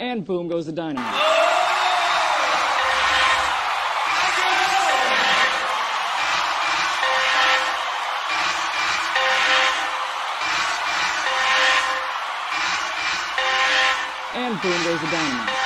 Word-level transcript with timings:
And 0.00 0.24
boom 0.24 0.46
goes 0.46 0.66
the 0.66 0.72
dynamite. 0.72 1.02
And 14.34 14.62
boom 14.62 14.84
goes 14.84 15.00
the 15.00 15.06
dynamite. 15.10 15.57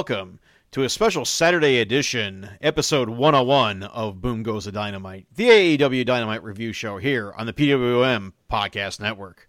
Welcome 0.00 0.40
to 0.70 0.82
a 0.82 0.88
special 0.88 1.26
Saturday 1.26 1.78
edition, 1.78 2.48
episode 2.62 3.10
101 3.10 3.82
of 3.82 4.22
Boom 4.22 4.42
Goes 4.42 4.64
the 4.64 4.72
Dynamite, 4.72 5.26
the 5.36 5.50
AEW 5.76 6.06
Dynamite 6.06 6.42
review 6.42 6.72
show 6.72 6.96
here 6.96 7.34
on 7.36 7.44
the 7.44 7.52
PWM 7.52 8.32
Podcast 8.50 8.98
Network. 8.98 9.46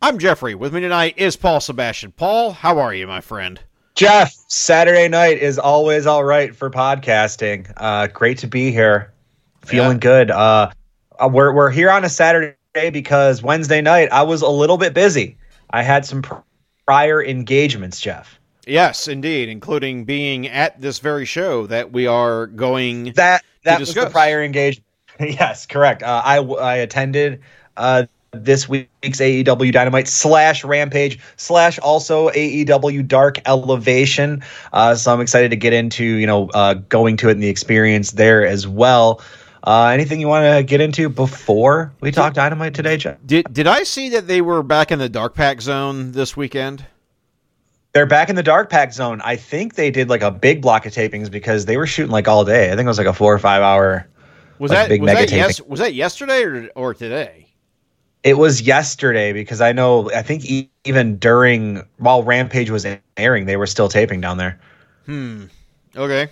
I'm 0.00 0.20
Jeffrey. 0.20 0.54
With 0.54 0.72
me 0.72 0.82
tonight 0.82 1.14
is 1.16 1.34
Paul 1.34 1.58
Sebastian. 1.58 2.12
Paul, 2.12 2.52
how 2.52 2.78
are 2.78 2.94
you, 2.94 3.08
my 3.08 3.20
friend? 3.20 3.58
Jeff, 3.96 4.32
Saturday 4.46 5.08
night 5.08 5.38
is 5.38 5.58
always 5.58 6.06
all 6.06 6.22
right 6.22 6.54
for 6.54 6.70
podcasting. 6.70 7.68
Uh, 7.76 8.06
great 8.06 8.38
to 8.38 8.46
be 8.46 8.70
here. 8.70 9.12
Feeling 9.64 9.96
Yeah. 9.96 10.00
good. 10.00 10.30
Uh, 10.30 10.70
uh, 11.18 11.28
we're 11.28 11.52
we're 11.52 11.70
here 11.70 11.90
on 11.90 12.04
a 12.04 12.08
Saturday 12.08 12.54
because 12.92 13.42
Wednesday 13.42 13.80
night 13.80 14.10
I 14.12 14.22
was 14.22 14.42
a 14.42 14.48
little 14.48 14.78
bit 14.78 14.94
busy. 14.94 15.38
I 15.70 15.82
had 15.82 16.06
some 16.06 16.22
prior 16.86 17.20
engagements, 17.20 18.00
Jeff. 18.00 18.38
Yes, 18.66 19.06
indeed, 19.06 19.48
including 19.48 20.04
being 20.04 20.48
at 20.48 20.80
this 20.80 20.98
very 20.98 21.24
show 21.24 21.68
that 21.68 21.92
we 21.92 22.08
are 22.08 22.48
going. 22.48 23.12
That 23.12 23.44
that 23.62 23.78
was 23.78 23.94
the 23.94 24.10
prior 24.10 24.42
engagement. 24.42 24.84
yes, 25.20 25.66
correct. 25.66 26.02
Uh, 26.02 26.20
I 26.24 26.38
I 26.38 26.76
attended 26.76 27.42
uh, 27.76 28.06
this 28.32 28.68
week's 28.68 28.88
AEW 29.20 29.72
Dynamite 29.72 30.08
slash 30.08 30.64
Rampage 30.64 31.20
slash 31.36 31.78
also 31.78 32.28
AEW 32.30 33.06
Dark 33.06 33.38
Elevation. 33.46 34.42
Uh, 34.72 34.96
so 34.96 35.14
I'm 35.14 35.20
excited 35.20 35.50
to 35.50 35.56
get 35.56 35.72
into 35.72 36.04
you 36.04 36.26
know 36.26 36.48
uh, 36.50 36.74
going 36.74 37.16
to 37.18 37.28
it 37.28 37.32
and 37.32 37.42
the 37.42 37.48
experience 37.48 38.12
there 38.12 38.44
as 38.44 38.66
well. 38.66 39.22
Uh, 39.62 39.86
anything 39.86 40.20
you 40.20 40.28
want 40.28 40.44
to 40.44 40.62
get 40.62 40.80
into 40.80 41.08
before 41.08 41.92
we 42.00 42.10
talk 42.10 42.34
Dynamite 42.34 42.74
today, 42.74 42.96
Jeff? 42.96 43.18
Did 43.24 43.46
did 43.52 43.68
I 43.68 43.84
see 43.84 44.08
that 44.10 44.26
they 44.26 44.40
were 44.40 44.64
back 44.64 44.90
in 44.90 44.98
the 44.98 45.08
Dark 45.08 45.34
Pack 45.34 45.60
zone 45.60 46.12
this 46.12 46.36
weekend? 46.36 46.84
They're 47.96 48.04
back 48.04 48.28
in 48.28 48.36
the 48.36 48.42
Dark 48.42 48.68
Pack 48.68 48.92
zone. 48.92 49.22
I 49.24 49.36
think 49.36 49.76
they 49.76 49.90
did 49.90 50.10
like 50.10 50.20
a 50.20 50.30
big 50.30 50.60
block 50.60 50.84
of 50.84 50.92
tapings 50.92 51.30
because 51.30 51.64
they 51.64 51.78
were 51.78 51.86
shooting 51.86 52.12
like 52.12 52.28
all 52.28 52.44
day. 52.44 52.66
I 52.66 52.76
think 52.76 52.84
it 52.84 52.88
was 52.88 52.98
like 52.98 53.06
a 53.06 53.14
four 53.14 53.32
or 53.32 53.38
five 53.38 53.62
hour. 53.62 54.06
Was 54.58 54.70
Like 54.70 54.80
that 54.80 54.88
big 54.90 55.00
was 55.00 55.14
mega 55.14 55.20
that, 55.20 55.34
yes, 55.34 55.56
taping. 55.56 55.70
was 55.70 55.80
that 55.80 55.94
yesterday 55.94 56.42
or, 56.42 56.68
or 56.74 56.92
today? 56.92 57.46
It 58.22 58.36
was 58.36 58.60
yesterday 58.60 59.32
because 59.32 59.62
I 59.62 59.72
know 59.72 60.10
I 60.10 60.20
think 60.20 60.44
e- 60.44 60.68
even 60.84 61.16
during 61.16 61.88
while 61.96 62.22
Rampage 62.22 62.68
was 62.68 62.84
airing, 63.16 63.46
they 63.46 63.56
were 63.56 63.66
still 63.66 63.88
taping 63.88 64.20
down 64.20 64.36
there. 64.36 64.60
Hmm. 65.06 65.44
Okay. 65.96 66.28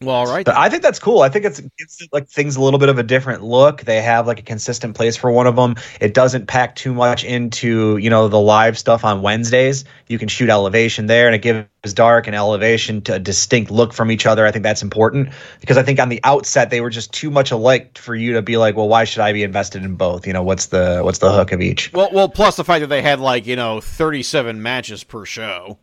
Well, 0.00 0.14
all 0.14 0.26
right. 0.26 0.44
But 0.44 0.56
I 0.56 0.70
think 0.70 0.84
that's 0.84 1.00
cool. 1.00 1.22
I 1.22 1.28
think 1.28 1.44
it's 1.44 1.58
gives 1.58 2.00
it, 2.00 2.10
like 2.12 2.28
things 2.28 2.54
a 2.54 2.62
little 2.62 2.78
bit 2.78 2.88
of 2.88 2.98
a 2.98 3.02
different 3.02 3.42
look. 3.42 3.82
They 3.82 4.00
have 4.00 4.28
like 4.28 4.38
a 4.38 4.42
consistent 4.42 4.94
place 4.94 5.16
for 5.16 5.30
one 5.30 5.48
of 5.48 5.56
them. 5.56 5.74
It 6.00 6.14
doesn't 6.14 6.46
pack 6.46 6.76
too 6.76 6.94
much 6.94 7.24
into 7.24 7.96
you 7.96 8.08
know 8.08 8.28
the 8.28 8.38
live 8.38 8.78
stuff 8.78 9.04
on 9.04 9.22
Wednesdays. 9.22 9.84
You 10.06 10.18
can 10.18 10.28
shoot 10.28 10.50
elevation 10.50 11.06
there, 11.06 11.26
and 11.26 11.34
it 11.34 11.42
gives 11.42 11.94
dark 11.94 12.28
and 12.28 12.36
elevation 12.36 13.02
to 13.02 13.14
a 13.14 13.18
distinct 13.18 13.72
look 13.72 13.92
from 13.92 14.12
each 14.12 14.24
other. 14.24 14.46
I 14.46 14.52
think 14.52 14.62
that's 14.62 14.82
important 14.82 15.30
because 15.60 15.76
I 15.76 15.82
think 15.82 15.98
on 15.98 16.10
the 16.10 16.20
outset 16.22 16.70
they 16.70 16.80
were 16.80 16.90
just 16.90 17.12
too 17.12 17.30
much 17.30 17.50
alike 17.50 17.98
for 17.98 18.14
you 18.14 18.34
to 18.34 18.42
be 18.42 18.56
like, 18.56 18.76
well, 18.76 18.88
why 18.88 19.02
should 19.02 19.22
I 19.22 19.32
be 19.32 19.42
invested 19.42 19.82
in 19.82 19.96
both? 19.96 20.28
You 20.28 20.32
know, 20.32 20.44
what's 20.44 20.66
the 20.66 21.00
what's 21.02 21.18
the 21.18 21.32
hook 21.32 21.50
of 21.50 21.60
each? 21.60 21.92
Well, 21.92 22.10
well, 22.12 22.28
plus 22.28 22.54
the 22.54 22.64
fact 22.64 22.82
that 22.82 22.86
they 22.86 23.02
had 23.02 23.18
like 23.18 23.48
you 23.48 23.56
know 23.56 23.80
thirty-seven 23.80 24.62
matches 24.62 25.02
per 25.02 25.24
show. 25.24 25.78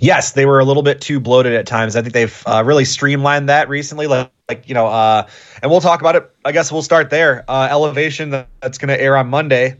Yes, 0.00 0.32
they 0.32 0.46
were 0.46 0.58
a 0.58 0.64
little 0.64 0.82
bit 0.82 1.00
too 1.00 1.20
bloated 1.20 1.52
at 1.52 1.66
times. 1.66 1.96
I 1.96 2.02
think 2.02 2.14
they've 2.14 2.42
uh, 2.46 2.62
really 2.64 2.84
streamlined 2.84 3.48
that 3.48 3.68
recently. 3.68 4.06
Like, 4.06 4.30
like 4.48 4.68
you 4.68 4.74
know, 4.74 4.86
uh, 4.86 5.26
and 5.62 5.70
we'll 5.70 5.80
talk 5.80 6.00
about 6.00 6.16
it. 6.16 6.30
I 6.44 6.52
guess 6.52 6.72
we'll 6.72 6.82
start 6.82 7.10
there. 7.10 7.44
Uh, 7.48 7.68
Elevation 7.70 8.30
that's 8.30 8.78
going 8.78 8.88
to 8.88 9.00
air 9.00 9.16
on 9.16 9.28
Monday. 9.28 9.76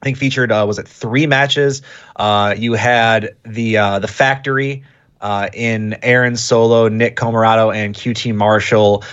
I 0.00 0.04
think 0.04 0.16
featured 0.16 0.52
uh, 0.52 0.64
was 0.66 0.78
it 0.78 0.88
three 0.88 1.26
matches. 1.26 1.82
Uh, 2.16 2.54
you 2.56 2.74
had 2.74 3.36
the 3.44 3.76
uh, 3.76 3.98
the 3.98 4.08
factory 4.08 4.84
in 5.52 5.96
Aaron 6.02 6.36
Solo, 6.36 6.88
Nick 6.88 7.16
Comoroto, 7.16 7.74
and 7.74 7.94
QT 7.94 8.34
Marshall 8.34 9.04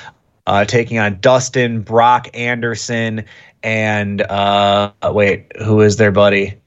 taking 0.67 0.99
on 0.99 1.19
Dustin, 1.19 1.81
Brock 1.81 2.29
Anderson, 2.35 3.25
and 3.63 4.23
wait, 5.11 5.51
who 5.57 5.81
is 5.81 5.97
their 5.97 6.11
buddy? 6.11 6.61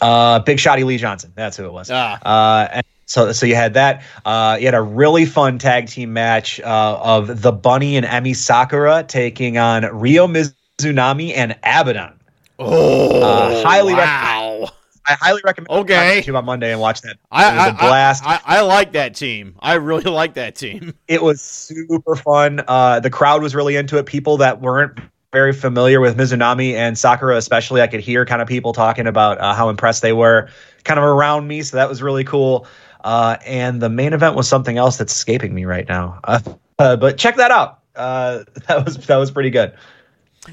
Uh, 0.00 0.38
Big 0.40 0.58
Shotty 0.58 0.84
Lee 0.84 0.98
Johnson. 0.98 1.32
That's 1.34 1.56
who 1.56 1.64
it 1.64 1.72
was. 1.72 1.90
Ah. 1.92 2.18
Uh, 2.22 2.68
and 2.72 2.86
so, 3.06 3.32
so 3.32 3.46
you 3.46 3.54
had 3.54 3.74
that. 3.74 4.02
Uh, 4.24 4.56
you 4.60 4.66
had 4.66 4.74
a 4.74 4.82
really 4.82 5.24
fun 5.26 5.58
tag 5.58 5.88
team 5.88 6.12
match 6.12 6.60
uh, 6.60 6.98
of 7.02 7.40
the 7.42 7.52
Bunny 7.52 7.96
and 7.96 8.04
Emi 8.04 8.34
Sakura 8.34 9.04
taking 9.06 9.58
on 9.58 9.84
Ryo 9.84 10.26
Mizunami 10.26 11.32
and 11.36 11.52
Abaddon. 11.62 12.18
Oh, 12.58 13.22
Uh, 13.22 13.62
highly 13.62 13.94
wow! 13.94 14.68
I 15.08 15.12
highly 15.20 15.40
recommend 15.44 15.70
Okay. 15.70 16.22
you 16.26 16.36
on 16.36 16.44
Monday 16.46 16.72
and 16.72 16.80
watch 16.80 17.02
that. 17.02 17.12
It 17.12 17.18
I, 17.30 17.54
was 17.54 17.64
I, 17.66 17.68
a 17.68 17.72
blast. 17.74 18.24
I, 18.26 18.34
I, 18.44 18.58
I 18.58 18.60
like 18.62 18.92
that 18.92 19.14
team. 19.14 19.54
I 19.60 19.74
really 19.74 20.04
like 20.10 20.34
that 20.34 20.56
team. 20.56 20.94
it 21.06 21.22
was 21.22 21.40
super 21.40 22.16
fun. 22.16 22.62
Uh, 22.66 22.98
the 23.00 23.10
crowd 23.10 23.42
was 23.42 23.54
really 23.54 23.76
into 23.76 23.98
it. 23.98 24.06
People 24.06 24.38
that 24.38 24.60
weren't 24.60 24.98
very 25.36 25.52
familiar 25.52 26.00
with 26.00 26.16
Mizunami 26.16 26.72
and 26.72 26.96
Sakura, 26.96 27.36
especially, 27.36 27.82
I 27.82 27.88
could 27.88 28.00
hear 28.00 28.24
kind 28.24 28.40
of 28.40 28.48
people 28.48 28.72
talking 28.72 29.06
about 29.06 29.38
uh, 29.38 29.52
how 29.52 29.68
impressed 29.68 30.00
they 30.00 30.14
were, 30.14 30.48
kind 30.84 30.98
of 30.98 31.04
around 31.04 31.46
me. 31.46 31.60
So 31.60 31.76
that 31.76 31.90
was 31.90 32.00
really 32.00 32.24
cool. 32.24 32.66
Uh, 33.04 33.36
and 33.44 33.82
the 33.82 33.90
main 33.90 34.14
event 34.14 34.34
was 34.34 34.48
something 34.48 34.78
else 34.78 34.96
that's 34.96 35.12
escaping 35.12 35.54
me 35.54 35.64
right 35.64 35.86
now. 35.88 36.20
Uh, 36.78 36.94
but 36.94 37.16
check 37.16 37.36
that 37.36 37.50
out. 37.50 37.80
Uh, 37.94 38.44
that 38.68 38.84
was 38.84 38.98
that 39.06 39.16
was 39.16 39.30
pretty 39.30 39.48
good. 39.48 39.72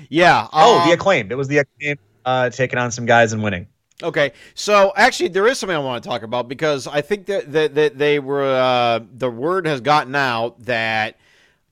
Yeah. 0.08 0.48
Oh, 0.54 0.80
um, 0.80 0.88
the 0.88 0.94
acclaimed. 0.94 1.34
It 1.34 1.36
was 1.36 1.50
the 1.50 1.58
acclaimed 1.58 2.00
uh, 2.24 2.50
taking 2.50 2.80
on 2.80 2.92
some 2.92 3.06
guys 3.06 3.34
and 3.34 3.44
winning. 3.44 3.68
Okay, 4.02 4.32
so 4.56 4.94
actually, 4.96 5.28
there 5.28 5.46
is 5.48 5.60
something 5.60 5.76
I 5.76 5.80
want 5.80 6.02
to 6.02 6.10
talk 6.10 6.24
about 6.24 6.48
because 6.48 6.88
I 6.88 7.02
think 7.02 7.26
that 7.26 7.52
that, 7.52 7.76
that 7.76 7.98
they 7.98 8.20
were 8.20 8.46
uh, 8.46 9.02
the 9.14 9.30
word 9.30 9.68
has 9.68 9.82
gotten 9.82 10.16
out 10.16 10.64
that 10.64 11.18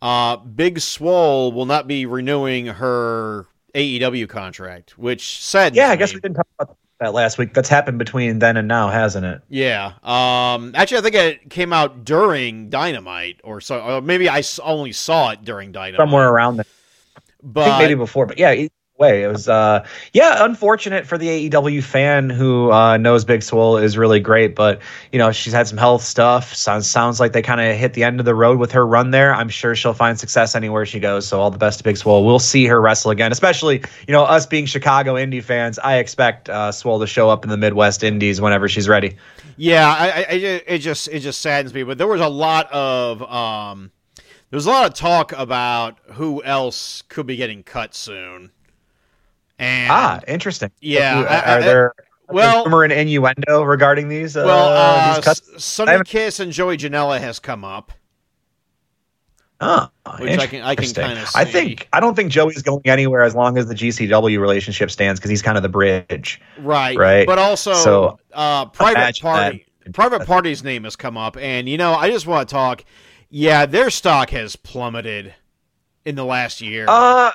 uh, 0.02 0.38
Big 0.38 0.80
Swole 0.80 1.52
will 1.52 1.66
not 1.66 1.88
be 1.88 2.06
renewing 2.06 2.68
her 2.68 3.48
AEW 3.76 4.28
contract, 4.28 4.98
which 4.98 5.42
said 5.42 5.76
Yeah, 5.76 5.90
I 5.90 5.96
guess 5.96 6.14
we 6.14 6.20
didn't 6.20 6.38
talk 6.38 6.48
about 6.60 6.78
that 7.00 7.14
last 7.14 7.38
week. 7.38 7.54
That's 7.54 7.70
happened 7.70 8.00
between 8.00 8.40
then 8.40 8.58
and 8.58 8.68
now, 8.68 8.90
hasn't 8.90 9.26
it? 9.26 9.42
Yeah. 9.50 9.94
Um. 10.04 10.74
Actually, 10.76 11.00
I 11.00 11.02
think 11.02 11.16
it 11.16 11.50
came 11.50 11.74
out 11.74 12.06
during 12.06 12.70
Dynamite, 12.70 13.42
or 13.44 13.62
so. 13.62 13.80
Or 13.80 14.02
maybe 14.02 14.30
I 14.30 14.44
only 14.64 14.92
saw 14.92 15.32
it 15.32 15.44
during 15.44 15.72
Dynamite. 15.72 16.00
Somewhere 16.00 16.30
around 16.30 16.58
there. 16.58 16.66
But 17.44 17.80
maybe 17.80 17.96
before, 17.96 18.28
but 18.28 18.38
yeah, 18.38 18.68
way, 19.02 19.24
it 19.24 19.28
was 19.28 19.50
uh 19.50 19.86
yeah, 20.14 20.46
unfortunate 20.46 21.06
for 21.06 21.18
the 21.18 21.50
AEW 21.50 21.84
fan 21.84 22.30
who 22.30 22.72
uh 22.72 22.96
knows 22.96 23.26
Big 23.26 23.44
Swole 23.44 23.78
is 23.78 23.98
really 23.98 24.22
great, 24.22 24.56
but 24.56 24.82
you 25.12 25.20
know, 25.20 25.32
she's 25.32 25.52
had 25.52 25.68
some 25.68 25.78
health 25.78 26.04
stuff. 26.04 26.54
Sounds 26.54 26.90
sounds 26.90 27.20
like 27.20 27.34
they 27.34 27.42
kind 27.42 27.60
of 27.60 27.76
hit 27.76 27.94
the 27.94 28.04
end 28.04 28.20
of 28.20 28.26
the 28.26 28.36
road 28.36 28.60
with 28.60 28.72
her 28.72 28.88
run 28.88 29.12
there. 29.12 29.34
I'm 29.36 29.50
sure 29.50 29.76
she'll 29.76 29.94
find 29.94 30.18
success 30.18 30.56
anywhere 30.56 30.86
she 30.86 31.00
goes. 31.00 31.28
So 31.28 31.42
all 31.42 31.52
the 31.52 31.58
best 31.58 31.80
to 31.80 31.84
Big 31.84 31.98
Swole. 31.98 32.26
We'll 32.26 32.40
see 32.40 32.66
her 32.68 32.80
wrestle 32.80 33.12
again, 33.12 33.34
especially, 33.34 33.84
you 34.08 34.14
know, 34.14 34.24
us 34.24 34.46
being 34.46 34.66
Chicago 34.66 35.16
indie 35.16 35.44
fans, 35.44 35.78
I 35.80 35.98
expect 35.98 36.48
uh 36.48 36.72
Swole 36.72 37.00
to 37.02 37.08
show 37.08 37.30
up 37.30 37.44
in 37.44 37.50
the 37.50 37.58
Midwest 37.58 38.04
Indies 38.04 38.40
whenever 38.40 38.70
she's 38.70 38.88
ready. 38.88 39.18
Yeah, 39.58 39.88
I, 39.88 40.08
I, 40.08 40.34
it 40.34 40.80
just 40.80 41.08
it 41.08 41.20
just 41.20 41.42
saddens 41.42 41.74
me. 41.74 41.84
But 41.84 41.98
there 41.98 42.08
was 42.08 42.22
a 42.22 42.28
lot 42.30 42.72
of 42.72 43.22
um, 43.24 43.92
there 44.18 44.58
was 44.58 44.66
a 44.66 44.70
lot 44.70 44.86
of 44.86 44.94
talk 44.94 45.34
about 45.34 46.00
who 46.14 46.44
else 46.44 47.04
could 47.08 47.28
be 47.28 47.36
getting 47.36 47.64
cut 47.64 47.94
soon. 47.94 48.52
And 49.62 49.92
Ah, 49.92 50.20
interesting. 50.28 50.72
Yeah, 50.82 51.22
Are, 51.22 51.28
I- 51.28 51.36
I- 51.40 51.58
are 51.58 51.62
there 51.62 51.94
well- 52.28 52.66
rumor 52.66 52.84
and 52.84 52.92
innuendo 52.92 53.62
regarding 53.64 54.10
these? 54.10 54.36
Uh, 54.36 54.44
well, 54.46 54.68
uh, 54.70 55.16
these 55.16 55.24
cuts? 55.24 55.64
Sonny 55.64 56.02
Kiss 56.04 56.40
and 56.40 56.52
Joey 56.52 56.76
Janela 56.78 57.20
has 57.20 57.40
come 57.40 57.64
up. 57.64 57.92
Oh, 59.64 59.88
Which 60.20 60.40
I 60.40 60.48
can- 60.48 60.64
I 60.64 60.74
can 60.74 60.86
interesting. 60.86 61.06
kinda 61.06 61.26
I 61.36 61.46
think 61.46 61.88
I 61.94 62.00
don't 62.00 62.16
think 62.16 62.32
Joey's 62.32 62.64
going 62.64 62.82
anywhere 62.86 63.22
as 63.22 63.36
long 63.36 63.60
as 63.60 63.68
the 63.68 63.76
GCW 63.76 64.40
relationship 64.40 64.90
stands 64.90 65.20
because 65.20 65.30
he's 65.30 65.44
kind 65.44 65.56
of 65.56 65.62
the 65.62 65.70
bridge. 65.70 66.42
Right. 66.58 66.98
Right. 66.98 67.28
But 67.28 67.38
also, 67.38 67.74
So, 67.76 68.20
uh, 68.34 68.66
private 68.66 69.20
party. 69.22 69.66
that. 69.86 69.94
Private 69.94 70.26
party's 70.26 70.64
name 70.64 70.84
has 70.86 70.96
come 70.96 71.16
up, 71.18 71.38
and 71.38 71.68
you 71.70 71.78
know, 71.78 71.94
I 71.94 72.10
just 72.10 72.26
want 72.26 72.48
to 72.50 72.54
talk. 72.54 72.84
Yeah, 73.30 73.66
their 73.68 73.90
stock 73.92 74.32
has 74.32 74.56
plummeted 74.56 75.34
in 76.06 76.16
the 76.16 76.26
last 76.26 76.60
year. 76.62 76.86
Uh 76.88 77.32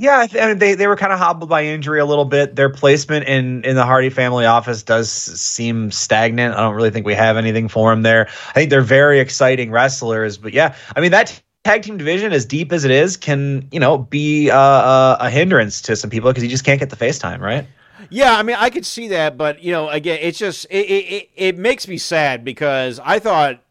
yeah, 0.00 0.26
I, 0.32 0.46
mean, 0.46 0.58
they 0.58 0.74
they 0.74 0.86
were 0.86 0.96
kind 0.96 1.12
of 1.12 1.18
hobbled 1.18 1.50
by 1.50 1.64
injury 1.64 2.00
a 2.00 2.06
little 2.06 2.24
bit. 2.24 2.56
Their 2.56 2.70
placement 2.70 3.28
in 3.28 3.62
in 3.64 3.76
the 3.76 3.84
Hardy 3.84 4.08
family 4.08 4.46
office 4.46 4.82
does 4.82 5.10
seem 5.10 5.90
stagnant. 5.90 6.54
I 6.54 6.60
don't 6.60 6.74
really 6.74 6.90
think 6.90 7.04
we 7.04 7.14
have 7.14 7.36
anything 7.36 7.68
for 7.68 7.90
them 7.90 8.00
there. 8.00 8.26
I 8.48 8.52
think 8.52 8.70
they're 8.70 8.80
very 8.80 9.20
exciting 9.20 9.70
wrestlers, 9.70 10.38
but 10.38 10.54
yeah, 10.54 10.74
I 10.96 11.00
mean 11.02 11.10
that 11.10 11.40
tag 11.64 11.82
team 11.82 11.98
division, 11.98 12.32
as 12.32 12.46
deep 12.46 12.72
as 12.72 12.86
it 12.86 12.90
is, 12.90 13.18
can 13.18 13.68
you 13.70 13.78
know 13.78 13.98
be 13.98 14.50
uh, 14.50 14.56
uh, 14.56 15.16
a 15.20 15.28
hindrance 15.28 15.82
to 15.82 15.96
some 15.96 16.08
people 16.08 16.30
because 16.30 16.42
you 16.42 16.48
just 16.48 16.64
can't 16.64 16.80
get 16.80 16.88
the 16.88 16.96
FaceTime, 16.96 17.40
right? 17.40 17.66
yeah, 18.08 18.38
I 18.38 18.42
mean, 18.42 18.56
I 18.58 18.70
could 18.70 18.86
see 18.86 19.08
that, 19.08 19.36
but 19.36 19.62
you 19.62 19.72
know, 19.72 19.90
again, 19.90 20.18
it's 20.22 20.38
just 20.38 20.64
it, 20.70 20.86
it, 20.86 21.30
it 21.36 21.58
makes 21.58 21.86
me 21.86 21.98
sad 21.98 22.42
because 22.42 22.98
I 23.04 23.18
thought 23.18 23.62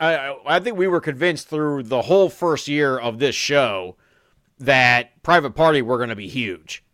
I 0.00 0.34
I 0.46 0.60
think 0.60 0.78
we 0.78 0.88
were 0.88 1.02
convinced 1.02 1.48
through 1.48 1.82
the 1.82 2.02
whole 2.02 2.30
first 2.30 2.68
year 2.68 2.96
of 2.98 3.18
this 3.18 3.34
show 3.34 3.96
that 4.58 5.22
private 5.22 5.54
party 5.54 5.82
were 5.82 5.96
going 5.98 6.10
to 6.10 6.16
be 6.16 6.28
huge, 6.28 6.84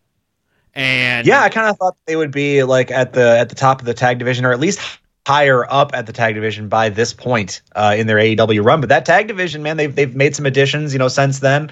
and 0.73 1.25
Yeah, 1.27 1.41
I 1.41 1.49
kind 1.49 1.69
of 1.69 1.77
thought 1.77 1.97
they 2.05 2.15
would 2.15 2.31
be 2.31 2.63
like 2.63 2.91
at 2.91 3.13
the 3.13 3.37
at 3.39 3.49
the 3.49 3.55
top 3.55 3.79
of 3.79 3.85
the 3.85 3.93
tag 3.93 4.19
division, 4.19 4.45
or 4.45 4.51
at 4.51 4.59
least 4.59 4.79
higher 5.27 5.71
up 5.71 5.91
at 5.93 6.07
the 6.07 6.13
tag 6.13 6.35
division 6.35 6.67
by 6.67 6.89
this 6.89 7.13
point 7.13 7.61
uh, 7.75 7.95
in 7.97 8.07
their 8.07 8.17
AEW 8.17 8.63
run. 8.65 8.81
But 8.81 8.89
that 8.89 9.05
tag 9.05 9.27
division, 9.27 9.63
man, 9.63 9.77
they've 9.77 9.93
they've 9.93 10.15
made 10.15 10.35
some 10.35 10.45
additions, 10.45 10.93
you 10.93 10.99
know, 10.99 11.07
since 11.07 11.39
then. 11.39 11.71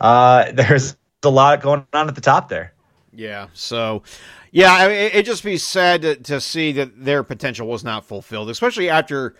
Uh, 0.00 0.50
there's 0.52 0.96
a 1.22 1.30
lot 1.30 1.60
going 1.60 1.86
on 1.92 2.08
at 2.08 2.14
the 2.14 2.20
top 2.20 2.48
there. 2.48 2.72
Yeah. 3.12 3.48
So, 3.52 4.02
yeah, 4.52 4.72
I 4.72 4.88
mean, 4.88 5.10
it, 5.12 5.26
just 5.26 5.44
be 5.44 5.56
sad 5.56 6.02
to, 6.02 6.16
to 6.16 6.40
see 6.40 6.72
that 6.72 7.04
their 7.04 7.22
potential 7.22 7.66
was 7.66 7.84
not 7.84 8.04
fulfilled, 8.04 8.50
especially 8.50 8.88
after, 8.88 9.34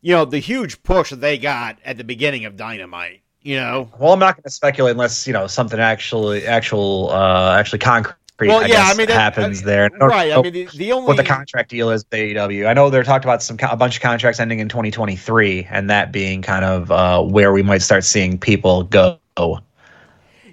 you 0.00 0.14
know, 0.14 0.24
the 0.24 0.38
huge 0.38 0.82
push 0.82 1.10
that 1.10 1.20
they 1.20 1.38
got 1.38 1.78
at 1.84 1.96
the 1.96 2.04
beginning 2.04 2.44
of 2.44 2.56
Dynamite. 2.56 3.19
You 3.42 3.56
know. 3.56 3.90
Well, 3.98 4.12
I'm 4.12 4.18
not 4.18 4.36
going 4.36 4.42
to 4.44 4.50
speculate 4.50 4.92
unless 4.92 5.26
you 5.26 5.32
know 5.32 5.46
something 5.46 5.80
actually 5.80 6.46
actual 6.46 7.10
uh, 7.10 7.56
actually 7.58 7.78
concrete. 7.78 8.16
Well, 8.48 8.58
I 8.58 8.62
yeah, 8.62 8.68
guess, 8.68 8.94
I 8.94 8.96
mean, 8.96 9.06
that- 9.08 9.14
happens 9.14 9.62
I- 9.62 9.66
there. 9.66 9.90
I 10.00 10.06
Right. 10.06 10.32
I 10.32 10.40
mean, 10.40 10.52
the, 10.52 10.64
the 10.74 10.92
only 10.92 11.08
what 11.08 11.16
the 11.18 11.24
contract 11.24 11.68
deal 11.70 11.90
is 11.90 12.04
with 12.10 12.18
AEW. 12.18 12.66
I 12.66 12.72
know 12.72 12.88
they're 12.90 13.02
talked 13.02 13.24
about 13.24 13.42
some 13.42 13.58
a 13.62 13.76
bunch 13.76 13.96
of 13.96 14.02
contracts 14.02 14.40
ending 14.40 14.60
in 14.60 14.68
2023, 14.68 15.66
and 15.70 15.90
that 15.90 16.10
being 16.12 16.40
kind 16.42 16.64
of 16.64 16.90
uh, 16.90 17.22
where 17.22 17.52
we 17.52 17.62
might 17.62 17.82
start 17.82 18.04
seeing 18.04 18.38
people 18.38 18.84
go. 18.84 19.18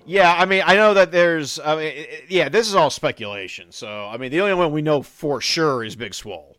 Yeah, 0.06 0.36
I 0.38 0.45
mean, 0.45 0.63
I 0.66 0.75
know 0.75 0.94
that 0.94 1.12
there's. 1.12 1.60
I 1.60 1.75
mean, 1.75 2.06
yeah, 2.30 2.48
this 2.48 2.68
is 2.69 2.75
all 2.75 2.90
speculation. 2.90 3.72
So, 3.74 4.06
I 4.07 4.16
mean, 4.18 4.31
the 4.31 4.40
only 4.40 4.54
one 4.54 4.72
we 4.72 4.81
know 4.81 5.01
for 5.01 5.42
sure 5.42 5.83
is 5.83 5.98
Big 5.98 6.13
Swole. 6.13 6.57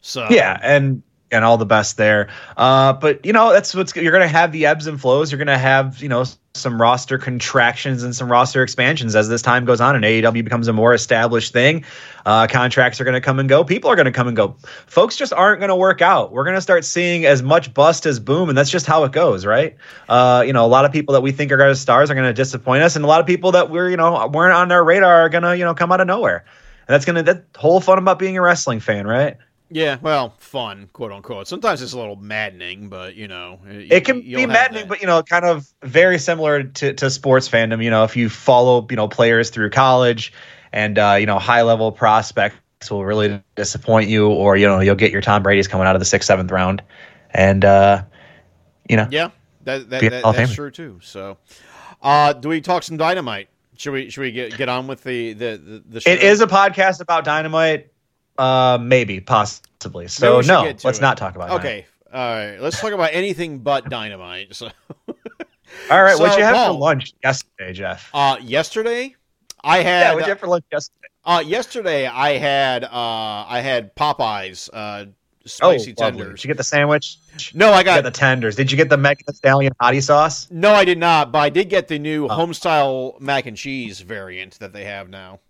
So, 0.00 0.26
Yeah, 0.30 0.58
and 0.62 1.02
and 1.30 1.44
all 1.44 1.58
the 1.58 1.66
best 1.66 1.96
there. 1.96 2.28
Uh, 2.56 2.92
but 2.92 3.24
you 3.24 3.32
know 3.32 3.52
that's 3.52 3.74
what's 3.74 3.94
you're 3.94 4.12
going 4.12 4.22
to 4.22 4.28
have 4.28 4.52
the 4.52 4.66
ebbs 4.66 4.86
and 4.86 5.00
flows. 5.00 5.30
You're 5.30 5.38
going 5.38 5.46
to 5.48 5.58
have 5.58 6.02
you 6.02 6.08
know 6.08 6.24
some 6.54 6.80
roster 6.80 7.18
contractions 7.18 8.02
and 8.02 8.14
some 8.14 8.30
roster 8.30 8.62
expansions 8.62 9.14
as 9.14 9.28
this 9.28 9.42
time 9.42 9.64
goes 9.64 9.80
on 9.80 9.94
and 9.94 10.04
AEW 10.04 10.42
becomes 10.42 10.68
a 10.68 10.72
more 10.72 10.92
established 10.92 11.52
thing. 11.52 11.84
Uh, 12.26 12.46
contracts 12.46 13.00
are 13.00 13.04
going 13.04 13.14
to 13.14 13.20
come 13.20 13.38
and 13.38 13.48
go. 13.48 13.64
People 13.64 13.90
are 13.90 13.96
going 13.96 14.06
to 14.06 14.12
come 14.12 14.26
and 14.26 14.36
go. 14.36 14.56
Folks 14.86 15.16
just 15.16 15.32
aren't 15.32 15.60
going 15.60 15.68
to 15.68 15.76
work 15.76 16.02
out. 16.02 16.32
We're 16.32 16.44
going 16.44 16.56
to 16.56 16.60
start 16.60 16.84
seeing 16.84 17.24
as 17.26 17.42
much 17.42 17.72
bust 17.72 18.06
as 18.06 18.18
boom, 18.18 18.48
and 18.48 18.58
that's 18.58 18.70
just 18.70 18.86
how 18.86 19.04
it 19.04 19.12
goes, 19.12 19.46
right? 19.46 19.76
Uh, 20.08 20.42
you 20.46 20.52
know, 20.52 20.64
a 20.64 20.68
lot 20.68 20.84
of 20.84 20.92
people 20.92 21.14
that 21.14 21.20
we 21.20 21.32
think 21.32 21.52
are 21.52 21.56
going 21.56 21.70
to 21.70 21.76
stars 21.76 22.10
are 22.10 22.14
going 22.14 22.26
to 22.26 22.34
disappoint 22.34 22.82
us, 22.82 22.96
and 22.96 23.04
a 23.04 23.08
lot 23.08 23.20
of 23.20 23.26
people 23.26 23.52
that 23.52 23.70
we're 23.70 23.88
you 23.88 23.96
know 23.96 24.26
weren't 24.26 24.54
on 24.54 24.72
our 24.72 24.84
radar 24.84 25.22
are 25.22 25.28
going 25.28 25.44
to 25.44 25.56
you 25.56 25.64
know 25.64 25.74
come 25.74 25.92
out 25.92 26.00
of 26.00 26.06
nowhere. 26.06 26.44
And 26.88 26.94
that's 26.94 27.04
gonna 27.04 27.22
that 27.24 27.44
whole 27.56 27.80
fun 27.80 27.98
about 27.98 28.18
being 28.18 28.38
a 28.38 28.42
wrestling 28.42 28.80
fan, 28.80 29.06
right? 29.06 29.36
Yeah, 29.70 29.98
well, 30.00 30.34
fun, 30.38 30.88
quote 30.92 31.12
unquote. 31.12 31.46
Sometimes 31.46 31.82
it's 31.82 31.92
a 31.92 31.98
little 31.98 32.16
maddening, 32.16 32.88
but 32.88 33.16
you 33.16 33.28
know, 33.28 33.60
it 33.66 34.04
can 34.04 34.22
be 34.22 34.46
maddening, 34.46 34.88
but 34.88 35.00
you 35.00 35.06
know, 35.06 35.22
kind 35.22 35.44
of 35.44 35.68
very 35.82 36.18
similar 36.18 36.62
to, 36.64 36.94
to 36.94 37.10
sports 37.10 37.48
fandom. 37.48 37.84
You 37.84 37.90
know, 37.90 38.04
if 38.04 38.16
you 38.16 38.30
follow, 38.30 38.86
you 38.88 38.96
know, 38.96 39.08
players 39.08 39.50
through 39.50 39.70
college 39.70 40.32
and 40.72 40.98
uh, 40.98 41.16
you 41.20 41.26
know, 41.26 41.38
high 41.38 41.62
level 41.62 41.92
prospects 41.92 42.90
will 42.90 43.04
really 43.04 43.42
disappoint 43.56 44.08
you, 44.08 44.28
or 44.28 44.56
you 44.56 44.66
know, 44.66 44.80
you'll 44.80 44.94
get 44.94 45.12
your 45.12 45.20
Tom 45.20 45.42
Brady's 45.42 45.68
coming 45.68 45.86
out 45.86 45.96
of 45.96 46.00
the 46.00 46.06
sixth, 46.06 46.26
seventh 46.26 46.50
round, 46.50 46.82
and 47.30 47.62
uh, 47.64 48.04
you 48.88 48.96
know, 48.96 49.06
Yeah, 49.10 49.30
that, 49.64 49.90
that, 49.90 50.00
that 50.00 50.22
that's 50.34 50.54
true 50.54 50.70
too. 50.70 51.00
So, 51.02 51.36
uh, 52.00 52.32
do 52.32 52.48
we 52.48 52.62
talk 52.62 52.84
some 52.84 52.96
dynamite? 52.96 53.48
Should 53.76 53.92
we 53.92 54.10
should 54.10 54.22
we 54.22 54.32
get 54.32 54.56
get 54.56 54.68
on 54.70 54.86
with 54.86 55.04
the 55.04 55.34
the 55.34 55.56
the, 55.56 55.84
the 55.88 56.00
show? 56.00 56.10
it 56.10 56.22
is 56.22 56.40
a 56.40 56.46
podcast 56.46 57.00
about 57.00 57.24
dynamite. 57.24 57.92
Uh, 58.38 58.78
maybe, 58.80 59.20
possibly. 59.20 60.08
So 60.08 60.40
no, 60.42 60.62
let's 60.84 60.98
it. 60.98 61.00
not 61.02 61.16
talk 61.16 61.34
about. 61.36 61.50
It. 61.50 61.54
Okay, 61.54 61.86
all 62.12 62.20
right. 62.34 62.56
Let's 62.58 62.80
talk 62.80 62.92
about 62.92 63.10
anything 63.12 63.58
but 63.58 63.88
dynamite. 63.90 64.54
So, 64.54 64.66
Dynamite. 64.68 65.48
All 65.90 66.02
right, 66.02 66.18
what'd 66.18 66.38
you 66.38 66.44
have 66.44 66.54
Paul. 66.56 66.74
for 66.74 66.80
lunch 66.80 67.12
yesterday, 67.22 67.72
Jeff? 67.74 68.10
uh, 68.14 68.36
yesterday 68.40 69.14
I 69.62 69.78
had. 69.78 69.84
yeah, 69.84 70.04
had 70.06 70.14
what'd 70.14 70.26
you 70.26 70.30
have 70.32 70.40
for 70.40 70.46
lunch 70.46 70.64
yesterday? 70.72 71.08
uh, 71.24 71.42
yesterday 71.46 72.06
I 72.06 72.38
had 72.38 72.84
uh, 72.84 72.88
I 72.92 73.60
had 73.60 73.94
Popeyes 73.94 74.70
uh, 74.72 75.04
Oh, 75.62 75.76
spicy 75.76 75.94
lovely. 75.94 75.94
tenders. 75.94 76.40
Did 76.40 76.44
you 76.44 76.48
get 76.48 76.56
the 76.56 76.64
sandwich? 76.64 77.18
No, 77.54 77.70
I 77.72 77.82
got 77.82 77.96
got 77.96 78.04
the 78.04 78.10
tenders. 78.10 78.56
Did 78.56 78.70
you 78.70 78.76
get 78.76 78.88
the 78.90 78.96
Megan 78.98 79.24
Thee 79.26 79.34
Stallion 79.34 79.72
hottie 79.80 80.02
sauce? 80.02 80.46
no, 80.50 80.72
I 80.72 80.84
did 80.84 80.98
not, 80.98 81.32
but 81.32 81.38
I 81.40 81.48
did 81.50 81.68
get 81.70 81.88
the 81.88 81.98
new 81.98 82.26
Oh. 82.26 82.28
home 82.28 82.52
style 82.54 83.16
mac 83.20 83.46
and 83.46 83.56
cheese 83.56 84.00
variant 84.00 84.58
that 84.60 84.72
they 84.72 84.84
have 84.84 85.08
now. 85.10 85.40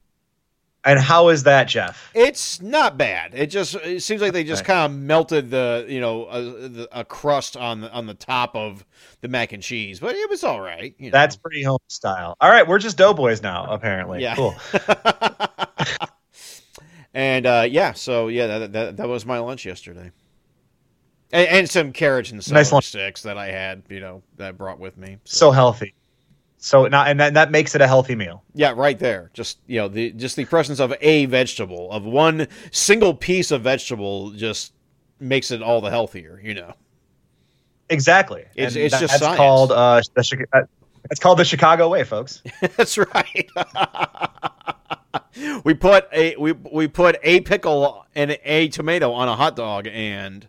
And 0.88 0.99
how 0.99 1.29
is 1.29 1.43
that, 1.44 1.64
Jeff? 1.64 2.11
It's 2.14 2.62
not 2.62 2.96
bad. 2.96 3.35
It 3.35 3.46
just 3.49 3.75
it 3.75 4.02
seems 4.02 4.23
like 4.23 4.32
they 4.32 4.43
just 4.44 4.62
Okay. 4.62 4.73
kind 4.73 4.93
of 4.93 4.99
melted 4.99 5.50
the 5.50 5.85
you 5.88 6.00
know 6.00 6.26
a, 6.29 6.43
the- 6.43 6.88
a 6.93 7.05
crust 7.05 7.56
on 7.56 7.81
the 7.82 7.93
on 7.93 8.07
the 8.07 8.14
top 8.14 8.57
of 8.57 8.85
the 9.21 9.28
mac 9.28 9.52
and 9.52 9.62
cheese, 9.62 10.00
but 10.00 10.14
it 10.14 10.30
was 10.30 10.45
all 10.45 10.61
right. 10.61 10.95
You 10.99 11.11
know. 11.11 11.12
That's 11.12 11.37
pretty 11.37 11.62
home 11.62 11.78
style. 11.88 12.37
All 12.40 12.50
right, 12.50 12.66
we're 12.66 12.78
just 12.78 12.97
doughboys 12.97 13.42
now, 13.42 13.66
apparently. 13.71 14.23
Yeah. 14.23 14.35
Cool. 14.35 14.54
and 17.14 17.47
uh, 17.47 17.66
yeah, 17.68 17.92
so 17.92 18.28
yeah, 18.28 18.47
that, 18.59 18.73
that 18.73 18.97
that 18.97 19.09
was 19.09 19.25
my 19.26 19.38
lunch 19.38 19.64
yesterday, 19.66 20.11
and, 21.33 21.49
and 21.49 21.71
some 21.71 21.92
carrots 21.92 22.30
and 22.30 22.42
celery 22.42 22.61
Nice 22.61 22.73
lunch. 22.73 22.87
sticks 22.87 23.23
that 23.23 23.37
I 23.38 23.47
had, 23.49 23.83
you 23.88 24.00
know, 24.00 24.23
that 24.37 24.49
I 24.49 24.52
brought 24.52 24.78
with 24.78 24.97
me. 24.97 25.18
So 25.25 25.50
healthy. 25.50 25.95
So 26.61 26.87
now, 26.88 27.05
and 27.05 27.21
that, 27.21 27.35
that 27.35 27.50
makes 27.53 27.75
it 27.77 27.81
a 27.81 27.87
healthy 27.87 28.17
meal. 28.17 28.43
yeah, 28.53 28.73
right 28.77 28.99
there, 28.99 29.31
just 29.33 29.59
you 29.69 29.79
know, 29.79 29.87
the 29.88 30.11
just 30.12 30.35
the 30.37 30.45
presence 30.45 30.81
of 30.81 30.93
a 31.00 31.27
vegetable 31.27 31.88
of 31.93 32.05
one 32.05 32.49
single 32.73 33.15
piece 33.15 33.50
of 33.53 33.62
vegetable 33.62 34.33
just 34.33 34.73
makes 35.21 35.50
it 35.53 35.62
all 35.62 35.81
the 35.81 35.91
healthier, 35.91 36.41
you 36.43 36.55
know. 36.55 36.73
Exactly. 37.88 38.41
It's- 38.57 38.75
And 38.75 38.85
it's 38.85 38.93
that- 38.93 39.00
just 39.00 39.12
that's 39.12 39.23
science. 39.23 39.37
called 39.37 39.73
uh, 39.73 40.00
the 40.15 40.47
uh, 40.53 40.61
it's 41.11 41.21
called 41.21 41.38
the 41.38 41.45
Chicago 41.45 41.88
way, 41.88 42.05
folks. 42.05 42.43
That's 42.77 42.99
right. 42.99 43.49
we 45.65 45.73
put 45.75 46.07
a 46.12 46.37
we 46.37 46.53
we 46.53 46.88
put 46.88 47.17
a 47.23 47.41
pickle 47.41 48.05
and 48.15 48.37
a 48.45 48.69
tomato 48.69 49.12
on 49.12 49.29
a 49.29 49.37
hot 49.37 49.57
dog, 49.57 49.87
and 49.91 50.47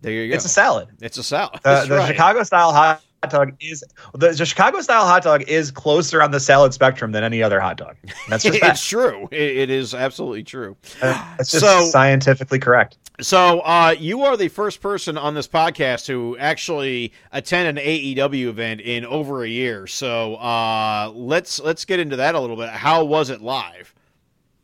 there 0.00 0.12
you 0.12 0.28
go. 0.28 0.34
It's 0.36 0.44
a 0.44 0.48
salad. 0.50 0.88
It's 1.00 1.18
a 1.18 1.24
salad. 1.24 1.60
The, 1.64 1.86
the 1.88 1.96
right. 1.96 2.06
Chicago 2.08 2.42
style 2.44 2.72
hot 2.72 3.02
dog 3.26 3.52
is 3.60 3.82
the, 4.14 4.30
the 4.30 4.46
Chicago 4.46 4.80
style 4.80 5.04
hot 5.04 5.22
dog 5.24 5.42
is 5.42 5.70
closer 5.70 6.22
on 6.22 6.30
the 6.30 6.40
salad 6.40 6.72
spectrum 6.72 7.12
than 7.12 7.24
any 7.24 7.42
other 7.42 7.60
hot 7.60 7.76
dog. 7.76 7.96
That's 8.28 8.44
just 8.44 8.58
it's 8.62 8.86
true. 8.86 9.28
It, 9.32 9.56
it 9.56 9.70
is 9.70 9.94
absolutely 9.94 10.44
true. 10.44 10.76
It's 11.02 11.50
just 11.50 11.64
So- 11.64 11.86
scientifically 11.86 12.58
correct. 12.58 12.96
So, 13.20 13.58
uh, 13.62 13.96
you 13.98 14.22
are 14.22 14.36
the 14.36 14.46
first 14.46 14.80
person 14.80 15.18
on 15.18 15.34
this 15.34 15.48
podcast 15.48 16.06
to 16.06 16.38
actually 16.38 17.12
attend 17.32 17.76
an 17.76 17.84
AEW 17.84 18.46
event 18.46 18.80
in 18.80 19.04
over 19.04 19.42
a 19.42 19.48
year. 19.48 19.88
So, 19.88 20.36
uh, 20.36 21.10
let's 21.12 21.58
let's 21.58 21.84
get 21.84 21.98
into 21.98 22.14
that 22.14 22.36
a 22.36 22.40
little 22.40 22.54
bit. 22.54 22.68
How 22.68 23.02
was 23.04 23.30
it 23.30 23.40
live? 23.42 23.92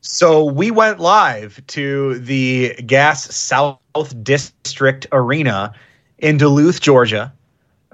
So 0.02 0.44
we 0.44 0.70
went 0.70 1.00
live 1.00 1.60
to 1.68 2.20
the 2.20 2.74
Gas 2.86 3.34
South 3.34 3.80
District 4.22 5.08
Arena 5.10 5.72
in 6.18 6.36
Duluth, 6.36 6.80
Georgia. 6.80 7.32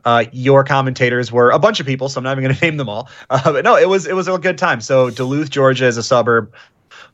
Uh, 0.04 0.25
your 0.33 0.64
commentators 0.64 1.30
were 1.30 1.50
a 1.50 1.59
bunch 1.59 1.80
of 1.80 1.87
people, 1.87 2.09
so 2.09 2.19
I'm 2.19 2.25
not 2.25 2.33
even 2.33 2.45
going 2.45 2.54
to 2.59 2.64
name 2.64 2.76
them 2.76 2.88
all. 2.88 3.09
Uh, 3.28 3.52
but 3.52 3.64
no, 3.64 3.76
it 3.76 3.88
was 3.88 4.07
it 4.07 4.14
was 4.14 4.28
a 4.28 4.38
good 4.38 4.59
time. 4.59 4.80
So 4.80 5.11
Duluth, 5.11 5.50
Georgia, 5.50 5.87
is 5.87 5.97
a 5.97 6.02
suburb 6.02 6.52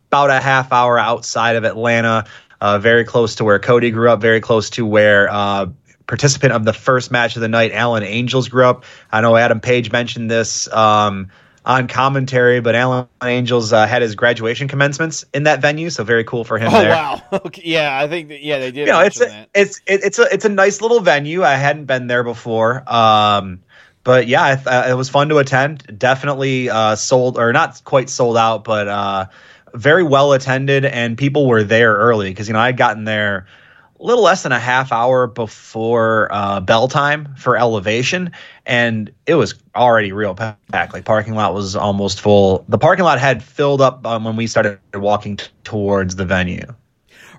about 0.08 0.30
a 0.30 0.40
half 0.40 0.72
hour 0.72 0.98
outside 0.98 1.56
of 1.56 1.64
Atlanta. 1.64 2.26
uh, 2.60 2.78
very 2.78 3.04
close 3.04 3.34
to 3.36 3.44
where 3.44 3.58
Cody 3.58 3.90
grew 3.90 4.10
up, 4.10 4.20
very 4.20 4.40
close 4.40 4.70
to 4.70 4.86
where 4.86 5.28
uh, 5.30 5.66
participant 6.06 6.52
of 6.52 6.64
the 6.64 6.72
first 6.72 7.10
match 7.10 7.36
of 7.36 7.42
the 7.42 7.48
night, 7.48 7.72
Alan 7.72 8.02
Angels, 8.02 8.48
grew 8.48 8.64
up. 8.64 8.84
I 9.10 9.20
know 9.20 9.36
Adam 9.36 9.60
Page 9.60 9.92
mentioned 9.92 10.30
this 10.30 10.72
um, 10.72 11.28
on 11.66 11.88
commentary, 11.88 12.60
but 12.60 12.76
Alan 12.76 13.08
Angels 13.24 13.72
uh, 13.72 13.86
had 13.88 14.00
his 14.00 14.14
graduation 14.14 14.68
commencements 14.68 15.24
in 15.34 15.42
that 15.42 15.60
venue, 15.60 15.90
so 15.90 16.04
very 16.04 16.22
cool 16.22 16.44
for 16.44 16.58
him. 16.58 16.72
Oh 16.72 16.80
there. 16.80 16.90
wow! 16.90 17.22
Okay, 17.32 17.62
yeah, 17.64 17.98
I 18.00 18.06
think 18.06 18.28
that, 18.28 18.40
yeah 18.40 18.60
they 18.60 18.70
did. 18.70 18.86
You 18.86 18.92
know, 18.92 19.00
it's 19.00 19.20
a, 19.20 19.48
it's 19.52 19.80
it, 19.84 20.04
it's 20.04 20.18
a 20.18 20.32
it's 20.32 20.44
a 20.44 20.48
nice 20.48 20.80
little 20.80 21.00
venue. 21.00 21.42
I 21.42 21.54
hadn't 21.54 21.86
been 21.86 22.06
there 22.06 22.22
before. 22.22 22.82
Um, 22.90 23.60
but 24.04 24.28
yeah, 24.28 24.44
I 24.44 24.54
th- 24.54 24.66
uh, 24.66 24.86
it 24.88 24.94
was 24.94 25.10
fun 25.10 25.28
to 25.30 25.38
attend. 25.38 25.98
Definitely 25.98 26.70
uh, 26.70 26.94
sold 26.94 27.36
or 27.36 27.52
not 27.52 27.82
quite 27.82 28.08
sold 28.08 28.36
out, 28.36 28.62
but 28.62 28.86
uh, 28.86 29.26
very 29.74 30.04
well 30.04 30.32
attended, 30.32 30.84
and 30.84 31.18
people 31.18 31.48
were 31.48 31.64
there 31.64 31.94
early 31.94 32.30
because 32.30 32.46
you 32.46 32.54
know 32.54 32.60
I 32.60 32.66
had 32.66 32.76
gotten 32.76 33.02
there 33.02 33.48
a 33.98 34.02
little 34.04 34.22
less 34.22 34.42
than 34.42 34.52
a 34.52 34.58
half 34.58 34.92
hour 34.92 35.26
before 35.26 36.28
uh, 36.30 36.60
bell 36.60 36.88
time 36.88 37.34
for 37.36 37.56
elevation, 37.56 38.30
and 38.66 39.10
it 39.26 39.34
was 39.34 39.54
already 39.74 40.12
real 40.12 40.34
packed. 40.34 40.92
Like 40.92 41.04
parking 41.04 41.34
lot 41.34 41.54
was 41.54 41.74
almost 41.76 42.20
full. 42.20 42.64
The 42.68 42.78
parking 42.78 43.04
lot 43.04 43.18
had 43.18 43.42
filled 43.42 43.80
up 43.80 44.06
um, 44.06 44.24
when 44.24 44.36
we 44.36 44.46
started 44.46 44.78
walking 44.94 45.36
t- 45.36 45.46
towards 45.64 46.16
the 46.16 46.24
venue. 46.26 46.66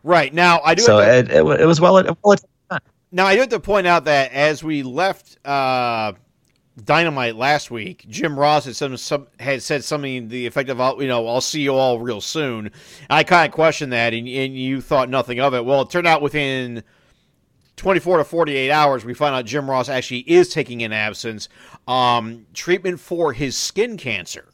right 0.03 0.33
now 0.33 0.61
I 0.63 0.75
do. 0.75 0.81
So 0.83 0.97
have 0.99 1.27
to- 1.27 1.37
it, 1.37 1.45
it, 1.47 1.61
it 1.61 1.65
was 1.65 1.79
well. 1.79 2.03
well. 2.23 2.35
Now 3.11 3.25
I 3.25 3.35
do 3.35 3.39
have 3.41 3.49
to 3.49 3.59
point 3.59 3.87
out 3.87 4.05
that 4.05 4.31
as 4.33 4.63
we 4.63 4.83
left 4.83 5.37
uh, 5.45 6.13
Dynamite 6.83 7.35
last 7.35 7.71
week, 7.71 8.05
Jim 8.07 8.37
Ross 8.37 8.65
had 8.65 8.75
some, 8.75 8.95
some 8.97 9.27
had 9.39 9.63
said 9.63 9.83
something 9.83 10.23
to 10.23 10.29
the 10.29 10.45
effect 10.45 10.69
of, 10.69 10.79
"I'll- 10.79 11.01
"You 11.01 11.07
know, 11.07 11.27
I'll 11.27 11.41
see 11.41 11.61
you 11.61 11.73
all 11.73 11.99
real 11.99 12.21
soon." 12.21 12.71
I 13.09 13.23
kind 13.23 13.47
of 13.49 13.53
questioned 13.53 13.93
that, 13.93 14.13
and, 14.13 14.27
and 14.27 14.55
you 14.55 14.79
thought 14.81 15.09
nothing 15.09 15.39
of 15.39 15.53
it. 15.55 15.65
Well, 15.65 15.81
it 15.81 15.89
turned 15.89 16.05
out 16.05 16.21
within 16.21 16.83
24 17.77 18.17
to 18.17 18.23
48 18.23 18.71
hours, 18.71 19.05
we 19.05 19.13
found 19.13 19.35
out 19.35 19.45
Jim 19.45 19.69
Ross 19.69 19.87
actually 19.89 20.19
is 20.21 20.49
taking 20.49 20.83
an 20.83 20.91
absence, 20.93 21.47
um, 21.87 22.45
treatment 22.53 22.99
for 22.99 23.33
his 23.33 23.55
skin 23.57 23.97
cancer. 23.97 24.45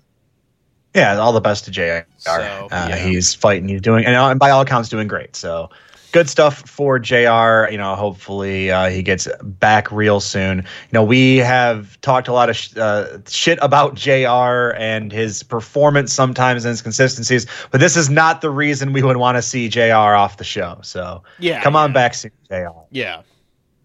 Yeah, 0.93 1.17
all 1.17 1.33
the 1.33 1.41
best 1.41 1.65
to 1.65 1.71
JR. 1.71 2.05
So, 2.17 2.31
uh, 2.71 2.87
yeah. 2.89 2.97
He's 2.97 3.33
fighting. 3.33 3.67
He's 3.67 3.81
doing, 3.81 4.05
and, 4.05 4.15
uh, 4.15 4.27
and 4.29 4.39
by 4.39 4.49
all 4.49 4.61
accounts, 4.61 4.89
doing 4.89 5.07
great. 5.07 5.35
So 5.35 5.69
good 6.13 6.29
stuff 6.29 6.59
for 6.69 6.97
JR. 6.99 7.69
You 7.69 7.77
know, 7.77 7.95
hopefully 7.97 8.71
uh, 8.71 8.89
he 8.89 9.03
gets 9.03 9.27
back 9.41 9.91
real 9.91 10.21
soon. 10.21 10.59
You 10.59 10.63
know, 10.93 11.03
we 11.03 11.37
have 11.37 11.99
talked 11.99 12.29
a 12.29 12.33
lot 12.33 12.49
of 12.49 12.55
sh- 12.55 12.77
uh, 12.77 13.17
shit 13.27 13.59
about 13.61 13.95
JR 13.95 14.73
and 14.77 15.11
his 15.11 15.43
performance 15.43 16.13
sometimes 16.13 16.63
and 16.63 16.69
his 16.71 16.81
consistencies, 16.81 17.45
but 17.71 17.81
this 17.81 17.97
is 17.97 18.09
not 18.09 18.39
the 18.39 18.49
reason 18.49 18.93
we 18.93 19.03
would 19.03 19.17
want 19.17 19.37
to 19.37 19.41
see 19.41 19.67
JR 19.67 20.15
off 20.15 20.37
the 20.37 20.43
show. 20.45 20.79
So 20.83 21.23
Yeah, 21.39 21.61
come 21.61 21.75
on 21.75 21.89
yeah. 21.89 21.93
back 21.93 22.13
soon, 22.13 22.31
JR. 22.49 22.69
Yeah. 22.91 23.23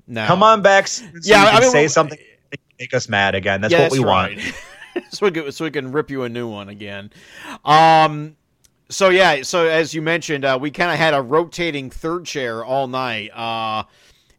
No. 0.06 0.24
Come 0.26 0.42
on 0.42 0.62
back. 0.62 0.86
So 0.86 1.04
Yeah, 1.22 1.44
I 1.44 1.60
mean, 1.60 1.70
say 1.70 1.82
well, 1.82 1.88
something. 1.88 2.18
Make 2.78 2.94
us 2.94 3.08
mad 3.08 3.34
again. 3.34 3.60
That's 3.60 3.72
Yeah, 3.72 3.82
what 3.82 3.92
we 3.92 3.98
want. 3.98 4.38
so 5.10 5.26
we 5.26 5.32
can 5.32 5.50
so 5.52 5.64
we 5.64 5.70
can 5.70 5.90
rip 5.90 6.10
you 6.10 6.22
a 6.22 6.28
new 6.28 6.48
one 6.48 6.68
again. 6.68 7.10
Um. 7.64 8.36
So 8.90 9.10
yeah. 9.10 9.42
So 9.42 9.66
as 9.66 9.92
you 9.92 10.02
mentioned, 10.02 10.44
uh, 10.44 10.58
we 10.60 10.70
kind 10.70 10.90
of 10.90 10.98
had 10.98 11.14
a 11.14 11.22
rotating 11.22 11.90
third 11.90 12.24
chair 12.24 12.64
all 12.64 12.86
night. 12.86 13.30
Uh, 13.30 13.84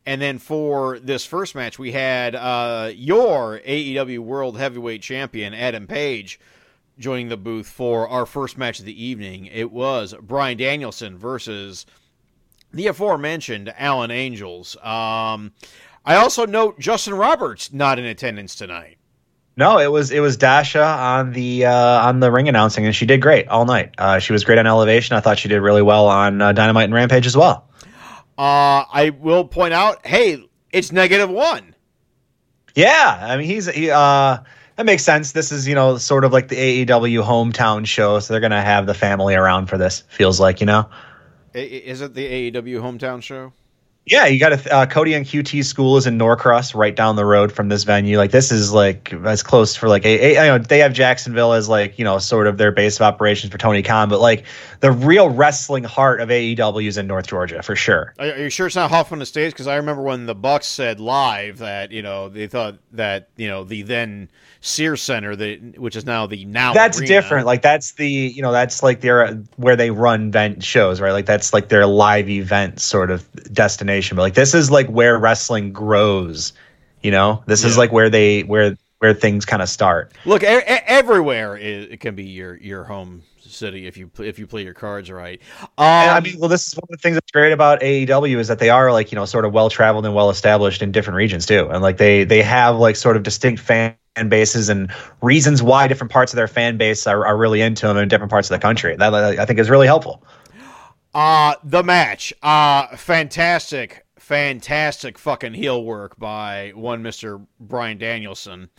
and 0.06 0.22
then 0.22 0.40
for 0.40 0.98
this 1.00 1.26
first 1.26 1.54
match, 1.54 1.78
we 1.78 1.92
had 1.92 2.34
uh, 2.36 2.92
your 2.96 3.60
AEW 3.60 4.20
World 4.20 4.58
Heavyweight 4.58 5.02
Champion 5.02 5.54
Adam 5.54 5.86
Page 5.86 6.40
joining 6.98 7.30
the 7.30 7.38
booth 7.38 7.68
for 7.68 8.08
our 8.08 8.26
first 8.26 8.58
match 8.58 8.80
of 8.80 8.86
the 8.86 9.04
evening. 9.04 9.46
It 9.48 9.72
was 9.72 10.14
Bryan 10.22 10.58
Danielson 10.58 11.18
versus 11.18 11.86
the 12.74 12.88
aforementioned 12.88 13.74
Alan 13.78 14.12
Angels. 14.12 14.76
Um, 14.78 15.54
I 16.06 16.16
also 16.16 16.46
note 16.46 16.80
Justin 16.80 17.16
Roberts 17.16 17.72
not 17.74 18.00
in 18.00 18.06
attendance 18.06 18.56
tonight. 18.56 18.99
No, 19.60 19.78
it 19.78 19.92
was 19.92 20.10
it 20.10 20.22
was 20.22 20.38
Dasha 20.38 20.82
on 20.82 21.34
the 21.34 21.66
uh, 21.66 22.08
on 22.08 22.22
the 22.22 22.32
ring 22.32 22.48
announcing, 22.48 22.86
and 22.86 22.96
she 22.96 23.06
did 23.06 23.22
great 23.22 23.50
all 23.50 23.66
night. 23.66 23.94
Uh, 23.98 24.20
she 24.20 24.32
was 24.32 24.46
great 24.46 24.58
on 24.58 24.66
Elevation. 24.66 25.18
I 25.18 25.20
thought 25.20 25.38
she 25.38 25.50
did 25.50 25.60
really 25.60 25.82
well 25.82 26.08
on 26.08 26.42
uh, 26.42 26.54
Dynamite 26.54 26.86
and 26.86 26.94
Rampage 26.94 27.28
as 27.28 27.36
well. 27.36 27.70
Uh, 28.38 28.88
I 28.90 29.12
will 29.20 29.44
point 29.44 29.74
out, 29.74 30.08
hey, 30.08 30.42
it's 30.72 30.94
negative 30.94 31.30
one. 31.30 31.76
Yeah, 32.74 33.20
I 33.22 33.36
mean 33.36 33.48
he's 33.48 33.66
he 33.66 33.92
uh 33.92 34.38
that 34.78 34.86
makes 34.86 35.04
sense. 35.04 35.34
This 35.34 35.52
is 35.52 35.68
you 35.68 35.76
know 35.76 35.98
sort 35.98 36.24
of 36.24 36.32
like 36.32 36.48
the 36.48 36.86
AEW 36.86 37.22
hometown 37.22 37.86
show, 37.86 38.22
so 38.22 38.34
they're 38.34 38.40
gonna 38.40 38.62
have 38.62 38.86
the 38.86 38.94
family 38.94 39.36
around 39.36 39.66
for 39.66 39.78
this. 39.78 40.06
Feels 40.08 40.40
like 40.40 40.62
you 40.62 40.68
know. 40.68 40.90
Is 41.54 42.00
it 42.00 42.14
the 42.14 42.52
AEW 42.52 42.80
hometown 42.80 43.22
show? 43.22 43.52
Yeah, 44.10 44.26
you 44.26 44.40
got 44.40 44.54
a 44.54 44.74
uh, 44.74 44.86
Cody 44.88 45.14
and 45.14 45.24
QT 45.24 45.64
school 45.64 45.96
is 45.96 46.08
in 46.08 46.18
Norcross, 46.18 46.74
right 46.74 46.96
down 46.96 47.16
the 47.16 47.26
road 47.26 47.52
from 47.52 47.70
this 47.70 47.84
venue. 47.84 48.18
Like 48.18 48.32
this 48.32 48.52
is 48.52 48.74
like 48.74 49.14
as 49.14 49.44
close 49.44 49.76
for 49.76 49.88
like 49.88 50.04
a, 50.04 50.36
a 50.38 50.46
you 50.46 50.52
know 50.52 50.58
they 50.58 50.80
have 50.80 50.94
Jacksonville 50.94 51.54
as 51.54 51.70
like 51.70 52.00
you 52.00 52.06
know 52.06 52.18
sort 52.18 52.48
of 52.48 52.58
their 52.58 52.72
base 52.72 52.96
of 52.96 53.04
operations 53.04 53.52
for 53.52 53.60
Tony 53.60 53.84
Khan, 53.84 54.10
but 54.10 54.20
like 54.20 54.46
the 54.80 54.92
real 54.92 55.30
wrestling 55.30 55.84
heart 55.84 56.22
of 56.22 56.30
AEW 56.30 56.88
is 56.88 56.98
in 56.98 57.06
North 57.06 57.28
Georgia 57.28 57.62
for 57.62 57.76
sure. 57.76 58.16
Are, 58.18 58.36
you 58.36 58.50
sure 58.50 58.66
it's 58.66 58.76
not 58.76 58.90
Hoffman 58.90 59.22
Estates? 59.22 59.54
Because 59.54 59.68
I 59.68 59.76
remember 59.76 60.02
when 60.02 60.26
the 60.26 60.36
Bucks 60.36 60.66
said 60.66 61.00
live 61.00 61.60
that 61.60 61.92
you 61.92 62.02
know 62.02 62.30
they 62.30 62.48
thought 62.48 62.80
that 62.94 63.30
you 63.38 63.48
know 63.48 63.64
the 63.64 63.84
then 63.84 64.30
Sears 64.62 65.04
Center, 65.04 65.36
the 65.36 65.58
which 65.78 65.96
is 65.96 66.06
now 66.06 66.26
the 66.26 66.46
now 66.46 66.74
that's 66.74 67.00
Arena. 67.00 67.08
different. 67.08 67.46
Like 67.46 67.62
that's 67.62 67.92
the 67.92 68.10
you 68.10 68.42
know 68.42 68.52
that's 68.52 68.82
like 68.82 69.02
their 69.02 69.36
where 69.58 69.76
they 69.76 69.92
run 69.92 70.32
event 70.40 70.64
shows, 70.64 71.00
right? 71.00 71.12
Like 71.12 71.26
that's 71.26 71.54
like 71.54 71.70
their 71.70 71.86
live 71.86 72.30
event 72.30 72.80
sort 72.80 73.12
of 73.12 73.32
destination. 73.54 73.99
But 74.16 74.24
like 74.24 74.34
this 74.34 74.54
is 74.54 74.72
like 74.72 74.88
where 74.88 75.18
wrestling 75.18 75.74
grows. 75.74 76.54
You 77.02 77.12
know, 77.12 77.44
this 77.48 77.64
is 77.64 77.78
like 77.78 77.92
where 77.92 78.10
they 78.10 78.42
where 78.42 78.76
where 79.00 79.14
things 79.14 79.46
kind 79.46 79.62
of 79.62 79.70
start. 79.70 80.14
Look, 80.26 80.44
e- 80.44 80.46
everywhere 80.46 81.58
it 81.58 82.00
can 82.00 82.16
be 82.16 82.26
your 82.26 82.58
your 82.58 82.84
home 82.84 83.24
city 83.40 83.88
if 83.88 83.98
you 83.98 84.12
if 84.20 84.38
you 84.38 84.48
play 84.48 84.64
your 84.64 84.74
cards 84.74 85.10
right. 85.10 85.42
Um, 85.62 85.70
I 85.78 86.20
mean, 86.20 86.40
well, 86.40 86.50
this 86.50 86.68
is 86.68 86.76
one 86.76 86.84
of 86.84 86.90
the 86.90 86.98
things 86.98 87.16
that's 87.16 87.32
great 87.32 87.52
about 87.52 87.82
AEW 87.82 88.38
is 88.38 88.48
that 88.50 88.60
they 88.60 88.70
are 88.70 88.92
like 88.92 89.12
you 89.12 89.16
know 89.16 89.26
sort 89.26 89.46
of 89.46 89.54
well 89.54 89.70
traveled 89.70 90.06
and 90.06 90.14
well 90.14 90.30
established 90.30 90.82
in 90.82 90.92
different 90.92 91.16
regions 91.16 91.46
too, 91.46 91.70
and 91.70 91.82
like 91.82 91.98
they 91.98 92.24
they 92.24 92.42
have 92.42 92.78
like 92.78 92.96
sort 92.96 93.18
of 93.18 93.24
distinct 93.24 93.62
fan 93.62 93.96
bases 94.28 94.70
and 94.70 94.92
reasons 95.22 95.64
why 95.64 95.88
different 95.88 96.12
parts 96.12 96.34
of 96.34 96.38
their 96.38 96.48
fan 96.48 96.78
base 96.78 97.08
are, 97.08 97.26
are 97.26 97.38
really 97.38 97.62
into 97.62 97.88
them 97.88 97.98
in 97.98 98.10
different 98.10 98.30
parts 98.32 98.50
of 98.50 98.56
the 98.56 98.62
country. 98.62 98.96
That 98.98 99.14
I 99.14 99.46
think 99.46 99.60
is 99.60 99.70
really 99.70 99.88
helpful. 99.88 100.24
Uh 101.14 101.56
the 101.64 101.84
match. 101.84 102.34
Uh 102.44 102.96
fantastic, 102.96 104.06
fantastic 104.18 105.18
fucking 105.18 105.54
heel 105.54 105.84
work 105.84 106.18
by 106.20 106.72
one 106.76 107.04
Mr. 107.04 107.46
Bryan 107.60 107.98
Danielson. 107.98 108.70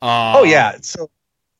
Uh, 0.00 0.34
Oh 0.38 0.44
yeah. 0.44 0.76
So 0.80 1.10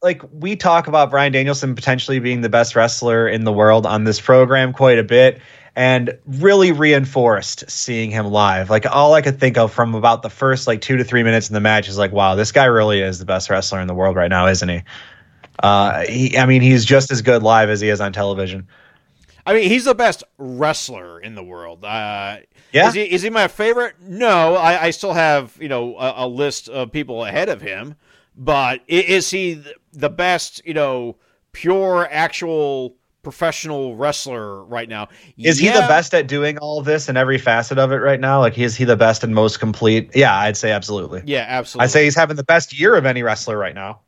like 0.02 0.22
we 0.32 0.56
talk 0.56 0.86
about 0.86 1.10
Bryan 1.10 1.32
Danielson 1.32 1.74
potentially 1.74 2.18
being 2.18 2.40
the 2.40 2.48
best 2.48 2.76
wrestler 2.76 3.28
in 3.28 3.44
the 3.44 3.52
world 3.52 3.86
on 3.86 4.04
this 4.04 4.20
program 4.20 4.72
quite 4.72 4.98
a 4.98 5.04
bit 5.04 5.40
and 5.74 6.18
really 6.26 6.72
reinforced 6.72 7.70
seeing 7.70 8.10
him 8.10 8.26
live. 8.26 8.70
Like 8.70 8.86
all 8.86 9.12
I 9.14 9.20
could 9.20 9.38
think 9.38 9.58
of 9.58 9.72
from 9.72 9.94
about 9.94 10.22
the 10.22 10.30
first 10.30 10.66
like 10.66 10.80
2 10.80 10.96
to 10.96 11.04
3 11.04 11.22
minutes 11.22 11.48
in 11.50 11.54
the 11.54 11.60
match 11.60 11.88
is 11.88 11.98
like 11.98 12.12
wow, 12.12 12.34
this 12.34 12.52
guy 12.52 12.64
really 12.64 13.00
is 13.02 13.18
the 13.18 13.26
best 13.26 13.50
wrestler 13.50 13.80
in 13.80 13.86
the 13.86 13.94
world 13.94 14.16
right 14.16 14.30
now, 14.30 14.46
isn't 14.46 14.68
he? 14.68 14.82
Uh 15.62 16.04
he, 16.06 16.38
I 16.38 16.46
mean 16.46 16.62
he's 16.62 16.84
just 16.86 17.10
as 17.10 17.20
good 17.20 17.42
live 17.42 17.68
as 17.68 17.80
he 17.82 17.90
is 17.90 18.00
on 18.00 18.12
television. 18.14 18.66
I 19.46 19.54
mean, 19.54 19.68
he's 19.68 19.84
the 19.84 19.94
best 19.94 20.24
wrestler 20.38 21.20
in 21.20 21.34
the 21.36 21.42
world. 21.44 21.84
Uh, 21.84 22.38
Yeah. 22.72 22.88
Is 22.88 22.94
he, 22.94 23.02
is 23.02 23.22
he 23.22 23.30
my 23.30 23.46
favorite? 23.48 23.94
No, 24.00 24.56
I, 24.56 24.86
I 24.86 24.90
still 24.90 25.12
have 25.12 25.56
you 25.60 25.68
know 25.68 25.96
a, 25.96 26.26
a 26.26 26.28
list 26.28 26.68
of 26.68 26.90
people 26.92 27.24
ahead 27.24 27.48
of 27.48 27.62
him. 27.62 27.94
But 28.36 28.82
is 28.88 29.30
he 29.30 29.62
the 29.92 30.10
best? 30.10 30.60
You 30.66 30.74
know, 30.74 31.16
pure 31.52 32.06
actual 32.10 32.96
professional 33.22 33.96
wrestler 33.96 34.62
right 34.64 34.88
now? 34.88 35.08
Is 35.38 35.58
he 35.58 35.68
the 35.68 35.80
best 35.88 36.14
at 36.14 36.28
doing 36.28 36.58
all 36.58 36.80
this 36.82 37.08
and 37.08 37.16
every 37.18 37.38
facet 37.38 37.78
of 37.78 37.90
it 37.92 37.96
right 37.96 38.20
now? 38.20 38.40
Like 38.40 38.58
is 38.58 38.76
he 38.76 38.84
the 38.84 38.96
best 38.96 39.24
and 39.24 39.34
most 39.34 39.58
complete? 39.58 40.10
Yeah, 40.14 40.36
I'd 40.36 40.56
say 40.56 40.70
absolutely. 40.70 41.22
Yeah, 41.24 41.44
absolutely. 41.48 41.84
I'd 41.84 41.90
say 41.90 42.04
he's 42.04 42.14
having 42.14 42.36
the 42.36 42.44
best 42.44 42.78
year 42.78 42.94
of 42.94 43.06
any 43.06 43.22
wrestler 43.22 43.56
right 43.58 43.74
now. 43.74 44.00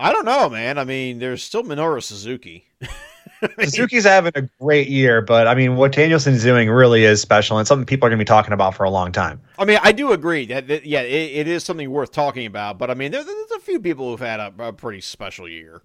I 0.00 0.12
don't 0.12 0.24
know, 0.24 0.48
man. 0.48 0.78
I 0.78 0.84
mean, 0.84 1.18
there's 1.18 1.42
still 1.42 1.62
Minoru 1.62 2.02
Suzuki. 2.02 2.66
Suzuki's 3.60 4.04
having 4.04 4.32
a 4.34 4.42
great 4.60 4.88
year, 4.88 5.20
but 5.20 5.46
I 5.46 5.54
mean, 5.54 5.76
what 5.76 5.92
Danielson's 5.92 6.42
doing 6.42 6.70
really 6.70 7.04
is 7.04 7.20
special 7.20 7.58
and 7.58 7.66
something 7.66 7.86
people 7.86 8.06
are 8.06 8.10
going 8.10 8.18
to 8.18 8.24
be 8.24 8.26
talking 8.26 8.52
about 8.52 8.74
for 8.74 8.84
a 8.84 8.90
long 8.90 9.12
time. 9.12 9.40
I 9.58 9.64
mean, 9.64 9.78
I 9.82 9.92
do 9.92 10.12
agree 10.12 10.46
that, 10.46 10.68
that 10.68 10.86
yeah, 10.86 11.02
it, 11.02 11.40
it 11.40 11.48
is 11.48 11.64
something 11.64 11.90
worth 11.90 12.12
talking 12.12 12.46
about. 12.46 12.78
But 12.78 12.90
I 12.90 12.94
mean, 12.94 13.12
there, 13.12 13.24
there's 13.24 13.50
a 13.52 13.60
few 13.60 13.80
people 13.80 14.10
who've 14.10 14.20
had 14.20 14.40
a, 14.40 14.52
a 14.58 14.72
pretty 14.72 15.00
special 15.00 15.48
year. 15.48 15.82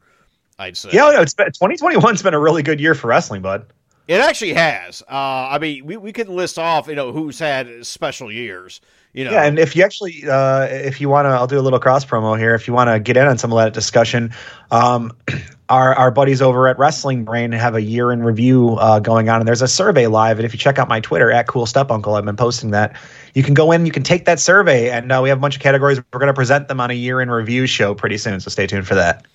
I'd 0.59 0.77
say. 0.77 0.89
Yeah, 0.93 1.07
oh, 1.07 1.11
no, 1.11 1.21
it's 1.21 1.33
been, 1.33 1.47
2021's 1.47 2.21
been 2.21 2.35
a 2.35 2.39
really 2.39 2.61
good 2.61 2.79
year 2.79 2.93
for 2.93 3.07
wrestling, 3.07 3.41
bud. 3.41 3.65
It 4.07 4.19
actually 4.19 4.53
has. 4.53 5.01
Uh, 5.03 5.47
I 5.51 5.59
mean, 5.59 5.85
we, 5.85 5.95
we 5.95 6.11
can 6.11 6.27
list 6.27 6.59
off, 6.59 6.87
you 6.87 6.95
know, 6.95 7.13
who's 7.13 7.39
had 7.39 7.85
special 7.85 8.29
years. 8.31 8.81
you 9.13 9.23
know, 9.23 9.31
Yeah, 9.31 9.45
and 9.45 9.57
if 9.57 9.75
you 9.75 9.83
actually, 9.83 10.27
uh, 10.29 10.63
if 10.63 10.99
you 10.99 11.07
want 11.07 11.25
to, 11.25 11.29
I'll 11.29 11.47
do 11.47 11.57
a 11.57 11.61
little 11.61 11.79
cross 11.79 12.03
promo 12.03 12.37
here. 12.37 12.53
If 12.53 12.67
you 12.67 12.73
want 12.73 12.89
to 12.89 12.99
get 12.99 13.15
in 13.15 13.25
on 13.27 13.37
some 13.37 13.53
of 13.53 13.59
that 13.59 13.73
discussion, 13.73 14.33
um, 14.71 15.15
our 15.69 15.95
our 15.95 16.11
buddies 16.11 16.41
over 16.41 16.67
at 16.67 16.77
Wrestling 16.77 17.23
Brain 17.23 17.53
have 17.53 17.75
a 17.75 17.81
year 17.81 18.11
in 18.11 18.23
review 18.23 18.75
uh, 18.75 18.99
going 18.99 19.29
on, 19.29 19.39
and 19.39 19.47
there's 19.47 19.61
a 19.61 19.69
survey 19.69 20.07
live. 20.07 20.37
And 20.37 20.45
if 20.45 20.53
you 20.53 20.59
check 20.59 20.77
out 20.79 20.89
my 20.89 20.99
Twitter 20.99 21.31
at 21.31 21.47
Cool 21.47 21.65
Step 21.65 21.89
Uncle, 21.89 22.15
I've 22.15 22.25
been 22.25 22.35
posting 22.35 22.71
that. 22.71 22.97
You 23.33 23.43
can 23.43 23.53
go 23.53 23.71
in, 23.71 23.85
you 23.85 23.91
can 23.93 24.03
take 24.03 24.25
that 24.25 24.41
survey, 24.41 24.89
and 24.89 25.11
uh, 25.13 25.21
we 25.23 25.29
have 25.29 25.37
a 25.37 25.41
bunch 25.41 25.55
of 25.55 25.61
categories. 25.61 26.01
We're 26.11 26.19
going 26.19 26.27
to 26.27 26.33
present 26.33 26.67
them 26.67 26.81
on 26.81 26.91
a 26.91 26.93
year 26.93 27.21
in 27.21 27.31
review 27.31 27.67
show 27.67 27.95
pretty 27.95 28.17
soon, 28.17 28.41
so 28.41 28.49
stay 28.49 28.67
tuned 28.67 28.85
for 28.85 28.95
that. 28.95 29.25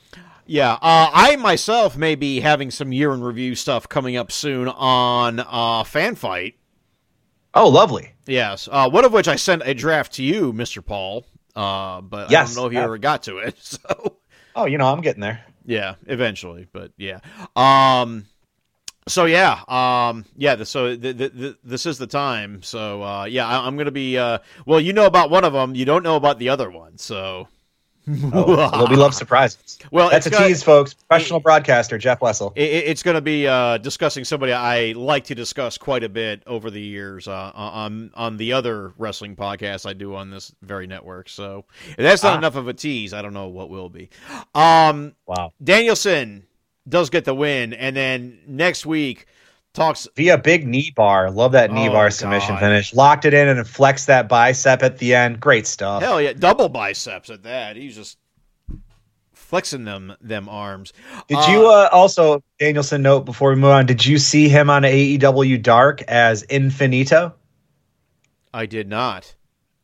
Yeah, 0.51 0.73
uh, 0.73 1.11
I 1.13 1.37
myself 1.37 1.97
may 1.99 2.15
be 2.15 2.41
having 2.41 2.71
some 2.71 2.91
year 2.91 3.13
in 3.13 3.23
review 3.23 3.55
stuff 3.55 3.87
coming 3.87 4.17
up 4.17 4.33
soon 4.33 4.67
on 4.67 5.41
uh, 5.41 5.85
Fan 5.85 6.15
Fight. 6.15 6.55
Oh, 7.53 7.69
lovely. 7.69 8.13
Yes, 8.27 8.67
uh, 8.73 8.89
one 8.89 9.05
of 9.05 9.13
which 9.13 9.29
I 9.29 9.37
sent 9.37 9.63
a 9.67 9.75
draft 9.75 10.15
to 10.15 10.23
you, 10.23 10.55
Mister 10.55 10.81
Paul. 10.81 11.27
Uh, 11.55 12.01
but 12.01 12.31
Yes, 12.31 12.53
I 12.53 12.55
don't 12.55 12.63
know 12.63 12.67
if 12.69 12.73
you 12.73 12.79
yeah. 12.79 12.85
ever 12.85 12.99
got 12.99 13.25
to 13.25 13.39
it. 13.39 13.57
So 13.63 14.17
Oh, 14.57 14.65
you 14.67 14.79
know, 14.79 14.87
I'm 14.91 15.03
getting 15.03 15.21
there. 15.21 15.45
yeah, 15.67 15.97
eventually, 16.07 16.67
but 16.73 16.93
yeah. 16.97 17.21
Um, 17.55 18.25
so 19.07 19.27
yeah, 19.27 19.61
um, 19.69 20.25
yeah. 20.37 20.55
The, 20.57 20.65
so 20.67 20.97
th 20.97 21.17
th 21.19 21.33
th 21.37 21.57
this 21.63 21.85
is 21.87 21.99
the 21.99 22.07
time. 22.07 22.63
So 22.63 23.03
uh, 23.03 23.25
yeah, 23.27 23.47
I, 23.47 23.67
I'm 23.67 23.77
gonna 23.77 23.91
be. 23.91 24.17
Uh, 24.17 24.39
well, 24.67 24.81
you 24.81 24.93
know 24.95 25.05
about 25.07 25.29
one 25.31 25.45
of 25.45 25.53
them. 25.53 25.75
You 25.75 25.85
don't 25.85 26.03
know 26.03 26.17
about 26.17 26.39
the 26.39 26.49
other 26.49 26.71
one. 26.71 26.97
So 26.99 27.49
Oh, 28.33 28.57
well, 28.57 28.87
we 28.89 28.97
love 28.97 29.15
surprises. 29.23 29.79
Well, 29.91 30.09
That's 30.11 30.27
a 30.27 30.31
got- 30.31 30.47
tease, 30.47 30.63
folks. 30.63 30.95
Professional 30.95 31.41
broadcaster 31.41 31.99
Jeff 31.99 32.21
Wessel. 32.21 32.53
It, 32.57 32.63
it- 32.71 32.85
it's 32.89 33.03
going 33.03 33.15
to 33.17 33.21
be 33.21 33.47
uh, 33.47 33.79
discussing 33.79 34.25
somebody 34.25 34.53
I 34.53 34.93
like 34.93 35.25
to 35.25 35.35
discuss 35.35 35.77
quite 35.79 36.05
a 36.05 36.09
bit 36.09 36.43
over 36.47 36.71
the 36.71 36.81
years 36.81 37.29
uh, 37.29 37.53
on 37.55 38.11
on 38.15 38.37
the 38.37 38.53
other 38.53 38.93
wrestling 38.99 39.37
podcasts 39.37 39.85
I 39.89 39.93
do 39.93 40.15
on 40.15 40.31
this 40.31 40.55
very 40.63 40.87
network. 40.87 41.29
So 41.29 41.65
if 41.91 41.97
that's 41.97 42.23
not 42.23 42.35
Ah. 42.35 42.39
enough 42.39 42.57
of 42.57 42.69
a 42.69 42.75
tease. 42.75 43.13
I 43.13 43.23
don't 43.23 43.35
know 43.35 43.49
what 43.49 43.69
will 43.71 43.89
be. 43.89 44.09
Um, 44.55 45.15
Wow. 45.27 45.53
Danielson 45.63 46.45
does 46.89 47.11
get 47.11 47.25
the 47.27 47.35
win, 47.35 47.75
and 47.75 47.95
then 47.95 48.39
next 48.47 48.87
week 48.87 49.27
talks. 49.79 50.09
via 50.17 50.37
big 50.39 50.67
knee 50.67 50.93
bar. 50.95 51.31
Love 51.31 51.53
that 51.53 51.73
knee 51.73 51.89
Oh, 51.89 51.93
bar 51.93 52.11
submission 52.11 52.55
God. 52.55 52.61
finish. 52.61 52.93
Locked 52.95 53.25
it 53.25 53.35
in 53.35 53.49
and 53.49 53.67
flexed 53.67 54.07
that 54.09 54.29
bicep 54.29 54.83
at 54.83 54.99
the 54.99 55.15
end. 55.15 55.41
Great 55.41 55.67
stuff. 55.67 56.03
Hell 56.03 56.21
yeah, 56.21 56.33
double 56.33 56.69
biceps 56.69 57.31
at 57.31 57.43
that. 57.45 57.77
He's 57.77 57.95
just 57.97 58.19
flexing 59.35 59.85
them 59.85 60.15
them 60.21 60.49
arms. 60.49 60.93
Did 61.29 61.39
you 61.49 61.69
uh, 61.69 61.89
also 61.91 62.43
Danielson 62.59 63.03
note 63.03 63.25
before 63.25 63.51
we 63.51 63.57
move 63.57 63.71
on? 63.71 63.87
Did 63.87 64.05
you 64.05 64.19
see 64.19 64.49
him 64.49 64.69
on 64.69 64.83
AEW 64.83 65.63
Dark 65.63 66.03
as 66.03 66.45
Infinito? 66.45 67.33
I 68.53 68.67
did 68.67 68.89
not. 68.89 69.35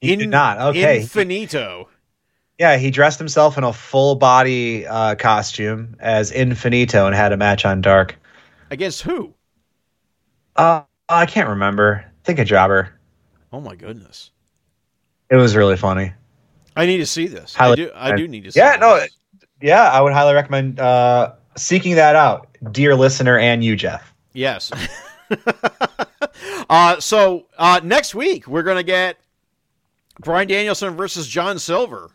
You 0.00 0.16
did 0.16 0.28
not. 0.28 0.58
Okay. 0.60 1.00
Infinito. 1.00 1.86
Yeah, 2.58 2.76
he 2.76 2.90
dressed 2.90 3.18
himself 3.18 3.58
in 3.58 3.64
a 3.64 3.72
full 3.72 4.14
body 4.16 4.86
uh, 4.86 5.14
costume 5.16 5.96
as 5.98 6.30
Infinito 6.30 7.06
and 7.06 7.14
had 7.14 7.32
a 7.32 7.36
match 7.36 7.64
on 7.64 7.80
Dark. 7.80 8.16
Against 8.70 9.02
who? 9.02 9.34
Uh, 10.56 10.82
I 11.08 11.26
can't 11.26 11.48
remember. 11.48 12.04
I 12.06 12.24
think 12.24 12.38
a 12.38 12.44
jobber. 12.44 12.98
Oh 13.52 13.60
my 13.60 13.74
goodness. 13.74 14.30
It 15.30 15.36
was 15.36 15.56
really 15.56 15.76
funny. 15.76 16.12
I 16.76 16.86
need 16.86 16.98
to 16.98 17.06
see 17.06 17.26
this. 17.26 17.54
Highly 17.54 17.72
I 17.72 17.74
do. 17.74 17.90
I 17.94 18.16
do 18.16 18.28
need 18.28 18.44
to. 18.44 18.52
see 18.52 18.60
Yeah, 18.60 18.76
no, 18.76 19.04
yeah, 19.60 19.84
I 19.84 20.00
would 20.00 20.12
highly 20.12 20.34
recommend 20.34 20.80
uh, 20.80 21.32
seeking 21.56 21.94
that 21.96 22.16
out, 22.16 22.56
dear 22.72 22.94
listener, 22.94 23.38
and 23.38 23.64
you, 23.64 23.76
Jeff. 23.76 24.12
Yes. 24.32 24.72
uh, 26.68 27.00
so 27.00 27.46
uh, 27.56 27.80
next 27.82 28.14
week 28.14 28.46
we're 28.46 28.62
gonna 28.62 28.82
get 28.82 29.18
Bryan 30.20 30.48
Danielson 30.48 30.96
versus 30.96 31.26
John 31.26 31.58
Silver. 31.58 32.10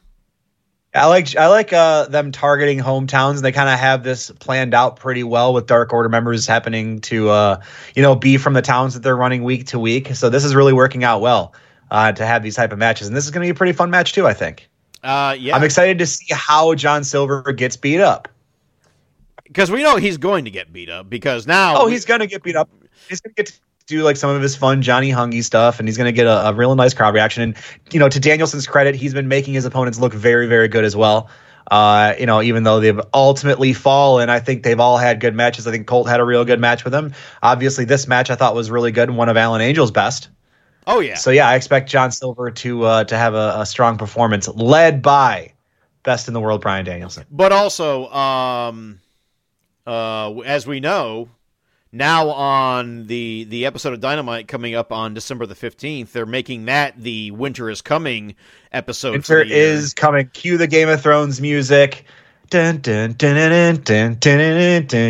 I 0.93 1.05
like 1.05 1.35
I 1.35 1.47
like 1.47 1.71
uh, 1.71 2.05
them 2.05 2.31
targeting 2.31 2.79
hometowns, 2.79 3.35
and 3.35 3.45
they 3.45 3.51
kind 3.51 3.69
of 3.69 3.77
have 3.77 4.03
this 4.03 4.31
planned 4.31 4.73
out 4.73 4.95
pretty 4.95 5.23
well 5.23 5.53
with 5.53 5.67
Dark 5.67 5.93
Order 5.93 6.09
members 6.09 6.47
happening 6.47 6.99
to 7.01 7.29
uh, 7.29 7.61
you 7.95 8.01
know 8.01 8.15
be 8.15 8.37
from 8.37 8.53
the 8.53 8.61
towns 8.61 8.95
that 8.95 9.03
they're 9.03 9.15
running 9.15 9.43
week 9.43 9.67
to 9.67 9.79
week. 9.79 10.15
So 10.15 10.29
this 10.29 10.43
is 10.43 10.55
really 10.55 10.73
working 10.73 11.03
out 11.03 11.21
well 11.21 11.53
uh, 11.91 12.11
to 12.13 12.25
have 12.25 12.41
these 12.41 12.55
type 12.55 12.71
of 12.71 12.79
matches, 12.79 13.07
and 13.07 13.15
this 13.15 13.25
is 13.25 13.31
going 13.31 13.45
to 13.45 13.53
be 13.53 13.55
a 13.55 13.57
pretty 13.57 13.73
fun 13.73 13.91
match 13.91 14.13
too. 14.13 14.25
I 14.25 14.33
think. 14.33 14.67
Uh, 15.03 15.35
yeah, 15.39 15.55
I'm 15.55 15.63
excited 15.63 15.99
to 15.99 16.07
see 16.07 16.33
how 16.33 16.73
John 16.73 17.03
Silver 17.03 17.53
gets 17.53 17.77
beat 17.77 18.01
up. 18.01 18.27
because 19.43 19.69
we 19.69 19.83
know 19.83 19.97
he's 19.97 20.17
going 20.17 20.45
to 20.45 20.51
get 20.51 20.73
beat 20.73 20.89
up 20.89 21.07
because 21.09 21.45
now. 21.45 21.81
Oh, 21.81 21.87
he's 21.87 22.05
going 22.05 22.21
to 22.21 22.27
get 22.27 22.41
beat 22.41 22.55
up. 22.55 22.69
He's 23.07 23.21
going 23.21 23.33
to 23.35 23.43
get 23.43 23.59
do 23.89 24.03
like 24.03 24.15
some 24.15 24.29
of 24.29 24.41
his 24.41 24.55
fun 24.55 24.81
Johnny 24.81 25.11
Hungee 25.11 25.43
stuff, 25.43 25.79
and 25.79 25.87
he's 25.87 25.97
going 25.97 26.05
to 26.05 26.13
get 26.13 26.27
a, 26.27 26.49
a 26.49 26.53
real 26.53 26.75
nice 26.75 26.93
crowd 26.93 27.13
reaction. 27.13 27.43
And 27.43 27.55
you 27.91 27.99
know, 27.99 28.07
to 28.07 28.19
Danielson's 28.19 28.67
credit, 28.67 28.95
he's 28.95 29.13
been 29.13 29.27
making 29.27 29.55
his 29.55 29.65
opponents 29.65 29.99
look 29.99 30.13
very, 30.13 30.47
very 30.47 30.67
good 30.67 30.85
as 30.85 30.95
well. 30.95 31.29
Uh, 31.69 32.13
you 32.19 32.25
know, 32.25 32.41
even 32.41 32.63
though 32.63 32.79
they've 32.79 33.01
ultimately 33.13 33.73
fallen, 33.73 34.29
I 34.29 34.39
think 34.39 34.63
they've 34.63 34.79
all 34.79 34.97
had 34.97 35.19
good 35.19 35.35
matches. 35.35 35.67
I 35.67 35.71
think 35.71 35.87
Colt 35.87 36.07
had 36.07 36.19
a 36.19 36.23
real 36.23 36.45
good 36.45 36.59
match 36.59 36.83
with 36.83 36.93
him. 36.93 37.13
Obviously, 37.43 37.85
this 37.85 38.07
match 38.07 38.29
I 38.29 38.35
thought 38.35 38.55
was 38.55 38.71
really 38.71 38.91
good 38.91 39.09
and 39.09 39.17
one 39.17 39.29
of 39.29 39.37
Alan 39.37 39.61
Angel's 39.61 39.91
best. 39.91 40.29
Oh 40.87 40.99
yeah. 40.99 41.15
So 41.15 41.29
yeah, 41.31 41.47
I 41.47 41.55
expect 41.55 41.89
John 41.89 42.11
Silver 42.11 42.51
to 42.51 42.83
uh, 42.83 43.03
to 43.05 43.17
have 43.17 43.33
a, 43.33 43.55
a 43.57 43.65
strong 43.65 43.97
performance, 43.97 44.47
led 44.47 45.01
by 45.01 45.53
best 46.03 46.27
in 46.27 46.33
the 46.33 46.39
world 46.39 46.61
Bryan 46.61 46.85
Danielson. 46.85 47.25
But 47.29 47.51
also, 47.51 48.07
um, 48.09 48.99
uh, 49.85 50.33
as 50.39 50.65
we 50.65 50.79
know, 50.79 51.29
now 51.91 52.29
on 52.29 53.07
the 53.07 53.45
the 53.45 53.65
episode 53.65 53.93
of 53.93 53.99
Dynamite 53.99 54.47
coming 54.47 54.75
up 54.75 54.91
on 54.91 55.13
December 55.13 55.45
the 55.45 55.55
fifteenth, 55.55 56.13
they're 56.13 56.25
making 56.25 56.65
that 56.65 57.01
the 57.01 57.31
Winter 57.31 57.69
is 57.69 57.81
Coming 57.81 58.35
episode. 58.71 59.11
Winter 59.11 59.41
is 59.41 59.93
coming. 59.93 60.27
Cue 60.33 60.57
the 60.57 60.67
Game 60.67 60.89
of 60.89 61.01
Thrones 61.01 61.41
music. 61.41 62.05
Dun, 62.49 62.77
dun, 62.81 63.13
dun, 63.13 63.35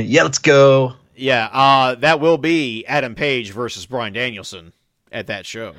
yeah, 0.06 0.24
let's 0.24 0.40
go. 0.40 0.94
Yeah, 1.16 1.46
uh, 1.52 1.96
that 1.96 2.20
will 2.20 2.38
be 2.38 2.86
Adam 2.86 3.16
Page 3.16 3.52
versus 3.52 3.86
Bryan 3.86 4.14
Danielson 4.14 4.74
at 5.12 5.28
that 5.28 5.46
show. 5.46 5.74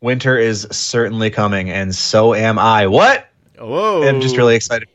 Winter 0.00 0.36
is 0.36 0.66
certainly 0.70 1.30
coming, 1.30 1.70
and 1.70 1.94
so 1.94 2.34
am 2.34 2.58
I. 2.58 2.86
What? 2.88 3.28
Whoa! 3.58 4.06
I'm 4.06 4.20
just 4.20 4.36
really 4.36 4.56
excited. 4.56 4.88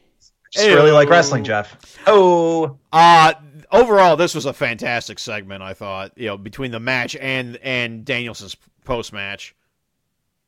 Just 0.51 0.67
really 0.67 0.91
like 0.91 1.09
wrestling, 1.09 1.43
Jeff. 1.43 1.97
Oh, 2.07 2.77
uh 2.91 3.33
overall, 3.71 4.15
this 4.15 4.35
was 4.35 4.45
a 4.45 4.53
fantastic 4.53 5.19
segment. 5.19 5.63
I 5.63 5.73
thought, 5.73 6.11
you 6.17 6.27
know, 6.27 6.37
between 6.37 6.71
the 6.71 6.79
match 6.79 7.15
and 7.15 7.57
and 7.57 8.05
Danielson's 8.05 8.55
post 8.85 9.13
match. 9.13 9.55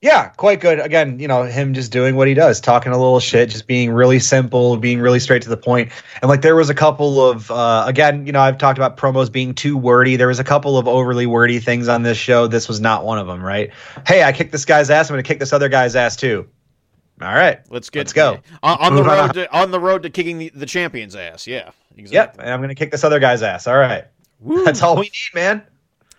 yeah, 0.01 0.29
quite 0.29 0.59
good. 0.61 0.79
Again, 0.79 1.19
you 1.19 1.27
know, 1.27 1.43
him 1.43 1.75
just 1.75 1.91
doing 1.91 2.15
what 2.15 2.27
he 2.27 2.33
does, 2.33 2.59
talking 2.59 2.91
a 2.91 2.97
little 2.97 3.19
shit, 3.19 3.49
just 3.49 3.67
being 3.67 3.91
really 3.91 4.17
simple, 4.17 4.75
being 4.77 4.99
really 4.99 5.19
straight 5.19 5.43
to 5.43 5.49
the 5.49 5.57
point. 5.57 5.91
And 6.23 6.29
like, 6.29 6.41
there 6.41 6.55
was 6.55 6.71
a 6.71 6.73
couple 6.73 7.21
of, 7.29 7.51
uh, 7.51 7.83
again, 7.87 8.25
you 8.25 8.31
know, 8.31 8.41
I've 8.41 8.57
talked 8.57 8.79
about 8.79 8.97
promos 8.97 9.31
being 9.31 9.53
too 9.53 9.77
wordy. 9.77 10.15
There 10.15 10.27
was 10.29 10.39
a 10.39 10.43
couple 10.43 10.79
of 10.79 10.87
overly 10.87 11.27
wordy 11.27 11.59
things 11.59 11.87
on 11.87 12.01
this 12.01 12.17
show. 12.17 12.47
This 12.47 12.67
was 12.67 12.81
not 12.81 13.05
one 13.05 13.19
of 13.19 13.27
them, 13.27 13.43
right? 13.43 13.69
Hey, 14.07 14.23
I 14.23 14.31
kicked 14.31 14.51
this 14.51 14.65
guy's 14.65 14.89
ass. 14.89 15.11
I'm 15.11 15.13
going 15.13 15.23
to 15.23 15.27
kick 15.27 15.39
this 15.39 15.53
other 15.53 15.69
guy's 15.69 15.95
ass 15.95 16.15
too. 16.15 16.47
All 17.23 17.33
right. 17.33 17.59
Let's 17.69 17.89
get 17.89 17.99
Let's 18.01 18.13
go. 18.13 18.39
on, 18.63 18.77
on 18.79 18.95
the 18.95 19.03
road 19.03 19.33
to, 19.33 19.53
on 19.57 19.71
the 19.71 19.79
road 19.79 20.03
to 20.03 20.09
kicking 20.09 20.37
the, 20.37 20.51
the 20.55 20.65
champion's 20.65 21.15
ass. 21.15 21.47
Yeah, 21.47 21.71
exactly. 21.97 22.15
Yep. 22.15 22.35
And 22.39 22.49
I'm 22.49 22.59
going 22.59 22.69
to 22.69 22.75
kick 22.75 22.91
this 22.91 23.03
other 23.03 23.19
guy's 23.19 23.41
ass. 23.43 23.67
All 23.67 23.77
right. 23.77 24.05
Woo. 24.39 24.65
That's 24.65 24.81
all 24.81 24.95
we 24.95 25.03
need, 25.03 25.35
man. 25.35 25.63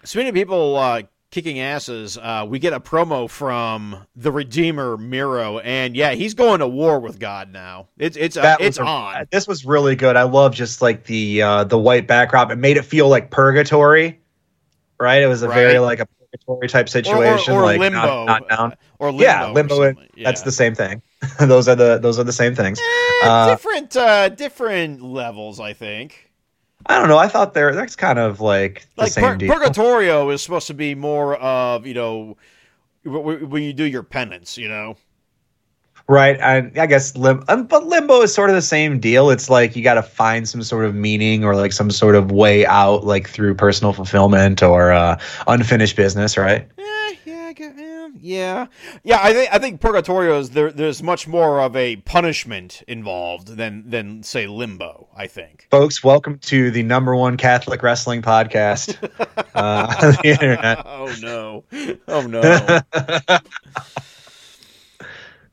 Speaking 0.05 0.29
of 0.29 0.35
people 0.35 0.77
uh, 0.77 1.03
kicking 1.31 1.61
asses, 1.61 2.19
uh, 2.19 2.45
we 2.49 2.59
get 2.59 2.73
a 2.73 2.81
promo 2.81 3.29
from 3.29 3.97
the 4.17 4.31
Redeemer 4.31 4.97
Miro, 4.97 5.59
and 5.59 5.97
yeah, 5.97 6.13
he's 6.13 6.35
going 6.35 6.61
to 6.61 6.69
war 6.69 7.01
with 7.01 7.19
God 7.19 7.53
now. 7.53 7.89
It's 7.99 8.17
it's 8.17 8.37
uh, 8.37 8.57
it's 8.61 8.79
a- 8.79 8.85
on. 8.85 9.27
This 9.31 9.49
was 9.49 9.65
really 9.65 9.97
good. 9.97 10.17
I 10.17 10.23
love 10.25 10.55
just 10.55 10.83
like 10.83 11.05
the 11.05 11.43
uh, 11.43 11.65
the 11.65 11.79
white 11.79 12.07
backdrop. 12.07 12.51
It 12.51 12.57
made 12.57 12.77
it 12.77 12.85
feel 12.85 13.09
like 13.09 13.31
purgatory, 13.31 14.21
right? 15.01 15.23
It 15.23 15.27
was 15.27 15.43
a 15.43 15.49
very 15.49 15.79
like 15.79 16.01
a 16.01 16.07
purgatory 16.33 16.69
type 16.69 16.87
Or, 16.87 16.89
or, 16.89 16.89
situation, 16.89 17.55
or 17.55 17.63
like 17.63 17.79
limbo, 17.81 18.25
not, 18.25 18.27
not 18.27 18.49
down. 18.49 18.75
or 18.99 19.09
limbo. 19.11 19.23
yeah, 19.23 19.51
or 19.51 19.53
limbo. 19.53 19.83
and- 19.83 19.97
something. 19.99 20.25
That's 20.25 20.41
Yeah. 20.41 20.45
the 20.45 20.53
same 20.53 20.75
thing. 20.75 21.03
those 21.41 21.69
are 21.69 21.75
the 21.77 21.99
those 21.99 22.19
are 22.19 22.25
the 22.25 22.33
same 22.33 22.55
things. 22.55 22.79
Eh, 22.81 23.27
Uh, 23.29 23.51
different 23.51 23.97
uh, 23.97 24.29
different 24.31 25.03
levels, 25.03 25.61
I 25.61 25.73
think. 25.73 26.31
I 26.87 26.99
don't 26.99 27.09
know. 27.09 27.19
I 27.19 27.29
thought 27.29 27.55
they're 27.55 27.75
that's 27.75 27.95
kind 27.97 28.19
of 28.19 28.41
like 28.41 28.87
the 28.97 29.03
like 29.03 29.13
same 29.13 29.25
Pur- 29.25 29.37
deal. 29.37 29.53
Purgatorio 29.55 30.31
is 30.31 30.43
supposed 30.43 30.67
to 30.67 30.75
be 30.75 30.95
more 30.97 31.37
of 31.37 31.87
you 31.87 31.95
know 31.95 32.37
when 33.05 33.63
you 33.63 33.73
do 33.73 33.85
your 33.85 34.03
penance, 34.03 34.59
you 34.59 34.69
know. 34.69 34.97
Right. 36.09 36.39
And 36.41 36.77
I 36.79 36.87
guess 36.87 37.17
lim- 37.17 37.45
um, 37.49 37.65
but 37.67 37.87
limbo 37.87 38.23
is 38.23 38.35
sort 38.35 38.51
of 38.51 38.57
the 38.57 38.63
same 38.63 38.99
deal. 38.99 39.31
It's 39.31 39.49
like 39.49 39.77
you 39.77 39.83
got 39.83 39.95
to 39.95 40.03
find 40.03 40.49
some 40.49 40.63
sort 40.63 40.85
of 40.85 40.95
meaning 40.95 41.45
or 41.45 41.55
like 41.55 41.73
some 41.73 41.91
sort 41.91 42.15
of 42.15 42.31
way 42.31 42.67
out, 42.67 43.05
like 43.05 43.29
through 43.29 43.55
personal 43.55 43.93
fulfillment 43.93 44.63
or 44.63 44.93
uh, 44.93 45.19
unfinished 45.47 45.97
business, 45.97 46.37
right? 46.37 46.69
Eh, 46.79 47.15
yeah, 47.25 47.53
yeah, 47.57 48.09
yeah, 48.21 48.67
yeah. 49.03 49.19
I 49.23 49.33
think 49.33 49.53
I 49.53 49.59
think 49.59 49.81
Purgatorio 49.81 50.39
is 50.39 50.51
there. 50.51 50.71
There's 50.71 51.03
much 51.03 51.27
more 51.27 51.61
of 51.61 51.75
a 51.77 51.97
punishment 51.97 52.83
involved 52.87 53.49
than 53.57 53.89
than 53.89 54.23
say 54.23 54.47
Limbo. 54.47 55.09
I 55.17 55.27
think. 55.27 55.67
Folks, 55.71 56.03
welcome 56.05 56.39
to 56.41 56.71
the 56.71 56.83
number 56.83 57.15
one 57.15 57.37
Catholic 57.37 57.83
wrestling 57.83 58.23
podcast 58.23 58.97
uh, 59.55 59.95
on 60.03 60.13
the 60.23 60.29
internet. 60.29 60.83
Oh 60.87 61.15
no! 61.21 61.65
Oh 62.09 62.27
no! 62.27 63.39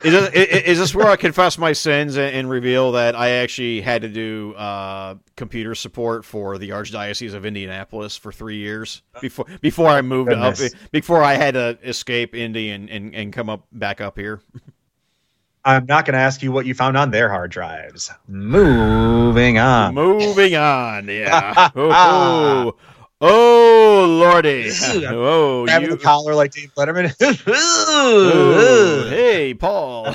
Is 0.02 0.14
this, 0.14 0.30
is 0.34 0.80
this 0.80 0.96
where 0.96 1.08
I 1.08 1.18
confess 1.18 1.58
my 1.58 1.74
sins 1.74 2.18
and, 2.18 2.50
reveal 2.50 2.94
that 2.94 3.16
I 3.16 3.30
actually 3.30 3.82
had 3.82 4.02
to 4.04 4.08
do 4.08 4.54
uh, 4.54 5.16
computer 5.36 5.76
support 5.76 6.24
for 6.24 6.58
the 6.58 6.70
Archdiocese 6.70 7.34
of 7.34 7.46
Indianapolis 7.46 8.16
for 8.16 8.32
three 8.32 8.58
years 8.58 9.02
before 9.22 9.46
before 9.60 9.90
I 9.90 10.02
moved 10.02 10.30
Goodness. 10.30 10.74
up 10.74 10.80
before 10.92 11.22
I 11.22 11.34
had 11.34 11.56
to 11.56 11.78
escape 11.84 12.34
Indy 12.34 12.70
and, 12.72 12.90
and, 12.90 13.14
and 13.14 13.34
come 13.34 13.50
up 13.50 13.68
back 13.74 14.00
up 14.00 14.18
here? 14.18 14.42
I'm 15.66 15.86
not 15.86 16.06
going 16.06 16.14
to 16.14 16.20
ask 16.20 16.42
you 16.42 16.54
what 16.54 16.66
you 16.66 16.74
found 16.74 16.96
on 16.96 17.12
their 17.12 17.30
hard 17.30 17.52
drives. 17.52 18.10
Moving 18.28 19.58
on. 19.58 19.94
Moving 19.94 20.56
on, 20.56 21.08
yeah. 21.08 21.70
Oh, 21.76 21.92
oh, 21.92 22.76
oh 23.22 24.06
lordy! 24.20 24.70
Oh, 25.08 25.66
Having 25.68 25.90
you. 25.92 25.96
the 25.98 26.02
collar 26.04 26.36
like 26.36 26.52
Dave 26.52 26.74
Letterman. 26.76 27.14
Ooh, 27.50 29.10
hey, 29.10 29.54
Paul. 29.54 30.14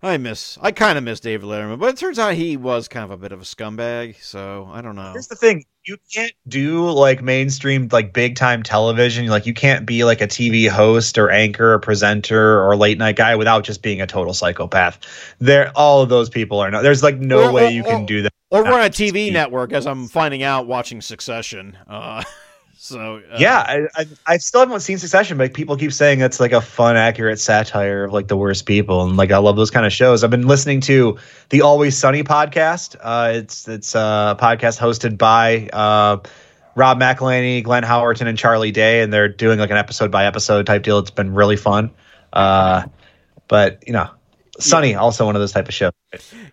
I 0.00 0.16
miss. 0.16 0.56
I 0.62 0.70
kind 0.70 0.96
of 0.96 1.02
miss 1.02 1.18
David 1.18 1.44
Letterman, 1.48 1.80
but 1.80 1.88
it 1.88 1.96
turns 1.96 2.20
out 2.20 2.34
he 2.34 2.56
was 2.56 2.86
kind 2.86 3.02
of 3.04 3.10
a 3.10 3.16
bit 3.16 3.32
of 3.32 3.40
a 3.40 3.44
scumbag. 3.44 4.22
So 4.22 4.68
I 4.72 4.80
don't 4.80 4.94
know. 4.94 5.10
Here's 5.10 5.26
the 5.26 5.34
thing: 5.34 5.64
you 5.86 5.96
can't 6.14 6.30
do 6.46 6.88
like 6.90 7.20
mainstream, 7.20 7.88
like 7.90 8.12
big 8.12 8.36
time 8.36 8.62
television. 8.62 9.26
Like 9.26 9.44
you 9.44 9.54
can't 9.54 9.86
be 9.86 10.04
like 10.04 10.20
a 10.20 10.28
TV 10.28 10.68
host 10.68 11.18
or 11.18 11.30
anchor 11.30 11.72
or 11.74 11.80
presenter 11.80 12.62
or 12.64 12.76
late 12.76 12.96
night 12.98 13.16
guy 13.16 13.34
without 13.34 13.64
just 13.64 13.82
being 13.82 14.00
a 14.00 14.06
total 14.06 14.34
psychopath. 14.34 15.00
There, 15.40 15.72
all 15.74 16.00
of 16.00 16.08
those 16.08 16.30
people 16.30 16.60
are 16.60 16.70
not. 16.70 16.82
There's 16.82 17.02
like 17.02 17.16
no 17.18 17.48
Or- 17.48 17.52
way 17.52 17.66
or- 17.66 17.70
you 17.70 17.82
can 17.82 18.06
do 18.06 18.22
that. 18.22 18.32
Or 18.50 18.64
we're 18.64 18.72
on 18.72 18.86
a 18.86 18.90
TV 18.90 19.30
network, 19.30 19.72
as 19.72 19.86
I'm 19.86 20.08
finding 20.08 20.42
out 20.42 20.66
watching 20.66 21.02
Succession. 21.02 21.76
Uh, 21.86 22.24
so 22.78 23.20
uh, 23.30 23.36
yeah, 23.38 23.58
I, 23.58 23.86
I, 23.94 24.06
I 24.26 24.36
still 24.38 24.60
haven't 24.60 24.80
seen 24.80 24.96
Succession, 24.96 25.36
but 25.36 25.52
people 25.52 25.76
keep 25.76 25.92
saying 25.92 26.22
it's 26.22 26.40
like 26.40 26.52
a 26.52 26.62
fun, 26.62 26.96
accurate 26.96 27.38
satire 27.38 28.04
of 28.04 28.12
like 28.14 28.28
the 28.28 28.38
worst 28.38 28.64
people, 28.64 29.02
and 29.02 29.18
like 29.18 29.30
I 29.30 29.38
love 29.38 29.56
those 29.56 29.70
kind 29.70 29.84
of 29.84 29.92
shows. 29.92 30.24
I've 30.24 30.30
been 30.30 30.46
listening 30.46 30.80
to 30.82 31.18
the 31.50 31.60
Always 31.60 31.96
Sunny 31.96 32.24
podcast. 32.24 32.96
Uh, 33.00 33.32
it's 33.34 33.68
it's 33.68 33.94
a 33.94 34.34
podcast 34.40 34.78
hosted 34.78 35.18
by 35.18 35.68
uh, 35.74 36.16
Rob 36.74 36.98
McElhenney, 36.98 37.62
Glenn 37.62 37.82
Howerton, 37.82 38.28
and 38.28 38.38
Charlie 38.38 38.70
Day, 38.70 39.02
and 39.02 39.12
they're 39.12 39.28
doing 39.28 39.58
like 39.58 39.70
an 39.70 39.76
episode 39.76 40.10
by 40.10 40.24
episode 40.24 40.64
type 40.64 40.84
deal. 40.84 40.98
It's 40.98 41.10
been 41.10 41.34
really 41.34 41.56
fun. 41.56 41.90
Uh, 42.32 42.84
but 43.46 43.82
you 43.86 43.92
know, 43.92 44.08
Sunny 44.58 44.94
also 44.94 45.26
one 45.26 45.36
of 45.36 45.40
those 45.40 45.52
type 45.52 45.68
of 45.68 45.74
shows. 45.74 45.92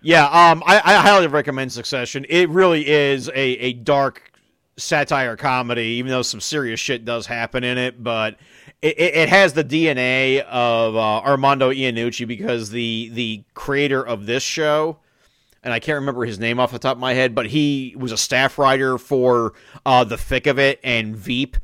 Yeah, 0.01 0.25
um, 0.25 0.63
I, 0.65 0.81
I 0.83 0.95
highly 0.95 1.27
recommend 1.27 1.71
Succession. 1.71 2.25
It 2.27 2.49
really 2.49 2.87
is 2.87 3.29
a, 3.29 3.33
a 3.35 3.73
dark 3.73 4.31
satire 4.77 5.37
comedy, 5.37 5.83
even 5.83 6.11
though 6.11 6.21
some 6.21 6.41
serious 6.41 6.79
shit 6.79 7.05
does 7.05 7.25
happen 7.25 7.63
in 7.63 7.77
it. 7.77 8.03
But 8.03 8.35
it, 8.81 8.99
it, 8.99 9.15
it 9.15 9.29
has 9.29 9.53
the 9.53 9.63
DNA 9.63 10.41
of 10.41 10.95
uh, 10.95 10.99
Armando 10.99 11.71
Iannucci 11.71 12.27
because 12.27 12.69
the 12.69 13.09
the 13.13 13.43
creator 13.53 14.05
of 14.05 14.25
this 14.25 14.43
show, 14.43 14.97
and 15.63 15.73
I 15.73 15.79
can't 15.79 15.95
remember 15.95 16.25
his 16.25 16.39
name 16.39 16.59
off 16.59 16.71
the 16.71 16.79
top 16.79 16.97
of 16.97 17.01
my 17.01 17.13
head, 17.13 17.33
but 17.33 17.47
he 17.47 17.95
was 17.97 18.11
a 18.11 18.17
staff 18.17 18.57
writer 18.57 18.97
for 18.97 19.53
uh, 19.85 20.03
The 20.03 20.17
Thick 20.17 20.47
of 20.47 20.59
It 20.59 20.79
and 20.83 21.15
Veep. 21.15 21.57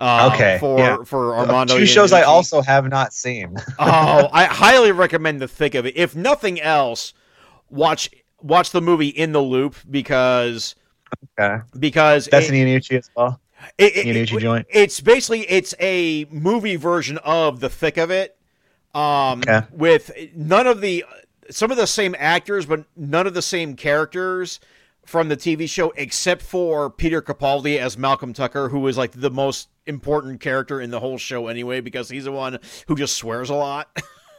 Uh, 0.00 0.30
Okay, 0.32 0.56
for 0.60 0.78
yeah. 0.78 0.96
for 1.04 1.36
Armando. 1.36 1.76
Two 1.76 1.84
shows 1.86 2.12
I 2.12 2.22
also 2.22 2.62
have 2.62 2.88
not 2.88 3.12
seen. 3.12 3.54
oh, 3.78 4.28
I 4.32 4.44
highly 4.44 4.92
recommend 4.92 5.40
the 5.40 5.48
thick 5.48 5.74
of 5.74 5.84
it. 5.84 5.94
If 5.96 6.16
nothing 6.16 6.60
else, 6.60 7.12
watch 7.68 8.08
watch 8.40 8.70
the 8.70 8.80
movie 8.80 9.08
In 9.08 9.32
the 9.32 9.42
Loop 9.42 9.76
because 9.90 10.74
okay, 11.38 11.62
because 11.78 12.26
that's 12.28 12.48
it- 12.48 12.54
an 12.54 12.66
Iannucci 12.66 12.98
as 12.98 13.10
well. 13.14 13.40
it- 13.76 13.94
it- 13.96 14.06
Iannucci 14.06 14.36
it- 14.38 14.40
joint. 14.40 14.66
It's 14.70 15.00
basically 15.00 15.40
it's 15.42 15.74
a 15.80 16.24
movie 16.30 16.76
version 16.76 17.18
of 17.18 17.60
the 17.60 17.68
thick 17.68 17.98
of 17.98 18.10
it, 18.10 18.38
um, 18.94 19.40
Okay. 19.46 19.60
with 19.70 20.10
none 20.34 20.66
of 20.66 20.80
the 20.80 21.04
some 21.50 21.70
of 21.70 21.76
the 21.76 21.86
same 21.86 22.14
actors, 22.18 22.64
but 22.64 22.84
none 22.96 23.26
of 23.26 23.34
the 23.34 23.42
same 23.42 23.74
characters 23.76 24.60
from 25.04 25.28
the 25.28 25.36
TV 25.36 25.68
show, 25.68 25.92
except 25.96 26.40
for 26.42 26.88
Peter 26.88 27.20
Capaldi 27.20 27.76
as 27.78 27.98
Malcolm 27.98 28.32
Tucker, 28.32 28.68
who 28.68 28.86
is 28.86 28.96
like 28.96 29.10
the 29.12 29.30
most 29.30 29.68
important 29.90 30.40
character 30.40 30.80
in 30.80 30.90
the 30.90 31.00
whole 31.00 31.18
show 31.18 31.48
anyway, 31.48 31.82
because 31.82 32.08
he's 32.08 32.24
the 32.24 32.32
one 32.32 32.58
who 32.86 32.96
just 32.96 33.16
swears 33.16 33.50
a 33.50 33.54
lot. 33.54 33.88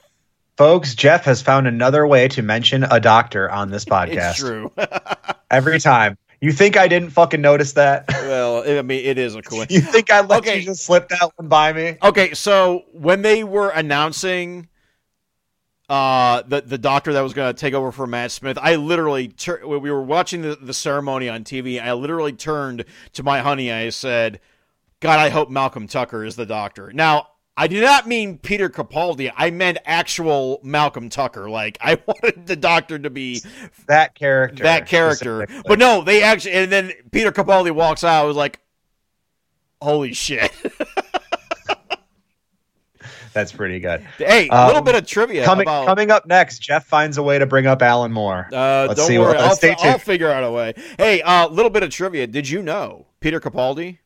Folks, 0.58 0.96
Jeff 0.96 1.26
has 1.26 1.42
found 1.42 1.68
another 1.68 2.06
way 2.08 2.28
to 2.30 2.42
mention 2.42 2.84
a 2.84 3.00
doctor 3.00 3.50
on 3.50 3.70
this 3.70 3.86
podcast. 3.98 4.32
it's 4.32 4.40
true. 4.40 4.72
Every 5.52 5.80
time. 5.80 6.18
You 6.40 6.52
think 6.52 6.76
I 6.76 6.88
didn't 6.88 7.12
fucking 7.12 7.40
notice 7.42 7.74
that? 7.74 8.06
well, 8.10 8.64
I 8.68 8.82
mean, 8.82 9.06
it 9.06 9.20
is 9.20 9.36
a 9.36 9.44
coincidence. 9.44 9.86
you 9.86 9.92
think 9.92 10.10
I 10.12 10.22
let 10.22 10.40
Okay. 10.40 10.58
you 10.58 10.66
just 10.66 10.84
slip 10.84 11.08
that 11.10 11.32
one 11.36 11.48
by 11.48 11.72
me? 11.72 11.98
Okay, 12.02 12.34
so 12.34 12.84
when 12.94 13.22
they 13.22 13.44
were 13.44 13.70
announcing 13.70 14.68
uh, 15.90 16.42
the 16.48 16.62
the 16.62 16.78
doctor 16.78 17.12
that 17.14 17.22
was 17.22 17.34
going 17.34 17.54
to 17.54 17.60
take 17.60 17.74
over 17.74 17.92
for 17.92 18.08
Matt 18.08 18.32
Smith, 18.32 18.58
I 18.62 18.76
literally 18.76 19.28
tur- 19.28 19.62
we 19.68 19.92
were 19.92 20.02
watching 20.02 20.42
the, 20.42 20.56
the 20.56 20.74
ceremony 20.74 21.28
on 21.30 21.44
TV. 21.44 21.82
I 21.82 21.94
literally 21.94 22.34
turned 22.34 22.86
to 23.14 23.24
my 23.24 23.42
honey. 23.42 23.72
I 23.72 23.90
said, 23.90 24.40
"God, 25.02 25.20
I 25.20 25.28
hope 25.30 25.50
Malcolm 25.50 25.88
Tucker 25.88 26.24
is 26.24 26.36
the 26.38 26.46
doctor." 26.46 26.92
Now, 26.94 27.28
I 27.58 27.68
did 27.68 27.84
not 27.84 28.08
mean 28.08 28.38
Peter 28.38 28.70
Capaldi. 28.70 29.30
I 29.36 29.52
meant 29.52 29.78
actual 29.86 30.62
Malcolm 30.64 31.10
Tucker. 31.10 31.50
Like 31.50 31.78
I 31.82 31.96
wanted 32.08 32.48
the 32.48 32.56
doctor 32.56 32.98
to 32.98 33.10
be 33.10 33.42
That 33.88 34.16
character. 34.16 34.64
that 34.64 34.88
character. 34.88 35.46
But 35.68 35.78
no, 35.78 36.02
they 36.02 36.24
actually. 36.24 36.54
And 36.54 36.72
then 36.72 36.94
Peter 37.12 37.32
Capaldi 37.34 37.72
walks 37.72 38.04
out. 38.06 38.24
I 38.24 38.26
was 38.26 38.38
like, 38.38 38.60
"Holy 39.82 40.14
shit!" 40.14 40.52
That's 43.34 43.54
pretty 43.54 43.80
good. 43.80 44.02
hey, 44.18 44.50
a 44.50 44.54
Um, 44.54 44.68
little 44.68 44.82
bit 44.82 44.94
of 44.96 45.06
trivia 45.08 45.46
Coming 45.46 45.64
about. 45.66 45.86
coming 45.86 46.12
up 46.12 46.26
next, 46.26 46.60
Jeff 46.60 46.86
finds 46.86 47.18
a 47.18 47.24
way 47.24 47.40
to 47.40 47.46
bring 47.46 47.66
up 47.66 47.82
Alan 47.82 48.12
Moore. 48.12 48.50
Uh, 48.52 48.88
Let's 48.90 48.96
don't 49.00 49.08
see 49.08 49.18
worry, 49.18 49.30
what- 49.30 49.38
I'll, 49.38 49.56
stay 49.56 49.70
I'll 49.72 49.78
tuned. 49.94 50.02
figure 50.02 50.30
out 50.30 50.44
a 50.44 50.52
way. 50.52 50.74
Hey, 50.98 51.22
a 51.22 51.26
uh, 51.26 51.48
little 51.48 51.70
bit 51.70 51.82
of 51.82 51.92
trivia. 51.92 52.28
Did 52.28 52.50
you 52.50 52.62
know 52.62 53.08
Peter 53.22 53.40
Capaldi 53.40 54.00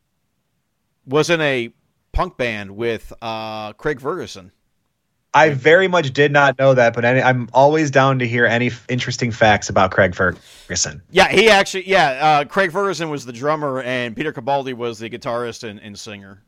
was 1.06 1.30
in 1.30 1.42
a 1.42 1.72
punk 2.12 2.38
band 2.38 2.76
with 2.76 3.12
uh, 3.22 3.74
Craig 3.74 4.02
Ferguson? 4.02 4.52
I 5.34 5.50
very 5.50 5.90
much 5.90 6.14
did 6.14 6.32
not 6.32 6.58
know 6.58 6.74
that, 6.74 6.94
but 6.94 7.04
any, 7.04 7.22
I'm 7.22 7.50
always 7.54 7.92
down 7.92 8.20
to 8.20 8.28
hear 8.28 8.46
any 8.46 8.68
f- 8.68 8.86
interesting 8.88 9.32
facts 9.32 9.68
about 9.68 9.92
Craig 9.92 10.16
Ferguson. 10.16 11.02
Yeah, 11.12 11.28
he 11.28 11.50
actually. 11.50 11.90
Yeah, 11.90 12.08
uh, 12.08 12.46
Craig 12.46 12.72
Ferguson 12.72 13.10
was 13.10 13.26
the 13.26 13.34
drummer, 13.34 13.82
and 13.82 14.16
Peter 14.16 14.32
Capaldi 14.32 14.74
was 14.74 14.98
the 15.00 15.10
guitarist 15.10 15.68
and, 15.68 15.78
and 15.82 16.00
singer. 16.00 16.42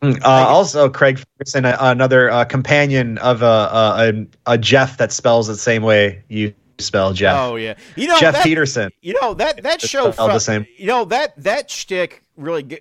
Uh, 0.00 0.18
also, 0.24 0.88
Craig 0.88 1.18
Ferguson, 1.18 1.66
another 1.66 2.30
uh, 2.30 2.44
companion 2.46 3.18
of 3.18 3.42
a, 3.42 3.44
a, 3.44 4.26
a, 4.46 4.54
a 4.54 4.58
Jeff 4.58 4.96
that 4.96 5.12
spells 5.12 5.46
the 5.46 5.56
same 5.56 5.82
way 5.82 6.24
you 6.28 6.54
spell 6.78 7.12
Jeff. 7.12 7.36
Oh 7.38 7.56
yeah, 7.56 7.74
you 7.94 8.06
know 8.06 8.18
Jeff 8.18 8.34
that, 8.34 8.44
Peterson. 8.44 8.90
You 9.02 9.20
know 9.20 9.34
that 9.34 9.62
that 9.64 9.80
show 9.80 10.10
spelled 10.12 10.30
the 10.30 10.38
same. 10.38 10.66
You 10.78 10.86
know 10.86 11.04
that 11.06 11.34
that 11.42 11.70
shtick 11.70 12.22
really. 12.36 12.80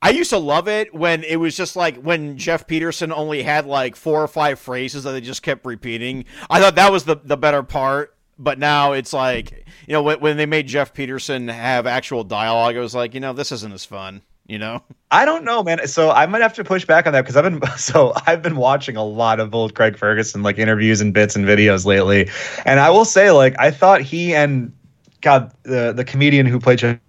I 0.00 0.10
used 0.10 0.30
to 0.30 0.38
love 0.38 0.68
it 0.68 0.94
when 0.94 1.24
it 1.24 1.36
was 1.36 1.56
just 1.56 1.74
like 1.74 1.96
when 1.96 2.36
Jeff 2.36 2.66
Peterson 2.66 3.12
only 3.12 3.42
had 3.42 3.66
like 3.66 3.96
four 3.96 4.22
or 4.22 4.28
five 4.28 4.58
phrases 4.58 5.04
that 5.04 5.12
they 5.12 5.20
just 5.20 5.42
kept 5.42 5.66
repeating. 5.66 6.24
I 6.48 6.60
thought 6.60 6.76
that 6.76 6.92
was 6.92 7.04
the 7.04 7.16
the 7.16 7.36
better 7.36 7.62
part. 7.62 8.14
But 8.40 8.60
now 8.60 8.92
it's 8.92 9.12
like 9.12 9.66
you 9.86 9.92
know 9.92 10.02
when, 10.02 10.20
when 10.20 10.36
they 10.36 10.46
made 10.46 10.68
Jeff 10.68 10.94
Peterson 10.94 11.48
have 11.48 11.86
actual 11.86 12.22
dialogue, 12.22 12.76
it 12.76 12.80
was 12.80 12.94
like 12.94 13.14
you 13.14 13.20
know 13.20 13.32
this 13.32 13.50
isn't 13.50 13.72
as 13.72 13.84
fun. 13.84 14.22
You 14.46 14.58
know. 14.58 14.82
I 15.10 15.26
don't 15.26 15.44
know, 15.44 15.62
man. 15.62 15.86
So 15.88 16.10
I 16.10 16.24
might 16.26 16.40
have 16.40 16.54
to 16.54 16.64
push 16.64 16.86
back 16.86 17.06
on 17.06 17.12
that 17.12 17.22
because 17.22 17.36
I've 17.36 17.44
been 17.44 17.60
so 17.76 18.12
I've 18.26 18.40
been 18.40 18.56
watching 18.56 18.96
a 18.96 19.04
lot 19.04 19.40
of 19.40 19.52
old 19.54 19.74
Craig 19.74 19.98
Ferguson 19.98 20.44
like 20.44 20.58
interviews 20.58 21.00
and 21.00 21.12
bits 21.12 21.34
and 21.34 21.44
videos 21.44 21.84
lately, 21.84 22.30
and 22.64 22.78
I 22.78 22.90
will 22.90 23.04
say 23.04 23.32
like 23.32 23.58
I 23.58 23.72
thought 23.72 24.02
he 24.02 24.34
and 24.36 24.72
God 25.20 25.52
the 25.64 25.92
the 25.92 26.04
comedian 26.04 26.46
who 26.46 26.60
played 26.60 26.78
Jeff 26.78 27.00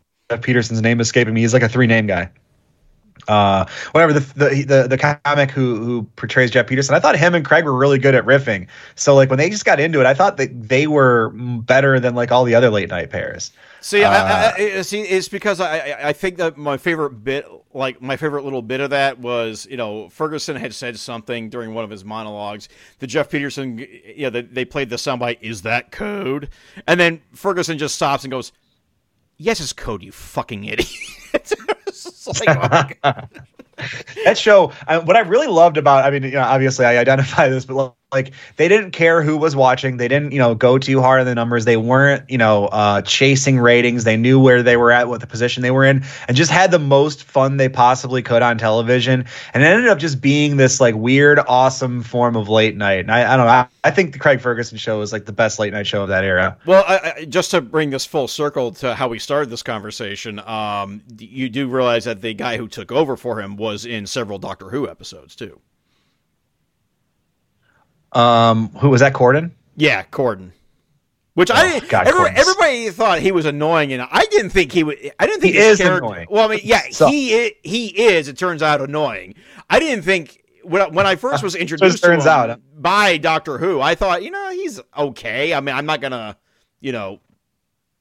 Peterson's 0.41 0.81
name 0.81 0.99
escaping 0.99 1.35
me. 1.35 1.41
He's 1.41 1.53
like 1.53 1.63
a 1.63 1.69
three 1.69 1.87
name 1.87 2.07
guy. 2.07 2.31
Uh, 3.29 3.65
whatever 3.91 4.11
the, 4.13 4.19
the 4.35 4.63
the 4.63 4.87
the 4.89 4.97
comic 4.97 5.51
who 5.51 5.75
who 5.77 6.03
portrays 6.15 6.51
Jeff 6.51 6.67
Peterson, 6.67 6.95
I 6.95 6.99
thought 6.99 7.15
him 7.15 7.35
and 7.35 7.45
Craig 7.45 7.63
were 7.63 7.77
really 7.77 7.99
good 7.99 8.15
at 8.15 8.25
riffing. 8.25 8.67
So 8.95 9.15
like 9.15 9.29
when 9.29 9.37
they 9.37 9.49
just 9.49 9.65
got 9.65 9.79
into 9.79 9.99
it, 9.99 10.05
I 10.07 10.13
thought 10.15 10.37
that 10.37 10.49
they 10.69 10.87
were 10.87 11.29
better 11.35 11.99
than 11.99 12.15
like 12.15 12.31
all 12.31 12.43
the 12.43 12.55
other 12.55 12.69
late 12.69 12.89
night 12.89 13.11
pairs. 13.11 13.51
See, 13.81 14.03
Uh, 14.03 14.11
I, 14.11 14.53
I, 14.77 14.81
see, 14.81 15.01
it's 15.01 15.29
because 15.29 15.61
I, 15.61 16.09
I- 16.09 16.13
think 16.13 16.37
that 16.37 16.57
my 16.57 16.75
favorite 16.77 17.23
bit, 17.23 17.45
like 17.73 18.01
my 18.01 18.17
favorite 18.17 18.43
little 18.43 18.61
bit 18.61 18.81
of 18.81 18.89
that, 18.89 19.19
was 19.19 19.65
you 19.69 19.77
know 19.77 20.09
Ferguson 20.09 20.55
had 20.57 20.73
said 20.73 20.97
something 20.99 21.49
during 21.49 21.73
one 21.73 21.85
of 21.85 21.89
his 21.89 22.03
monologues. 22.03 22.67
The 22.99 23.07
Jeff 23.07 23.29
Peterson, 23.29 23.77
you 23.77 24.23
know, 24.23 24.29
they, 24.31 24.41
they 24.41 24.65
played 24.65 24.89
the 24.89 24.97
soundbite, 24.97 25.37
"Is 25.41 25.61
that 25.61 25.91
code?" 25.91 26.49
And 26.87 26.99
then 26.99 27.21
Ferguson 27.33 27.77
just 27.77 27.95
stops 27.95 28.23
and 28.25 28.31
goes, 28.31 28.51
"Yes, 29.37 29.61
it's 29.61 29.71
code, 29.71 30.03
you 30.03 30.11
fucking 30.11 30.65
idiot." 30.65 30.89
It's 32.09 32.25
just 32.25 32.45
like, 32.45 32.71
my 32.71 32.95
God. 33.03 33.29
that 34.25 34.37
show, 34.37 34.73
I, 34.87 34.97
what 34.97 35.15
I 35.15 35.21
really 35.21 35.47
loved 35.47 35.77
about, 35.77 36.05
I 36.05 36.11
mean, 36.11 36.23
you 36.23 36.31
know, 36.31 36.41
obviously 36.41 36.85
I 36.85 36.97
identify 36.97 37.49
this, 37.49 37.65
but 37.65 37.95
like 38.11 38.33
they 38.55 38.67
didn't 38.67 38.91
care 38.91 39.21
who 39.21 39.37
was 39.37 39.55
watching. 39.55 39.97
They 39.97 40.07
didn't, 40.07 40.31
you 40.31 40.39
know, 40.39 40.55
go 40.55 40.79
too 40.79 41.01
hard 41.01 41.19
on 41.19 41.27
the 41.27 41.35
numbers. 41.35 41.65
They 41.65 41.77
weren't, 41.77 42.27
you 42.29 42.39
know, 42.39 42.65
uh, 42.65 43.03
chasing 43.03 43.59
ratings. 43.59 44.03
They 44.03 44.17
knew 44.17 44.39
where 44.39 44.63
they 44.63 44.77
were 44.77 44.91
at, 44.91 45.07
what 45.07 45.21
the 45.21 45.27
position 45.27 45.61
they 45.61 45.71
were 45.71 45.85
in, 45.85 46.03
and 46.27 46.35
just 46.35 46.49
had 46.49 46.71
the 46.71 46.79
most 46.79 47.23
fun 47.23 47.57
they 47.57 47.69
possibly 47.69 48.23
could 48.23 48.41
on 48.41 48.57
television. 48.57 49.25
And 49.53 49.63
it 49.63 49.67
ended 49.67 49.89
up 49.89 49.99
just 49.99 50.21
being 50.21 50.57
this 50.57 50.81
like 50.81 50.95
weird, 50.95 51.39
awesome 51.47 52.01
form 52.01 52.35
of 52.35 52.49
late 52.49 52.75
night. 52.75 53.01
And 53.01 53.11
I, 53.11 53.33
I 53.33 53.37
don't 53.37 53.45
know. 53.45 53.51
I, 53.51 53.67
I 53.83 53.91
think 53.91 54.13
the 54.13 54.19
Craig 54.19 54.41
Ferguson 54.41 54.77
show 54.77 55.01
is 55.01 55.13
like 55.13 55.25
the 55.25 55.31
best 55.31 55.59
late 55.59 55.71
night 55.71 55.85
show 55.85 56.01
of 56.01 56.09
that 56.09 56.23
era. 56.23 56.57
Well, 56.65 56.83
I, 56.87 57.13
I, 57.17 57.25
just 57.25 57.51
to 57.51 57.61
bring 57.61 57.91
this 57.91 58.05
full 58.05 58.27
circle 58.27 58.71
to 58.73 58.95
how 58.95 59.07
we 59.07 59.19
started 59.19 59.51
this 59.51 59.63
conversation, 59.63 60.39
um, 60.39 61.01
you 61.17 61.47
do 61.47 61.67
realize 61.67 61.88
that 61.97 62.21
the 62.21 62.33
guy 62.33 62.57
who 62.57 62.67
took 62.67 62.91
over 62.91 63.17
for 63.17 63.41
him 63.41 63.55
was 63.57 63.85
in 63.85 64.05
several 64.05 64.37
Doctor 64.37 64.69
Who 64.69 64.87
episodes 64.87 65.35
too. 65.35 65.59
Um, 68.11 68.69
who 68.69 68.89
was 68.89 69.01
that? 69.01 69.13
Corden. 69.13 69.51
Yeah, 69.75 70.03
Corden. 70.03 70.51
Which 71.35 71.51
I 71.51 71.77
Oh, 71.77 71.79
God, 71.87 72.07
every, 72.07 72.19
Corden's- 72.21 72.39
everybody 72.39 72.89
thought 72.89 73.19
he 73.19 73.31
was 73.31 73.45
annoying, 73.45 73.93
and 73.93 74.01
I 74.01 74.25
didn't 74.25 74.49
think 74.49 74.71
he 74.71 74.83
would. 74.83 74.97
I 75.19 75.25
didn't 75.25 75.41
think 75.41 75.53
He 75.53 75.59
is 75.61 75.79
annoying. 75.79 76.27
Well, 76.29 76.45
I 76.49 76.55
mean, 76.55 76.61
yeah, 76.63 76.81
So- 76.91 77.07
he 77.07 77.33
is, 77.33 77.51
he 77.63 77.87
is. 77.87 78.27
It 78.27 78.37
turns 78.37 78.61
out 78.61 78.81
annoying. 78.81 79.35
I 79.69 79.79
didn't 79.79 80.03
think 80.03 80.43
when 80.63 80.81
I, 80.81 80.87
when 80.87 81.05
I 81.07 81.15
first 81.15 81.43
was 81.43 81.55
introduced 81.55 82.03
turns 82.03 82.25
out, 82.25 82.59
by 82.75 83.17
Doctor 83.17 83.57
Who, 83.57 83.79
I 83.79 83.95
thought 83.95 84.23
you 84.23 84.31
know 84.31 84.49
he's 84.51 84.81
okay. 84.97 85.53
I 85.53 85.61
mean, 85.61 85.75
I'm 85.75 85.85
not 85.85 86.01
gonna 86.01 86.35
you 86.81 86.91
know 86.91 87.19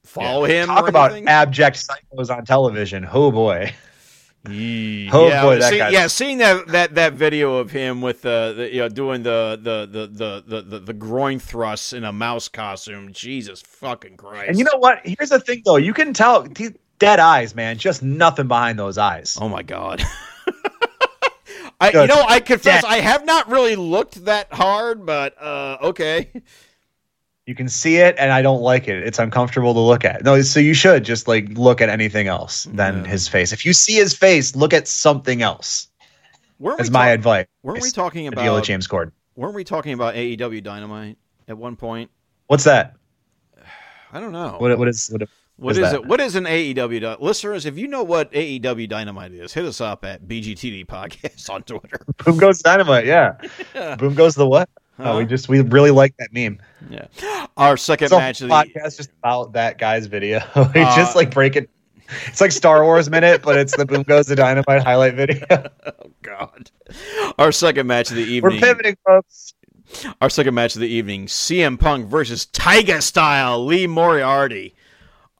follow 0.09 0.45
him. 0.45 0.67
Talk 0.67 0.89
about 0.89 1.13
anything. 1.13 1.29
abject 1.29 1.77
psychos 1.87 2.35
on 2.35 2.45
television. 2.45 3.07
Oh 3.11 3.31
boy. 3.31 3.73
Yee. 4.49 5.11
Oh, 5.13 5.29
yeah, 5.29 5.43
boy, 5.43 5.59
that 5.59 5.71
see- 5.71 5.79
yeah, 5.79 6.07
seeing 6.07 6.39
that, 6.39 6.69
that 6.69 6.95
that 6.95 7.15
video 7.15 7.57
of 7.57 7.71
him 7.71 8.01
with 8.01 8.23
the, 8.23 8.55
the 8.57 8.73
you 8.73 8.81
know 8.81 8.89
doing 8.89 9.23
the 9.23 9.59
the, 9.61 9.87
the 9.91 10.43
the 10.47 10.63
the 10.63 10.79
the 10.79 10.93
groin 10.95 11.39
thrusts 11.39 11.93
in 11.93 12.05
a 12.05 12.13
mouse 12.13 12.49
costume, 12.49 13.13
Jesus 13.13 13.61
fucking 13.63 14.17
Christ! 14.17 14.49
And 14.51 14.59
you 14.59 14.65
know 14.65 14.79
what? 14.79 15.01
Here's 15.05 15.31
the 15.31 15.41
thing, 15.41 15.63
though. 15.65 15.77
You 15.77 15.93
can 15.93 16.15
tell 16.15 16.47
dead 16.99 17.19
eyes, 17.19 17.55
man. 17.55 17.79
Just 17.79 18.03
nothing 18.03 18.47
behind 18.49 18.79
those 18.79 18.97
eyes. 18.97 19.37
oh 19.41 19.49
my 19.49 19.63
god. 19.63 20.03
I, 21.81 21.91
you 21.91 22.07
know, 22.09 22.25
I 22.27 22.41
confess, 22.41 22.83
Yeah. 22.83 22.89
I 22.91 22.99
have 23.01 23.25
not 23.25 23.49
really 23.49 23.77
looked 23.77 24.25
that 24.25 24.53
hard, 24.53 25.07
but 25.07 25.41
uh, 25.41 25.79
okay. 25.83 26.31
You 27.49 27.55
can 27.55 27.67
see 27.71 27.97
it, 27.97 28.15
and 28.19 28.31
I 28.31 28.43
don't 28.43 28.61
like 28.61 28.89
it. 28.89 29.03
It's 29.07 29.19
uncomfortable 29.19 29.73
to 29.73 29.81
look 29.81 30.05
at. 30.05 30.23
No, 30.23 30.43
so 30.43 30.61
you 30.61 30.75
should 30.75 31.03
just 31.03 31.27
like 31.27 31.49
look 31.53 31.81
at 31.81 31.89
anything 31.89 32.27
else 32.29 32.65
than 32.75 32.99
Yeah. 33.05 33.11
his 33.11 33.27
face. 33.27 33.53
If 33.55 33.65
you 33.65 33.73
see 33.73 33.95
his 33.95 34.13
face, 34.15 34.55
look 34.55 34.75
at 34.75 34.87
something 34.87 35.41
else. 35.41 35.89
Weren't 36.59 36.77
That's 36.77 36.91
we 36.91 36.93
my 36.93 37.07
talk- 37.07 37.15
advice. 37.15 37.47
Weren't 37.63 37.81
we 37.81 37.91
talking 37.91 38.29
to 38.31 38.37
deal 38.37 38.45
with 38.45 38.53
about 38.59 38.65
James 38.65 38.87
Corden? 38.87 39.13
Weren't 39.35 39.55
we 39.55 39.65
talking 39.65 39.95
about 39.95 40.15
AEW 40.15 40.63
Dynamite 40.63 41.17
at 41.49 41.57
one 41.57 41.75
point? 41.77 42.11
What's 42.49 42.65
that? 42.65 42.97
I 44.13 44.21
don't 44.21 44.33
know. 44.33 44.57
What, 44.59 44.79
what 44.79 44.87
is 44.89 45.09
what? 45.09 45.23
What 45.57 45.71
is 45.73 45.79
is 45.79 45.93
it? 45.95 46.05
What 46.05 46.21
is 46.21 46.37
an 46.37 46.45
AEW? 46.45 47.19
Listeners, 47.19 47.65
if 47.65 47.79
you 47.79 47.89
know 47.89 48.03
what 48.03 48.31
AEW 48.33 48.87
Dynamite 48.91 49.33
is, 49.33 49.55
hit 49.55 49.65
us 49.65 49.81
up 49.81 50.05
at 50.05 50.29
BGTD 50.29 50.85
Podcast 50.87 51.49
on 51.53 51.63
Twitter. 51.63 52.01
Boom 52.27 52.37
goes 52.37 52.59
dynamite. 52.61 53.07
Yeah. 53.07 53.37
Boom 53.99 54.15
goes 54.15 54.35
the 54.35 54.47
what? 54.47 54.69
Huh? 54.99 55.13
Oh, 55.13 55.19
we 55.19 55.25
just 55.27 55.49
we 55.49 55.61
really 55.61 55.93
like 55.93 56.15
that 56.19 56.33
meme. 56.33 56.61
Yeah. 56.91 57.07
Our 57.57 57.77
second 57.77 58.11
match 58.11 58.41
of 58.41 58.49
the 58.49 58.55
podcast 58.55 58.97
just 58.97 59.11
about 59.23 59.53
that 59.53 59.79
guy's 59.79 60.07
video. 60.07 60.41
we 60.75 60.83
Uh, 60.83 60.97
just 60.97 61.15
like 61.17 61.31
break 61.33 61.57
it. 61.57 61.71
It's 62.27 62.41
like 62.41 62.53
Star 62.53 62.83
Wars 62.85 63.09
minute, 63.09 63.43
but 63.43 63.57
it's 63.59 63.77
the 63.77 63.87
Boom 63.87 64.03
Goes 64.03 64.27
the 64.27 64.35
Dynamite 64.37 64.83
highlight 64.83 65.15
video. 65.15 65.47
oh 65.51 66.11
god. 66.23 66.71
Our 67.39 67.53
second 67.53 67.87
match 67.87 68.11
of 68.11 68.17
the 68.17 68.23
evening. 68.25 68.55
We're 68.55 68.61
pivoting, 68.61 68.97
folks. 69.07 69.55
Our 70.21 70.29
second 70.31 70.55
match 70.55 70.75
of 70.75 70.81
the 70.81 70.89
evening: 70.89 71.27
CM 71.27 71.79
Punk 71.79 72.07
versus 72.09 72.47
Tiger 72.47 73.01
Style 73.01 73.65
Lee 73.65 73.87
Moriarty. 73.87 74.75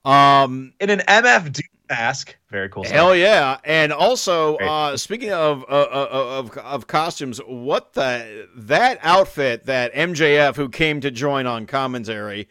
Um, 0.05 0.73
In 0.79 0.89
an 0.89 0.99
MF 0.99 1.51
Doom 1.51 1.65
mask. 1.89 2.37
Very 2.49 2.69
cool. 2.69 2.83
stuff. 2.83 2.95
hell 2.95 3.15
yeah! 3.15 3.57
And 3.63 3.91
also, 3.91 4.57
uh, 4.57 4.97
speaking 4.97 5.31
of, 5.31 5.63
uh, 5.63 5.65
uh, 5.67 6.07
of 6.39 6.57
of 6.57 6.87
costumes, 6.87 7.39
what 7.45 7.93
the 7.93 8.47
that 8.55 8.99
outfit 9.01 9.65
that 9.65 9.93
MJF 9.93 10.55
who 10.55 10.69
came 10.69 11.01
to 11.01 11.11
join 11.11 11.45
on 11.47 11.65
commentary. 11.65 12.47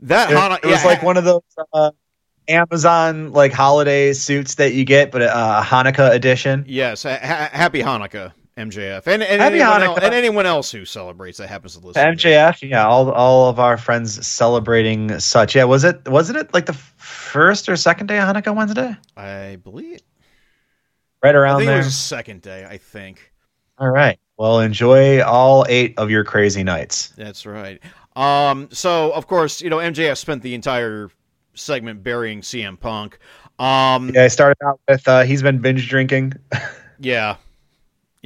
That 0.00 0.30
It, 0.30 0.36
Hana- 0.36 0.58
it 0.62 0.66
was 0.66 0.82
yeah, 0.82 0.86
like 0.88 1.02
one 1.02 1.16
of 1.16 1.24
those 1.24 1.40
uh, 1.72 1.90
Amazon 2.48 3.32
like 3.32 3.52
holiday 3.52 4.12
suits 4.12 4.56
that 4.56 4.74
you 4.74 4.84
get, 4.84 5.10
but 5.10 5.22
uh, 5.22 5.62
Hanukkah 5.64 6.12
edition. 6.14 6.64
Yes, 6.68 7.02
ha- 7.02 7.18
ha- 7.20 7.50
happy 7.52 7.82
Hanukkah, 7.82 8.32
MJF, 8.56 9.06
and, 9.06 9.22
and 9.22 9.42
anyone. 9.42 9.82
Else, 9.82 9.98
and 10.02 10.14
anyone 10.14 10.46
else 10.46 10.70
who 10.70 10.84
celebrates 10.86 11.36
that 11.38 11.48
happens 11.48 11.76
to 11.76 11.86
listen. 11.86 12.16
to. 12.16 12.28
MJF, 12.28 12.68
yeah, 12.68 12.86
all 12.86 13.10
all 13.10 13.50
of 13.50 13.60
our 13.60 13.76
friends 13.76 14.26
celebrating 14.26 15.18
such. 15.20 15.54
Yeah, 15.54 15.64
was 15.64 15.84
it 15.84 16.08
wasn't 16.08 16.38
it 16.38 16.54
like 16.54 16.64
the 16.66 16.72
first 16.72 17.68
or 17.68 17.76
second 17.76 18.06
day 18.06 18.18
of 18.18 18.24
Hanukkah 18.34 18.54
Wednesday? 18.56 18.96
I 19.16 19.56
believe. 19.62 20.00
Right 21.22 21.34
around 21.34 21.56
I 21.56 21.58
think 21.58 21.68
it 21.68 21.70
there. 21.70 21.76
was 21.78 21.86
the 21.86 21.92
second 21.92 22.42
day. 22.42 22.64
I 22.64 22.78
think 22.78 23.32
All 23.78 23.90
right. 23.90 24.18
Well, 24.38 24.60
enjoy 24.60 25.22
all 25.22 25.66
eight 25.68 25.94
of 25.98 26.10
your 26.10 26.24
crazy 26.24 26.62
nights. 26.64 27.08
that's 27.10 27.44
right. 27.46 27.80
Um. 28.14 28.68
So 28.72 29.12
of 29.12 29.26
course, 29.26 29.60
you 29.60 29.68
know, 29.68 29.78
MJF 29.78 30.16
spent 30.16 30.42
the 30.42 30.54
entire 30.54 31.10
segment 31.54 32.02
burying 32.02 32.40
CM 32.40 32.80
Punk. 32.80 33.18
Um. 33.58 34.10
Yeah, 34.14 34.24
I 34.24 34.28
started 34.28 34.56
out 34.64 34.80
with 34.88 35.06
uh, 35.06 35.22
he's 35.24 35.42
been 35.42 35.58
binge 35.58 35.88
drinking. 35.88 36.32
Yeah. 36.98 37.36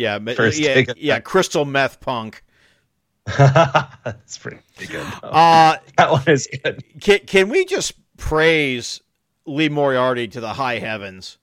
Yeah. 0.00 0.18
First 0.34 0.58
yeah. 0.58 0.84
Yeah. 0.96 1.20
Crystal 1.20 1.64
meth 1.64 2.00
Punk. 2.00 2.42
That's 3.38 4.38
pretty 4.38 4.60
good. 4.86 5.06
Uh. 5.22 5.76
that 5.96 6.10
one 6.10 6.24
is 6.26 6.48
good. 6.64 6.82
Can 7.00 7.20
Can 7.20 7.48
we 7.50 7.66
just 7.66 7.92
praise 8.16 9.02
Lee 9.46 9.68
Moriarty 9.68 10.26
to 10.28 10.40
the 10.40 10.54
high 10.54 10.78
heavens? 10.78 11.36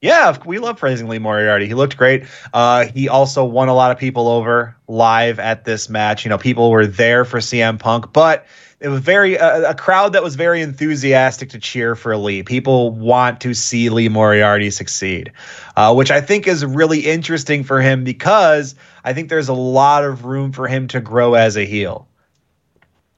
Yeah, 0.00 0.36
we 0.46 0.58
love 0.58 0.78
praising 0.78 1.08
Lee 1.08 1.18
Moriarty. 1.18 1.66
He 1.66 1.74
looked 1.74 1.96
great. 1.96 2.24
Uh, 2.54 2.86
he 2.86 3.08
also 3.08 3.44
won 3.44 3.68
a 3.68 3.74
lot 3.74 3.90
of 3.90 3.98
people 3.98 4.28
over 4.28 4.74
live 4.88 5.38
at 5.38 5.66
this 5.66 5.90
match. 5.90 6.24
You 6.24 6.30
know, 6.30 6.38
people 6.38 6.70
were 6.70 6.86
there 6.86 7.26
for 7.26 7.38
CM 7.38 7.78
Punk, 7.78 8.10
but 8.12 8.46
it 8.80 8.88
was 8.88 9.00
very 9.00 9.38
uh, 9.38 9.70
a 9.70 9.74
crowd 9.74 10.14
that 10.14 10.22
was 10.22 10.36
very 10.36 10.62
enthusiastic 10.62 11.50
to 11.50 11.58
cheer 11.58 11.94
for 11.94 12.16
Lee. 12.16 12.42
People 12.42 12.90
want 12.92 13.40
to 13.42 13.52
see 13.54 13.90
Lee 13.90 14.08
Moriarty 14.08 14.70
succeed, 14.70 15.32
uh, 15.76 15.92
which 15.94 16.10
I 16.10 16.20
think 16.20 16.46
is 16.46 16.64
really 16.64 17.00
interesting 17.00 17.62
for 17.62 17.80
him 17.80 18.04
because 18.04 18.74
I 19.04 19.12
think 19.12 19.28
there's 19.28 19.48
a 19.48 19.54
lot 19.54 20.04
of 20.04 20.24
room 20.24 20.52
for 20.52 20.66
him 20.66 20.88
to 20.88 21.00
grow 21.00 21.34
as 21.34 21.56
a 21.56 21.64
heel. 21.66 22.08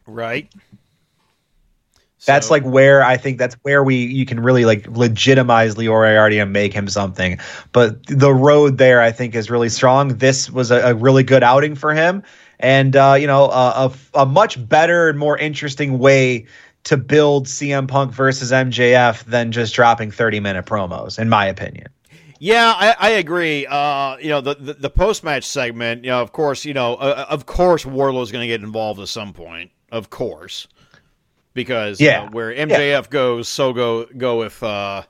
Right. 0.07 0.51
That's 2.25 2.47
So- 2.49 2.55
like 2.55 2.63
where 2.65 3.03
I 3.03 3.17
think 3.17 3.39
that's 3.39 3.57
where 3.63 3.83
we 3.83 3.97
you 3.97 4.27
can 4.27 4.41
really 4.41 4.65
like 4.65 4.87
legitimize 4.89 5.77
Lee 5.77 5.89
Moriarty 5.89 6.39
and 6.39 6.53
make 6.53 6.73
him 6.73 6.89
something. 6.89 7.39
But 7.73 8.05
the 8.07 8.33
road 8.33 8.79
there, 8.79 9.01
I 9.01 9.11
think, 9.11 9.35
is 9.35 9.51
really 9.51 9.69
strong. 9.69 10.09
This 10.19 10.49
was 10.51 10.71
a, 10.71 10.91
a 10.91 10.95
really 10.95 11.25
good 11.25 11.43
outing 11.43 11.75
for 11.75 11.93
him, 11.95 12.23
and 12.63 12.97
uh, 12.97 13.17
you 13.19 13.27
know, 13.27 13.45
a, 13.47 13.93
a, 14.15 14.21
a 14.23 14.27
much 14.27 14.67
better 14.69 15.09
and 15.09 15.19
more 15.19 15.37
interesting 15.37 15.99
way 15.99 16.47
to 16.85 16.97
build 16.97 17.47
CM 17.47 17.87
Punk 17.87 18.13
versus 18.13 18.51
MJF 18.51 19.25
than 19.25 19.53
just 19.53 19.75
dropping 19.75 20.11
thirty 20.11 20.41
minute 20.41 20.65
promos, 20.65 21.19
in 21.19 21.29
my 21.29 21.47
opinion. 21.47 21.89
Yeah, 22.39 22.73
I, 22.77 22.97
I 22.99 23.11
agree. 23.11 23.67
Uh, 23.69 24.17
you 24.17 24.29
know, 24.31 24.41
the, 24.41 24.57
the, 24.57 24.73
the 24.75 24.91
post 24.91 25.23
match 25.23 25.45
segment, 25.45 26.03
you 26.03 26.11
know, 26.11 26.21
of 26.21 26.33
course, 26.33 26.65
you 26.65 26.75
know, 26.75 26.97
uh, 26.97 27.27
of 27.29 27.47
course, 27.47 27.85
Wardlow's 27.85 28.33
going 28.33 28.43
to 28.43 28.49
get 28.49 28.63
involved 28.63 28.99
at 28.99 29.07
some 29.07 29.33
point, 29.33 29.71
of 29.93 30.11
course, 30.11 30.67
because 31.55 32.01
you 32.01 32.09
Yeah. 32.09 32.25
know, 32.25 32.31
where 32.33 32.53
MJF 32.53 33.11
goes, 33.11 33.49
so 33.49 33.73
go 33.73 34.07
go 34.07 34.39
with 34.41 34.61
uh, 34.61 35.03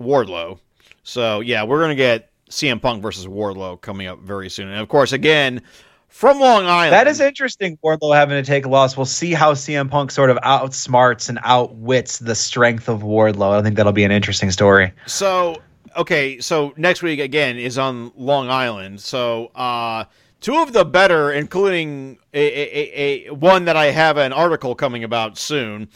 Wardlow. 0.00 0.58
So 1.02 1.40
yeah, 1.40 1.64
we're 1.64 1.78
going 1.78 1.90
to 1.90 1.96
get 1.96 2.30
CM 2.50 2.80
Punk 2.80 3.02
versus 3.02 3.26
Wardlow 3.26 3.80
coming 3.80 4.06
up 4.06 4.20
very 4.20 4.48
soon, 4.48 4.68
and 4.68 4.80
of 4.80 4.88
course, 4.88 5.12
again 5.12 5.62
from 6.08 6.40
Long 6.40 6.66
Island. 6.66 6.92
That 6.92 7.06
is 7.08 7.20
interesting. 7.20 7.78
Wardlow 7.84 8.14
having 8.14 8.42
to 8.42 8.46
take 8.46 8.64
a 8.64 8.68
loss. 8.68 8.96
We'll 8.96 9.06
see 9.06 9.32
how 9.32 9.54
CM 9.54 9.90
Punk 9.90 10.10
sort 10.10 10.30
of 10.30 10.38
outsmarts 10.38 11.28
and 11.28 11.38
outwits 11.42 12.18
the 12.18 12.34
strength 12.34 12.88
of 12.88 13.02
Wardlow. 13.02 13.58
I 13.58 13.62
think 13.62 13.76
that'll 13.76 13.92
be 13.92 14.04
an 14.04 14.12
interesting 14.12 14.50
story. 14.50 14.92
So 15.06 15.56
okay, 15.96 16.40
so 16.40 16.72
next 16.76 17.02
week 17.02 17.20
again 17.20 17.58
is 17.58 17.78
on 17.78 18.12
Long 18.16 18.48
Island. 18.48 19.00
So 19.00 19.46
uh, 19.54 20.04
two 20.40 20.56
of 20.56 20.72
the 20.72 20.84
better, 20.84 21.32
including 21.32 22.18
a, 22.32 22.40
a, 22.40 23.26
a, 23.26 23.28
a 23.28 23.34
one 23.34 23.64
that 23.66 23.76
I 23.76 23.86
have 23.86 24.16
an 24.16 24.32
article 24.32 24.74
coming 24.74 25.04
about 25.04 25.36
soon 25.38 25.88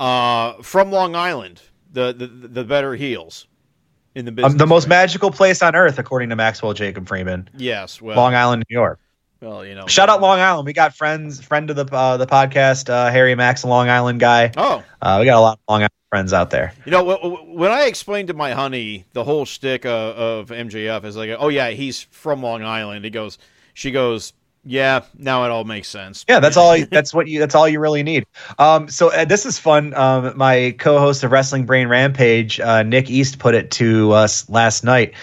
uh, 0.00 0.54
from 0.62 0.90
Long 0.90 1.14
Island. 1.14 1.62
The, 1.90 2.12
the 2.12 2.26
the 2.26 2.64
better 2.64 2.94
heels 2.94 3.46
in 4.14 4.26
the 4.26 4.32
business. 4.32 4.52
Um, 4.52 4.58
the 4.58 4.66
most 4.66 4.88
magical 4.88 5.30
place 5.30 5.62
on 5.62 5.74
earth, 5.74 5.98
according 5.98 6.28
to 6.28 6.36
Maxwell 6.36 6.74
Jacob 6.74 7.08
Friedman. 7.08 7.48
Yes, 7.56 8.02
well, 8.02 8.16
Long 8.16 8.34
Island, 8.34 8.64
New 8.68 8.74
York. 8.74 9.00
Well, 9.40 9.64
you 9.64 9.74
know. 9.74 9.86
Shout 9.86 10.08
out 10.08 10.20
Long 10.20 10.40
Island. 10.40 10.66
We 10.66 10.72
got 10.72 10.96
friends, 10.96 11.40
friend 11.44 11.70
of 11.70 11.76
the 11.76 11.86
uh, 11.94 12.16
the 12.16 12.26
podcast, 12.26 12.90
uh, 12.90 13.10
Harry 13.10 13.34
Max, 13.34 13.62
a 13.62 13.68
Long 13.68 13.88
Island 13.88 14.20
guy. 14.20 14.52
Oh, 14.56 14.82
Uh, 15.00 15.16
we 15.20 15.26
got 15.26 15.38
a 15.38 15.40
lot 15.40 15.52
of 15.54 15.60
Long 15.68 15.80
Island 15.82 15.92
friends 16.10 16.32
out 16.32 16.50
there. 16.50 16.72
you 16.86 16.90
know 16.92 17.04
wh- 17.04 17.20
wh- 17.20 17.54
when 17.54 17.70
I 17.70 17.82
explained 17.82 18.28
to 18.28 18.34
my 18.34 18.52
honey 18.52 19.04
the 19.12 19.22
whole 19.24 19.44
shtick 19.44 19.84
of, 19.84 20.16
of 20.16 20.48
MJF 20.48 21.04
is 21.04 21.16
like, 21.16 21.30
oh 21.38 21.48
yeah, 21.48 21.68
he's 21.70 22.02
from 22.10 22.42
Long 22.42 22.64
Island. 22.64 23.04
He 23.04 23.10
goes, 23.10 23.38
she 23.74 23.90
goes, 23.90 24.32
yeah, 24.64 25.02
now 25.16 25.44
it 25.44 25.50
all 25.50 25.64
makes 25.64 25.88
sense. 25.88 26.24
Yeah, 26.28 26.40
that's 26.40 26.56
all. 26.56 26.76
That's 26.90 27.14
what 27.14 27.28
you. 27.28 27.38
That's 27.38 27.54
all 27.54 27.68
you 27.68 27.78
really 27.80 28.02
need. 28.02 28.26
Um, 28.58 28.88
so 28.90 29.10
uh, 29.12 29.24
this 29.24 29.46
is 29.46 29.58
fun. 29.58 29.94
Um, 29.94 30.36
my 30.36 30.74
co-host 30.78 31.22
of 31.24 31.30
Wrestling 31.30 31.64
Brain 31.64 31.88
Rampage, 31.88 32.58
uh, 32.60 32.82
Nick 32.82 33.08
East, 33.08 33.38
put 33.38 33.54
it 33.54 33.70
to 33.72 34.12
us 34.12 34.46
last 34.50 34.82
night. 34.84 35.14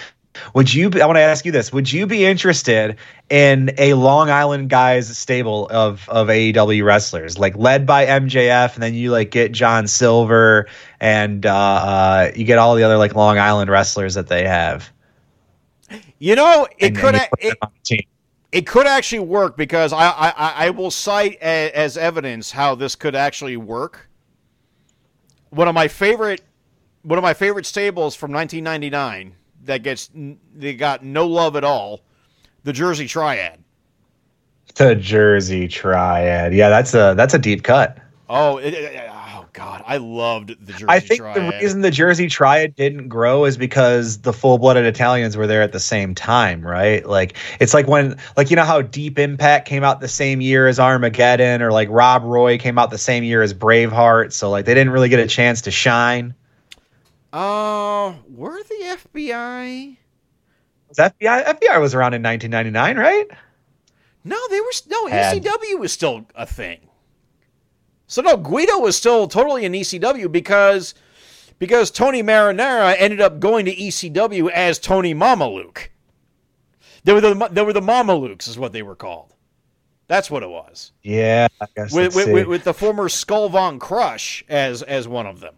Would 0.53 0.73
you? 0.73 0.89
Be, 0.89 1.01
I 1.01 1.05
want 1.05 1.17
to 1.17 1.21
ask 1.21 1.45
you 1.45 1.51
this. 1.51 1.71
Would 1.73 1.91
you 1.91 2.05
be 2.07 2.25
interested 2.25 2.97
in 3.29 3.73
a 3.77 3.93
Long 3.93 4.29
Island 4.29 4.69
guys 4.69 5.15
stable 5.17 5.67
of 5.69 6.07
of 6.09 6.27
AEW 6.27 6.83
wrestlers, 6.83 7.37
like 7.37 7.55
led 7.57 7.85
by 7.85 8.05
MJF, 8.05 8.73
and 8.73 8.83
then 8.83 8.93
you 8.93 9.11
like 9.11 9.31
get 9.31 9.51
John 9.51 9.87
Silver, 9.87 10.67
and 10.99 11.45
uh, 11.45 11.53
uh, 11.55 12.31
you 12.35 12.43
get 12.45 12.57
all 12.57 12.75
the 12.75 12.83
other 12.83 12.97
like 12.97 13.15
Long 13.15 13.37
Island 13.37 13.69
wrestlers 13.69 14.13
that 14.15 14.27
they 14.27 14.45
have. 14.47 14.89
You 16.19 16.35
know, 16.35 16.67
it 16.77 16.87
and- 16.87 16.97
could 16.97 17.15
and 17.15 17.21
you 17.21 17.21
a- 17.21 17.29
put 17.29 17.41
them 17.41 17.51
it, 17.51 17.57
on 17.61 17.69
the 17.73 17.83
team. 17.83 18.05
it 18.51 18.67
could 18.67 18.87
actually 18.87 19.19
work 19.19 19.55
because 19.57 19.93
I 19.93 20.07
I, 20.09 20.29
I- 20.29 20.53
I 20.65 20.69
will 20.71 20.91
cite 20.91 21.37
a, 21.41 21.71
as 21.71 21.97
evidence 21.97 22.51
how 22.51 22.75
this 22.75 22.95
could 22.95 23.15
actually 23.15 23.57
work. 23.57 24.09
One 25.49 25.67
of 25.67 25.73
my 25.75 25.87
favorite 25.87 26.41
one 27.03 27.17
of 27.19 27.23
my 27.23 27.33
favorite 27.35 27.65
stables 27.67 28.15
from 28.15 28.31
1999 28.31 29.35
that 29.65 29.83
gets 29.83 30.09
they 30.55 30.73
got 30.73 31.03
no 31.03 31.27
love 31.27 31.55
at 31.55 31.63
all, 31.63 32.01
the 32.63 32.73
Jersey 32.73 33.07
Triad. 33.07 33.59
The 34.75 34.95
Jersey 34.95 35.67
Triad. 35.67 36.53
Yeah, 36.53 36.69
that's 36.69 36.93
a 36.93 37.13
that's 37.15 37.33
a 37.33 37.39
deep 37.39 37.63
cut. 37.63 37.97
Oh, 38.27 38.57
it, 38.57 38.73
it- 38.73 39.09
oh 39.11 39.45
God, 39.53 39.83
I 39.85 39.97
loved 39.97 40.49
the 40.65 40.73
Jersey 40.73 40.85
I 40.89 40.99
think 40.99 41.21
Triad. 41.21 41.35
the 41.37 41.57
reason 41.57 41.81
the 41.81 41.91
Jersey 41.91 42.27
Triad 42.27 42.75
didn't 42.75 43.07
grow 43.07 43.45
is 43.45 43.55
because 43.55 44.17
the 44.19 44.33
full-blooded 44.33 44.85
Italians 44.85 45.37
were 45.37 45.47
there 45.47 45.61
at 45.61 45.71
the 45.71 45.79
same 45.79 46.13
time, 46.15 46.65
right? 46.65 47.05
Like 47.05 47.37
it's 47.61 47.73
like 47.73 47.87
when 47.87 48.17
like 48.35 48.49
you 48.49 48.55
know 48.57 48.65
how 48.65 48.81
Deep 48.81 49.17
Impact 49.19 49.67
came 49.67 49.83
out 49.83 50.01
the 50.01 50.07
same 50.09 50.41
year 50.41 50.67
as 50.67 50.79
Armageddon 50.79 51.61
or 51.61 51.71
like 51.71 51.87
Rob 51.89 52.23
Roy 52.23 52.57
came 52.57 52.77
out 52.77 52.89
the 52.89 52.97
same 52.97 53.23
year 53.23 53.41
as 53.41 53.53
Braveheart, 53.53 54.33
so 54.33 54.49
like 54.49 54.65
they 54.65 54.73
didn't 54.73 54.91
really 54.91 55.09
get 55.09 55.19
a 55.19 55.27
chance 55.27 55.61
to 55.61 55.71
shine. 55.71 56.33
Uh, 57.33 58.13
were 58.29 58.61
the 58.63 58.97
FBI? 58.97 59.97
Was 60.87 60.97
FBI 60.97 61.45
FBI 61.45 61.81
was 61.81 61.93
around 61.93 62.13
in 62.13 62.23
1999, 62.23 62.97
right? 62.97 63.27
No, 64.23 64.37
they 64.49 64.59
were 64.59 64.71
no 64.87 65.07
ECW 65.07 65.79
was 65.79 65.91
still 65.91 66.25
a 66.35 66.45
thing. 66.45 66.89
So 68.07 68.21
no, 68.21 68.37
Guido 68.37 68.79
was 68.79 68.95
still 68.95 69.27
totally 69.27 69.65
in 69.65 69.73
ECW 69.73 70.31
because 70.31 70.93
because 71.59 71.91
Tony 71.91 72.21
Marinara 72.21 72.95
ended 72.97 73.21
up 73.21 73.39
going 73.39 73.65
to 73.65 73.75
ECW 73.75 74.49
as 74.51 74.79
Tony 74.79 75.13
Mamaluke. 75.13 75.87
They 77.03 77.13
were 77.13 77.21
the 77.21 77.49
they 77.51 77.63
were 77.63 77.73
the 77.73 77.81
Mamalukes 77.81 78.47
is 78.47 78.57
what 78.57 78.73
they 78.73 78.81
were 78.81 78.95
called. 78.95 79.33
That's 80.07 80.29
what 80.29 80.43
it 80.43 80.49
was. 80.49 80.91
Yeah, 81.01 81.47
I 81.59 81.65
guess 81.75 81.91
With, 81.91 82.15
with, 82.15 82.31
with, 82.31 82.47
with 82.47 82.63
the 82.63 82.73
former 82.75 83.09
Skull 83.09 83.49
Von 83.49 83.79
Crush 83.79 84.43
as 84.49 84.81
as 84.83 85.07
one 85.07 85.25
of 85.25 85.39
them. 85.39 85.55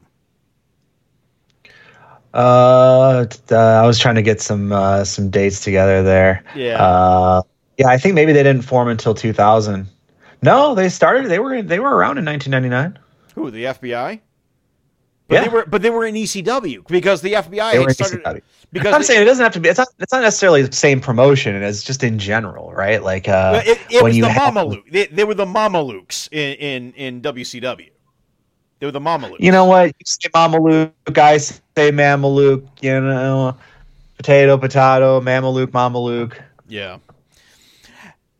Uh, 2.34 3.26
uh, 3.52 3.56
I 3.56 3.86
was 3.86 3.98
trying 4.00 4.16
to 4.16 4.22
get 4.22 4.42
some 4.42 4.72
uh, 4.72 5.04
some 5.04 5.30
dates 5.30 5.60
together 5.64 6.04
there. 6.04 6.44
Yeah. 6.56 6.82
Uh, 6.84 7.42
yeah, 7.78 7.88
I 7.88 7.98
think 7.98 8.16
maybe 8.16 8.34
they 8.34 8.44
didn't 8.44 8.64
form 8.64 8.88
until 8.88 9.14
2000. 9.14 9.88
No, 10.44 10.76
they 10.76 10.90
started. 10.90 11.30
They 11.30 11.40
were 11.40 11.62
they 11.62 11.80
were 11.80 11.96
around 11.96 12.18
in 12.18 12.26
1999. 12.26 13.00
Who 13.36 13.52
the 13.52 13.66
FBI? 13.66 14.20
But 15.28 15.34
Yeah. 15.36 15.42
they 15.44 15.50
were 15.50 15.66
but 15.66 15.82
they 15.82 15.90
were 15.90 16.06
in 16.06 16.16
ECW 16.16 16.88
because 16.88 17.22
the 17.22 17.34
FBI 17.34 17.86
They 17.86 17.94
started 17.94 18.44
because 18.72 18.94
I'm 18.94 19.04
saying 19.04 19.22
it 19.22 19.26
doesn't 19.26 19.44
have 19.44 19.54
to 19.54 19.60
be. 19.60 19.70
It's 19.70 19.78
not. 19.80 19.88
It's 20.00 20.14
not 20.14 20.22
necessarily 20.22 20.62
the 20.62 20.72
same 20.76 21.02
promotion. 21.02 21.56
It's 21.56 21.84
just 21.84 22.04
in 22.04 22.18
general, 22.20 22.72
right? 22.74 23.02
Like 23.04 23.28
uh, 23.28 23.62
it, 23.66 23.80
it 23.90 23.96
when 24.04 24.10
was 24.12 24.18
you 24.18 24.24
the 24.24 24.30
have- 24.30 24.54
Mamaluke. 24.54 24.92
They, 24.92 25.08
they 25.08 25.24
were 25.24 25.34
the 25.34 25.46
Mamalukes 25.46 26.30
in, 26.32 26.54
in, 26.58 26.94
in 26.94 27.22
WCW. 27.22 27.90
They 28.80 28.86
were 28.86 28.92
the 28.92 29.00
Mamalukes. 29.00 29.40
You 29.40 29.52
know 29.52 29.66
what? 29.66 29.88
You 29.88 30.06
say 30.06 30.30
Mamaluke, 30.30 30.92
guys 31.12 31.62
say 31.76 31.92
Mamaluke. 31.92 32.68
You 32.82 33.02
know, 33.02 33.58
potato, 34.18 34.58
potato, 34.58 35.20
Mamaluke, 35.22 35.68
Mamaluke. 35.68 36.40
Yeah. 36.68 36.98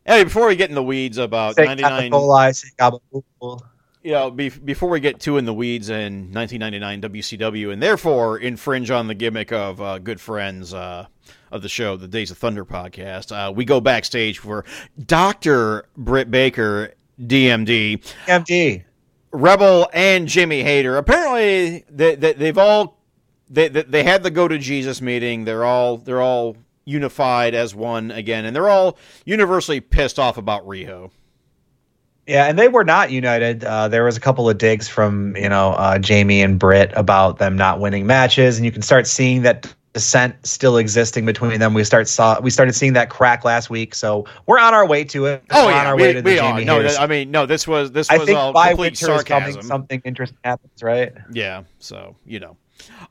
Hey, 0.08 0.24
before 0.24 0.46
we 0.46 0.56
get 0.56 0.70
in 0.70 0.74
the 0.74 0.82
weeds 0.82 1.18
about 1.18 1.56
Say 1.56 1.66
99, 1.66 2.10
Capicola, 2.10 2.54
say 2.54 2.68
Gabagool. 2.78 3.60
you 4.02 4.12
know, 4.12 4.30
be, 4.30 4.48
before 4.48 4.88
we 4.88 5.00
get 5.00 5.20
too 5.20 5.36
in 5.36 5.44
the 5.44 5.52
weeds 5.52 5.90
in 5.90 6.32
1999 6.32 7.02
WCW, 7.02 7.72
and 7.72 7.82
therefore 7.82 8.38
infringe 8.38 8.90
on 8.90 9.06
the 9.06 9.14
gimmick 9.14 9.52
of 9.52 9.82
uh, 9.82 9.98
good 9.98 10.18
friends 10.18 10.72
uh, 10.72 11.06
of 11.50 11.60
the 11.60 11.68
show, 11.68 11.96
the 11.96 12.08
Days 12.08 12.30
of 12.30 12.38
Thunder 12.38 12.64
podcast, 12.64 13.32
uh, 13.32 13.52
we 13.52 13.66
go 13.66 13.82
backstage 13.82 14.38
for 14.38 14.64
Doctor 15.04 15.86
Britt 15.96 16.30
Baker, 16.30 16.94
DMD, 17.20 18.02
MD. 18.26 18.84
Rebel 19.30 19.88
and 19.92 20.28
Jamie 20.28 20.62
Hayter. 20.62 20.96
Apparently, 20.96 21.84
they, 21.90 22.14
they, 22.14 22.32
they've 22.32 22.58
all 22.58 22.98
they, 23.50 23.68
they 23.68 23.82
they 23.82 24.02
had 24.02 24.22
the 24.22 24.30
go 24.30 24.48
to 24.48 24.58
Jesus 24.58 25.00
meeting. 25.00 25.44
They're 25.44 25.64
all 25.64 25.98
they're 25.98 26.22
all 26.22 26.56
unified 26.84 27.54
as 27.54 27.74
one 27.74 28.10
again, 28.10 28.44
and 28.44 28.54
they're 28.54 28.68
all 28.68 28.98
universally 29.24 29.80
pissed 29.80 30.18
off 30.18 30.38
about 30.38 30.66
Riho. 30.66 31.10
Yeah, 32.26 32.44
and 32.44 32.58
they 32.58 32.68
were 32.68 32.84
not 32.84 33.10
united. 33.10 33.64
Uh, 33.64 33.88
there 33.88 34.04
was 34.04 34.18
a 34.18 34.20
couple 34.20 34.50
of 34.50 34.58
digs 34.58 34.86
from 34.88 35.36
you 35.36 35.48
know 35.48 35.70
uh, 35.70 35.98
Jamie 35.98 36.42
and 36.42 36.58
Britt 36.58 36.92
about 36.94 37.38
them 37.38 37.56
not 37.56 37.80
winning 37.80 38.06
matches, 38.06 38.56
and 38.56 38.66
you 38.66 38.72
can 38.72 38.82
start 38.82 39.06
seeing 39.06 39.42
that 39.42 39.72
dissent 39.92 40.34
still 40.46 40.76
existing 40.76 41.24
between 41.24 41.58
them. 41.60 41.74
We 41.74 41.84
start 41.84 42.08
saw 42.08 42.40
we 42.40 42.50
started 42.50 42.74
seeing 42.74 42.92
that 42.92 43.10
crack 43.10 43.44
last 43.44 43.70
week, 43.70 43.94
so 43.94 44.24
we're 44.46 44.58
on 44.58 44.74
our 44.74 44.86
way 44.86 45.04
to 45.04 45.26
it. 45.26 45.42
Oh 45.50 45.66
we're 45.66 45.72
yeah, 45.72 45.80
on 45.80 45.86
our 45.86 45.96
we, 45.96 46.02
way 46.02 46.12
to 46.14 46.22
the 46.22 46.38
are. 46.38 46.52
Jamie 46.52 46.64
No, 46.64 46.82
that- 46.82 47.00
I 47.00 47.06
mean, 47.06 47.30
no. 47.30 47.46
This 47.46 47.66
was 47.66 47.90
this 47.92 48.10
I 48.10 48.18
was 48.18 48.26
think 48.26 48.38
all 48.38 48.52
by 48.52 48.68
complete 48.68 48.92
is 48.94 49.00
coming, 49.00 49.18
sarcasm. 49.26 49.62
something 49.62 50.02
interesting 50.04 50.38
happens, 50.44 50.82
right? 50.82 51.12
Yeah, 51.32 51.64
so 51.78 52.16
you 52.26 52.40
know, 52.40 52.56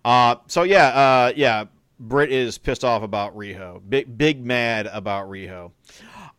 uh, 0.05 0.35
so 0.47 0.63
yeah, 0.63 0.87
uh, 0.87 1.33
yeah. 1.35 1.65
Britt 1.99 2.31
is 2.31 2.59
pissed 2.59 2.83
off 2.83 3.01
about 3.01 3.35
Riho. 3.35 3.81
Big, 3.89 4.15
big 4.17 4.45
mad 4.45 4.85
about 4.85 5.27
Riho. 5.31 5.71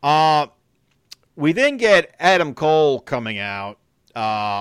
Uh, 0.02 0.46
we 1.34 1.52
then 1.52 1.76
get 1.78 2.14
Adam 2.20 2.54
Cole 2.54 3.00
coming 3.00 3.38
out. 3.40 3.78
Uh, 4.14 4.18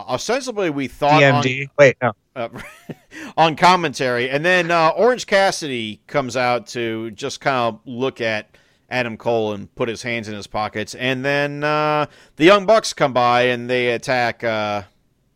ostensibly, 0.10 0.72
we 0.72 0.88
thought 0.88 1.24
on- 1.24 1.44
DMD. 1.44 1.70
Wait, 1.78 1.98
no. 2.02 2.14
Uh, 2.38 2.50
on 3.38 3.56
commentary, 3.56 4.30
and 4.30 4.46
then 4.46 4.72
uh, 4.72 4.90
Orange 4.90 5.26
Cassidy 5.26 6.02
comes 6.08 6.38
out 6.38 6.68
to 6.68 7.12
just 7.12 7.42
kind 7.42 7.76
of 7.76 7.82
look 7.86 8.22
at 8.22 8.56
Adam 8.90 9.18
Cole 9.18 9.54
and 9.54 9.74
put 9.76 9.90
his 9.90 10.04
hands 10.04 10.28
in 10.28 10.36
his 10.36 10.48
pockets, 10.48 10.96
and 10.96 11.26
then 11.26 11.64
uh, 11.64 12.06
the 12.38 12.46
Young 12.46 12.66
Bucks 12.66 12.94
come 12.94 13.14
by 13.14 13.44
and 13.44 13.70
they 13.70 13.90
attack 13.90 14.44
uh, 14.44 14.84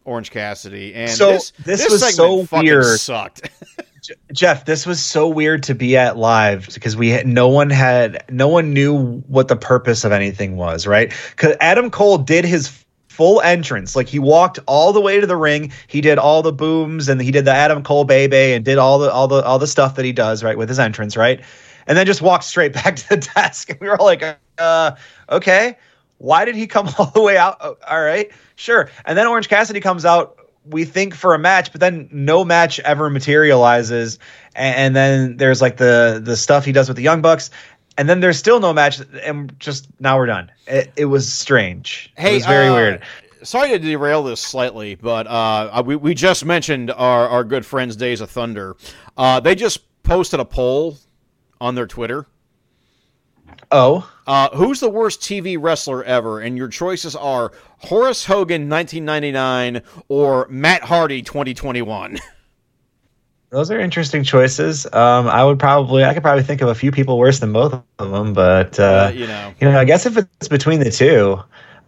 Orange 0.06 0.32
Cassidy. 0.32 0.94
And 0.94 1.12
So, 1.12 1.34
this, 1.34 1.52
this 1.52 1.84
this 1.84 1.92
was 1.92 2.16
so 2.16 2.48
weird. 2.52 3.00
Sucked. 3.00 3.50
Jeff, 4.34 4.66
this 4.66 4.86
was 4.86 5.04
so 5.04 5.28
weird 5.28 5.64
to 5.64 5.76
be 5.76 5.96
at 5.96 6.18
live 6.18 6.70
because 6.74 6.96
we 6.96 7.10
had, 7.10 7.28
no 7.28 7.48
one 7.50 7.70
had 7.70 8.24
no 8.30 8.48
one 8.48 8.74
knew 8.74 9.20
what 9.28 9.48
the 9.48 9.56
purpose 9.56 10.04
of 10.04 10.12
anything 10.12 10.56
was, 10.56 10.88
right? 10.88 11.14
Because 11.32 11.56
Adam 11.60 11.92
Cole 11.92 12.18
did 12.18 12.44
his 12.44 12.84
full 13.12 13.42
entrance, 13.42 13.96
like 13.96 14.08
he 14.08 14.20
walked 14.20 14.58
all 14.68 14.94
the 14.94 15.02
way 15.02 15.20
to 15.20 15.28
the 15.28 15.36
ring, 15.36 15.72
he 15.88 16.00
did 16.00 16.18
all 16.18 16.42
the 16.42 16.54
booms 16.54 17.10
and 17.10 17.22
he 17.22 17.30
did 17.30 17.44
the 17.44 17.52
Adam 17.52 17.84
Cole 17.84 18.06
baby 18.06 18.54
and 18.54 18.64
did 18.64 18.78
all 18.78 19.00
the 19.00 19.12
all 19.12 19.28
the 19.28 19.44
all 19.44 19.60
the 19.60 19.68
stuff 19.68 19.96
that 19.96 20.06
he 20.06 20.14
does, 20.14 20.44
right, 20.44 20.58
with 20.58 20.70
his 20.70 20.80
entrance, 20.80 21.18
right, 21.18 21.42
and 21.88 21.98
then 21.98 22.06
just 22.06 22.22
walked 22.22 22.46
straight 22.46 22.74
back 22.82 22.96
to 22.96 23.10
the 23.10 23.18
desk, 23.18 23.70
and 23.70 23.80
we 23.82 23.88
were 23.88 23.98
all 23.98 24.06
like, 24.06 24.24
uh, 24.58 24.96
okay, 25.30 25.78
why 26.20 26.46
did 26.46 26.56
he 26.56 26.68
come 26.68 26.90
all 26.98 27.12
the 27.12 27.22
way 27.22 27.38
out? 27.38 27.58
Oh, 27.60 27.78
all 27.88 28.02
right, 28.02 28.32
sure, 28.56 28.90
and 29.06 29.18
then 29.18 29.28
Orange 29.28 29.50
Cassidy 29.50 29.82
comes 29.82 30.06
out 30.06 30.38
we 30.64 30.86
think 30.86 31.16
for 31.16 31.34
a 31.34 31.40
match, 31.40 31.72
but 31.72 31.82
then 31.82 32.08
no 32.12 32.46
match 32.46 32.80
ever 32.82 33.10
materializes. 33.10 34.20
And, 34.56 34.76
and 34.76 34.96
then 34.96 35.38
there's 35.38 35.60
like 35.60 35.78
the 35.78 36.22
the 36.24 36.38
stuff 36.38 36.66
he 36.66 36.72
does 36.72 36.88
with 36.88 36.98
the 36.98 37.04
Young 37.04 37.22
Bucks, 37.22 37.50
and 37.98 38.08
then 38.10 38.20
there's 38.20 38.38
still 38.38 38.60
no 38.60 38.74
match, 38.74 39.02
and 39.24 39.54
just 39.60 39.88
now 40.00 40.18
we're 40.18 40.26
done. 40.26 40.52
It, 40.68 40.92
it 40.96 41.06
was 41.06 41.32
strange. 41.32 42.12
Hey, 42.18 42.32
it 42.32 42.36
was 42.36 42.46
very 42.46 42.68
uh, 42.68 42.74
weird. 42.74 43.04
Sorry 43.44 43.70
to 43.70 43.80
derail 43.80 44.24
this 44.24 44.40
slightly, 44.40 44.96
but 44.96 45.26
uh, 45.28 45.82
we, 45.86 45.96
we 45.96 46.14
just 46.14 46.46
mentioned 46.46 46.92
our, 46.92 47.28
our 47.28 47.44
good 47.44 47.66
friends 47.66 47.96
Days 47.96 48.22
of 48.22 48.30
Thunder. 48.30 48.76
Uh, 49.18 49.40
they 49.40 49.56
just 49.56 49.80
posted 50.04 50.40
a 50.40 50.46
poll 50.46 50.98
on 51.60 51.76
their 51.76 51.88
Twitter. 51.88 52.28
Oh, 53.72 54.10
Uh, 54.28 54.50
who's 54.56 54.80
the 54.80 54.90
worst 54.90 55.22
TV 55.22 55.58
wrestler 55.60 56.04
ever? 56.04 56.40
And 56.40 56.58
your 56.58 56.68
choices 56.68 57.16
are 57.16 57.52
Horace 57.80 58.26
Hogan 58.26 58.70
1999 58.70 59.82
or 60.08 60.48
Matt 60.50 60.84
Hardy 60.84 61.22
2021. 61.22 62.20
those 63.52 63.70
are 63.70 63.80
interesting 63.80 64.24
choices. 64.24 64.86
Um, 64.94 65.28
I 65.28 65.44
would 65.44 65.60
probably, 65.60 66.04
I 66.04 66.14
could 66.14 66.24
probably 66.24 66.44
think 66.44 66.62
of 66.62 66.70
a 66.70 66.76
few 66.76 66.92
people 66.92 67.18
worse 67.18 67.40
than 67.40 67.52
both 67.54 67.74
of 68.00 68.12
them, 68.12 68.34
but 68.34 68.80
uh, 68.80 68.84
Uh, 68.84 69.12
you 69.14 69.28
know, 69.28 69.54
you 69.60 69.70
know, 69.70 69.78
I 69.80 69.86
guess 69.86 70.06
if 70.06 70.18
it's 70.18 70.48
between 70.48 70.80
the 70.80 70.90
two, 70.90 71.38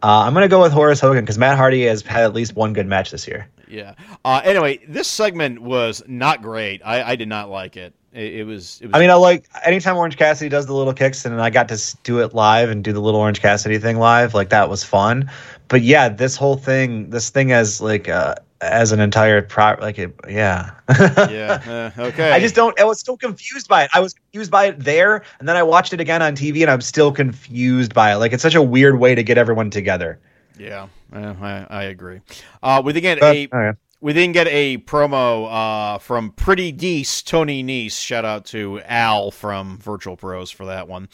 uh, 0.03 0.24
I'm 0.26 0.34
gonna 0.34 0.49
go 0.49 0.61
with 0.61 0.74
Horace 0.74 0.99
Hogan 0.99 1.24
because 1.24 1.38
Matt 1.38 1.57
Hardy 1.57 1.86
has 1.86 2.01
had 2.01 2.24
at 2.24 2.34
least 2.34 2.55
one 2.55 2.74
good 2.74 2.88
match 2.88 3.11
this 3.11 3.26
year. 3.28 3.47
yeah. 3.70 3.95
Uh, 4.26 4.41
anyway, 4.43 4.80
this 4.88 5.07
segment 5.07 5.61
was 5.61 6.03
not 6.05 6.41
great. 6.41 6.82
I, 6.84 7.11
I 7.11 7.16
did 7.16 7.30
not 7.30 7.49
like 7.49 7.78
it. 7.78 7.93
It, 8.11 8.34
it 8.34 8.43
was. 8.43 8.80
It 8.82 8.88
was. 8.88 8.95
I 8.95 8.99
mean, 8.99 9.09
I 9.09 9.14
like 9.16 9.45
anytime 9.66 9.95
Orange 9.95 10.18
Cassidy 10.18 10.49
does 10.49 10.66
the 10.66 10.74
little 10.74 10.93
kicks, 10.93 11.24
and 11.26 11.41
I 11.41 11.49
got 11.49 11.70
to 11.70 11.97
do 12.03 12.20
it 12.20 12.34
live 12.34 12.70
and 12.70 12.84
do 12.84 12.91
the 12.91 12.99
little 12.99 13.22
Orange 13.22 13.41
Cassidy 13.41 13.80
thing 13.80 13.97
live. 13.97 14.34
Like 14.34 14.49
that 14.49 14.70
was 14.70 14.84
fun. 14.84 15.32
But 15.70 15.82
yeah, 15.82 16.09
this 16.09 16.36
whole 16.36 16.57
thing, 16.57 17.09
this 17.09 17.30
thing 17.30 17.53
as 17.53 17.80
like 17.82 18.09
uh, 18.09 18.36
as 18.72 18.91
an 18.91 18.99
entire 18.99 19.41
pro, 19.41 19.76
like 19.80 19.99
it, 19.99 20.14
yeah. 20.28 20.72
yeah. 20.99 21.59
Uh, 21.97 22.01
okay. 22.03 22.32
I 22.32 22.39
just 22.39 22.55
don't. 22.55 22.80
I 22.80 22.84
was 22.84 22.99
still 22.99 23.18
confused 23.18 23.68
by 23.68 23.84
it. 23.84 23.89
I 23.93 23.99
was 23.99 24.14
confused 24.14 24.51
by 24.51 24.66
it 24.66 24.80
there, 24.80 25.24
and 25.39 25.47
then 25.47 25.55
I 25.55 25.64
watched 25.64 25.93
it 25.93 25.99
again 25.99 26.22
on 26.22 26.36
TV, 26.36 26.61
and 26.61 26.70
I'm 26.70 26.82
still 26.82 27.11
confused 27.11 27.93
by 27.93 28.14
it. 28.14 28.18
Like 28.18 28.34
it's 28.34 28.43
such 28.43 28.55
a 28.55 28.61
weird 28.61 28.99
way 28.99 29.16
to 29.16 29.24
get 29.24 29.38
everyone 29.38 29.70
together. 29.70 30.20
Yeah. 30.57 30.88
Uh, 31.14 31.34
I, 31.41 31.68
I 31.70 31.84
agree. 31.84 32.22
Uh, 32.61 32.82
we 32.84 32.93
did 32.93 33.01
get 33.01 33.22
a. 33.22 33.47
okay. 33.51 33.78
We 34.01 34.11
didn't 34.11 34.34
get 34.34 34.47
a 34.49 34.80
promo 34.80 35.47
uh, 35.49 35.97
from 35.97 36.32
Pretty 36.32 36.74
Deece, 36.74 37.24
Tony 37.24 37.64
Nese. 37.64 37.97
Shout 37.97 38.26
out 38.26 38.45
to 38.47 38.82
Al 38.82 39.32
from 39.32 39.78
Virtual 39.78 40.18
Pros 40.18 40.51
for 40.51 40.66
that 40.66 40.89
one. 40.89 41.07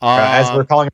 Uh, 0.00 0.18
as 0.30 0.48
we're 0.52 0.64
calling 0.64 0.88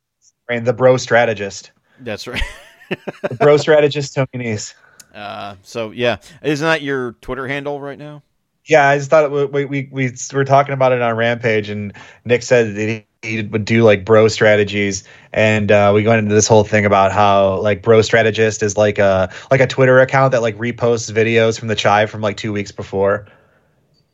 him, 0.48 0.64
the 0.64 0.72
bro 0.72 0.96
strategist, 0.96 1.72
that's 2.00 2.26
right. 2.26 2.42
the 2.88 3.34
bro 3.34 3.58
strategist 3.58 4.14
Tony 4.14 4.28
Nese. 4.36 4.72
Uh, 5.12 5.56
so 5.62 5.90
yeah, 5.90 6.18
isn't 6.42 6.64
that 6.64 6.82
your 6.82 7.12
Twitter 7.20 7.46
handle 7.46 7.80
right 7.80 7.98
now? 7.98 8.22
Yeah, 8.64 8.88
I 8.88 8.96
just 8.96 9.10
thought 9.10 9.24
it, 9.24 9.52
we, 9.52 9.64
we 9.64 9.88
we 9.90 10.12
were 10.32 10.44
talking 10.44 10.72
about 10.72 10.92
it 10.92 11.02
on 11.02 11.16
Rampage, 11.16 11.68
and 11.68 11.92
Nick 12.24 12.42
said 12.42 12.76
that 12.76 13.04
he, 13.22 13.28
he 13.28 13.42
would 13.42 13.64
do 13.64 13.82
like 13.82 14.04
bro 14.04 14.28
strategies, 14.28 15.04
and 15.32 15.70
uh, 15.72 15.90
we 15.94 16.06
went 16.06 16.20
into 16.20 16.34
this 16.34 16.46
whole 16.46 16.64
thing 16.64 16.86
about 16.86 17.12
how 17.12 17.56
like 17.60 17.82
bro 17.82 18.02
strategist 18.02 18.62
is 18.62 18.76
like 18.76 18.98
a 18.98 19.32
like 19.50 19.60
a 19.60 19.66
Twitter 19.66 19.98
account 19.98 20.32
that 20.32 20.42
like 20.42 20.56
reposts 20.58 21.12
videos 21.12 21.58
from 21.58 21.68
the 21.68 21.74
chive 21.74 22.10
from 22.10 22.20
like 22.20 22.36
two 22.36 22.52
weeks 22.52 22.70
before. 22.70 23.26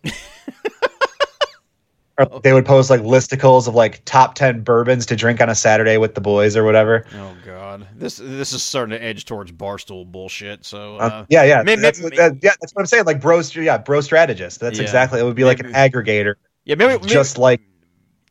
or 2.19 2.41
they 2.41 2.53
would 2.53 2.67
post 2.67 2.91
like 2.91 3.01
listicles 3.01 3.69
of 3.69 3.75
like 3.75 4.05
top 4.05 4.35
ten 4.35 4.63
bourbons 4.63 5.07
to 5.07 5.17
drink 5.17 5.41
on 5.41 5.49
a 5.49 5.55
Saturday 5.55 5.97
with 5.97 6.15
the 6.15 6.21
boys 6.21 6.57
or 6.57 6.65
whatever. 6.65 7.05
Oh 7.15 7.35
God, 7.45 7.87
this 7.97 8.17
this 8.17 8.53
is 8.53 8.63
starting 8.63 8.99
to 8.99 9.03
edge 9.03 9.25
towards 9.25 9.53
barstool 9.53 10.05
bullshit. 10.11 10.65
So 10.65 10.97
uh, 10.97 10.99
Uh, 10.99 11.25
yeah, 11.29 11.45
yeah, 11.45 11.63
may- 11.63 11.77
that's, 11.77 12.01
may- 12.03 12.17
that- 12.17 12.35
yeah, 12.43 12.53
that's 12.61 12.73
what 12.75 12.83
I'm 12.83 12.87
saying. 12.87 13.05
Like 13.05 13.21
bro, 13.21 13.41
yeah, 13.55 13.79
bro 13.79 14.01
strategist. 14.01 14.61
That's 14.61 14.79
Yeah. 14.79 14.85
exactly. 14.85 15.21
It 15.21 15.25
would 15.25 15.37
be 15.37 15.45
like 15.45 15.61
an 15.61 15.73
aggregator, 15.73 16.35
yeah, 16.65 16.75
maybe, 16.75 16.95
maybe 16.95 17.07
just 17.07 17.39
like 17.39 17.61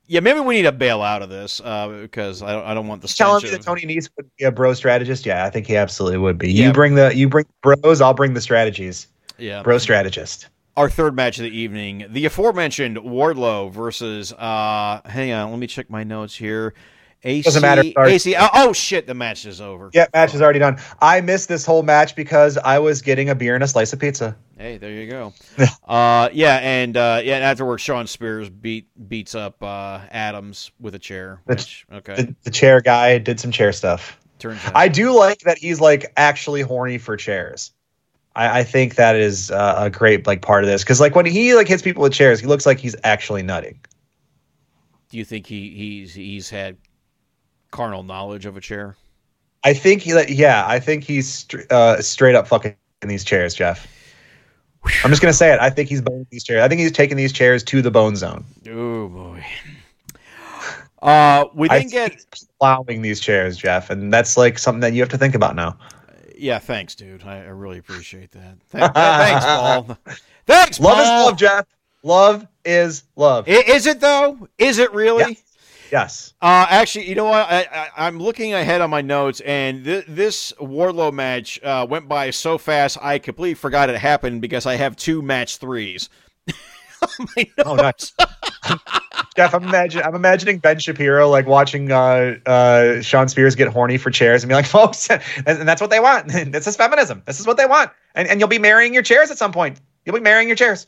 yeah, 0.09 0.21
maybe 0.21 0.39
we 0.39 0.55
need 0.55 0.61
to 0.63 0.71
bail 0.71 1.01
out 1.01 1.21
of 1.21 1.27
this 1.29 1.59
uh, 1.63 1.87
because 1.89 2.41
I 2.41 2.53
don't 2.53 2.65
I 2.65 2.73
don't 2.73 2.87
want 2.87 3.01
the 3.01 3.07
telling 3.09 3.39
stench 3.39 3.53
of- 3.53 3.59
that 3.59 3.65
Tony 3.65 3.81
Nese 3.83 4.09
would 4.17 4.29
be 4.37 4.45
a 4.45 4.51
bro 4.51 4.73
strategist? 4.73 5.25
Yeah, 5.25 5.45
I 5.45 5.49
think 5.49 5.67
he 5.67 5.75
absolutely 5.77 6.17
would 6.19 6.37
be. 6.37 6.51
Yeah. 6.51 6.67
You 6.67 6.73
bring 6.73 6.95
the 6.95 7.13
you 7.15 7.27
bring 7.29 7.45
bros, 7.61 7.99
I'll 8.01 8.13
bring 8.13 8.33
the 8.33 8.41
strategies. 8.41 9.07
yeah 9.37 9.63
Bro 9.63 9.77
strategist. 9.79 10.47
Our 10.77 10.91
third 10.91 11.15
match 11.15 11.39
of 11.39 11.43
the 11.43 11.57
evening, 11.57 12.05
the 12.07 12.25
aforementioned 12.25 12.97
Wardlow 12.97 13.71
versus 13.71 14.31
uh 14.31 15.01
hang 15.05 15.31
on, 15.31 15.49
let 15.49 15.59
me 15.59 15.65
check 15.65 15.89
my 15.89 16.03
notes 16.03 16.35
here. 16.35 16.75
AC, 17.23 17.41
Doesn't 17.41 17.63
matter, 17.63 17.83
sorry. 17.93 18.13
AC 18.13 18.35
oh, 18.35 18.47
oh 18.53 18.73
shit, 18.73 19.07
the 19.07 19.15
match 19.15 19.47
is 19.47 19.59
over. 19.59 19.89
Yeah, 19.91 20.05
match 20.13 20.35
is 20.35 20.41
already 20.41 20.59
done. 20.59 20.77
I 21.01 21.21
missed 21.21 21.49
this 21.49 21.65
whole 21.65 21.81
match 21.81 22.15
because 22.15 22.59
I 22.59 22.77
was 22.77 23.01
getting 23.01 23.27
a 23.27 23.33
beer 23.33 23.55
and 23.55 23.63
a 23.63 23.67
slice 23.67 23.91
of 23.91 23.97
pizza. 23.99 24.37
Hey, 24.55 24.77
there 24.77 24.91
you 24.91 25.09
go. 25.09 25.33
uh 25.87 26.29
yeah, 26.31 26.57
and 26.57 26.95
uh 26.95 27.21
yeah, 27.23 27.37
and 27.37 27.43
afterwards 27.43 27.81
Shawn 27.81 28.05
Spears 28.05 28.47
beat 28.51 28.87
beats 29.09 29.33
up 29.33 29.63
uh 29.63 30.01
Adams 30.11 30.69
with 30.79 30.93
a 30.93 30.99
chair. 30.99 31.41
Which 31.45 31.87
okay. 31.91 32.15
The, 32.17 32.35
the 32.43 32.51
chair 32.51 32.81
guy 32.81 33.17
did 33.17 33.39
some 33.39 33.51
chair 33.51 33.73
stuff. 33.73 34.19
turns 34.37 34.63
out 34.63 34.75
I 34.75 34.89
do 34.89 35.11
like 35.17 35.39
that 35.39 35.57
he's 35.57 35.81
like 35.81 36.13
actually 36.15 36.61
horny 36.61 36.99
for 36.99 37.17
chairs. 37.17 37.71
I, 38.37 38.59
I 38.59 38.63
think 38.63 38.95
that 38.95 39.15
is 39.15 39.51
uh, 39.51 39.75
a 39.77 39.89
great 39.89 40.27
like 40.27 40.41
part 40.41 40.63
of 40.63 40.69
this 40.69 40.83
because 40.83 41.01
like 41.01 41.15
when 41.15 41.25
he 41.25 41.55
like 41.55 41.67
hits 41.67 41.81
people 41.81 42.03
with 42.03 42.13
chairs, 42.13 42.39
he 42.39 42.45
looks 42.45 42.65
like 42.65 42.77
he's 42.77 42.95
actually 43.03 43.41
nutting. 43.41 43.79
do 45.09 45.17
you 45.17 45.25
think 45.25 45.47
he 45.47 45.71
he's 45.71 46.13
he's 46.13 46.49
had 46.49 46.77
carnal 47.71 48.03
knowledge 48.03 48.45
of 48.45 48.55
a 48.55 48.61
chair? 48.61 48.95
I 49.63 49.73
think 49.73 50.03
he 50.03 50.13
like 50.13 50.29
yeah, 50.29 50.65
I 50.67 50.79
think 50.79 51.03
he's 51.03 51.47
uh, 51.71 52.01
straight 52.01 52.35
up 52.35 52.47
fucking 52.47 52.75
in 53.01 53.09
these 53.09 53.23
chairs, 53.23 53.53
Jeff. 53.55 53.87
I'm 55.03 55.09
just 55.09 55.21
gonna 55.21 55.33
say 55.33 55.51
it. 55.51 55.59
I 55.59 55.69
think 55.71 55.89
he's 55.89 56.01
boning 56.01 56.27
these 56.29 56.43
chairs. 56.43 56.61
I 56.61 56.67
think 56.67 56.79
he's 56.79 56.91
taking 56.91 57.17
these 57.17 57.33
chairs 57.33 57.63
to 57.63 57.81
the 57.81 57.91
bone 57.91 58.15
zone. 58.15 58.45
Oh 58.69 59.07
boy. 59.09 59.43
Uh 61.01 61.45
we 61.55 61.69
didn't 61.69 61.91
get 61.91 62.23
plowing 62.59 63.01
these 63.01 63.19
chairs, 63.19 63.57
Jeff, 63.57 63.89
and 63.89 64.13
that's 64.13 64.37
like 64.37 64.59
something 64.59 64.81
that 64.81 64.93
you 64.93 65.01
have 65.01 65.09
to 65.09 65.17
think 65.17 65.33
about 65.35 65.55
now. 65.55 65.77
Yeah, 66.39 66.59
thanks, 66.59 66.95
dude. 66.95 67.23
I, 67.23 67.37
I 67.37 67.47
really 67.49 67.77
appreciate 67.79 68.31
that. 68.31 68.57
Th- 68.71 68.91
thanks, 68.93 69.45
Paul. 69.45 69.97
Thanks, 70.45 70.79
Love 70.79 70.99
is 70.99 71.07
love, 71.07 71.37
Jeff. 71.37 71.65
Love 72.03 72.47
is 72.63 73.03
love. 73.17 73.45
I- 73.49 73.63
Is 73.67 73.85
it 73.85 73.99
though? 73.99 74.47
Is 74.57 74.77
it 74.77 74.93
really? 74.93 75.37
Yes. 75.91 76.33
Uh, 76.41 76.65
actually, 76.69 77.07
you 77.09 77.15
know 77.15 77.25
what? 77.25 77.47
I, 77.49 77.65
I, 77.71 78.07
I'm 78.07 78.17
looking 78.19 78.53
ahead 78.53 78.79
on 78.81 78.89
my 78.89 79.01
notes, 79.01 79.41
and 79.41 79.83
th- 79.83 80.05
this 80.07 80.53
Wardlow 80.59 81.11
match 81.13 81.61
uh, 81.63 81.85
went 81.89 82.07
by 82.07 82.29
so 82.31 82.57
fast 82.57 82.97
I 83.01 83.19
completely 83.19 83.55
forgot 83.55 83.89
it 83.89 83.97
happened 83.97 84.41
because 84.41 84.65
I 84.65 84.75
have 84.75 84.95
two 84.95 85.21
match 85.21 85.57
threes. 85.57 86.09
Oh, 87.63 87.75
nice. 87.75 88.11
Jeff, 89.37 89.53
I'm 89.53 89.63
imagine 89.63 90.01
I'm 90.01 90.15
imagining 90.15 90.57
Ben 90.57 90.79
Shapiro 90.79 91.29
like 91.29 91.45
watching 91.45 91.91
uh, 91.91 92.37
uh, 92.45 93.01
Shawn 93.01 93.29
Spears 93.29 93.53
get 93.55 93.67
horny 93.67 93.97
for 93.99 94.09
chairs 94.09 94.43
and 94.43 94.49
be 94.49 94.55
like, 94.55 94.65
folks, 94.77 95.09
and, 95.11 95.21
and 95.45 95.67
that's 95.67 95.79
what 95.79 95.91
they 95.91 95.99
want. 95.99 96.27
this 96.51 96.65
is 96.65 96.75
feminism. 96.75 97.21
This 97.25 97.39
is 97.39 97.45
what 97.45 97.55
they 97.57 97.67
want. 97.67 97.91
And 98.15 98.27
and 98.27 98.39
you'll 98.39 98.49
be 98.49 98.57
marrying 98.59 98.93
your 98.95 99.03
chairs 99.03 99.29
at 99.29 99.37
some 99.37 99.51
point. 99.51 99.79
You'll 100.05 100.15
be 100.15 100.21
marrying 100.21 100.49
your 100.49 100.57
chairs. 100.57 100.87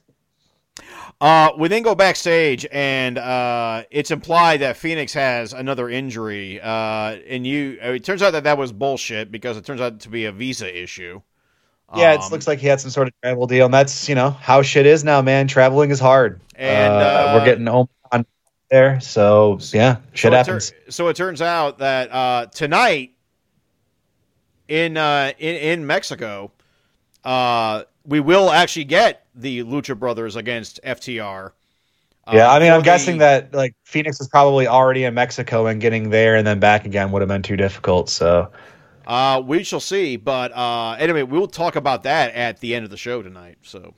Uh, 1.21 1.51
we 1.59 1.67
then 1.67 1.83
go 1.83 1.93
backstage, 1.95 2.65
and 2.71 3.17
uh, 3.17 3.83
it's 3.91 4.09
implied 4.09 4.61
that 4.61 4.77
Fenix 4.77 5.13
has 5.13 5.51
another 5.53 5.89
injury. 5.89 6.61
Uh, 6.61 7.17
and 7.27 7.45
you, 7.45 7.77
it 7.81 8.05
turns 8.05 8.21
out 8.21 8.31
that 8.31 8.45
that 8.45 8.57
was 8.57 8.71
bullshit 8.71 9.29
because 9.29 9.57
it 9.57 9.65
turns 9.65 9.81
out 9.81 9.99
to 10.01 10.09
be 10.09 10.25
a 10.25 10.31
visa 10.31 10.81
issue. 10.81 11.21
Yeah, 11.95 12.13
it 12.13 12.21
Um, 12.21 12.31
looks 12.31 12.47
like 12.47 12.59
he 12.59 12.67
had 12.67 12.79
some 12.79 12.91
sort 12.91 13.09
of 13.09 13.13
travel 13.21 13.47
deal, 13.47 13.65
and 13.65 13.73
that's 13.73 14.07
you 14.07 14.15
know 14.15 14.29
how 14.29 14.61
shit 14.61 14.85
is 14.85 15.03
now, 15.03 15.21
man. 15.21 15.47
Traveling 15.47 15.91
is 15.91 15.99
hard, 15.99 16.39
And, 16.55 16.93
uh, 16.93 16.97
uh, 16.97 17.33
we're 17.37 17.45
getting 17.45 17.67
Omicron 17.67 17.89
there. 18.69 18.99
So 18.99 19.59
yeah, 19.73 19.97
shit 20.13 20.19
so 20.21 20.27
it 20.27 20.31
tur- 20.31 20.37
happens. 20.37 20.73
so 20.89 21.07
it 21.07 21.15
turns 21.15 21.41
out 21.41 21.79
that 21.79 22.11
uh, 22.11 22.45
tonight 22.47 23.11
in 24.67 24.97
uh, 24.97 25.31
in 25.37 25.55
in 25.55 25.87
Mexico, 25.87 26.51
uh, 27.23 27.83
we 28.05 28.19
will 28.19 28.49
actually 28.51 28.85
get 28.85 29.25
the 29.35 29.63
Lucha 29.63 29.97
Brothers 29.97 30.35
against 30.35 30.79
FTR. 30.83 31.51
Uh, 32.27 32.31
yeah, 32.33 32.51
I 32.51 32.59
mean, 32.59 32.71
I'm 32.71 32.81
the- 32.81 32.85
guessing 32.85 33.17
that 33.19 33.53
like 33.53 33.73
Fenix 33.83 34.19
is 34.21 34.27
probably 34.27 34.67
already 34.67 35.03
in 35.05 35.13
Mexico, 35.13 35.67
and 35.67 35.81
getting 35.81 36.09
there 36.09 36.35
and 36.35 36.45
then 36.45 36.59
back 36.59 36.85
again 36.85 37.11
would 37.11 37.21
have 37.21 37.29
been 37.29 37.41
too 37.41 37.57
difficult. 37.57 38.09
So 38.09 38.51
Uh, 39.07 39.41
we 39.43 39.63
shall 39.63 39.79
see, 39.79 40.15
but 40.17 40.51
uh, 40.55 40.95
anyway, 40.99 41.23
we'll 41.23 41.47
talk 41.47 41.75
about 41.75 42.03
that 42.03 42.33
at 42.35 42.59
the 42.59 42.75
end 42.75 42.85
of 42.85 42.91
the 42.91 42.97
show 42.97 43.23
tonight. 43.23 43.57
So 43.63 43.95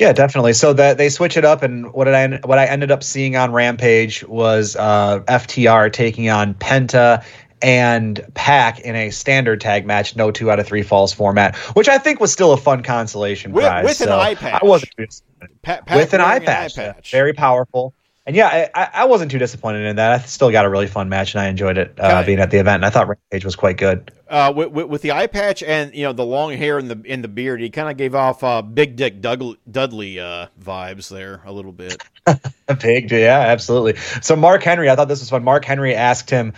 Yeah, 0.00 0.14
definitely. 0.14 0.54
So 0.54 0.72
that 0.72 0.96
they 0.96 1.10
switch 1.10 1.36
it 1.36 1.44
up, 1.44 1.62
and 1.62 1.92
what 1.92 2.06
did 2.06 2.14
I 2.14 2.40
what 2.46 2.58
I 2.58 2.64
ended 2.64 2.90
up 2.90 3.02
seeing 3.02 3.36
on 3.36 3.52
Rampage 3.52 4.24
was 4.24 4.74
uh, 4.74 5.20
FTR 5.28 5.92
taking 5.92 6.30
on 6.30 6.54
Penta 6.54 7.22
and 7.60 8.24
Pac 8.32 8.80
in 8.80 8.96
a 8.96 9.10
standard 9.10 9.60
tag 9.60 9.84
match, 9.84 10.16
no 10.16 10.30
two 10.30 10.50
out 10.50 10.58
of 10.58 10.66
three 10.66 10.82
falls 10.82 11.12
format, 11.12 11.54
which 11.76 11.86
I 11.86 11.98
think 11.98 12.18
was 12.18 12.32
still 12.32 12.52
a 12.52 12.56
fun 12.56 12.82
consolation 12.82 13.52
With- 13.52 13.66
prize. 13.66 13.84
with 13.84 14.00
an 14.00 14.06
So 14.08 14.18
eye 14.18 14.34
patch. 14.36 14.62
I 14.62 14.66
wasn't 14.66 14.92
too 14.96 15.04
disappointed. 15.04 15.60
Pat, 15.60 15.84
Pat 15.84 15.96
with 15.98 16.14
an 16.14 16.22
eye 16.22 16.38
wearing 16.38 16.70
patch, 16.70 17.10
very 17.12 17.34
powerful. 17.34 17.92
And 18.26 18.36
yeah, 18.36 18.68
I, 18.74 18.82
I, 18.82 18.90
I 18.94 19.04
wasn't 19.06 19.30
too 19.30 19.38
disappointed 19.38 19.86
in 19.86 19.96
that. 19.96 20.12
I 20.12 20.18
still 20.18 20.50
got 20.50 20.64
a 20.66 20.68
really 20.68 20.86
fun 20.86 21.08
match, 21.08 21.34
and 21.34 21.40
I 21.40 21.48
enjoyed 21.48 21.78
it 21.78 21.94
uh, 21.98 22.22
being 22.22 22.38
at 22.38 22.50
the 22.50 22.58
event. 22.58 22.76
And 22.76 22.86
I 22.86 22.90
thought 22.90 23.08
Rampage 23.08 23.44
was 23.44 23.56
quite 23.56 23.78
good. 23.78 24.12
uh, 24.28 24.52
with, 24.54 24.70
with, 24.70 24.86
with 24.86 25.02
the 25.02 25.12
eye 25.12 25.26
patch 25.26 25.62
and 25.62 25.94
you 25.94 26.04
know 26.04 26.12
the 26.12 26.24
long 26.24 26.52
hair 26.52 26.78
and 26.78 26.90
the 26.90 27.00
in 27.04 27.22
the 27.22 27.28
beard, 27.28 27.60
he 27.60 27.70
kind 27.70 27.90
of 27.90 27.96
gave 27.96 28.14
off 28.14 28.44
uh, 28.44 28.62
Big 28.62 28.94
Dick 28.96 29.20
Dougl- 29.22 29.56
Dudley 29.68 30.20
uh, 30.20 30.46
vibes 30.62 31.08
there 31.08 31.40
a 31.46 31.52
little 31.52 31.72
bit. 31.72 32.00
Big, 32.80 33.10
yeah, 33.10 33.40
absolutely. 33.40 33.96
So 34.20 34.36
Mark 34.36 34.62
Henry, 34.62 34.90
I 34.90 34.96
thought 34.96 35.08
this 35.08 35.20
was 35.20 35.30
fun. 35.30 35.42
Mark 35.42 35.64
Henry 35.64 35.94
asked 35.94 36.30
him, 36.30 36.52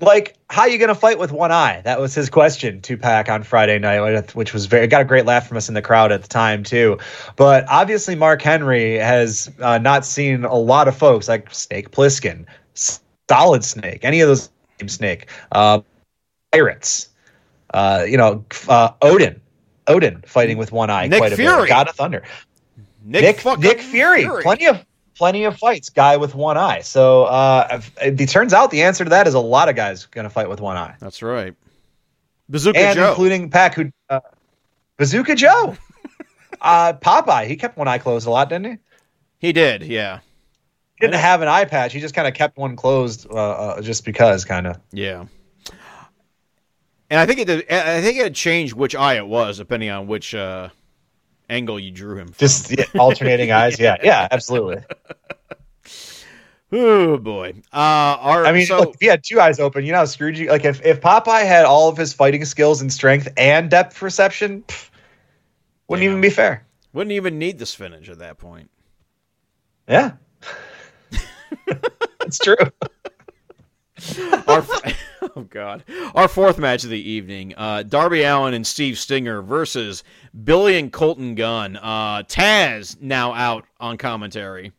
like, 0.00 0.36
how 0.50 0.66
you 0.66 0.78
gonna 0.78 0.94
fight 0.94 1.18
with 1.18 1.32
one 1.32 1.52
eye? 1.52 1.80
That 1.84 2.00
was 2.00 2.14
his 2.14 2.28
question 2.28 2.80
to 2.82 2.96
Pac 2.96 3.28
on 3.28 3.42
Friday 3.42 3.78
night, 3.78 4.34
which 4.34 4.52
was 4.52 4.66
very 4.66 4.86
got 4.86 5.02
a 5.02 5.04
great 5.04 5.26
laugh 5.26 5.46
from 5.48 5.56
us 5.56 5.68
in 5.68 5.74
the 5.74 5.82
crowd 5.82 6.12
at 6.12 6.22
the 6.22 6.28
time 6.28 6.62
too. 6.62 6.98
But 7.36 7.64
obviously, 7.68 8.14
Mark 8.14 8.42
Henry 8.42 8.94
has 8.94 9.50
uh, 9.60 9.78
not 9.78 10.04
seen 10.04 10.44
a 10.44 10.54
lot 10.56 10.88
of 10.88 10.96
folks 10.96 11.28
like 11.28 11.52
Snake 11.52 11.90
Plissken 11.90 12.46
Solid 13.28 13.64
Snake, 13.64 14.00
any 14.02 14.20
of 14.20 14.28
those 14.28 14.50
Snake, 14.86 15.28
uh, 15.52 15.80
Pirates, 16.52 17.08
uh, 17.74 18.04
you 18.06 18.16
know, 18.16 18.44
uh, 18.68 18.90
Odin, 19.02 19.40
Odin 19.86 20.22
fighting 20.26 20.58
with 20.58 20.72
one 20.72 20.90
eye, 20.90 21.06
Nick 21.06 21.18
quite 21.18 21.32
a 21.32 21.36
Fury. 21.36 21.62
bit. 21.62 21.68
God 21.68 21.88
of 21.88 21.96
Thunder. 21.96 22.22
Nick 23.04 23.44
Nick 23.44 23.58
Nick 23.58 23.80
Fury. 23.80 24.22
Fury. 24.22 24.42
Plenty 24.42 24.66
of 24.66 24.84
plenty 25.16 25.44
of 25.44 25.56
fights. 25.58 25.88
Guy 25.88 26.16
with 26.16 26.34
one 26.34 26.56
eye. 26.56 26.80
So 26.80 27.24
uh, 27.24 27.80
it 28.02 28.28
turns 28.28 28.52
out 28.52 28.70
the 28.70 28.82
answer 28.82 29.04
to 29.04 29.10
that 29.10 29.26
is 29.26 29.34
a 29.34 29.40
lot 29.40 29.68
of 29.68 29.76
guys 29.76 30.06
going 30.06 30.24
to 30.24 30.30
fight 30.30 30.48
with 30.48 30.60
one 30.60 30.76
eye, 30.76 30.94
That's 31.00 31.22
right. 31.22 31.54
Bazooka 32.48 32.78
and 32.78 32.96
Joe. 32.96 33.08
including 33.08 33.50
Pac, 33.50 33.74
who 33.74 33.90
uh, 34.08 34.20
Bazooka 34.98 35.34
Joe, 35.34 35.76
uh, 36.60 36.92
Popeye. 36.92 37.46
He 37.46 37.56
kept 37.56 37.76
one 37.76 37.88
eye 37.88 37.98
closed 37.98 38.26
a 38.26 38.30
lot, 38.30 38.48
didn't 38.48 38.72
he? 38.72 38.78
he 39.38 39.52
did, 39.52 39.82
yeah. 39.82 40.20
He 40.98 41.06
didn't 41.06 41.20
have 41.20 41.42
an 41.42 41.48
eye 41.48 41.64
patch. 41.64 41.92
He 41.92 42.00
just 42.00 42.14
kind 42.14 42.28
of 42.28 42.34
kept 42.34 42.56
one 42.56 42.76
closed, 42.76 43.26
uh, 43.30 43.34
uh, 43.34 43.82
just 43.82 44.04
because, 44.04 44.44
kind 44.44 44.66
of. 44.66 44.80
Yeah. 44.92 45.26
And 47.10 47.20
I 47.20 47.26
think 47.26 47.40
it 47.40 47.44
did, 47.46 47.70
I 47.70 48.00
think 48.00 48.18
it 48.18 48.34
changed 48.34 48.74
which 48.74 48.94
eye 48.94 49.16
it 49.16 49.26
was 49.26 49.58
depending 49.58 49.90
on 49.90 50.06
which 50.06 50.34
uh, 50.34 50.70
angle 51.48 51.78
you 51.78 51.90
drew 51.90 52.16
him 52.18 52.28
from. 52.28 52.34
Just 52.38 52.70
yeah, 52.70 52.84
alternating 52.98 53.50
eyes. 53.52 53.78
Yeah, 53.78 53.96
yeah, 54.02 54.28
absolutely. 54.30 54.84
oh 56.72 57.16
boy. 57.18 57.54
Uh 57.72 57.76
our 58.20 58.46
I 58.46 58.52
mean, 58.52 58.66
so 58.66 58.78
look, 58.78 58.94
if 58.94 59.00
he 59.00 59.06
had 59.06 59.22
two 59.24 59.40
eyes 59.40 59.58
open, 59.60 59.84
you 59.84 59.92
know 59.92 59.98
how 59.98 60.04
screwed 60.04 60.36
you. 60.38 60.48
Like 60.50 60.64
if 60.64 60.84
if 60.84 61.00
Popeye 61.00 61.46
had 61.46 61.64
all 61.64 61.88
of 61.88 61.96
his 61.96 62.12
fighting 62.12 62.44
skills 62.44 62.80
and 62.80 62.92
strength 62.92 63.28
and 63.36 63.70
depth 63.70 63.98
perception, 63.98 64.62
pff, 64.66 64.90
wouldn't 65.88 66.04
Damn. 66.04 66.10
even 66.10 66.20
be 66.20 66.30
fair. 66.30 66.66
wouldn't 66.92 67.12
even 67.12 67.38
need 67.38 67.58
the 67.58 67.66
spinach 67.66 68.08
at 68.08 68.18
that 68.18 68.38
point. 68.38 68.70
Yeah, 69.88 70.12
it's 72.22 72.38
true. 72.38 72.56
Our 74.46 74.64
oh 75.36 75.42
god. 75.50 75.84
Our 76.14 76.28
fourth 76.28 76.58
match 76.58 76.84
of 76.84 76.90
the 76.90 77.10
evening, 77.10 77.54
uh, 77.56 77.82
Darby 77.82 78.22
Allin 78.22 78.54
and 78.54 78.66
Steve 78.66 78.98
Stinger 78.98 79.42
versus 79.42 80.04
Billy 80.44 80.78
and 80.78 80.92
Colton 80.92 81.34
Gunn. 81.34 81.76
Uh, 81.76 82.22
Taz 82.24 83.00
now 83.00 83.32
out 83.34 83.64
on 83.80 83.96
commentary. 83.98 84.72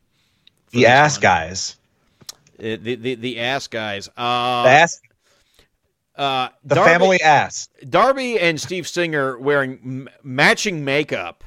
The 0.71 0.85
ass 0.87 1.17
one. 1.17 1.21
guys, 1.21 1.75
Uh, 2.59 2.77
the, 2.81 2.95
the 2.95 3.15
the 3.15 3.39
ass 3.39 3.67
guys. 3.67 4.09
Uh, 4.17 4.63
the 4.63 4.69
ass, 4.69 5.01
uh, 6.15 6.49
the 6.63 6.75
Darby- 6.75 6.91
family 6.91 7.21
ass. 7.21 7.69
Darby 7.89 8.39
and 8.39 8.59
Steve 8.59 8.87
Stinger 8.87 9.37
wearing 9.37 9.79
m- 9.83 10.09
matching 10.23 10.83
makeup. 10.83 11.43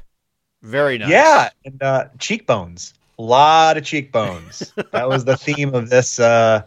Very 0.63 0.99
nice. 0.99 1.09
Yeah, 1.11 1.51
and 1.65 1.83
uh, 1.83 2.09
cheekbones. 2.19 2.95
A 3.19 3.23
lot 3.23 3.77
of 3.77 3.85
cheekbones. 3.85 4.73
that 4.93 5.09
was 5.09 5.25
the 5.25 5.37
theme 5.37 5.75
of 5.75 5.91
this 5.91 6.19
uh, 6.21 6.63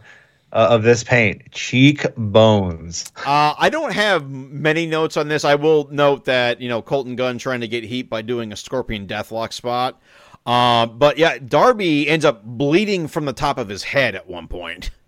uh, 0.54 0.68
of 0.70 0.82
this 0.84 1.04
paint. 1.04 1.50
Cheekbones. 1.50 3.12
Uh, 3.26 3.54
I 3.58 3.68
don't 3.68 3.92
have 3.92 4.30
many 4.30 4.86
notes 4.86 5.16
on 5.16 5.28
this. 5.28 5.44
I 5.44 5.56
will 5.56 5.88
note 5.90 6.24
that 6.24 6.60
you 6.60 6.68
know 6.68 6.80
Colton 6.80 7.16
Gunn 7.16 7.38
trying 7.38 7.60
to 7.60 7.68
get 7.68 7.84
heat 7.84 8.08
by 8.08 8.22
doing 8.22 8.52
a 8.52 8.56
Scorpion 8.56 9.06
Deathlock 9.06 9.52
spot. 9.52 10.00
Uh, 10.46 10.86
but 10.86 11.18
yeah, 11.18 11.38
Darby 11.38 12.08
ends 12.08 12.24
up 12.24 12.44
bleeding 12.44 13.08
from 13.08 13.24
the 13.24 13.32
top 13.32 13.58
of 13.58 13.68
his 13.68 13.82
head 13.82 14.14
at 14.14 14.26
one 14.26 14.48
point. 14.48 14.90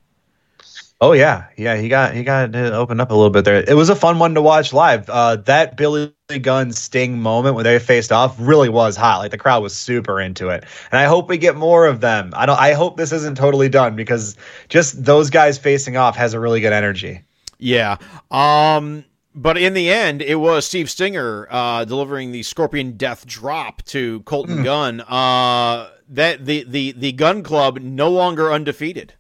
Oh 0.98 1.12
yeah, 1.12 1.48
yeah. 1.58 1.76
He 1.76 1.90
got 1.90 2.14
he 2.14 2.24
got 2.24 2.52
to 2.54 2.74
open 2.74 3.00
up 3.00 3.10
a 3.10 3.14
little 3.14 3.30
bit 3.30 3.44
there. 3.44 3.62
It 3.68 3.76
was 3.76 3.90
a 3.90 3.94
fun 3.94 4.18
one 4.18 4.34
to 4.34 4.40
watch 4.40 4.72
live. 4.72 5.10
Uh, 5.10 5.36
that 5.36 5.76
Billy 5.76 6.14
Gunn 6.40 6.72
Sting 6.72 7.20
moment 7.20 7.54
when 7.54 7.64
they 7.64 7.78
faced 7.78 8.12
off 8.12 8.34
really 8.38 8.70
was 8.70 8.96
hot. 8.96 9.18
Like 9.18 9.30
the 9.30 9.36
crowd 9.36 9.62
was 9.62 9.76
super 9.76 10.18
into 10.18 10.48
it, 10.48 10.64
and 10.90 10.98
I 10.98 11.04
hope 11.04 11.28
we 11.28 11.36
get 11.36 11.54
more 11.54 11.86
of 11.86 12.00
them. 12.00 12.32
I 12.34 12.46
don't. 12.46 12.58
I 12.58 12.72
hope 12.72 12.96
this 12.96 13.12
isn't 13.12 13.36
totally 13.36 13.68
done 13.68 13.94
because 13.94 14.38
just 14.70 15.04
those 15.04 15.28
guys 15.28 15.58
facing 15.58 15.98
off 15.98 16.16
has 16.16 16.32
a 16.32 16.40
really 16.40 16.60
good 16.60 16.72
energy. 16.72 17.22
Yeah. 17.58 17.98
Um, 18.30 19.04
but 19.34 19.58
in 19.58 19.74
the 19.74 19.90
end, 19.90 20.22
it 20.22 20.36
was 20.36 20.64
Steve 20.64 20.90
Stinger 20.90 21.46
uh, 21.50 21.84
delivering 21.84 22.32
the 22.32 22.42
Scorpion 22.42 22.96
Death 22.96 23.26
drop 23.26 23.82
to 23.84 24.20
Colton 24.20 24.62
Gunn. 24.62 25.02
Uh, 25.02 25.90
that 26.08 26.46
the, 26.46 26.64
the 26.64 26.92
the 26.92 27.12
Gunn 27.12 27.42
Club 27.42 27.80
no 27.80 28.10
longer 28.10 28.50
undefeated. 28.50 29.12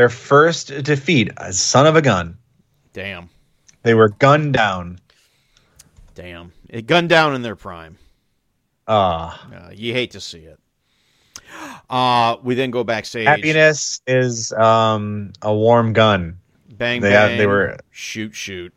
Their 0.00 0.08
first 0.08 0.68
defeat, 0.82 1.30
a 1.36 1.52
son 1.52 1.86
of 1.86 1.94
a 1.94 2.00
gun. 2.00 2.38
Damn. 2.94 3.28
They 3.82 3.92
were 3.92 4.08
gunned 4.08 4.54
down. 4.54 4.98
Damn. 6.14 6.52
It 6.70 6.86
gunned 6.86 7.10
down 7.10 7.34
in 7.34 7.42
their 7.42 7.54
prime. 7.54 7.98
Uh, 8.88 9.36
Uh, 9.54 9.70
you 9.74 9.92
hate 9.92 10.12
to 10.12 10.20
see 10.22 10.38
it. 10.38 10.58
Uh, 11.90 12.36
we 12.42 12.54
then 12.54 12.70
go 12.70 12.82
backstage. 12.82 13.26
happiness 13.26 14.00
is 14.06 14.54
um, 14.54 15.34
a 15.42 15.52
warm 15.54 15.92
gun. 15.92 16.38
Bang 16.70 17.02
They- 17.02 17.10
bang. 17.10 17.36
they 17.36 17.46
were- 17.46 17.76
shoot 17.90 18.34
shoot. 18.34 18.72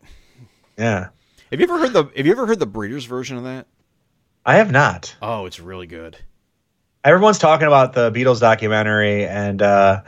Yeah, 0.77 1.07
Have 1.51 1.61
you 1.61 1.63
ever 1.63 1.79
heard 1.79 1.93
the 1.93 2.03
Have 2.17 2.25
you 2.25 2.33
ever 2.33 2.45
heard 2.47 2.59
the 2.59 2.65
Breeders 2.67 3.05
version 3.05 3.37
of 3.37 3.45
that? 3.45 3.65
I 4.45 4.55
have 4.55 4.73
not. 4.73 5.15
Oh, 5.21 5.45
it's 5.45 5.61
really 5.61 5.87
good. 5.87 6.17
Everyone's 7.05 7.37
talking 7.39 7.67
about 7.67 7.93
the 7.93 8.11
Beatles 8.11 8.41
documentary, 8.41 9.25
and 9.25 9.61
uh, 9.61 10.01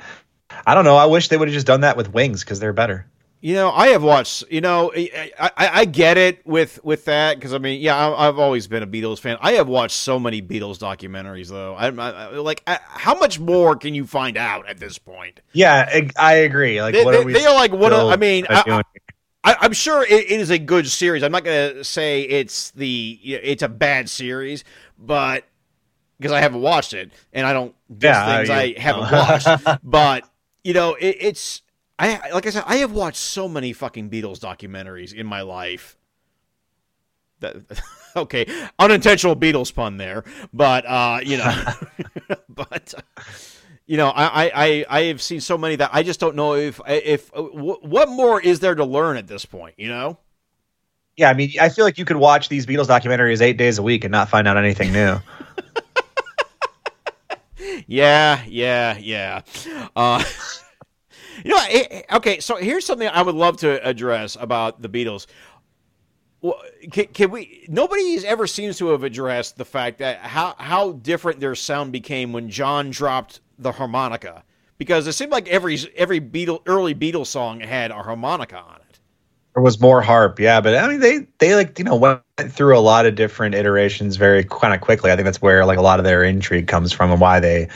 I 0.66 0.74
don't 0.74 0.86
know. 0.86 0.96
I 0.96 1.06
wish 1.06 1.30
they 1.30 1.38
would 1.38 1.48
have 1.48 1.54
just 1.54 1.68
done 1.68 1.82
that 1.82 1.98
with 1.98 2.14
Wings 2.14 2.44
because 2.44 2.60
they're 2.60 2.74
better. 2.74 3.08
You 3.42 3.54
know, 3.54 3.70
I 3.70 3.90
have 3.90 4.02
watched. 4.02 4.46
You 4.50 4.62
know, 4.62 4.92
I 4.96 5.32
I, 5.40 5.52
I 5.58 5.86
get 5.86 6.18
it 6.18 6.46
with 6.48 6.84
with 6.84 7.06
that 7.06 7.36
because 7.36 7.54
I 7.54 7.60
mean, 7.60 7.80
yeah, 7.80 7.96
I, 7.96 8.28
I've 8.28 8.40
always 8.40 8.66
been 8.66 8.82
a 8.82 8.88
Beatles 8.88 9.20
fan. 9.20 9.38
I 9.40 9.54
have 9.54 9.68
watched 9.68 9.96
so 9.96 10.18
many 10.20 10.42
Beatles 10.42 10.80
documentaries, 10.80 11.50
though. 11.50 11.76
I, 11.76 11.88
I 11.88 12.38
like 12.38 12.64
I, 12.66 12.80
how 12.84 13.14
much 13.20 13.40
more 13.40 13.76
can 13.76 13.94
you 13.94 14.08
find 14.08 14.36
out 14.36 14.68
at 14.68 14.80
this 14.80 14.98
point? 14.98 15.42
Yeah, 15.54 16.08
I, 16.18 16.34
agree. 16.34 16.82
Like, 16.82 16.96
They, 16.96 17.06
what 17.06 17.12
they, 17.12 17.18
are 17.20 17.26
we? 17.26 17.34
they 17.34 17.46
are 17.46 17.54
like 17.54 17.72
of. 17.72 18.12
I 18.12 18.16
mean, 18.16 18.48
I, 18.50 18.84
I'm 19.62 19.74
sure 19.74 20.02
it, 20.02 20.12
it 20.12 20.40
is 20.42 20.50
a 20.50 20.58
good 20.58 20.88
series. 20.88 21.22
I'm 21.22 21.32
not 21.32 21.44
going 21.44 21.76
to 21.76 21.84
say 21.84 22.24
it's 22.24 22.72
the 22.72 23.20
it's 23.24 23.62
a 23.62 23.70
bad 23.70 24.10
series, 24.10 24.64
but 24.98 25.44
because 26.18 26.32
I 26.32 26.42
haven't 26.42 26.62
watched 26.62 26.94
it 26.94 27.12
and 27.32 27.46
I 27.46 27.54
don't 27.54 27.76
Yeah, 28.00 28.38
things 28.38 28.50
I 28.50 28.74
haven't 28.80 29.12
watched. 29.12 29.48
But 29.84 30.28
you 30.66 30.74
know, 30.74 30.96
it, 30.96 31.18
it's 31.20 31.62
I 31.98 32.32
like 32.32 32.48
I 32.48 32.50
said, 32.50 32.64
I 32.66 32.78
have 32.78 32.92
watched 32.92 33.18
so 33.18 33.48
many 33.48 33.72
fucking 33.72 34.10
Beatles 34.10 34.40
documentaries 34.40 35.14
in 35.14 35.28
my 35.28 35.42
life. 35.42 35.96
That 37.40 37.56
okay, 38.16 38.48
unintentional 38.80 39.36
Beatles 39.36 39.74
pun 39.74 39.98
there, 39.98 40.26
but 40.52 40.86
uh, 40.86 41.20
you 41.24 41.38
know, 41.38 41.64
but. 42.50 42.94
you 43.88 43.98
know, 43.98 44.08
I, 44.10 44.52
I, 44.56 44.86
I, 44.90 45.02
have 45.04 45.22
seen 45.22 45.40
so 45.40 45.60
many 45.60 45.76
that 45.76 45.92
I 45.94 46.02
just 46.02 46.20
don't 46.20 46.36
know 46.36 46.56
if 46.56 46.82
if 46.88 47.30
what 47.36 48.10
more 48.10 48.42
is 48.42 48.60
there 48.60 48.74
to 48.74 48.84
learn 48.84 49.16
at 49.16 49.28
this 49.28 49.46
point. 49.46 49.76
You 49.78 49.90
know, 49.90 50.18
yeah, 51.18 51.30
I 51.30 51.36
mean, 51.36 51.52
I 51.62 51.70
feel 51.70 51.86
like 51.86 52.00
you 52.00 52.06
could 52.06 52.18
watch 52.18 52.50
these 52.50 52.66
Beatles 52.66 52.88
documentaries 52.88 53.42
eight 53.42 53.58
days 53.58 53.78
a 53.78 53.84
week 53.84 54.04
and 54.04 54.12
not 54.12 54.28
find 54.28 54.48
out 54.48 54.58
anything 54.58 54.92
new. 54.92 55.20
Yeah, 57.88 58.44
yeah, 58.48 58.98
yeah. 58.98 59.42
Uh, 59.96 60.24
you 61.44 61.52
know, 61.52 61.64
eh, 61.70 62.02
okay. 62.14 62.40
So 62.40 62.56
here's 62.56 62.86
something 62.86 63.08
I 63.08 63.22
would 63.22 63.36
love 63.36 63.58
to 63.58 63.86
address 63.86 64.38
about 64.40 64.82
the 64.82 64.90
Beatles. 64.90 65.28
Can, 66.92 67.06
can 67.08 67.32
we? 67.32 67.66
Nobody 67.68 68.26
ever 68.26 68.46
seems 68.46 68.78
to 68.78 68.90
have 68.90 69.04
addressed 69.04 69.58
the 69.58 69.66
fact 69.66 69.98
that 70.00 70.20
how 70.20 70.56
how 70.58 70.92
different 70.92 71.40
their 71.40 71.56
sound 71.56 71.92
became 71.92 72.34
when 72.34 72.50
John 72.50 72.92
dropped 72.92 73.42
the 73.58 73.72
harmonica, 73.72 74.44
because 74.78 75.08
it 75.08 75.14
seemed 75.14 75.32
like 75.32 75.48
every 75.48 75.80
every 75.96 76.22
Beatle 76.22 76.62
early 76.68 76.94
Beatles 76.94 77.28
song 77.28 77.62
had 77.62 77.90
a 77.90 78.04
harmonica 78.04 78.60
on 78.60 78.76
it. 78.76 78.85
There 79.56 79.64
was 79.64 79.80
more 79.80 80.02
harp, 80.02 80.40
yeah, 80.40 80.60
but 80.60 80.76
I 80.76 80.88
mean, 80.90 81.00
they 81.00 81.28
they 81.40 81.56
like 81.56 81.80
you 81.80 81.86
know 81.86 81.96
went 81.96 82.22
through 82.50 82.78
a 82.78 82.80
lot 82.82 83.06
of 83.06 83.16
different 83.16 83.56
iterations 83.56 84.18
very 84.18 84.44
kind 84.44 84.74
of 84.74 84.82
quickly. 84.82 85.12
I 85.12 85.16
think 85.16 85.26
that's 85.26 85.42
where 85.42 85.66
like 85.66 85.78
a 85.78 85.82
lot 85.82 85.98
of 86.00 86.04
their 86.06 86.24
intrigue 86.26 86.68
comes 86.68 86.92
from 86.92 87.10
and 87.12 87.22
why 87.22 87.40
they, 87.40 87.70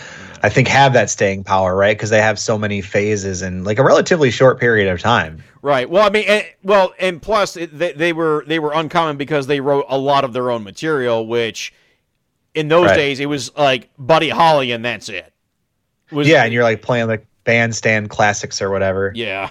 I 0.44 0.50
think, 0.50 0.68
have 0.68 0.92
that 0.94 1.10
staying 1.10 1.46
power, 1.46 1.74
right? 1.76 1.96
Because 1.98 2.10
they 2.10 2.22
have 2.22 2.38
so 2.38 2.58
many 2.58 2.82
phases 2.82 3.42
in 3.42 3.64
like 3.64 3.80
a 3.80 3.84
relatively 3.84 4.30
short 4.30 4.60
period 4.60 4.92
of 4.92 5.00
time. 5.00 5.46
Right. 5.62 5.90
Well, 5.90 6.06
I 6.06 6.10
mean, 6.10 6.26
and, 6.28 6.46
well, 6.64 6.94
and 7.00 7.22
plus 7.22 7.58
it, 7.58 7.78
they, 7.78 7.92
they 7.92 8.14
were 8.14 8.46
they 8.48 8.60
were 8.60 8.72
uncommon 8.74 9.18
because 9.18 9.48
they 9.48 9.60
wrote 9.60 9.86
a 9.90 9.98
lot 9.98 10.24
of 10.24 10.32
their 10.34 10.52
own 10.52 10.64
material, 10.64 11.28
which 11.28 11.74
in 12.56 12.70
those 12.70 12.92
Right. 12.92 12.96
days 12.96 13.20
it 13.20 13.28
was 13.28 13.56
like 13.58 13.90
Buddy 13.98 14.30
Holly 14.30 14.72
and 14.72 14.86
that's 14.86 15.10
it. 15.10 15.34
Was, 16.12 16.28
Yeah, 16.28 16.44
and 16.44 16.54
you're 16.54 16.64
like 16.64 16.82
playing 16.82 17.08
like 17.08 17.26
bandstand 17.44 18.10
classics 18.10 18.62
or 18.62 18.70
whatever, 18.70 19.12
yeah, 19.16 19.50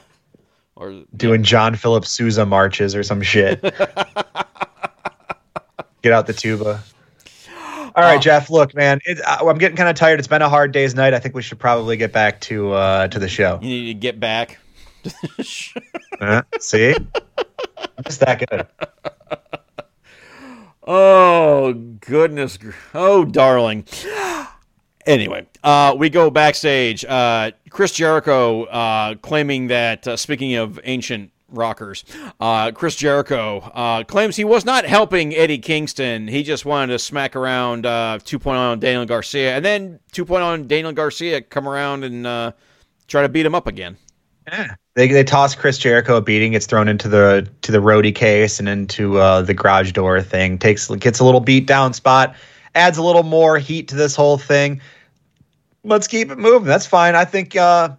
or 0.79 1.03
doing 1.17 1.43
John 1.43 1.75
Philip 1.75 2.07
Sousa 2.07 2.47
marches 2.47 2.95
or 2.95 3.03
some 3.03 3.21
shit. 3.21 3.61
Get 6.03 6.13
out 6.13 6.27
the 6.29 6.33
tuba. 6.33 6.81
All 7.97 8.05
right, 8.05 8.19
Oh. 8.19 8.21
Jeff. 8.21 8.51
Look, 8.51 8.73
man, 8.75 9.01
it, 9.05 9.19
I'm 9.27 9.59
getting 9.59 9.77
kind 9.77 9.89
of 9.89 9.97
tired. 9.97 10.21
It's 10.21 10.29
been 10.29 10.43
a 10.43 10.49
hard 10.49 10.71
day's 10.73 10.95
night. 10.95 11.13
I 11.15 11.19
think 11.19 11.35
we 11.35 11.43
should 11.43 11.59
probably 11.59 11.97
get 11.97 12.13
back 12.13 12.41
to 12.43 12.73
uh, 12.73 13.09
to 13.09 13.19
the 13.19 13.29
show. 13.29 13.59
you 13.61 13.69
need 13.69 13.87
to 13.87 13.95
get 13.95 14.21
back. 14.21 14.59
Uh, 16.21 16.43
see, 16.59 16.97
it's 17.99 18.17
that 18.17 18.45
good. 18.49 18.67
Oh 20.91 21.75
goodness! 22.01 22.59
Oh 22.95 23.25
darling. 23.27 23.85
Anyway, 25.07 25.47
uh, 25.63 25.95
we 25.97 26.09
go 26.11 26.29
backstage. 26.31 27.05
Uh, 27.05 27.51
Chris 27.71 27.93
Jericho 27.93 28.65
uh, 28.65 29.15
claiming 29.17 29.69
that 29.69 30.07
uh, 30.07 30.17
speaking 30.17 30.55
of 30.55 30.81
ancient 30.85 31.31
rockers. 31.51 32.05
Uh, 32.41 32.71
Chris 32.73 32.97
Jericho 32.97 33.59
uh, 33.59 34.05
claims 34.05 34.37
he 34.37 34.45
was 34.45 34.65
not 34.65 34.85
helping 34.85 35.35
Eddie 35.35 35.59
Kingston. 35.59 36.29
He 36.29 36.43
just 36.43 36.65
wanted 36.65 36.93
to 36.93 36.99
smack 36.99 37.37
around 37.37 37.87
uh, 37.87 38.19
2.0 38.23 38.49
on 38.55 38.81
Daniel 38.81 39.07
Garcia, 39.07 39.57
and 39.57 39.65
then 39.65 39.99
2.0 40.13 40.43
on 40.43 40.69
Daniel 40.69 40.93
Garcia 40.93 41.41
come 41.41 41.69
around 41.69 42.05
and 42.05 42.27
uh, 42.27 42.53
try 43.07 43.23
to 43.23 43.29
beat 43.29 43.47
him 43.47 43.55
up 43.55 43.67
again. 43.67 43.97
Yeah. 44.47 44.75
They, 44.95 45.09
they 45.09 45.25
toss 45.25 45.55
Chris 45.55 45.79
Jericho 45.79 46.17
a 46.17 46.21
beating. 46.21 46.55
It's 46.55 46.67
thrown 46.67 46.89
into 46.89 47.09
the 47.09 47.49
to 47.63 47.71
the 47.71 47.79
roadie 47.79 48.15
case 48.15 48.59
and 48.59 48.69
into 48.69 49.19
uh, 49.19 49.43
the 49.43 49.55
garage 49.55 49.93
door 49.93 50.21
thing. 50.23 50.59
Takes 50.59 50.89
gets 50.89 51.21
a 51.21 51.25
little 51.25 51.41
beat 51.41 51.67
down 51.67 51.93
spot. 51.93 52.35
Adds 52.75 52.99
a 52.99 53.03
little 53.03 53.23
more 53.23 53.59
heat 53.59 53.89
to 53.89 53.95
this 53.95 54.17
whole 54.17 54.39
thing. 54.39 54.81
Let's 55.85 56.07
keep 56.07 56.31
it 56.31 56.39
moving. 56.39 56.67
That's 56.67 56.87
fine. 56.87 57.15
I 57.15 57.25
think. 57.25 57.57
Uh, 57.57 57.97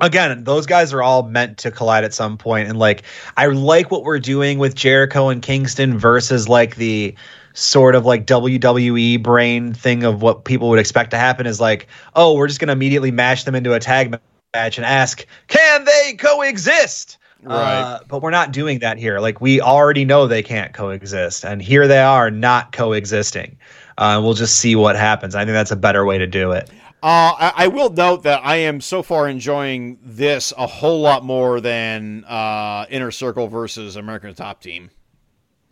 again, 0.00 0.44
those 0.44 0.66
guys 0.66 0.92
are 0.92 1.02
all 1.02 1.22
meant 1.22 1.58
to 1.58 1.70
collide 1.70 2.04
at 2.04 2.14
some 2.14 2.38
point. 2.38 2.68
And 2.68 2.78
like, 2.78 3.02
I 3.36 3.46
like 3.46 3.90
what 3.90 4.04
we're 4.04 4.18
doing 4.18 4.58
with 4.58 4.74
Jericho 4.74 5.28
and 5.28 5.42
Kingston 5.42 5.98
versus 5.98 6.48
like 6.48 6.76
the 6.76 7.14
sort 7.52 7.94
of 7.94 8.04
like 8.06 8.26
WWE 8.26 9.22
brain 9.22 9.72
thing 9.72 10.04
of 10.04 10.22
what 10.22 10.44
people 10.44 10.68
would 10.70 10.78
expect 10.78 11.10
to 11.10 11.18
happen 11.18 11.46
is 11.46 11.60
like, 11.60 11.88
oh, 12.14 12.34
we're 12.34 12.48
just 12.48 12.60
going 12.60 12.68
to 12.68 12.72
immediately 12.72 13.10
mash 13.10 13.44
them 13.44 13.54
into 13.54 13.74
a 13.74 13.80
tag 13.80 14.16
match 14.54 14.78
and 14.78 14.84
ask, 14.84 15.26
can 15.48 15.84
they 15.84 16.14
coexist? 16.14 17.18
Right. 17.42 17.80
Uh, 17.80 18.00
but 18.06 18.20
we're 18.20 18.30
not 18.30 18.52
doing 18.52 18.80
that 18.80 18.98
here. 18.98 19.18
Like 19.18 19.40
we 19.40 19.60
already 19.60 20.04
know 20.04 20.26
they 20.26 20.42
can't 20.42 20.74
coexist, 20.74 21.42
and 21.42 21.62
here 21.62 21.88
they 21.88 21.98
are 21.98 22.30
not 22.30 22.72
coexisting. 22.72 23.56
Uh, 23.96 24.20
we'll 24.22 24.34
just 24.34 24.58
see 24.58 24.76
what 24.76 24.94
happens. 24.94 25.34
I 25.34 25.44
think 25.46 25.54
that's 25.54 25.70
a 25.70 25.76
better 25.76 26.04
way 26.04 26.18
to 26.18 26.26
do 26.26 26.52
it. 26.52 26.68
Uh, 27.02 27.32
I, 27.38 27.52
I 27.56 27.66
will 27.68 27.90
note 27.90 28.24
that 28.24 28.40
I 28.44 28.56
am 28.56 28.80
so 28.80 29.02
far 29.02 29.28
enjoying 29.28 29.98
this 30.02 30.52
a 30.58 30.66
whole 30.66 31.00
lot 31.00 31.24
more 31.24 31.60
than 31.60 32.24
uh, 32.26 32.84
Inner 32.90 33.10
Circle 33.10 33.48
versus 33.48 33.96
American 33.96 34.34
Top 34.34 34.60
Team. 34.60 34.90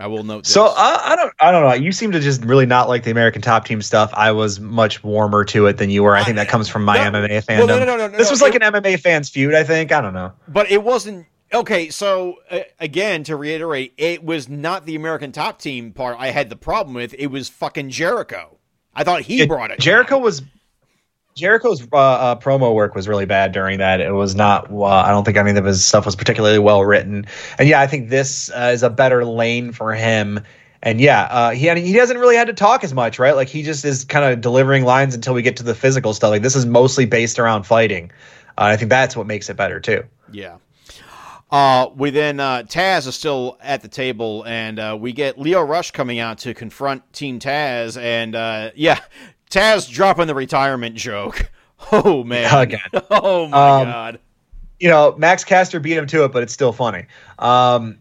I 0.01 0.07
will 0.07 0.23
note. 0.23 0.45
This. 0.45 0.53
So 0.55 0.67
uh, 0.67 0.73
I 0.77 1.17
don't, 1.17 1.33
I 1.41 1.51
don't 1.51 1.69
know. 1.69 1.75
You 1.75 1.91
seem 1.93 2.13
to 2.13 2.21
just 2.21 2.45
really 2.45 2.67
not 2.67 2.89
like 2.89 3.03
the 3.03 3.11
American 3.11 3.43
Top 3.43 3.65
Team 3.65 3.83
stuff. 3.83 4.11
I 4.15 4.31
was 4.31 4.61
much 4.61 5.03
warmer 5.03 5.45
to 5.47 5.67
it 5.67 5.77
than 5.77 5.91
you 5.91 6.05
were. 6.05 6.15
I 6.15 6.23
think 6.23 6.37
that 6.37 6.49
comes 6.49 6.69
from 6.69 6.85
my 6.85 6.97
no, 7.11 7.19
MMA 7.19 7.29
well, 7.31 7.43
fandom. 7.43 7.67
no, 7.67 7.79
no, 7.81 7.85
no, 7.85 7.97
no, 7.97 8.09
this 8.17 8.31
was 8.31 8.41
no, 8.41 8.47
like 8.47 8.55
it- 8.55 8.63
an 8.63 8.73
MMA 8.75 9.01
fans 9.01 9.29
feud. 9.29 9.55
I 9.55 9.65
think. 9.65 9.91
I 9.93 10.01
don't 10.01 10.15
know. 10.15 10.33
but 10.47 10.71
it 10.71 10.83
wasn't 10.85 11.27
okay. 11.53 11.91
So 11.91 12.37
uh, 12.49 12.61
again, 12.79 13.25
to 13.25 13.35
reiterate, 13.35 13.93
it 13.97 14.23
was 14.23 14.49
not 14.49 14.87
the 14.87 14.95
American 14.95 15.33
Top 15.33 15.59
Team 15.59 15.93
part 15.93 16.17
I 16.21 16.29
had 16.31 16.49
the 16.49 16.57
problem 16.57 16.95
with. 16.95 17.13
It 17.19 17.27
was 17.27 17.49
fucking 17.49 17.91
Jericho. 17.91 18.57
I 18.95 19.03
thought 19.03 19.23
he 19.23 19.41
It- 19.43 19.49
brought 19.49 19.73
it. 19.73 19.81
Jericho 19.81 20.17
was 20.19 20.43
Jericho's 21.39 21.87
uh, 21.93 21.97
uh, 21.97 22.37
promo 22.37 22.75
work 22.75 22.95
was 22.95 23.09
really 23.09 23.27
bad 23.27 23.53
during 23.53 23.79
that. 23.79 24.01
It 24.01 24.13
was 24.13 24.35
not. 24.35 24.71
Uh, 24.71 24.85
I 24.85 25.11
don't 25.11 25.25
think 25.25 25.37
any 25.37 25.57
of 25.57 25.65
his 25.65 25.85
stuff 25.85 26.05
was 26.05 26.17
particularly 26.17 26.59
well 26.59 26.85
written. 26.85 27.27
And 27.59 27.69
yeah, 27.69 27.81
I 27.81 27.87
think 27.87 28.11
this 28.11 28.51
uh, 28.51 28.71
is 28.75 28.83
a 28.83 28.91
better 28.91 29.25
lane 29.25 29.73
for 29.73 29.95
him. 29.95 30.41
And 30.83 31.01
yeah, 31.01 31.23
uh, 31.23 31.51
he 31.51 31.69
he 31.81 31.95
hasn't 31.95 32.21
really 32.21 32.37
had 32.37 32.47
to 32.47 32.53
talk 32.53 32.85
as 32.85 32.95
much, 32.95 33.19
right? 33.19 33.35
Like 33.35 33.49
he 33.49 33.63
just 33.63 33.85
is 33.85 34.05
kind 34.05 34.25
of 34.25 34.41
delivering 34.41 34.85
lines 34.85 35.15
until 35.15 35.35
we 35.35 35.43
get 35.43 35.57
to 35.57 35.63
the 35.63 35.75
physical 35.75 36.15
stuff. 36.15 36.31
Like 36.31 36.43
this 36.43 36.55
is 36.55 36.67
mostly 36.67 37.05
based 37.05 37.39
around 37.39 37.65
fighting. 37.65 38.13
Uh, 38.57 38.65
I 38.65 38.77
think 38.77 38.91
that's 38.91 39.17
what 39.17 39.27
makes 39.27 39.49
it 39.49 39.57
better 39.57 39.81
too. 39.81 40.05
Yeah. 40.31 40.59
Uh, 41.51 41.89
we 41.97 42.11
then 42.11 42.39
uh, 42.41 42.63
Taz 42.63 43.07
is 43.07 43.15
still 43.15 43.57
at 43.63 43.81
the 43.81 43.89
table, 43.89 44.45
and 44.47 44.79
uh, 44.79 44.97
we 45.01 45.13
get 45.13 45.39
Lio 45.39 45.63
Rush 45.63 45.93
coming 45.93 46.19
out 46.19 46.39
to 46.39 46.53
confront 46.53 47.11
Team 47.13 47.41
Taz, 47.41 48.01
and 48.01 48.73
yeah, 48.77 49.01
Taz 49.51 49.91
dropping 49.91 50.27
the 50.27 50.35
retirement 50.35 50.95
joke. 50.97 51.51
Oh 51.93 52.25
man! 52.25 52.53
Again. 52.53 52.81
Oh 53.09 53.47
my 53.47 53.81
Um, 53.81 53.87
god! 53.87 54.19
you 54.81 54.89
know, 54.89 55.15
Max 55.17 55.45
Caster 55.45 55.79
beat 55.79 55.97
him 55.97 56.09
to 56.09 56.25
it, 56.25 56.33
but 56.33 56.43
it's 56.43 56.53
still 56.53 56.73
funny. 56.73 57.07
Um, 57.39 57.99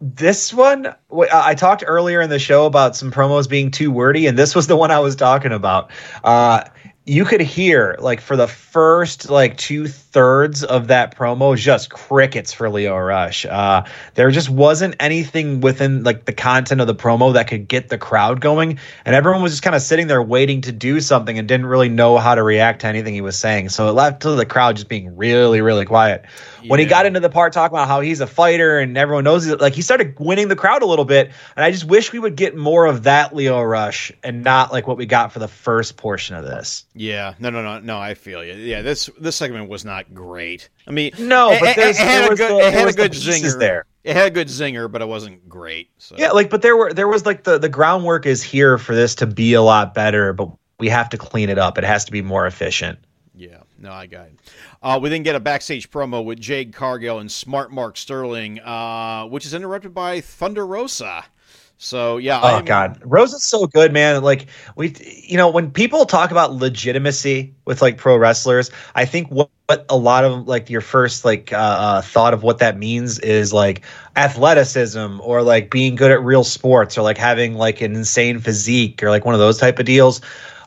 this 0.00 0.54
one, 0.54 0.94
I 1.32 1.56
talked 1.56 1.82
earlier 1.84 2.20
in 2.20 2.30
the 2.30 2.38
show 2.38 2.66
about 2.66 2.94
some 2.94 3.10
promos 3.10 3.48
being 3.48 3.72
too 3.72 3.90
wordy, 3.90 4.28
and 4.28 4.38
this 4.38 4.54
was 4.54 4.68
the 4.68 4.76
one 4.76 4.92
I 4.92 5.00
was 5.00 5.16
talking 5.16 5.50
about. 5.50 5.90
Uh, 6.22 6.62
you 7.04 7.24
could 7.24 7.40
hear, 7.40 7.96
like, 7.98 8.20
for 8.20 8.36
the 8.36 8.46
first, 8.46 9.28
like, 9.28 9.56
two 9.56 9.88
thirds 10.12 10.64
of 10.64 10.88
that 10.88 11.16
promo, 11.16 11.56
just 11.56 11.90
crickets 11.90 12.52
for 12.52 12.68
Lio 12.68 12.96
Rush. 12.96 13.46
Uh, 13.46 13.84
there 14.14 14.30
just 14.30 14.50
wasn't 14.50 14.96
anything 15.00 15.60
within, 15.60 16.02
like, 16.02 16.24
the 16.24 16.32
content 16.32 16.80
of 16.80 16.86
the 16.86 16.94
promo 16.94 17.34
that 17.34 17.48
could 17.48 17.68
get 17.68 17.88
the 17.88 17.98
crowd 17.98 18.40
going, 18.40 18.78
and 19.04 19.14
everyone 19.14 19.42
was 19.42 19.52
just 19.52 19.62
kind 19.62 19.76
of 19.76 19.82
sitting 19.82 20.06
there 20.06 20.22
waiting 20.22 20.62
to 20.62 20.72
do 20.72 21.00
something 21.00 21.38
and 21.38 21.46
didn't 21.46 21.66
really 21.66 21.88
know 21.88 22.18
how 22.18 22.34
to 22.34 22.42
react 22.42 22.80
to 22.80 22.86
anything 22.86 23.14
he 23.14 23.20
was 23.20 23.36
saying. 23.36 23.68
So 23.68 23.88
it 23.88 23.92
left 23.92 24.22
to 24.22 24.30
the 24.32 24.46
crowd 24.46 24.76
just 24.76 24.88
being 24.88 25.16
really, 25.16 25.60
really 25.60 25.84
quiet. 25.84 26.24
When 26.66 26.78
he 26.78 26.86
got 26.86 27.06
into 27.06 27.20
the 27.20 27.30
part 27.30 27.52
talking 27.52 27.74
about 27.74 27.88
how 27.88 28.00
he's 28.00 28.20
a 28.20 28.26
fighter 28.26 28.78
and 28.78 28.98
everyone 28.98 29.24
knows 29.24 29.44
he's 29.44 29.54
like 29.54 29.72
he 29.72 29.82
started 29.82 30.18
winning 30.18 30.48
the 30.48 30.56
crowd 30.56 30.82
a 30.82 30.86
little 30.86 31.04
bit, 31.04 31.30
and 31.56 31.64
I 31.64 31.70
just 31.70 31.84
wish 31.84 32.12
we 32.12 32.18
would 32.18 32.36
get 32.36 32.56
more 32.56 32.86
of 32.86 33.04
that 33.04 33.34
Lio 33.34 33.62
Rush 33.62 34.12
and 34.22 34.44
not 34.44 34.72
like 34.72 34.86
what 34.86 34.96
we 34.96 35.06
got 35.06 35.32
for 35.32 35.38
the 35.38 35.48
first 35.48 35.96
portion 35.96 36.36
of 36.36 36.44
this. 36.44 36.84
Yeah, 36.94 37.34
no, 37.38 37.50
no, 37.50 37.62
no, 37.62 37.80
no. 37.80 37.98
I 37.98 38.14
feel 38.14 38.44
you. 38.44 38.54
Yeah, 38.54 38.82
this 38.82 39.08
this 39.18 39.36
segment 39.36 39.68
was 39.68 39.84
not 39.84 39.99
great. 40.14 40.68
I 40.86 40.90
mean, 40.90 41.12
No, 41.18 41.56
but 41.60 41.70
it- 41.70 41.76
there's- 41.76 41.98
it 41.98 42.02
had 42.04 42.22
there 42.24 42.32
a 42.32 42.36
good, 42.36 42.50
the- 42.50 42.66
it 42.66 42.72
had 42.72 42.88
a 42.88 42.92
good 42.92 43.12
zinger 43.12 43.58
there. 43.58 43.84
It 44.04 44.14
had 44.16 44.26
a 44.26 44.30
good 44.30 44.48
zinger, 44.48 44.90
but 44.90 45.02
it 45.02 45.08
wasn't 45.08 45.48
great. 45.48 45.90
So 45.98 46.14
Yeah, 46.18 46.30
like 46.30 46.48
but 46.50 46.62
there 46.62 46.76
were 46.76 46.92
there 46.92 47.08
was 47.08 47.26
like 47.26 47.44
the 47.44 47.58
the 47.58 47.68
groundwork 47.68 48.24
is 48.26 48.42
here 48.42 48.78
for 48.78 48.94
this 48.94 49.14
to 49.16 49.26
be 49.26 49.52
a 49.54 49.62
lot 49.62 49.92
better, 49.94 50.32
but 50.32 50.48
we 50.78 50.88
have 50.88 51.08
to 51.10 51.18
clean 51.18 51.50
it 51.50 51.58
up. 51.58 51.76
It 51.76 51.84
has 51.84 52.04
to 52.06 52.12
be 52.12 52.22
more 52.22 52.46
efficient. 52.46 52.98
Yeah, 53.34 53.58
no, 53.78 53.92
I 53.92 54.06
got 54.06 54.26
it. 54.26 54.38
Uh, 54.82 54.98
we 55.02 55.08
then 55.10 55.22
get 55.22 55.34
a 55.34 55.40
backstage 55.40 55.90
promo 55.90 56.22
with 56.24 56.40
Jade 56.40 56.72
Cargill 56.74 57.18
and 57.20 57.30
Smart 57.30 57.72
Mark 57.72 57.96
Sterling, 57.96 58.60
uh, 58.60 59.24
which 59.26 59.44
is 59.46 59.54
interrupted 59.54 59.94
by 59.94 60.20
Thunder 60.20 60.66
Rosa. 60.66 61.24
So 61.82 62.18
yeah, 62.18 62.38
Oh 62.42 62.46
I'm- 62.56 62.64
God, 62.66 63.00
Rose 63.02 63.32
is 63.32 63.42
so 63.42 63.66
good, 63.66 63.90
man. 63.90 64.22
Like 64.22 64.48
we, 64.76 64.94
you 65.24 65.38
know, 65.38 65.48
when 65.48 65.70
people 65.70 66.04
talk 66.04 66.30
about 66.30 66.52
legitimacy 66.52 67.54
with 67.64 67.80
like 67.80 67.96
pro 67.96 68.18
wrestlers, 68.18 68.70
I 68.94 69.06
think 69.06 69.28
what, 69.30 69.48
what 69.64 69.86
a 69.88 69.96
lot 69.96 70.26
of 70.26 70.46
like 70.46 70.68
your 70.68 70.82
first 70.82 71.24
like 71.24 71.54
uh, 71.54 71.56
uh, 71.56 72.02
thought 72.02 72.34
of 72.34 72.42
what 72.42 72.58
that 72.58 72.76
means 72.76 73.18
is 73.20 73.54
like 73.54 73.80
athleticism 74.14 75.20
or 75.22 75.42
like 75.42 75.70
being 75.70 75.94
good 75.94 76.10
at 76.10 76.22
real 76.22 76.44
sports 76.44 76.98
or 76.98 77.02
like 77.02 77.16
having 77.16 77.54
like 77.54 77.80
an 77.80 77.94
insane 77.96 78.40
physique 78.40 79.02
or 79.02 79.08
like 79.08 79.24
one 79.24 79.34
of 79.34 79.40
those 79.40 79.56
type 79.56 79.78
of 79.78 79.86
deals. 79.86 80.20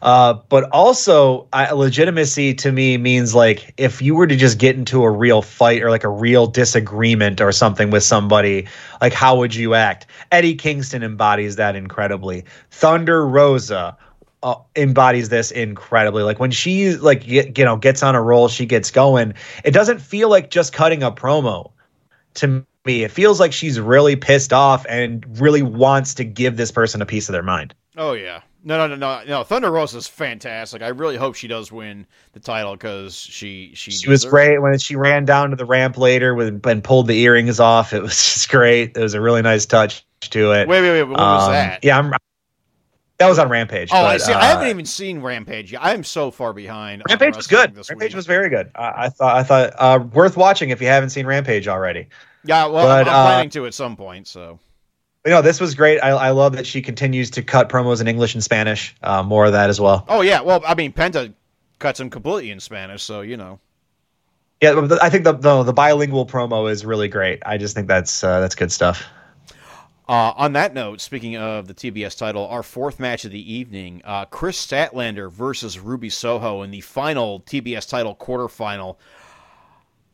Uh, 0.04 0.34
but 0.49 0.66
also, 0.72 1.47
I, 1.54 1.72
legitimacy 1.72 2.56
to 2.56 2.72
me 2.74 2.97
means 2.97 3.34
like 3.34 3.74
if 3.78 4.01
you 4.01 4.16
were 4.16 4.28
to 4.28 4.36
just 4.36 4.58
get 4.58 4.76
into 4.76 5.01
a 5.04 5.10
real 5.10 5.41
fight 5.41 5.82
or 5.82 5.89
like 5.89 6.04
a 6.04 6.10
real 6.10 6.45
disagreement 6.45 7.39
or 7.39 7.54
something 7.54 7.89
with 7.89 8.04
somebody, 8.04 8.68
like 8.99 9.14
how 9.14 9.38
would 9.38 9.56
you 9.56 9.76
act? 9.76 10.08
Eddie 10.30 10.56
Kingston 10.56 11.04
embodies 11.04 11.56
that 11.56 11.78
incredibly. 11.78 12.43
Thunder 12.70 13.26
Rosa 13.26 13.97
uh, 14.43 14.56
embodies 14.76 15.30
this 15.30 15.51
incredibly. 15.51 16.24
Like 16.24 16.38
when 16.38 16.51
she 16.51 16.95
like 16.97 17.26
get, 17.26 17.58
you 17.58 17.64
know 17.64 17.78
gets 17.78 18.04
on 18.04 18.14
a 18.14 18.22
roll, 18.22 18.49
she 18.49 18.66
gets 18.66 18.91
going. 18.91 19.36
It 19.64 19.72
doesn't 19.72 19.99
feel 19.99 20.28
like 20.28 20.49
just 20.49 20.74
cutting 20.74 21.01
a 21.01 21.14
promo 21.14 21.72
to 22.34 22.66
me. 22.84 23.06
It 23.06 23.12
feels 23.12 23.39
like 23.39 23.54
she's 23.54 23.80
really 23.80 24.18
pissed 24.18 24.51
off 24.51 24.86
and 24.89 25.39
really 25.39 25.62
wants 25.62 26.16
to 26.16 26.26
give 26.26 26.58
this 26.58 26.74
person 26.74 27.01
a 27.01 27.06
piece 27.06 27.30
of 27.30 27.34
their 27.34 27.41
mind. 27.41 27.74
Oh 27.95 28.12
yeah. 28.12 28.41
No, 28.66 28.78
no, 28.78 28.95
no, 28.95 28.95
no, 28.95 29.24
no. 29.28 29.43
Thunder 29.43 29.70
Rosa 29.70 29.97
is 29.97 30.07
fantastic. 30.07 30.82
I 30.82 30.88
really 30.88 31.18
hope 31.18 31.36
she 31.36 31.47
does 31.47 31.72
win 31.72 32.07
the 32.32 32.39
title 32.39 32.74
because 32.74 33.16
she 33.16 33.72
she 33.76 33.91
She 33.91 34.09
was 34.09 34.24
great 34.24 34.61
when 34.61 34.78
she 34.80 34.95
ran 34.95 35.26
down 35.26 35.49
to 35.49 35.55
the 35.57 35.66
ramp 35.66 35.97
later 35.97 36.34
with 36.34 36.66
and 36.66 36.84
pulled 36.84 37.07
the 37.07 37.20
earrings 37.20 37.59
off. 37.59 37.91
It 37.91 38.01
was 38.01 38.11
just 38.34 38.49
great. 38.49 38.95
It 38.95 39.01
was 39.01 39.14
a 39.14 39.22
really 39.22 39.41
nice 39.41 39.66
touch 39.66 40.05
to 40.22 40.53
it. 40.53 40.68
Wait, 40.68 40.82
wait, 40.82 40.91
wait. 40.91 41.03
What 41.03 41.20
was 41.20 41.43
Um, 41.47 41.51
that? 41.51 41.84
Yeah, 41.84 41.99
I'm, 41.99 42.14
that 43.18 43.28
was 43.28 43.38
on 43.38 43.49
Rampage. 43.49 43.89
Oh, 43.91 43.97
I 43.97 44.16
but, 44.16 44.22
see. 44.22 44.32
uh, 44.34 44.39
I 44.39 44.45
haven't 44.45 44.70
even 44.70 44.86
seen 44.86 45.22
Rampage 45.22 45.72
yet. 45.74 45.82
I'm 45.84 46.03
so 46.03 46.32
far 46.32 46.53
behind. 46.53 47.03
Rampage 47.09 47.36
was 47.36 47.47
good. 47.47 47.76
Rampage 47.76 48.11
week. 48.11 48.16
was 48.16 48.26
very 48.26 48.49
good. 48.49 48.72
I, 48.76 49.05
I 49.05 49.09
thought. 49.09 49.36
I 49.36 49.43
thought 49.43 49.74
uh, 49.78 50.03
worth 50.14 50.38
watching 50.38 50.70
if 50.70 50.82
you 50.82 50.88
haven't 50.88 51.09
seen 51.09 51.26
Rampage 51.26 51.68
already. 51.68 52.07
Yeah, 52.45 52.66
well, 52.68 52.86
but, 52.86 53.07
I'm 53.07 53.14
uh, 53.14 53.26
planning 53.26 53.49
to 53.51 53.66
at 53.66 53.74
some 53.74 53.95
point. 53.95 54.28
So 54.28 54.59
You 55.26 55.32
know, 55.32 55.42
this 55.42 55.62
was 55.62 55.74
great. 55.74 56.00
I, 56.00 56.10
I 56.10 56.30
love 56.32 56.54
that 56.54 56.68
she 56.68 56.82
continues 56.82 57.32
to 57.32 57.42
cut 57.42 57.70
promos 57.70 58.02
in 58.02 58.08
English 58.08 58.34
and 58.34 58.44
Spanish. 58.44 58.94
Uh, 59.02 59.24
more 59.24 59.46
of 59.46 59.54
that 59.54 59.70
as 59.70 59.80
well. 59.80 60.06
Oh 60.10 60.22
yeah, 60.22 60.42
well, 60.42 60.62
I 60.66 60.76
mean, 60.76 60.92
Penta 60.92 61.34
cuts 61.80 62.00
him 62.00 62.10
completely 62.10 62.52
in 62.52 62.60
Spanish, 62.60 63.04
so 63.04 63.22
you 63.22 63.38
know. 63.38 63.60
Yeah, 64.60 64.74
but 64.74 65.02
I 65.02 65.10
think 65.10 65.24
the, 65.24 65.34
the 65.34 65.64
the 65.64 65.74
bilingual 65.74 66.26
promo 66.26 66.70
is 66.70 66.86
really 66.86 67.08
great. 67.08 67.42
I 67.46 67.58
just 67.58 67.74
think 67.74 67.88
that's 67.88 68.24
uh, 68.24 68.42
that's 68.42 68.56
good 68.56 68.72
stuff. 68.72 69.04
Uh, 70.08 70.34
on 70.36 70.54
that 70.54 70.74
note, 70.74 71.00
speaking 71.00 71.38
of 71.38 71.68
the 71.68 71.74
TBS 71.74 72.18
title, 72.18 72.46
our 72.48 72.62
fourth 72.62 73.00
match 73.00 73.24
of 73.24 73.32
the 73.32 73.54
evening, 73.54 74.02
uh, 74.04 74.26
Kris 74.26 74.64
Statlander 74.64 75.32
versus 75.32 75.80
Ruby 75.80 76.10
Soho 76.10 76.62
in 76.62 76.72
the 76.72 76.82
final 76.82 77.40
TBS 77.40 77.88
title 77.88 78.14
quarterfinal. 78.14 78.98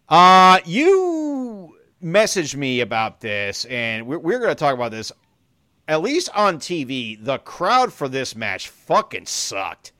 Uh, 0.08 0.60
you 0.66 1.76
messaged 2.04 2.56
me 2.56 2.82
about 2.82 3.22
this, 3.22 3.66
and 3.66 4.08
we're, 4.08 4.20
we're 4.20 4.40
going 4.40 4.50
to 4.50 4.56
talk 4.56 4.74
about 4.74 4.92
this. 4.92 5.12
At 5.88 6.02
least 6.02 6.30
on 6.36 6.60
TV, 6.60 7.24
the 7.24 7.40
crowd 7.40 7.92
for 7.92 8.08
this 8.08 8.36
match 8.36 8.70
fucking 8.70 9.26
sucked. 9.26 9.92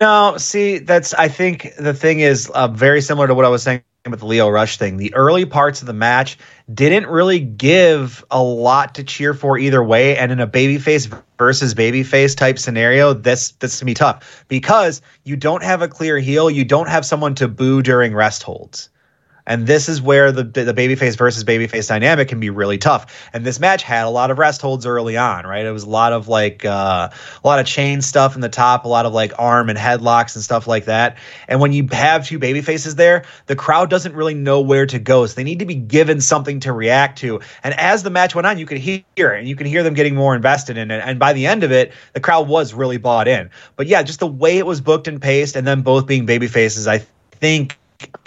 No, 0.00 0.36
see, 0.38 0.78
that's 0.78 1.12
I 1.14 1.28
think 1.28 1.74
the 1.78 1.94
thing 1.94 2.20
is 2.20 2.50
uh, 2.50 2.68
very 2.68 3.02
similar 3.02 3.26
to 3.26 3.34
what 3.34 3.44
I 3.44 3.48
was 3.48 3.62
saying 3.62 3.82
with 4.08 4.20
the 4.20 4.26
Lio 4.26 4.48
Rush 4.48 4.78
thing. 4.78 4.96
The 4.96 5.12
early 5.14 5.44
parts 5.44 5.82
of 5.82 5.86
the 5.86 5.92
match 5.92 6.38
didn't 6.72 7.06
really 7.06 7.38
give 7.38 8.24
a 8.30 8.42
lot 8.42 8.94
to 8.94 9.04
cheer 9.04 9.34
for 9.34 9.58
either 9.58 9.84
way. 9.84 10.16
And 10.16 10.32
in 10.32 10.40
a 10.40 10.46
babyface 10.46 11.22
versus 11.36 11.74
babyface 11.74 12.34
type 12.34 12.58
scenario, 12.58 13.12
this 13.12 13.52
this 13.52 13.78
to 13.78 13.84
be 13.84 13.92
tough 13.92 14.44
because 14.48 15.02
you 15.24 15.36
don't 15.36 15.62
have 15.62 15.82
a 15.82 15.88
clear 15.88 16.18
heel. 16.18 16.50
You 16.50 16.64
don't 16.64 16.88
have 16.88 17.04
someone 17.04 17.34
to 17.36 17.46
boo 17.46 17.82
during 17.82 18.14
rest 18.14 18.42
holds. 18.42 18.88
And 19.46 19.66
this 19.66 19.88
is 19.88 20.00
where 20.00 20.32
the 20.32 20.44
the 20.44 20.74
babyface 20.74 21.16
versus 21.16 21.44
babyface 21.44 21.88
dynamic 21.88 22.28
can 22.28 22.40
be 22.40 22.50
really 22.50 22.78
tough. 22.78 23.28
And 23.32 23.44
this 23.44 23.60
match 23.60 23.82
had 23.82 24.04
a 24.04 24.10
lot 24.10 24.30
of 24.30 24.38
rest 24.38 24.60
holds 24.60 24.86
early 24.86 25.16
on, 25.16 25.46
right? 25.46 25.64
It 25.64 25.72
was 25.72 25.84
a 25.84 25.88
lot 25.88 26.12
of 26.12 26.28
like 26.28 26.64
uh, 26.64 27.10
a 27.12 27.46
lot 27.46 27.58
of 27.58 27.66
chain 27.66 28.02
stuff 28.02 28.34
in 28.34 28.40
the 28.40 28.48
top, 28.48 28.84
a 28.84 28.88
lot 28.88 29.06
of 29.06 29.12
like 29.12 29.32
arm 29.38 29.68
and 29.68 29.78
headlocks 29.78 30.34
and 30.34 30.44
stuff 30.44 30.66
like 30.66 30.86
that. 30.86 31.16
And 31.48 31.60
when 31.60 31.72
you 31.72 31.88
have 31.92 32.26
two 32.26 32.38
babyfaces 32.38 32.96
there, 32.96 33.24
the 33.46 33.56
crowd 33.56 33.90
doesn't 33.90 34.14
really 34.14 34.34
know 34.34 34.60
where 34.60 34.86
to 34.86 34.98
go. 34.98 35.26
So 35.26 35.34
they 35.34 35.44
need 35.44 35.60
to 35.60 35.66
be 35.66 35.74
given 35.74 36.20
something 36.20 36.60
to 36.60 36.72
react 36.72 37.18
to. 37.18 37.40
And 37.62 37.74
as 37.78 38.02
the 38.02 38.10
match 38.10 38.34
went 38.34 38.46
on, 38.46 38.58
you 38.58 38.66
could 38.66 38.78
hear 38.78 39.04
and 39.16 39.48
you 39.48 39.56
can 39.56 39.66
hear 39.66 39.82
them 39.82 39.94
getting 39.94 40.14
more 40.14 40.34
invested 40.34 40.76
in 40.76 40.90
it. 40.90 41.02
And 41.04 41.18
by 41.18 41.32
the 41.32 41.46
end 41.46 41.64
of 41.64 41.72
it, 41.72 41.92
the 42.12 42.20
crowd 42.20 42.48
was 42.48 42.74
really 42.74 42.98
bought 42.98 43.28
in. 43.28 43.50
But 43.76 43.86
yeah, 43.86 44.02
just 44.02 44.20
the 44.20 44.26
way 44.26 44.58
it 44.58 44.66
was 44.66 44.80
booked 44.80 45.08
and 45.08 45.20
paced, 45.20 45.56
and 45.56 45.66
then 45.66 45.82
both 45.82 46.06
being 46.06 46.26
babyfaces, 46.26 46.86
I 46.86 47.04
think 47.32 47.78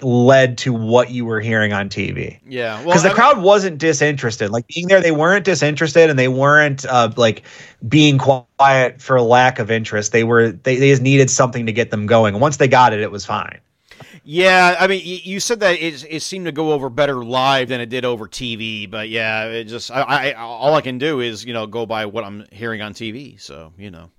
led 0.02 0.58
to 0.58 0.72
what 0.72 1.10
you 1.10 1.24
were 1.24 1.40
hearing 1.40 1.72
on 1.72 1.88
TV. 1.88 2.38
Yeah, 2.46 2.76
well, 2.76 2.86
Because 2.86 3.02
the 3.02 3.08
I 3.08 3.12
mean- 3.12 3.16
crowd 3.16 3.42
wasn't 3.42 3.78
disinterested. 3.78 4.50
Like 4.50 4.66
being 4.68 4.86
there, 4.88 5.00
they 5.00 5.12
weren't 5.12 5.44
disinterested, 5.44 6.10
and 6.10 6.18
they 6.18 6.28
weren't 6.28 6.84
uh, 6.86 7.10
like 7.16 7.42
being 7.88 8.18
quiet 8.18 9.00
for 9.00 9.20
lack 9.20 9.58
of 9.58 9.70
interest. 9.70 10.12
They 10.12 10.24
were 10.24 10.52
they, 10.52 10.76
they 10.76 10.90
just 10.90 11.02
needed 11.02 11.30
something 11.30 11.66
to 11.66 11.72
get 11.72 11.90
them 11.90 12.06
going. 12.06 12.38
Once 12.40 12.56
they 12.58 12.68
got 12.68 12.92
it, 12.92 13.00
it 13.00 13.10
was 13.10 13.24
fine. 13.24 13.60
Yeah, 14.26 14.76
I 14.78 14.86
mean, 14.86 15.02
you 15.04 15.38
said 15.38 15.60
that 15.60 15.72
it, 15.74 16.04
it 16.08 16.20
seemed 16.20 16.46
to 16.46 16.52
go 16.52 16.72
over 16.72 16.88
better 16.88 17.22
live 17.22 17.68
than 17.68 17.80
it 17.82 17.90
did 17.90 18.04
over 18.06 18.26
TV, 18.26 18.90
but 18.90 19.08
yeah, 19.10 19.44
it 19.44 19.64
just 19.64 19.90
I, 19.90 20.00
I 20.02 20.32
all 20.32 20.74
I 20.74 20.80
can 20.80 20.96
do 20.98 21.20
is 21.20 21.44
you 21.44 21.52
know 21.52 21.66
go 21.66 21.84
by 21.84 22.06
what 22.06 22.24
I'm 22.24 22.46
hearing 22.50 22.80
on 22.80 22.94
TV. 22.94 23.38
So 23.40 23.72
you 23.76 23.90
know, 23.90 24.10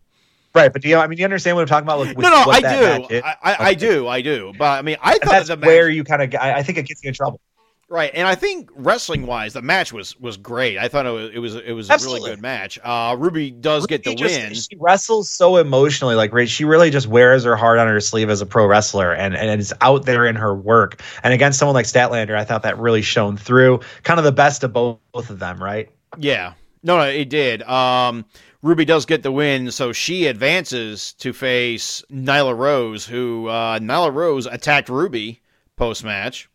Right, 0.55 0.71
but 0.71 0.81
do 0.81 0.87
you? 0.87 0.97
I 0.97 1.05
mean, 1.07 1.17
do 1.17 1.19
you 1.19 1.25
understand 1.25 1.57
what 1.57 1.63
I'm 1.63 1.67
talking 1.67 1.85
about? 1.85 1.99
With, 1.99 2.15
with 2.15 2.23
no, 2.23 2.29
no, 2.29 2.43
what 2.47 2.55
I 2.55 2.61
that 2.61 3.09
do. 3.09 3.21
I, 3.23 3.35
I, 3.43 3.55
I 3.59 3.73
do, 3.73 4.07
I 4.07 4.21
do, 4.21 4.53
but 4.57 4.79
I 4.79 4.81
mean, 4.81 4.95
I 5.01 5.17
thought 5.17 5.31
that's 5.31 5.49
the 5.49 5.57
match, 5.57 5.67
where 5.67 5.89
you 5.89 6.05
kind 6.05 6.21
of. 6.21 6.33
I, 6.41 6.53
I 6.53 6.63
think 6.63 6.77
it 6.77 6.83
gets 6.83 7.03
you 7.03 7.09
in 7.09 7.13
trouble. 7.13 7.41
right, 7.89 8.09
and 8.13 8.25
I 8.25 8.35
think 8.35 8.69
wrestling 8.73 9.27
wise, 9.27 9.51
the 9.51 9.61
match 9.61 9.91
was 9.91 10.17
was 10.17 10.37
great. 10.37 10.77
I 10.77 10.87
thought 10.87 11.05
it 11.05 11.09
was 11.09 11.29
it 11.33 11.39
was, 11.39 11.55
it 11.55 11.73
was 11.73 11.89
a 11.89 11.97
really 11.97 12.21
good 12.21 12.41
match. 12.41 12.79
Uh, 12.81 13.17
Ruby 13.19 13.51
does 13.51 13.85
get 13.85 14.05
the 14.05 14.15
just- 14.15 14.39
win. 14.39 14.53
She 14.53 14.77
wrestles 14.79 15.29
so 15.29 15.57
emotionally, 15.57 16.15
like 16.15 16.31
right, 16.31 16.47
she 16.47 16.63
really 16.63 16.89
just 16.89 17.07
wears 17.07 17.43
her 17.43 17.57
heart 17.57 17.77
on 17.77 17.87
her 17.87 17.99
sleeve 17.99 18.29
as 18.29 18.39
a 18.39 18.45
pro 18.45 18.65
wrestler, 18.65 19.13
and 19.13 19.35
and 19.35 19.59
it's 19.59 19.73
out 19.81 20.05
there 20.05 20.25
in 20.25 20.37
her 20.37 20.55
work. 20.55 21.01
And 21.23 21.33
against 21.33 21.59
someone 21.59 21.73
like 21.73 21.85
Statlander, 21.85 22.37
I 22.37 22.45
thought 22.45 22.63
that 22.63 22.79
really 22.79 23.01
shone 23.01 23.35
through. 23.35 23.81
Kind 24.03 24.19
of 24.19 24.23
the 24.23 24.31
best 24.31 24.63
of 24.63 24.71
both, 24.71 24.99
both 25.11 25.29
of 25.29 25.39
them, 25.39 25.61
right? 25.61 25.89
Yeah. 26.17 26.53
No, 26.81 26.97
no, 26.97 27.03
it 27.03 27.29
did. 27.29 27.61
Um, 27.63 28.25
Ruby 28.65 28.83
does 28.83 29.05
get 29.05 29.21
the 29.21 29.31
win, 29.31 29.69
so 29.69 29.93
she 29.93 30.25
advances 30.25 31.13
to 31.19 31.33
face 31.33 32.03
Nyla 32.11 32.57
Rose, 32.57 33.05
who 33.05 33.47
uh, 33.47 33.77
Nyla 33.77 34.11
Rose 34.11 34.47
attacked 34.47 34.89
Ruby 34.89 35.39
post 35.75 36.03
match. 36.03 36.49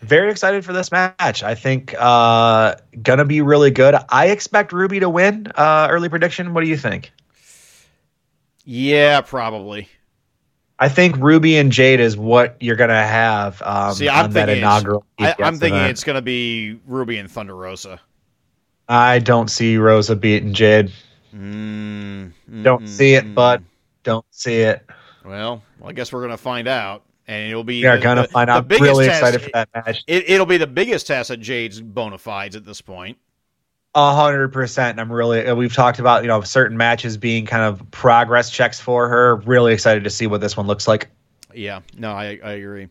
Very 0.00 0.30
excited 0.30 0.64
for 0.64 0.72
this 0.72 0.90
match. 0.90 1.42
I 1.42 1.54
think 1.54 1.94
uh 1.98 2.76
gonna 3.02 3.26
be 3.26 3.42
really 3.42 3.70
good. 3.70 3.94
I 4.08 4.28
expect 4.28 4.72
Ruby 4.72 5.00
to 5.00 5.10
win. 5.10 5.52
Uh 5.54 5.88
early 5.90 6.08
prediction. 6.08 6.54
What 6.54 6.62
do 6.62 6.70
you 6.70 6.78
think? 6.78 7.12
Yeah, 8.64 9.20
probably. 9.20 9.90
I 10.78 10.88
think 10.88 11.18
Ruby 11.18 11.58
and 11.58 11.70
Jade 11.70 12.00
is 12.00 12.16
what 12.16 12.56
you're 12.60 12.76
gonna 12.76 13.06
have 13.06 13.60
um, 13.60 13.92
See, 13.92 14.08
I'm 14.08 14.24
on 14.24 14.30
that 14.30 14.46
thinking, 14.46 14.62
inaugural. 14.62 15.04
I, 15.18 15.34
I'm 15.40 15.58
thinking 15.58 15.76
event. 15.76 15.90
it's 15.90 16.04
going 16.04 16.16
to 16.16 16.22
be 16.22 16.80
Ruby 16.86 17.18
and 17.18 17.30
Thunder 17.30 17.54
Rosa. 17.54 18.00
I 18.88 19.18
don't 19.18 19.48
see 19.48 19.76
Rosa 19.76 20.16
beating 20.16 20.54
Jade. 20.54 20.92
Mm, 21.34 22.32
Don't 22.62 22.84
mm, 22.84 22.88
see 22.88 23.14
it, 23.14 23.34
bud. 23.34 23.64
Don't 24.02 24.24
see 24.30 24.60
it. 24.60 24.84
Well, 25.24 25.62
I 25.84 25.92
guess 25.92 26.12
we're 26.12 26.20
going 26.20 26.30
to 26.30 26.36
find 26.38 26.66
out, 26.66 27.02
and 27.26 27.50
it'll 27.50 27.64
be 27.64 27.82
We 27.82 27.86
are 27.86 27.98
gonna 27.98 28.26
find 28.26 28.48
the 28.48 28.54
out. 28.54 28.68
biggest 28.68 28.82
Really 28.90 29.06
test- 29.06 29.20
excited 29.22 29.42
for 29.42 29.50
that 29.52 29.68
match. 29.74 30.02
It, 30.06 30.30
it'll 30.30 30.46
be 30.46 30.56
the 30.56 30.66
biggest 30.66 31.06
test 31.06 31.30
of 31.30 31.40
Jade's 31.40 31.80
bona 31.80 32.16
fides 32.16 32.56
at 32.56 32.64
this 32.64 32.80
point. 32.80 33.18
A 33.94 34.14
hundred 34.14 34.48
percent. 34.52 34.92
And 34.92 35.00
I'm 35.00 35.12
really. 35.12 35.44
uh, 35.46 35.54
We've 35.54 35.72
talked 35.74 35.98
about 35.98 36.22
you 36.22 36.28
know 36.28 36.40
certain 36.40 36.76
matches 36.78 37.16
being 37.18 37.44
kind 37.46 37.64
of 37.64 37.90
progress 37.90 38.50
checks 38.50 38.80
for 38.80 39.08
her. 39.08 39.36
Really 39.36 39.72
excited 39.74 40.04
to 40.04 40.10
see 40.10 40.26
what 40.26 40.40
this 40.40 40.56
one 40.56 40.66
looks 40.66 40.88
like. 40.88 41.08
Yeah, 41.54 41.80
no, 41.96 42.12
I, 42.12 42.38
I 42.42 42.52
agree. 42.52 42.88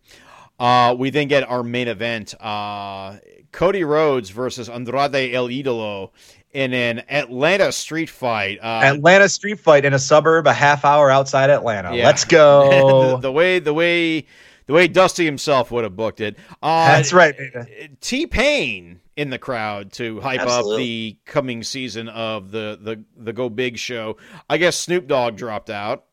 Uh, 0.59 0.95
we 0.97 1.09
then 1.11 1.27
get 1.27 1.47
our 1.49 1.63
main 1.63 1.87
event: 1.87 2.33
uh, 2.39 3.17
Cody 3.51 3.83
Rhodes 3.83 4.29
versus 4.29 4.69
Andrade 4.69 5.33
El 5.33 5.47
Idolo 5.47 6.11
in 6.51 6.73
an 6.73 7.03
Atlanta 7.09 7.71
street 7.71 8.09
fight. 8.09 8.59
Uh, 8.61 8.81
Atlanta 8.83 9.29
street 9.29 9.59
fight 9.59 9.85
in 9.85 9.93
a 9.93 9.99
suburb, 9.99 10.47
a 10.47 10.53
half 10.53 10.85
hour 10.85 11.09
outside 11.11 11.49
Atlanta. 11.49 11.95
Yeah. 11.95 12.05
Let's 12.05 12.25
go. 12.39 13.15
the, 13.15 13.17
the 13.17 13.31
way 13.31 13.59
the 13.59 13.73
way 13.73 14.25
the 14.65 14.73
way 14.73 14.87
Dusty 14.87 15.23
himself 15.25 15.71
would 15.71 15.83
have 15.83 15.95
booked 15.95 16.19
it. 16.21 16.37
Uh, 16.61 16.87
That's 16.87 17.13
right. 17.13 17.35
T 18.01 18.27
Pain 18.27 18.99
in 19.15 19.29
the 19.29 19.39
crowd 19.39 19.91
to 19.93 20.19
hype 20.19 20.41
up 20.41 20.65
the 20.77 21.17
coming 21.25 21.63
season 21.63 22.09
of 22.09 22.51
the 22.51 22.77
the 22.81 23.03
the 23.15 23.33
Go 23.33 23.49
Big 23.49 23.77
show. 23.77 24.17
I 24.49 24.57
guess 24.57 24.75
Snoop 24.75 25.07
Dogg 25.07 25.37
dropped 25.37 25.69
out 25.69 26.05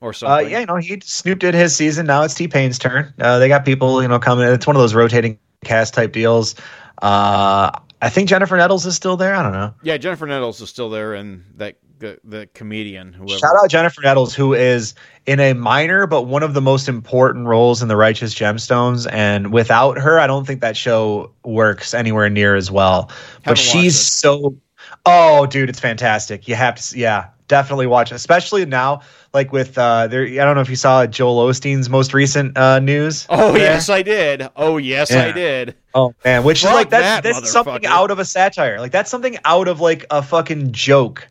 or 0.00 0.10
Uh, 0.10 0.12
something. 0.12 0.50
yeah, 0.50 0.60
you 0.60 0.66
know, 0.66 0.76
he 0.76 1.00
Snoop 1.04 1.40
did 1.40 1.54
his 1.54 1.74
season. 1.74 2.06
Now 2.06 2.22
it's 2.22 2.34
T 2.34 2.46
Pain's 2.48 2.78
turn. 2.78 3.12
Uh, 3.20 3.38
they 3.38 3.48
got 3.48 3.64
people, 3.64 4.00
you 4.02 4.08
know, 4.08 4.18
coming. 4.18 4.46
It's 4.48 4.66
one 4.66 4.76
of 4.76 4.80
those 4.80 4.94
rotating 4.94 5.38
cast 5.64 5.94
type 5.94 6.12
deals. 6.12 6.54
Uh, 7.02 7.70
I 8.00 8.08
think 8.08 8.28
Jennifer 8.28 8.56
Nettles 8.56 8.86
is 8.86 8.94
still 8.94 9.16
there. 9.16 9.34
I 9.34 9.42
don't 9.42 9.52
know. 9.52 9.74
Yeah, 9.82 9.96
Jennifer 9.96 10.26
Nettles 10.26 10.60
is 10.60 10.68
still 10.68 10.90
there, 10.90 11.14
and 11.14 11.44
that 11.56 11.76
the, 11.98 12.18
the 12.24 12.48
comedian 12.54 13.12
whoever. 13.12 13.38
Shout 13.38 13.56
out 13.60 13.68
Jennifer 13.68 14.00
Nettles, 14.02 14.34
who 14.34 14.54
is 14.54 14.94
in 15.26 15.40
a 15.40 15.52
minor 15.52 16.06
but 16.06 16.22
one 16.22 16.42
of 16.42 16.54
the 16.54 16.60
most 16.60 16.88
important 16.88 17.46
roles 17.46 17.82
in 17.82 17.88
the 17.88 17.96
Righteous 17.96 18.34
Gemstones. 18.34 19.10
And 19.12 19.52
without 19.52 19.98
her, 19.98 20.20
I 20.20 20.26
don't 20.26 20.46
think 20.46 20.60
that 20.60 20.76
show 20.76 21.32
works 21.44 21.94
anywhere 21.94 22.30
near 22.30 22.54
as 22.54 22.70
well. 22.70 23.06
But 23.44 23.58
Haven't 23.58 23.66
watched 23.66 23.70
she's 23.70 23.96
so. 23.96 24.56
Oh, 25.04 25.46
dude, 25.46 25.68
it's 25.68 25.80
fantastic. 25.80 26.48
You 26.48 26.54
have 26.54 26.76
to, 26.76 26.98
yeah, 26.98 27.28
definitely 27.48 27.86
watch, 27.86 28.12
especially 28.12 28.64
now. 28.64 29.00
Like 29.34 29.52
with, 29.52 29.76
uh, 29.76 30.06
there, 30.06 30.24
I 30.24 30.44
don't 30.44 30.54
know 30.54 30.60
if 30.60 30.70
you 30.70 30.76
saw 30.76 31.06
Joel 31.06 31.48
Osteen's 31.48 31.90
most 31.90 32.14
recent 32.14 32.56
uh, 32.56 32.78
news. 32.78 33.26
Oh 33.28 33.52
there. 33.52 33.62
yes, 33.62 33.88
I 33.88 34.02
did. 34.02 34.48
Oh 34.56 34.76
yes, 34.76 35.12
I 35.12 35.32
did. 35.32 35.74
Oh 35.94 36.14
man, 36.24 36.44
which 36.44 36.62
Fuck 36.62 36.70
is 36.70 36.74
like 36.74 36.90
that, 36.90 37.22
that's, 37.22 37.40
that's 37.40 37.52
something 37.52 37.84
out 37.86 38.10
of 38.10 38.18
a 38.18 38.24
satire. 38.24 38.78
Like 38.78 38.92
that's 38.92 39.10
something 39.10 39.36
out 39.44 39.68
of 39.68 39.80
like 39.80 40.06
a 40.10 40.22
fucking 40.22 40.72
joke. 40.72 41.26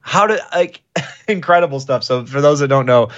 How 0.00 0.26
to 0.26 0.38
like 0.54 0.82
incredible 1.28 1.80
stuff. 1.80 2.04
So 2.04 2.24
for 2.24 2.40
those 2.40 2.60
that 2.60 2.68
don't 2.68 2.86
know, 2.86 3.08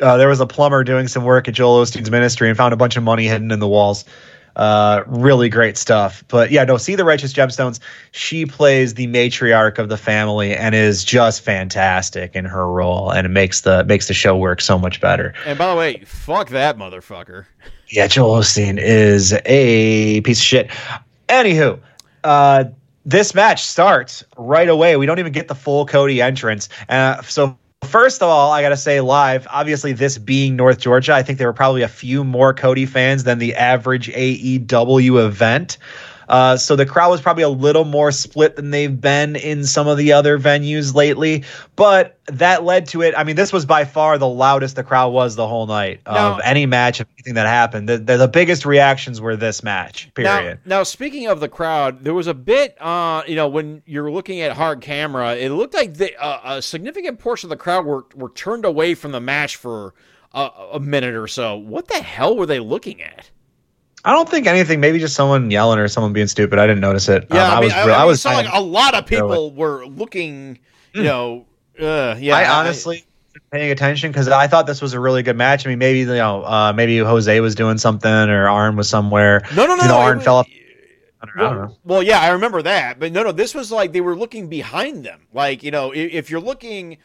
uh, 0.00 0.16
there 0.16 0.28
was 0.28 0.40
a 0.40 0.46
plumber 0.46 0.84
doing 0.84 1.08
some 1.08 1.24
work 1.24 1.48
at 1.48 1.54
Joel 1.54 1.82
Osteen's 1.82 2.10
ministry 2.10 2.48
and 2.48 2.56
found 2.56 2.74
a 2.74 2.76
bunch 2.76 2.96
of 2.96 3.02
money 3.02 3.26
hidden 3.26 3.50
in 3.50 3.60
the 3.60 3.68
walls. 3.68 4.04
Uh, 4.56 5.02
really 5.06 5.48
great 5.48 5.76
stuff. 5.76 6.24
But 6.28 6.50
yeah, 6.50 6.64
no, 6.64 6.76
see 6.76 6.94
the 6.94 7.04
righteous 7.04 7.32
gemstones. 7.32 7.80
She 8.10 8.44
plays 8.44 8.94
the 8.94 9.06
matriarch 9.06 9.78
of 9.78 9.88
the 9.88 9.96
family 9.96 10.54
and 10.54 10.74
is 10.74 11.04
just 11.04 11.42
fantastic 11.42 12.36
in 12.36 12.44
her 12.44 12.70
role, 12.70 13.10
and 13.10 13.26
it 13.26 13.30
makes 13.30 13.62
the 13.62 13.84
makes 13.84 14.08
the 14.08 14.14
show 14.14 14.36
work 14.36 14.60
so 14.60 14.78
much 14.78 15.00
better. 15.00 15.32
And 15.46 15.58
by 15.58 15.70
the 15.70 15.76
way, 15.76 16.02
fuck 16.04 16.50
that 16.50 16.76
motherfucker. 16.76 17.46
Yeah, 17.88 18.06
Joel 18.06 18.40
Osteen 18.40 18.78
is 18.78 19.34
a 19.46 20.20
piece 20.22 20.38
of 20.38 20.44
shit. 20.44 20.70
Anywho, 21.28 21.80
uh, 22.24 22.64
this 23.04 23.34
match 23.34 23.64
starts 23.64 24.24
right 24.36 24.68
away. 24.68 24.96
We 24.96 25.06
don't 25.06 25.18
even 25.18 25.32
get 25.32 25.48
the 25.48 25.54
full 25.54 25.86
Cody 25.86 26.22
entrance. 26.22 26.68
Uh, 26.88 27.20
so, 27.22 27.58
first 27.84 28.22
of 28.22 28.28
all, 28.28 28.52
I 28.52 28.62
got 28.62 28.70
to 28.70 28.76
say, 28.76 29.00
live, 29.00 29.46
obviously, 29.50 29.92
this 29.92 30.18
being 30.18 30.56
North 30.56 30.78
Georgia, 30.78 31.14
I 31.14 31.22
think 31.22 31.38
there 31.38 31.48
were 31.48 31.52
probably 31.52 31.82
a 31.82 31.88
few 31.88 32.24
more 32.24 32.54
Cody 32.54 32.86
fans 32.86 33.24
than 33.24 33.38
the 33.38 33.54
average 33.54 34.08
AEW 34.08 35.24
event. 35.24 35.78
Uh, 36.28 36.56
so 36.56 36.76
the 36.76 36.86
crowd 36.86 37.10
was 37.10 37.20
probably 37.20 37.42
a 37.42 37.48
little 37.48 37.84
more 37.84 38.12
split 38.12 38.56
than 38.56 38.70
they've 38.70 39.00
been 39.00 39.36
in 39.36 39.64
some 39.64 39.88
of 39.88 39.96
the 39.96 40.12
other 40.12 40.38
venues 40.38 40.94
lately, 40.94 41.44
but 41.76 42.18
that 42.26 42.64
led 42.64 42.86
to 42.86 43.02
it. 43.02 43.14
I 43.16 43.24
mean, 43.24 43.36
this 43.36 43.52
was 43.52 43.66
by 43.66 43.84
far 43.84 44.18
the 44.18 44.28
loudest 44.28 44.76
the 44.76 44.84
crowd 44.84 45.12
was 45.12 45.36
the 45.36 45.46
whole 45.46 45.66
night 45.66 46.00
of 46.06 46.40
any 46.44 46.66
match, 46.66 47.00
of 47.00 47.06
anything 47.16 47.34
that 47.34 47.46
happened. 47.46 47.88
The, 47.88 47.98
the, 47.98 48.16
the 48.16 48.28
biggest 48.28 48.64
reactions 48.64 49.20
were 49.20 49.36
this 49.36 49.62
match. 49.62 50.12
Period. 50.14 50.60
Now, 50.64 50.78
now, 50.78 50.82
speaking 50.84 51.26
of 51.26 51.40
the 51.40 51.48
crowd, 51.48 52.02
there 52.04 52.14
was 52.14 52.26
a 52.26 52.34
bit, 52.34 52.80
uh, 52.80 53.22
you 53.26 53.36
know, 53.36 53.48
when 53.48 53.82
you're 53.86 54.10
looking 54.10 54.40
at 54.40 54.52
hard 54.52 54.80
camera, 54.80 55.34
it 55.34 55.50
looked 55.50 55.74
like 55.74 55.94
the, 55.94 56.16
uh, 56.16 56.56
a 56.56 56.62
significant 56.62 57.18
portion 57.18 57.46
of 57.46 57.50
the 57.50 57.62
crowd 57.62 57.84
were, 57.84 58.06
were 58.14 58.30
turned 58.30 58.64
away 58.64 58.94
from 58.94 59.12
the 59.12 59.20
match 59.20 59.56
for 59.56 59.94
a, 60.32 60.50
a 60.72 60.80
minute 60.80 61.14
or 61.14 61.28
so. 61.28 61.56
What 61.56 61.88
the 61.88 62.02
hell 62.02 62.36
were 62.36 62.46
they 62.46 62.60
looking 62.60 63.02
at? 63.02 63.30
I 64.04 64.12
don't 64.12 64.28
think 64.28 64.46
anything. 64.46 64.80
Maybe 64.80 64.98
just 64.98 65.14
someone 65.14 65.50
yelling 65.50 65.78
or 65.78 65.86
someone 65.88 66.12
being 66.12 66.26
stupid. 66.26 66.58
I 66.58 66.66
didn't 66.66 66.80
notice 66.80 67.08
it. 67.08 67.26
Yeah, 67.30 67.46
Um, 67.46 67.50
I, 67.58 67.60
mean, 67.60 67.64
was. 67.64 67.72
I, 67.72 67.88
I, 67.90 68.02
I 68.02 68.04
was. 68.04 68.22
saw 68.22 68.30
like 68.32 68.48
a 68.52 68.60
lot 68.60 68.94
of 68.94 69.06
people 69.06 69.52
were 69.52 69.86
looking, 69.86 70.58
you 70.92 71.04
know, 71.04 71.46
uh, 71.80 72.16
yeah. 72.18 72.36
I 72.36 72.48
honestly, 72.58 73.04
wasn't 73.34 73.50
paying 73.52 73.70
attention 73.70 74.10
because 74.10 74.28
I 74.28 74.46
thought 74.48 74.66
this 74.66 74.82
was 74.82 74.92
a 74.92 75.00
really 75.00 75.22
good 75.22 75.36
match. 75.36 75.64
I 75.66 75.70
mean, 75.70 75.78
maybe 75.78 76.00
you 76.00 76.06
know, 76.06 76.42
uh, 76.44 76.72
maybe 76.72 76.98
Jose 76.98 77.38
was 77.40 77.54
doing 77.54 77.78
something 77.78 78.10
or 78.10 78.48
Arn 78.48 78.74
was 78.76 78.88
somewhere. 78.88 79.42
No, 79.54 79.66
no, 79.66 79.76
no. 79.76 79.82
You 79.82 79.88
know, 79.88 79.94
no, 79.94 80.00
Arn 80.00 80.18
it- 80.18 80.24
fell 80.24 80.36
off. 80.38 80.48
I 81.20 81.26
don't, 81.26 81.36
Well, 81.36 81.54
know. 81.54 81.76
well, 81.84 82.02
yeah, 82.02 82.18
I 82.20 82.30
remember 82.30 82.62
that, 82.62 82.98
but 82.98 83.12
no, 83.12 83.22
no, 83.22 83.30
this 83.30 83.54
was 83.54 83.70
like 83.70 83.92
they 83.92 84.00
were 84.00 84.16
looking 84.16 84.48
behind 84.48 85.04
them. 85.04 85.20
Like 85.32 85.62
you 85.62 85.70
know, 85.70 85.92
if, 85.92 86.12
if 86.12 86.30
you're 86.30 86.40
looking 86.40 86.98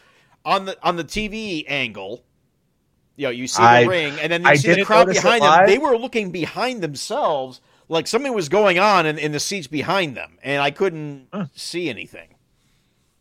on 0.43 0.65
the 0.65 0.75
on 0.81 0.95
the 0.95 1.03
TV 1.03 1.63
angle, 1.67 2.23
you 3.17 3.25
know, 3.25 3.31
you 3.31 3.47
see 3.47 3.61
the 3.61 3.67
I- 3.67 3.83
ring, 3.83 4.13
and 4.21 4.31
then 4.31 4.43
you 4.43 4.47
I 4.49 4.55
see 4.55 4.73
the 4.73 4.85
crowd 4.85 5.07
behind 5.07 5.41
them. 5.41 5.49
live. 5.49 5.67
They 5.67 5.77
were 5.77 5.97
looking 5.97 6.31
behind 6.31 6.81
themselves, 6.81 7.59
like 7.89 8.07
something 8.07 8.33
was 8.33 8.47
going 8.47 8.79
on 8.79 9.05
in, 9.05 9.17
in 9.17 9.33
the 9.33 9.39
seats 9.41 9.67
behind 9.67 10.15
them, 10.15 10.37
and 10.43 10.61
I 10.61 10.71
couldn't 10.71 11.27
Huh. 11.33 11.47
see 11.55 11.89
anything. 11.89 12.29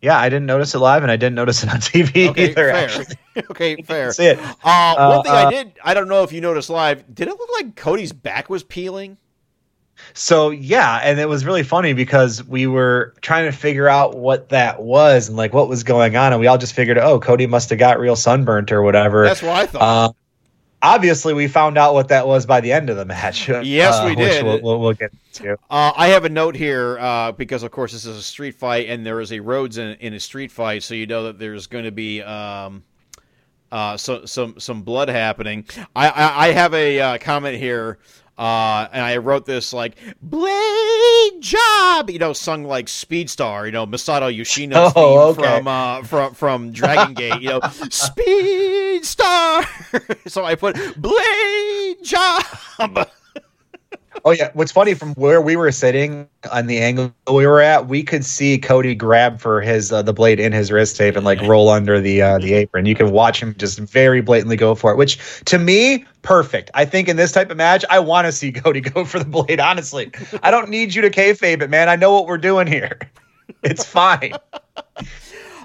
Yeah, 0.03 0.19
I 0.21 0.29
didn't 0.29 0.47
notice 0.47 0.75
it 0.75 0.79
live, 0.79 1.03
and 1.03 1.11
I 1.11 1.17
didn't 1.17 1.35
notice 1.37 1.63
it 1.65 1.71
on 1.71 1.81
TV 1.81 2.29
Okay, 2.29 2.45
either. 2.45 2.55
fair. 2.55 2.71
Actually, 2.71 3.07
okay, 3.51 3.83
fair. 3.83 4.13
see 4.13 4.27
it. 4.27 4.39
Uh, 4.63 5.07
one 5.17 5.23
thing 5.25 5.33
I 5.33 5.45
uh, 5.45 5.51
did, 5.51 5.73
I 5.83 5.95
don't 5.95 6.09
know 6.09 6.23
if 6.23 6.33
you 6.33 6.41
noticed 6.41 6.69
live. 6.71 7.03
Did 7.13 7.29
it 7.29 7.37
look 7.39 7.49
like 7.55 7.75
Cody's 7.77 8.13
back 8.13 8.49
was 8.51 8.63
peeling? 8.63 9.17
So 10.15 10.51
yeah, 10.51 11.01
and 11.03 11.19
it 11.19 11.29
was 11.29 11.45
really 11.45 11.63
funny 11.63 11.93
because 11.93 12.43
we 12.45 12.67
were 12.67 13.15
trying 13.21 13.51
to 13.51 13.57
figure 13.57 13.89
out 13.89 14.17
what 14.17 14.49
that 14.51 14.83
was 14.83 15.29
and 15.29 15.37
like 15.37 15.53
what 15.53 15.69
was 15.69 15.85
going 15.85 16.17
on, 16.17 16.33
and 16.33 16.41
we 16.41 16.47
all 16.47 16.59
just 16.59 16.75
figured, 16.75 16.99
oh, 16.99 17.21
Cody 17.21 17.47
must 17.47 17.71
have 17.71 17.79
got 17.79 17.99
real 17.99 18.17
sunburnt 18.17 18.73
or 18.73 18.83
whatever. 18.83 19.25
That's 19.25 19.43
what 19.43 19.57
I 19.57 19.67
thought. 19.67 19.83
Uh, 19.83 20.13
obviously, 20.83 21.35
we 21.35 21.49
found 21.49 21.79
out 21.79 21.95
what 21.95 22.09
that 22.09 22.27
was 22.27 22.47
by 22.47 22.61
the 22.61 22.73
end 22.73 22.91
of 22.91 22.97
the 22.97 23.05
match. 23.05 23.49
Yes, 23.63 23.95
uh, 23.95 24.07
we 24.07 24.15
did. 24.15 24.45
We'll, 24.45 24.61
we'll, 24.63 24.81
we'll 24.81 24.93
get 24.93 25.13
to. 25.35 25.55
Uh, 25.71 25.93
I 25.97 26.09
have 26.09 26.25
a 26.25 26.29
note 26.29 26.55
here 26.55 26.99
uh, 26.99 27.33
because, 27.33 27.63
of 27.63 27.71
course, 27.71 27.93
this 27.93 28.05
is 28.05 28.17
a 28.17 28.23
street 28.23 28.55
fight, 28.55 28.89
and 28.89 29.05
there 29.05 29.21
is 29.21 29.33
a 29.33 29.41
Rhodes 29.41 29.79
in, 29.79 29.97
in 30.01 30.15
a 30.15 30.21
street 30.21 30.53
fight, 30.53 30.83
so 30.83 30.95
you 30.95 31.07
know 31.07 31.25
that 31.25 31.39
there's 31.39 31.67
going 31.67 31.85
to 31.85 31.91
be 31.91 32.23
um, 32.23 32.85
uh, 33.73 33.97
so, 33.97 34.25
some 34.25 34.59
some 34.61 34.83
blood 34.83 35.09
happening. 35.09 35.67
I 35.95 36.09
I, 36.09 36.49
I 36.49 36.53
have 36.53 36.75
a 36.75 37.01
uh, 37.01 37.19
comment 37.19 37.57
here, 37.57 37.99
uh, 38.39 38.89
and 38.93 39.03
I 39.03 39.17
wrote 39.19 39.47
this 39.47 39.73
like 39.73 39.97
"Blade 40.23 41.41
Job," 41.41 42.11
you 42.11 42.19
know, 42.19 42.33
sung 42.33 42.65
like 42.65 42.89
Speed 42.89 43.31
Star, 43.31 43.67
you 43.67 43.73
know, 43.73 43.87
Masato 43.87 44.35
Yoshino's 44.35 44.93
Oh, 44.97 45.33
theme 45.35 45.45
okay. 45.45 45.57
from 45.59 45.69
uh, 45.69 46.03
from 46.03 46.35
from 46.35 46.73
Dragon 46.73 47.15
Gate, 47.15 47.41
you 47.41 47.49
know, 47.49 47.61
Speed 47.91 49.05
Star. 49.05 49.65
so 50.27 50.45
I 50.45 50.55
put 50.55 50.77
Blade 51.01 51.97
Job. 52.03 53.09
Oh 54.27 54.33
yeah, 54.33 54.51
what's 54.55 54.73
funny 54.73 54.95
from 54.95 55.15
where 55.15 55.41
we 55.41 55.55
were 55.55 55.71
sitting 55.71 56.29
on 56.51 56.67
the 56.67 56.79
angle 56.79 57.15
we 57.33 57.47
were 57.47 57.61
at, 57.61 57.87
we 57.87 58.03
could 58.03 58.25
see 58.25 58.59
Cody 58.59 58.93
grab 58.93 59.39
for 59.39 59.61
his 59.61 59.93
uh, 59.93 60.03
the 60.03 60.13
blade 60.13 60.41
in 60.41 60.53
his 60.53 60.73
wrist 60.73 60.97
tape 60.97 61.15
and 61.15 61.25
like 61.25 61.41
roll 61.43 61.69
under 61.69 62.01
the 62.01 62.23
uh, 62.23 62.39
the 62.39 62.55
apron. 62.55 62.87
You 62.87 62.97
can 62.97 63.13
watch 63.13 63.41
him 63.41 63.55
just 63.57 63.79
very 63.79 64.21
blatantly 64.23 64.57
go 64.57 64.75
for 64.75 64.91
it, 64.91 64.97
which 64.97 65.17
to 65.45 65.61
me 65.61 66.05
perfect. 66.23 66.73
I 66.75 66.85
think 66.85 67.09
in 67.09 67.15
this 67.15 67.31
type 67.31 67.53
of 67.53 67.57
match, 67.57 67.85
I 67.89 68.01
want 68.01 68.27
to 68.27 68.33
see 68.33 68.51
Cody 68.65 68.81
go 68.81 69.05
for 69.05 69.21
the 69.21 69.25
blade. 69.25 69.61
Honestly, 69.61 70.11
I 70.43 70.51
don't 70.51 70.71
need 70.71 70.93
you 70.93 71.03
to 71.03 71.11
kayfabe 71.11 71.63
it, 71.63 71.71
man. 71.71 71.89
I 71.89 71.95
know 71.95 72.13
what 72.13 72.27
we're 72.27 72.37
doing 72.37 72.67
here. 72.67 72.99
It's 73.63 73.85
fine. 73.85 74.33
Like, 74.33 75.09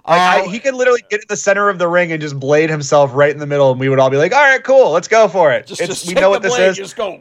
I, 0.06 0.46
he 0.48 0.60
could 0.60 0.76
literally 0.76 1.04
get 1.10 1.20
in 1.20 1.26
the 1.30 1.36
center 1.36 1.68
of 1.68 1.80
the 1.80 1.88
ring 1.88 2.12
and 2.12 2.22
just 2.22 2.40
blade 2.40 2.70
himself 2.70 3.12
right 3.14 3.32
in 3.32 3.40
the 3.40 3.48
middle, 3.48 3.72
and 3.72 3.80
we 3.80 3.90
would 3.90 3.98
all 3.98 4.12
be 4.12 4.18
like, 4.18 4.34
"All 4.34 4.40
right, 4.40 4.64
cool, 4.64 4.92
let's 4.92 5.08
go 5.08 5.28
for 5.28 5.52
it." 5.52 5.66
just, 5.66 5.82
just 5.82 6.08
we 6.08 6.14
know 6.14 6.30
what 6.30 6.44
this 6.44 6.54
blade, 6.54 6.70
is. 6.70 6.78
Just 6.78 6.96
go. 6.96 7.20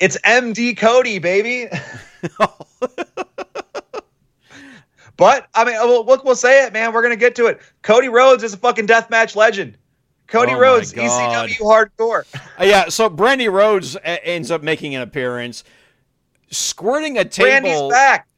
It's 0.00 0.16
MD 0.18 0.76
Cody, 0.76 1.18
baby. 1.18 1.68
but 5.16 5.48
I 5.54 5.64
mean, 5.64 5.74
we'll, 5.80 6.04
we'll, 6.04 6.22
we'll 6.24 6.36
say 6.36 6.64
it, 6.64 6.72
man. 6.72 6.92
We're 6.92 7.02
gonna 7.02 7.16
get 7.16 7.34
to 7.36 7.46
it. 7.46 7.60
Cody 7.82 8.08
Rhodes 8.08 8.42
is 8.42 8.54
a 8.54 8.56
fucking 8.56 8.86
deathmatch 8.86 9.36
legend. 9.36 9.76
Cody 10.28 10.52
Oh 10.52 10.58
Rhodes, 10.58 10.92
ECW 10.92 11.58
hardcore. 11.58 12.24
Uh, 12.60 12.64
yeah, 12.64 12.88
so 12.88 13.08
Brandi 13.08 13.50
Rhodes 13.50 13.94
a- 13.96 14.26
ends 14.26 14.50
up 14.50 14.64
making 14.64 14.96
an 14.96 15.00
appearance, 15.02 15.62
squirting 16.50 17.16
a 17.16 17.24
table, 17.24 17.92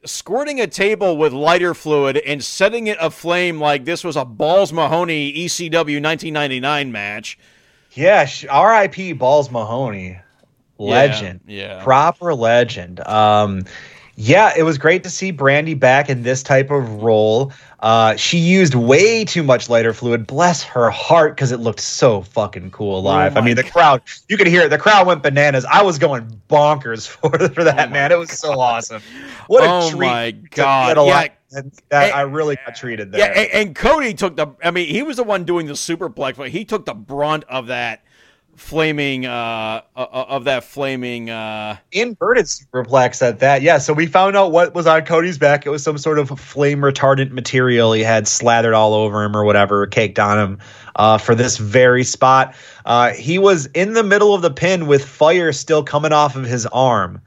squirting 0.05 0.61
a 0.61 0.67
table 0.67 1.17
with 1.17 1.33
lighter 1.33 1.73
fluid 1.73 2.17
and 2.17 2.43
setting 2.43 2.85
it 2.85 2.97
aflame 3.01 3.59
like 3.59 3.83
this 3.83 4.03
was 4.03 4.15
a 4.15 4.23
Balls 4.23 4.71
Mahoney 4.71 5.33
ECW 5.33 6.01
1999 6.01 6.91
match. 6.91 7.39
Yeah, 7.93 8.25
sh- 8.25 8.45
R.I.P. 8.47 9.13
Balls 9.13 9.49
Mahoney, 9.49 10.19
legend, 10.89 11.41
Yeah. 11.47 11.83
proper 11.83 12.33
legend. 12.33 12.99
Um, 13.07 13.63
yeah, 14.17 14.53
it 14.55 14.63
was 14.63 14.77
great 14.77 15.03
to 15.03 15.09
see 15.09 15.31
Brandi 15.33 15.79
back 15.79 16.09
in 16.09 16.21
this 16.23 16.43
type 16.43 16.69
of 16.69 17.01
role. 17.01 17.51
Uh, 17.79 18.15
she 18.17 18.37
used 18.37 18.75
way 18.75 19.25
too 19.25 19.41
much 19.41 19.69
lighter 19.69 19.93
fluid. 19.93 20.27
Bless 20.27 20.61
her 20.63 20.89
heart, 20.91 21.35
because 21.35 21.51
it 21.51 21.59
looked 21.59 21.79
so 21.79 22.21
fucking 22.21 22.69
cool 22.71 23.01
live. 23.01 23.35
I 23.37 23.39
Oh 23.39 23.41
my 23.41 23.45
mean, 23.47 23.55
the 23.55 23.63
God. 23.63 23.71
crowd, 23.71 24.01
you 24.27 24.37
could 24.37 24.47
hear 24.47 24.63
it. 24.63 24.69
The 24.69 24.77
crowd 24.77 25.07
went 25.07 25.23
bananas. 25.23 25.65
I 25.65 25.81
was 25.81 25.97
going 25.97 26.41
bonkers 26.49 27.07
for 27.07 27.31
for 27.49 27.63
that 27.63 27.89
Oh 27.89 27.91
man. 27.91 28.11
It 28.11 28.17
was 28.19 28.31
so 28.37 28.59
awesome. 28.59 29.01
What 29.47 29.63
a 29.63 29.67
Oh 29.69 29.89
treat! 29.89 30.07
my 30.07 30.31
God. 30.31 30.97
Yeah. 30.97 31.27
and 31.51 31.71
that 31.89 32.11
Eh, 32.11 32.15
I 32.15 32.21
really 32.21 32.57
got 32.65 32.75
treated 32.75 33.13
Yeah, 33.13 33.33
there. 33.33 33.37
and, 33.37 33.51
and 33.69 33.75
Cody 33.75 34.13
took 34.13 34.35
the. 34.35 34.47
I 34.63 34.71
mean, 34.71 34.87
he 34.87 35.01
was 35.03 35.17
the 35.17 35.23
one 35.23 35.45
doing 35.45 35.65
the 35.67 35.73
superplex, 35.73 36.35
but 36.35 36.49
he 36.49 36.63
took 36.65 36.85
the 36.85 36.93
brunt 36.93 37.43
of 37.49 37.67
that 37.67 38.03
flaming. 38.55 39.25
Uh, 39.25 39.81
uh, 39.95 40.05
of 40.11 40.43
that 40.45 40.63
flaming. 40.63 41.29
Uh, 41.29 41.77
inverted 41.91 42.45
superplex 42.45 43.21
at 43.21 43.39
that. 43.39 43.61
Yeah, 43.61 43.77
so 43.77 43.93
we 43.93 44.05
found 44.05 44.35
out 44.35 44.51
what 44.51 44.73
was 44.73 44.87
on 44.87 45.03
Cody's 45.05 45.37
back. 45.37 45.65
It 45.65 45.69
was 45.69 45.83
some 45.83 45.97
sort 45.97 46.19
of 46.19 46.29
flame 46.39 46.79
retardant 46.79 47.31
material 47.31 47.93
he 47.93 48.01
had 48.01 48.27
slathered 48.27 48.73
all 48.73 48.93
over 48.93 49.23
him 49.23 49.35
or 49.35 49.43
whatever, 49.43 49.85
caked 49.87 50.19
on 50.19 50.37
him 50.39 50.59
uh, 50.95 51.17
for 51.17 51.35
this 51.35 51.57
very 51.57 52.03
spot. 52.03 52.55
Uh, 52.85 53.11
he 53.11 53.37
was 53.39 53.65
in 53.67 53.93
the 53.93 54.03
middle 54.03 54.33
of 54.33 54.41
the 54.41 54.51
pin 54.51 54.87
with 54.87 55.03
fire 55.05 55.51
still 55.51 55.83
coming 55.83 56.11
off 56.13 56.35
of 56.35 56.43
his 56.43 56.65
arm. 56.67 57.21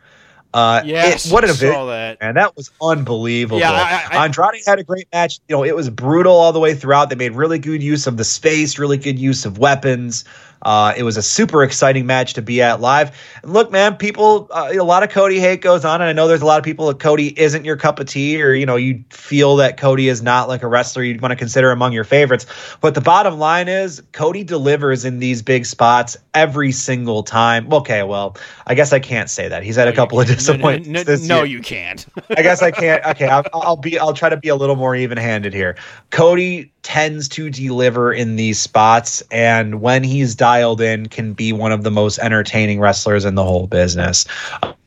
Uh, 0.53 0.81
yes, 0.85 1.27
it- 1.27 1.33
what 1.33 1.43
an 1.43 1.51
event. 1.51 1.75
that. 1.89 2.21
Man, 2.21 2.35
that 2.37 2.57
was 2.57 2.71
unbelievable. 2.81 3.59
Yeah, 3.59 3.73
I- 3.73 4.07
I- 4.17 4.25
Andrade 4.25 4.61
had 4.65 4.79
a 4.79 4.85
great 4.85 5.09
match. 5.13 5.41
You 5.49 5.57
know, 5.57 5.65
it 5.65 5.75
was 5.75 5.91
brutal 5.91 6.33
all 6.37 6.53
the 6.53 6.61
way 6.61 6.75
throughout. 6.77 7.09
They 7.11 7.17
made 7.17 7.33
really 7.33 7.59
good 7.59 7.83
use 7.83 8.07
of 8.07 8.19
the 8.19 8.25
space, 8.25 8.79
really 8.79 8.97
good 8.97 9.19
use 9.19 9.45
of 9.45 9.59
weapons. 9.59 10.25
Uh, 10.65 10.95
it 10.97 11.03
was 11.03 11.17
a 11.17 11.23
super 11.23 11.63
exciting 11.63 12.07
match 12.07 12.35
to 12.35 12.43
be 12.43 12.63
at 12.63 12.81
live. 12.81 13.17
And 13.43 13.53
look, 13.53 13.71
man, 13.71 13.97
people, 13.97 14.49
uh, 14.51 14.71
a 14.73 14.83
lot 14.83 15.03
of 15.03 15.11
Cody 15.11 15.39
hate 15.41 15.61
goes 15.61 15.85
on, 15.85 16.01
and 16.01 16.09
I 16.09 16.13
know 16.13 16.27
there's 16.29 16.43
a 16.43 16.47
lot 16.47 16.59
of 16.59 16.65
people 16.65 16.87
that 16.89 16.99
Cody 16.99 17.39
isn't 17.39 17.65
your 17.65 17.77
cup 17.77 18.01
of 18.01 18.07
tea, 18.07 18.43
or 18.43 18.53
you 18.55 18.67
know, 18.67 18.77
you 18.77 19.05
feel 19.11 19.57
that 19.57 19.77
Cody 19.77 20.09
is 20.09 20.23
not 20.23 20.49
like 20.49 20.63
a 20.63 20.69
wrestler 20.69 21.03
you'd 21.03 21.21
want 21.21 21.33
to 21.33 21.37
consider 21.37 21.71
among 21.71 21.93
your 21.93 22.05
favorites. 22.05 22.47
But 22.81 22.95
the 22.95 23.01
bottom 23.01 23.39
line 23.39 23.69
is, 23.69 24.03
Cody 24.13 24.45
delivers 24.45 25.05
in 25.05 25.19
these 25.19 25.43
big 25.43 25.67
spots 25.67 26.17
every 26.35 26.73
single 26.73 27.23
time. 27.23 27.73
Okay, 27.73 28.03
well, 28.03 28.37
I 28.67 28.75
guess 28.75 28.93
I 28.93 28.99
can't 29.01 29.31
say 29.31 29.49
that. 29.49 29.63
He's 29.63 29.77
had 29.77 29.89
a 29.89 29.93
couple 29.93 30.21
of 30.21 30.27
No, 30.27 30.33
no, 30.33 30.37
disappointments. 30.37 31.23
no, 31.29 31.37
no, 31.39 31.43
year. 31.43 31.57
you 31.57 31.63
can't. 31.63 32.07
I 32.37 32.43
guess 32.43 32.63
I 32.63 32.71
can't. 32.73 33.05
Okay, 33.07 33.27
I'll, 33.29 33.45
I'll 33.53 33.77
be. 33.77 33.99
I'll 33.99 34.15
try 34.15 34.29
to 34.29 34.37
be 34.37 34.49
a 34.49 34.57
little 34.57 34.77
more 34.77 34.97
even-handed 34.97 35.53
here. 35.55 35.77
Cody 36.11 36.73
tends 36.85 37.29
to 37.31 37.51
deliver 37.51 38.13
in 38.13 38.37
these 38.37 38.61
spots, 38.61 39.23
and 39.33 39.81
when 39.81 40.05
he's 40.05 40.37
dialed 40.37 40.81
in, 40.81 41.09
can 41.09 41.33
be 41.33 41.53
one 41.53 41.73
of 41.73 41.83
the 41.83 41.91
most 41.91 42.19
entertaining 42.21 42.79
wrestlers 42.79 43.25
in 43.25 43.35
the 43.35 43.43
whole 43.43 43.67
business. 43.67 44.27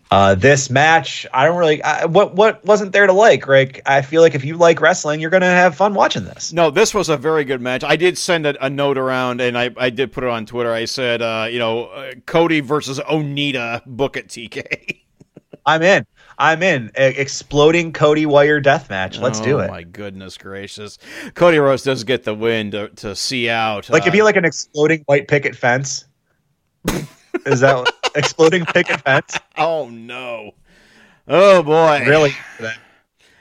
Uh, 0.09 0.35
this 0.35 0.69
match, 0.69 1.27
I 1.33 1.45
don't 1.45 1.57
really. 1.57 1.83
I, 1.83 2.05
what 2.05 2.33
what 2.35 2.63
wasn't 2.63 2.93
there 2.93 3.07
to 3.07 3.11
like, 3.11 3.45
Rick? 3.45 3.81
I 3.85 4.01
feel 4.01 4.21
like 4.21 4.35
if 4.35 4.45
you 4.45 4.55
like 4.55 4.79
wrestling, 4.79 5.19
you're 5.19 5.29
gonna 5.29 5.47
have 5.47 5.75
fun 5.75 5.95
watching 5.95 6.23
this. 6.23 6.53
No, 6.53 6.71
this 6.71 6.93
was 6.93 7.09
a 7.09 7.17
very 7.17 7.43
good 7.43 7.59
match. 7.59 7.83
I 7.83 7.97
did 7.97 8.17
send 8.17 8.45
a, 8.45 8.65
a 8.65 8.69
note 8.69 8.97
around, 8.97 9.41
and 9.41 9.57
I, 9.57 9.69
I 9.75 9.89
did 9.89 10.13
put 10.13 10.23
it 10.23 10.29
on 10.29 10.45
Twitter. 10.45 10.71
I 10.71 10.85
said, 10.85 11.21
uh, 11.21 11.47
you 11.51 11.59
know, 11.59 11.87
uh, 11.87 12.13
Cody 12.25 12.61
versus 12.61 12.99
Onita, 12.99 13.85
book 13.85 14.15
it, 14.15 14.29
TK. 14.29 15.01
I'm 15.65 15.83
in. 15.83 16.05
I'm 16.39 16.61
in. 16.63 16.87
E- 16.97 17.03
exploding 17.03 17.93
Cody 17.93 18.25
Wire 18.25 18.59
death 18.59 18.89
match. 18.89 19.17
Let's 19.19 19.39
do 19.41 19.57
Oh, 19.57 19.61
it. 19.61 19.69
my 19.69 19.83
goodness 19.83 20.37
gracious. 20.37 20.97
Cody 21.33 21.57
Rhodes 21.57 21.83
does 21.83 22.03
get 22.03 22.23
the 22.23 22.35
win 22.35 22.71
to, 22.71 22.89
to 22.89 23.15
see 23.15 23.49
out. 23.49 23.89
Like 23.89 24.03
uh, 24.03 24.05
it'd 24.05 24.13
be 24.13 24.21
like 24.21 24.35
an 24.35 24.45
exploding 24.45 25.01
white 25.07 25.27
picket 25.27 25.55
fence. 25.55 26.05
Is 27.45 27.59
that 27.61 27.91
exploding 28.15 28.65
picket 28.65 29.01
fence? 29.01 29.37
Oh, 29.57 29.89
no. 29.89 30.51
Oh, 31.27 31.61
boy. 31.63 32.03
really 32.07 32.29
into 32.29 32.61
that. 32.63 32.77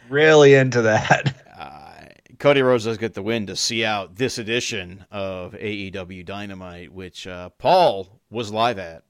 really 0.09 0.55
into 0.55 0.82
that 0.82 1.34
Uh, 1.57 2.07
Cody 2.38 2.62
Rhodes 2.62 2.84
does 2.84 2.99
get 2.99 3.14
the 3.14 3.22
win 3.22 3.47
to 3.47 3.57
see 3.57 3.84
out 3.84 4.16
this 4.16 4.38
edition 4.38 5.05
of 5.11 5.53
AEW 5.53 6.24
Dynamite, 6.24 6.92
which 6.92 7.26
uh, 7.26 7.51
Paul 7.59 8.20
was 8.30 8.51
live 8.53 8.78
at, 8.78 9.03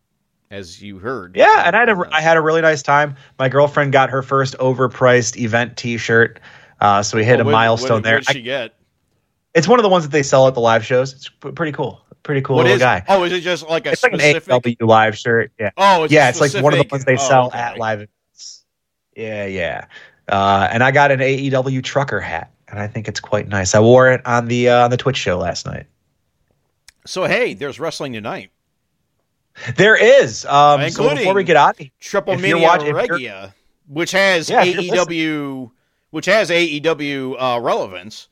as 0.51 0.81
you 0.83 0.99
heard. 0.99 1.35
yeah 1.37 1.65
and 1.67 1.75
i 1.77 1.81
had 1.81 1.89
a 1.89 2.09
i 2.13 2.21
had 2.21 2.37
a 2.37 2.41
really 2.41 2.61
nice 2.61 2.83
time 2.83 3.17
my 3.39 3.49
girlfriend 3.49 3.93
got 3.93 4.11
her 4.11 4.23
first 4.23 4.57
overpriced 4.59 5.37
event 5.37 5.77
t-shirt 5.77 6.41
uh, 6.81 7.03
so 7.03 7.17
we 7.17 7.25
hit 7.25 7.41
a 7.41 7.45
what- 7.45 7.53
milestone 7.53 7.97
what, 7.97 8.03
there 8.05 8.15
What 8.17 8.27
did 8.27 8.31
I- 8.31 8.33
she 8.35 8.43
get? 8.43 8.75
it's 9.55 9.67
one 9.67 9.79
of 9.79 9.83
the 9.83 9.89
ones 9.89 10.05
that 10.05 10.11
they 10.13 10.23
sell 10.23 10.47
at 10.47 10.55
the 10.55 10.61
live 10.61 10.85
shows 10.85 11.13
it's 11.15 11.29
pretty 11.29 11.73
cool 11.73 12.01
pretty 12.23 12.43
cool 12.43 12.57
What 12.57 12.65
little 12.65 12.79
guy 12.79 13.05
Oh, 13.09 13.23
is 13.25 13.33
it 13.33 13.41
just 13.41 13.69
like 13.69 13.87
a 13.87 13.93
it's 13.93 14.03
like 14.03 14.13
an 14.13 14.19
specific? 14.21 14.79
AW 14.83 14.87
live 14.87 15.17
shirt 15.17 15.53
yeah 15.59 15.71
Oh, 15.77 16.05
it's 16.05 16.13
yeah 16.13 16.29
it's 16.29 16.41
like 16.41 16.53
one 16.63 16.73
of 16.73 16.79
the 16.79 16.87
ones 16.91 17.05
they 17.05 17.15
oh, 17.15 17.29
sell 17.29 17.47
okay. 17.49 17.59
at 17.59 17.79
live 17.79 18.01
events 18.01 18.65
yeah 19.17 19.47
yeah 19.47 19.87
uh, 20.29 20.69
and 20.71 20.83
i 20.85 20.91
got 20.91 21.11
an 21.13 21.21
aew 21.21 21.83
trucker 21.83 22.21
hat 22.21 22.53
and 22.69 22.81
I 22.81 22.89
think 22.89 23.07
it's 23.07 23.21
quite 23.21 23.47
nice. 23.47 23.77
I 23.77 23.81
wore 23.81 24.11
it 24.11 24.27
on 24.27 24.47
the 24.47 24.71
uh, 24.71 24.83
on 24.87 24.91
the 24.91 24.97
Twitch 24.97 25.17
show 25.17 25.39
last 25.39 25.67
night. 25.67 25.87
So 27.07 27.23
hey, 27.25 27.55
there's 27.55 27.79
wrestling 27.79 28.13
tonight. 28.13 28.51
There 29.77 29.97
is. 29.97 30.45
Um, 30.45 30.89
so 30.91 31.15
before 31.15 31.35
we 31.35 31.45
get 31.45 31.57
out, 31.57 31.79
Triple 32.01 32.37
Mania 32.37 32.93
Regia, 32.93 33.55
which 33.89 34.13
has 34.13 34.51
Yeah, 34.51 34.65
AEW, 34.65 35.71
which 36.11 36.27
has 36.27 36.51
AEW 36.51 37.37
uh, 37.39 37.61
relevance. 37.61 38.29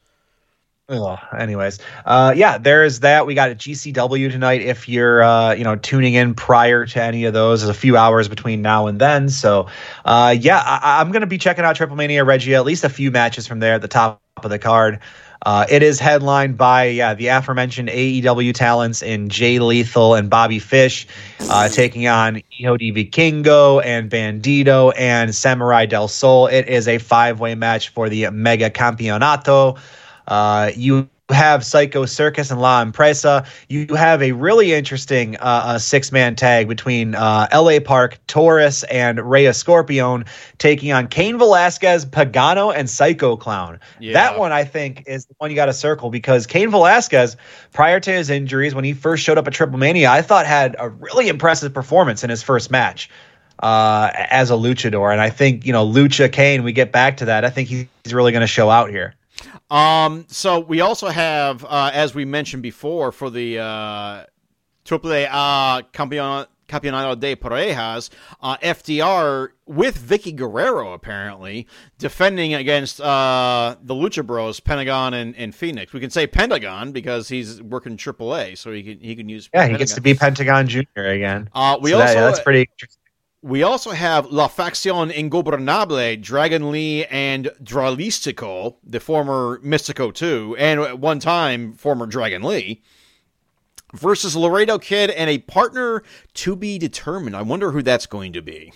Anyways, 1.38 1.78
uh, 2.04 2.34
yeah, 2.36 2.58
there 2.58 2.84
is 2.84 3.00
that. 3.00 3.26
We 3.26 3.34
got 3.34 3.50
a 3.50 3.54
GCW 3.54 4.30
tonight. 4.30 4.60
If 4.60 4.86
you're, 4.86 5.22
uh, 5.22 5.54
you 5.54 5.64
know, 5.64 5.76
tuning 5.76 6.12
in 6.12 6.34
prior 6.34 6.84
to 6.84 7.02
any 7.02 7.24
of 7.24 7.32
those, 7.32 7.62
there's 7.62 7.74
a 7.74 7.78
few 7.78 7.96
hours 7.96 8.28
between 8.28 8.60
now 8.60 8.86
and 8.86 9.00
then. 9.00 9.30
So, 9.30 9.68
uh, 10.04 10.36
yeah, 10.38 10.58
I, 10.58 11.00
I'm 11.00 11.10
going 11.10 11.22
to 11.22 11.26
be 11.26 11.38
checking 11.38 11.64
out 11.64 11.76
Triple 11.76 11.96
Mania 11.96 12.22
Regia, 12.22 12.56
at 12.56 12.66
least 12.66 12.84
a 12.84 12.90
few 12.90 13.10
matches 13.10 13.46
from 13.46 13.60
there 13.60 13.74
at 13.74 13.80
the 13.80 13.88
top 13.88 14.20
of 14.42 14.50
the 14.50 14.58
card. 14.58 15.00
Uh, 15.44 15.66
it 15.68 15.82
is 15.82 16.00
headlined 16.00 16.56
by 16.56 17.14
the 17.18 17.28
aforementioned 17.28 17.88
AEW 17.88 18.54
talents 18.54 19.02
in 19.02 19.28
Jay 19.28 19.58
Lethal 19.58 20.14
and 20.14 20.30
Bobby 20.30 20.58
Fish, 20.58 21.06
uh, 21.50 21.68
taking 21.68 22.06
on 22.06 22.40
Hijo 22.50 22.76
de 22.76 22.92
Vikingo 22.92 23.84
and 23.84 24.10
Bandido 24.10 24.92
and 24.96 25.34
Samurai 25.34 25.86
del 25.86 26.08
Sol. 26.08 26.46
It 26.46 26.68
is 26.68 26.88
a 26.88 26.98
five 26.98 27.40
way 27.40 27.54
match 27.54 27.90
for 27.90 28.08
the 28.08 28.30
Mega 28.30 28.70
Campeonato. 28.70 29.78
Uh, 30.26 30.70
you 30.74 31.08
have 31.30 31.64
Psycho 31.64 32.04
Circus 32.04 32.50
and 32.50 32.60
La 32.60 32.82
Empresa. 32.82 33.46
You 33.68 33.94
have 33.94 34.22
a 34.22 34.32
really 34.32 34.74
interesting 34.74 35.36
uh, 35.36 35.40
uh, 35.40 35.78
six 35.78 36.12
man 36.12 36.36
tag 36.36 36.68
between 36.68 37.14
uh, 37.14 37.48
LA 37.52 37.78
Park, 37.80 38.18
Taurus, 38.26 38.82
and 38.84 39.18
Rey 39.18 39.44
Escorpion 39.44 40.26
taking 40.58 40.92
on 40.92 41.08
Cain 41.08 41.38
Velasquez, 41.38 42.04
Pagano, 42.04 42.74
and 42.74 42.90
Psycho 42.90 43.36
Clown. 43.36 43.80
Yeah. 43.98 44.12
That 44.12 44.38
one, 44.38 44.52
I 44.52 44.64
think, 44.64 45.04
is 45.06 45.24
the 45.24 45.34
one 45.38 45.50
you 45.50 45.56
got 45.56 45.66
to 45.66 45.72
circle 45.72 46.10
because 46.10 46.46
Cain 46.46 46.70
Velasquez, 46.70 47.38
prior 47.72 48.00
to 48.00 48.12
his 48.12 48.28
injuries, 48.28 48.74
when 48.74 48.84
he 48.84 48.92
first 48.92 49.22
showed 49.22 49.38
up 49.38 49.46
at 49.46 49.54
Triple 49.54 49.78
Mania, 49.78 50.10
I 50.10 50.20
thought 50.20 50.44
had 50.44 50.76
a 50.78 50.90
really 50.90 51.28
impressive 51.28 51.72
performance 51.72 52.22
in 52.22 52.28
his 52.28 52.42
first 52.42 52.70
match 52.70 53.08
uh, 53.60 54.10
as 54.12 54.50
a 54.50 54.54
luchador. 54.54 55.10
And 55.10 55.22
I 55.22 55.30
think, 55.30 55.64
you 55.64 55.72
know, 55.72 55.86
Lucha 55.86 56.30
Cain, 56.30 56.64
we 56.64 56.72
get 56.72 56.92
back 56.92 57.18
to 57.18 57.26
that. 57.26 57.46
I 57.46 57.50
think 57.50 57.68
he's 57.68 57.86
really 58.12 58.32
going 58.32 58.42
to 58.42 58.46
show 58.46 58.68
out 58.68 58.90
here. 58.90 59.14
Um, 59.70 60.26
so 60.28 60.60
we 60.60 60.80
also 60.80 61.08
have, 61.08 61.64
uh, 61.64 61.90
as 61.92 62.14
we 62.14 62.24
mentioned 62.24 62.62
before, 62.62 63.12
for 63.12 63.30
the 63.30 63.58
uh, 63.58 64.24
AAA 64.84 65.28
uh, 65.30 65.82
Campeon- 65.92 66.46
Campeonato 66.68 67.18
de 67.18 67.36
Parejas, 67.36 68.08
uh, 68.40 68.56
FTR 68.58 69.48
with 69.66 69.98
Vickie 69.98 70.34
Guerrero 70.34 70.92
apparently 70.92 71.66
defending 71.98 72.54
against 72.54 73.00
uh, 73.00 73.76
the 73.82 73.94
Lucha 73.94 74.26
Bros, 74.26 74.60
Pentagon 74.60 75.12
and, 75.14 75.36
and 75.36 75.54
Fenix. 75.54 75.92
We 75.92 76.00
can 76.00 76.10
say 76.10 76.26
Pentagon 76.26 76.92
because 76.92 77.28
he's 77.28 77.62
working 77.62 77.96
AAA, 77.98 78.56
so 78.56 78.72
he 78.72 78.82
can 78.82 78.98
he 79.00 79.14
can 79.14 79.28
use. 79.28 79.50
Yeah, 79.52 79.66
he 79.68 79.76
gets 79.76 79.94
to 79.94 80.00
be 80.00 80.14
Pentagon 80.14 80.66
Junior 80.66 80.86
again. 80.96 81.48
Uh, 81.52 81.78
we 81.80 81.90
So 81.90 81.98
that- 81.98 82.08
also 82.08 82.20
that's 82.20 82.40
pretty 82.40 82.62
interesting. 82.62 83.00
We 83.44 83.62
also 83.62 83.90
have 83.90 84.24
La 84.32 84.48
Facción 84.48 85.12
Ingobernable, 85.14 86.16
Dragon 86.18 86.70
Lee 86.72 87.04
and 87.04 87.50
Dralistico, 87.62 88.76
the 88.82 89.00
former 89.00 89.58
Místico 89.58 90.14
2, 90.14 90.56
and 90.58 90.80
at 90.80 90.98
one 90.98 91.18
time 91.20 91.74
former 91.74 92.06
Dragon 92.06 92.42
Lee, 92.42 92.80
versus 93.92 94.34
Laredo 94.34 94.78
Kid 94.78 95.10
and 95.10 95.28
a 95.28 95.36
partner 95.40 96.02
to 96.32 96.56
be 96.56 96.78
determined. 96.78 97.36
I 97.36 97.42
wonder 97.42 97.70
who 97.70 97.82
that's 97.82 98.06
going 98.06 98.32
to 98.32 98.40
be. 98.40 98.72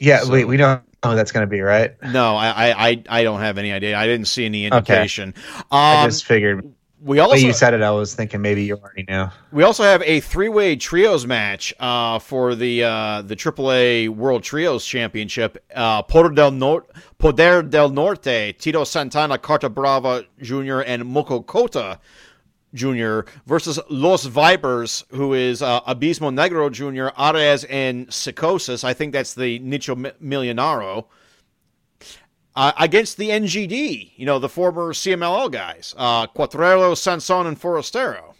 Yeah, 0.00 0.20
So- 0.20 0.32
we 0.32 0.44
we 0.46 0.56
don't 0.56 0.82
know 1.04 1.10
who 1.10 1.16
that's 1.16 1.30
going 1.30 1.46
to 1.46 1.50
be, 1.50 1.60
right? 1.60 1.94
No, 2.02 2.36
I, 2.36 2.48
I, 2.70 2.88
I, 2.88 3.02
I 3.10 3.22
don't 3.22 3.40
have 3.40 3.58
any 3.58 3.70
idea. 3.70 3.98
I 3.98 4.06
didn't 4.06 4.28
see 4.28 4.46
any 4.46 4.64
indication. 4.64 5.34
I 5.70 6.04
Um, 6.04 6.08
just 6.08 6.24
figured. 6.24 6.72
We 7.02 7.18
also 7.18 7.46
you 7.46 7.52
said 7.54 7.72
it, 7.72 7.80
I 7.80 7.90
was 7.90 8.14
thinking 8.14 8.42
maybe 8.42 8.62
you 8.62 8.76
already 8.76 9.04
knew. 9.08 9.26
We 9.52 9.62
also 9.62 9.84
have 9.84 10.02
a 10.04 10.20
three-way 10.20 10.76
trios 10.76 11.26
match 11.26 11.72
uh, 11.80 12.18
for 12.18 12.54
the 12.54 12.84
uh, 12.84 13.22
the 13.22 13.36
AAA 13.36 14.10
World 14.10 14.42
Trios 14.42 14.84
Championship. 14.84 15.64
Uh, 15.74 16.02
Poder 16.02 16.28
del 16.30 16.50
Norte, 16.50 16.90
Poder 17.18 17.62
del 17.62 17.88
Norte, 17.88 18.52
Tito 18.58 18.84
Santana, 18.84 19.38
Carta 19.38 19.70
Brava 19.70 20.24
Jr., 20.42 20.80
and 20.80 21.06
Mocho 21.06 21.40
Cota 21.40 21.98
Jr. 22.74 23.20
versus 23.46 23.78
Los 23.88 24.26
Vipers, 24.26 25.04
who 25.10 25.32
is 25.32 25.62
uh, 25.62 25.80
Abismo 25.82 26.30
Negro 26.32 26.70
Jr., 26.70 27.14
Arez, 27.18 27.64
and 27.70 28.08
Psicosis. 28.08 28.84
I 28.84 28.92
think 28.92 29.12
that's 29.12 29.34
the 29.34 29.58
Nicho 29.60 29.96
Mi- 29.96 30.12
Millonario. 30.22 31.06
Uh, 32.56 32.72
against 32.80 33.16
the 33.16 33.28
NGD, 33.30 34.12
you 34.16 34.26
know, 34.26 34.38
the 34.40 34.48
former 34.48 34.92
CMLL 34.92 35.50
guys, 35.52 35.94
uh, 35.96 36.26
Cuatrero, 36.26 36.96
Sanson, 36.96 37.46
and 37.46 37.58
Forastero. 37.60 38.34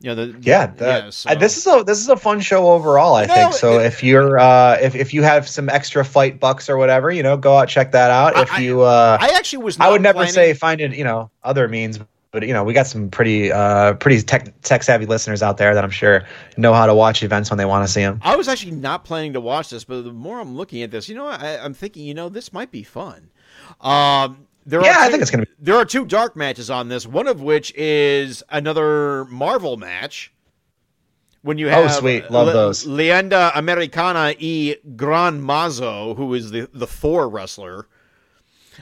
You 0.00 0.14
know, 0.14 0.14
the, 0.26 0.38
Yeah, 0.42 0.66
that, 0.66 1.04
yeah, 1.04 1.10
so- 1.10 1.30
uh, 1.30 1.34
this 1.36 1.56
is 1.56 1.66
a 1.66 1.82
this 1.84 1.98
is 2.00 2.08
a 2.08 2.16
fun 2.16 2.40
show 2.40 2.68
overall. 2.70 3.14
I 3.14 3.24
No, 3.26 3.34
think 3.34 3.52
so. 3.54 3.78
it- 3.78 3.86
if 3.86 4.02
you're 4.02 4.38
uh, 4.38 4.76
if 4.82 4.94
if 4.96 5.14
you 5.14 5.22
have 5.22 5.48
some 5.48 5.68
extra 5.68 6.04
fight 6.04 6.38
bucks 6.40 6.68
or 6.68 6.76
whatever, 6.76 7.10
you 7.10 7.22
know, 7.22 7.36
go 7.36 7.56
out 7.56 7.68
check 7.68 7.92
that 7.92 8.10
out. 8.10 8.36
If 8.36 8.52
I- 8.52 8.58
you, 8.58 8.82
uh, 8.82 9.16
I 9.20 9.28
actually 9.36 9.62
was. 9.62 9.78
I 9.80 9.90
would 9.90 10.02
never 10.02 10.16
planning- 10.18 10.34
say 10.34 10.52
find 10.52 10.80
it, 10.80 10.94
you 10.94 11.04
know, 11.04 11.30
other 11.44 11.66
means, 11.68 11.98
but 12.32 12.46
you 12.46 12.52
know, 12.52 12.62
we 12.64 12.74
got 12.74 12.86
some 12.88 13.08
pretty 13.08 13.50
uh 13.52 13.94
pretty 13.94 14.20
tech 14.22 14.52
tech 14.62 14.82
savvy 14.82 15.06
listeners 15.06 15.42
out 15.42 15.56
there 15.56 15.72
that 15.74 15.82
I'm 15.84 15.90
sure 15.90 16.24
know 16.58 16.74
how 16.74 16.84
to 16.84 16.94
watch 16.94 17.22
events 17.22 17.48
when 17.50 17.56
they 17.58 17.64
want 17.64 17.86
to 17.86 17.90
see 17.92 18.02
them. 18.02 18.18
I 18.22 18.36
was 18.36 18.48
actually 18.48 18.72
not 18.72 19.04
planning 19.04 19.32
to 19.34 19.40
watch 19.40 19.70
this, 19.70 19.84
but 19.84 20.02
the 20.02 20.12
more 20.12 20.40
I'm 20.40 20.56
looking 20.56 20.82
at 20.82 20.90
this, 20.90 21.08
you 21.08 21.14
know, 21.14 21.26
I, 21.28 21.64
I'm 21.64 21.72
thinking, 21.72 22.04
you 22.04 22.12
know, 22.12 22.28
this 22.28 22.52
might 22.52 22.70
be 22.70 22.82
fun. 22.82 23.30
Um, 23.80 24.46
there 24.64 24.82
Yeah, 24.82 24.96
are 24.96 25.00
I 25.00 25.04
two, 25.06 25.10
think 25.12 25.22
it's 25.22 25.30
gonna 25.30 25.44
be- 25.46 25.52
There 25.60 25.76
are 25.76 25.84
two 25.84 26.04
dark 26.04 26.36
matches 26.36 26.70
on 26.70 26.88
this. 26.88 27.06
One 27.06 27.26
of 27.28 27.40
which 27.40 27.72
is 27.76 28.42
another 28.50 29.24
Marvel 29.26 29.76
match. 29.76 30.32
When 31.42 31.58
you 31.58 31.68
have 31.68 31.78
Oh, 31.78 31.82
have 31.88 31.92
sweet. 31.96 32.28
Love 32.30 32.48
Le- 32.48 32.52
those. 32.52 32.84
Leyenda 32.86 33.52
Americana 33.54 34.34
y 34.40 34.74
Gran 34.96 35.40
Mazo, 35.40 36.16
who 36.16 36.34
is 36.34 36.50
the 36.50 36.68
the 36.74 36.86
Thor 36.88 37.28
wrestler. 37.28 37.86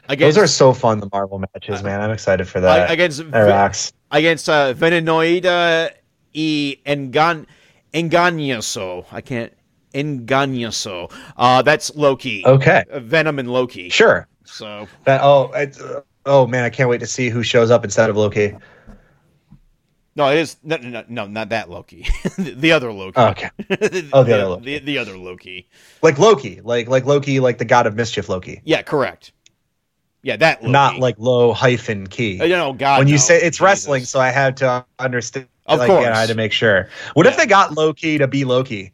Against, 0.09 0.37
Those 0.37 0.45
are 0.45 0.47
so 0.49 0.73
fun, 0.73 0.99
the 0.99 1.09
Marvel 1.13 1.39
matches, 1.39 1.83
man. 1.83 2.01
I'm 2.01 2.11
excited 2.11 2.49
for 2.49 2.61
that. 2.61 2.91
against 2.91 3.31
that 3.31 3.41
rocks. 3.43 3.93
against 4.11 4.49
uh, 4.49 4.73
Venenoida 4.75 5.91
y 6.35 6.79
Engan 6.87 7.47
Engañoso. 7.93 9.05
I 9.13 9.21
can't 9.21 9.53
Engañoso. 9.93 11.13
Uh, 11.37 11.63
that's 11.63 11.95
Loki. 11.95 12.43
Okay, 12.47 12.83
Venom 12.95 13.39
and 13.39 13.53
Loki. 13.53 13.89
sure. 13.89 14.27
So 14.45 14.89
That 15.05 15.21
oh, 15.23 15.51
uh, 15.55 16.01
oh 16.27 16.47
man, 16.47 16.65
I 16.65 16.71
can't 16.71 16.89
wait 16.89 17.01
to 17.01 17.07
see 17.07 17.29
who 17.29 17.43
shows 17.43 17.71
up 17.71 17.85
instead 17.85 18.11
of 18.11 18.17
Loki. 18.17 18.57
no, 20.17 20.29
it 20.31 20.39
is 20.39 20.57
no, 20.63 20.77
no, 20.77 20.89
no, 20.89 21.05
no 21.09 21.27
not 21.27 21.49
that 21.51 21.71
Loki. 21.71 22.07
the, 22.37 22.55
the 22.57 22.73
other 22.73 22.93
Loki. 22.93 23.15
Oh, 23.17 23.29
okay, 23.29 23.51
Oh, 24.13 24.23
the 24.23 24.35
other 24.35 24.47
Loki. 24.47 24.65
The, 24.65 24.79
the 24.85 24.99
other 24.99 25.17
Loki. 25.17 25.69
like 26.03 26.19
Loki, 26.19 26.61
like 26.63 26.89
like 26.89 27.05
Loki, 27.05 27.41
like 27.41 27.59
the 27.59 27.65
god 27.65 27.87
of 27.87 27.97
mischief, 27.97 28.29
Loki. 28.29 28.61
Yeah, 28.65 28.83
correct. 28.83 29.33
Yeah, 30.23 30.37
that 30.37 30.63
Loki. 30.63 30.73
not 30.73 30.99
like 30.99 31.17
low 31.19 31.53
hyphen 31.53 32.07
key. 32.07 32.37
You 32.37 32.49
know, 32.49 32.73
God. 32.73 32.99
when 32.99 33.09
you 33.09 33.15
no. 33.15 33.19
say 33.19 33.37
it's 33.37 33.59
Jesus. 33.59 33.61
wresling, 33.61 34.05
so 34.05 34.21
I 34.21 34.31
had 34.31 34.57
to 34.59 34.85
understand. 34.99 35.49
Of 35.67 35.79
like, 35.79 35.89
course. 35.89 36.05
yeah, 36.05 36.15
I 36.15 36.21
had 36.21 36.29
to 36.29 36.35
make 36.35 36.53
sure. 36.53 36.89
What 37.15 37.27
if 37.27 37.37
they 37.37 37.47
got 37.47 37.73
Loki 37.73 38.19
to 38.19 38.29
be 38.29 38.45
Loki? 38.45 38.93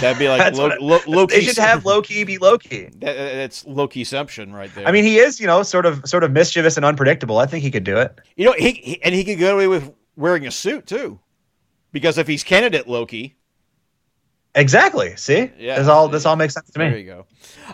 That'd 0.00 0.18
be 0.18 0.28
like 0.28 0.54
Lo- 0.54 0.70
Lo- 0.80 0.98
Loki. 1.06 1.34
They 1.36 1.40
should 1.42 1.58
have 1.58 1.84
Loki 1.84 2.24
be 2.24 2.38
Loki. 2.38 2.90
That, 3.00 3.14
that's 3.16 3.64
Lokiception 3.64 4.52
right 4.52 4.74
there. 4.74 4.86
I 4.86 4.92
mean, 4.92 5.04
he 5.04 5.18
is, 5.18 5.40
you 5.40 5.46
know, 5.46 5.62
sort 5.62 5.86
of 5.86 6.06
sort 6.08 6.24
of 6.24 6.30
mischievous 6.32 6.76
and 6.76 6.84
unpredictable. 6.86 7.38
I 7.38 7.46
think 7.46 7.62
he 7.62 7.70
could 7.70 7.84
do 7.84 7.96
it. 7.98 8.18
You 8.36 8.46
know, 8.46 8.52
he, 8.58 8.72
he 8.72 9.02
and 9.02 9.14
he 9.14 9.24
could 9.24 9.38
get 9.38 9.52
away 9.54 9.66
with 9.66 9.92
wearing 10.16 10.46
a 10.46 10.50
suit 10.50 10.86
too, 10.86 11.18
because 11.92 12.18
if 12.18 12.26
he's 12.26 12.42
candidate 12.44 12.86
Loki, 12.88 13.36
Exactly. 14.54 15.16
See, 15.16 15.50
Yeah. 15.58 15.78
this 15.78 15.88
all 15.88 16.08
this 16.08 16.26
all 16.26 16.36
makes 16.36 16.52
sense 16.52 16.68
to 16.70 16.78
me. 16.78 16.90
there 16.90 16.98
you 16.98 17.06
go. 17.06 17.26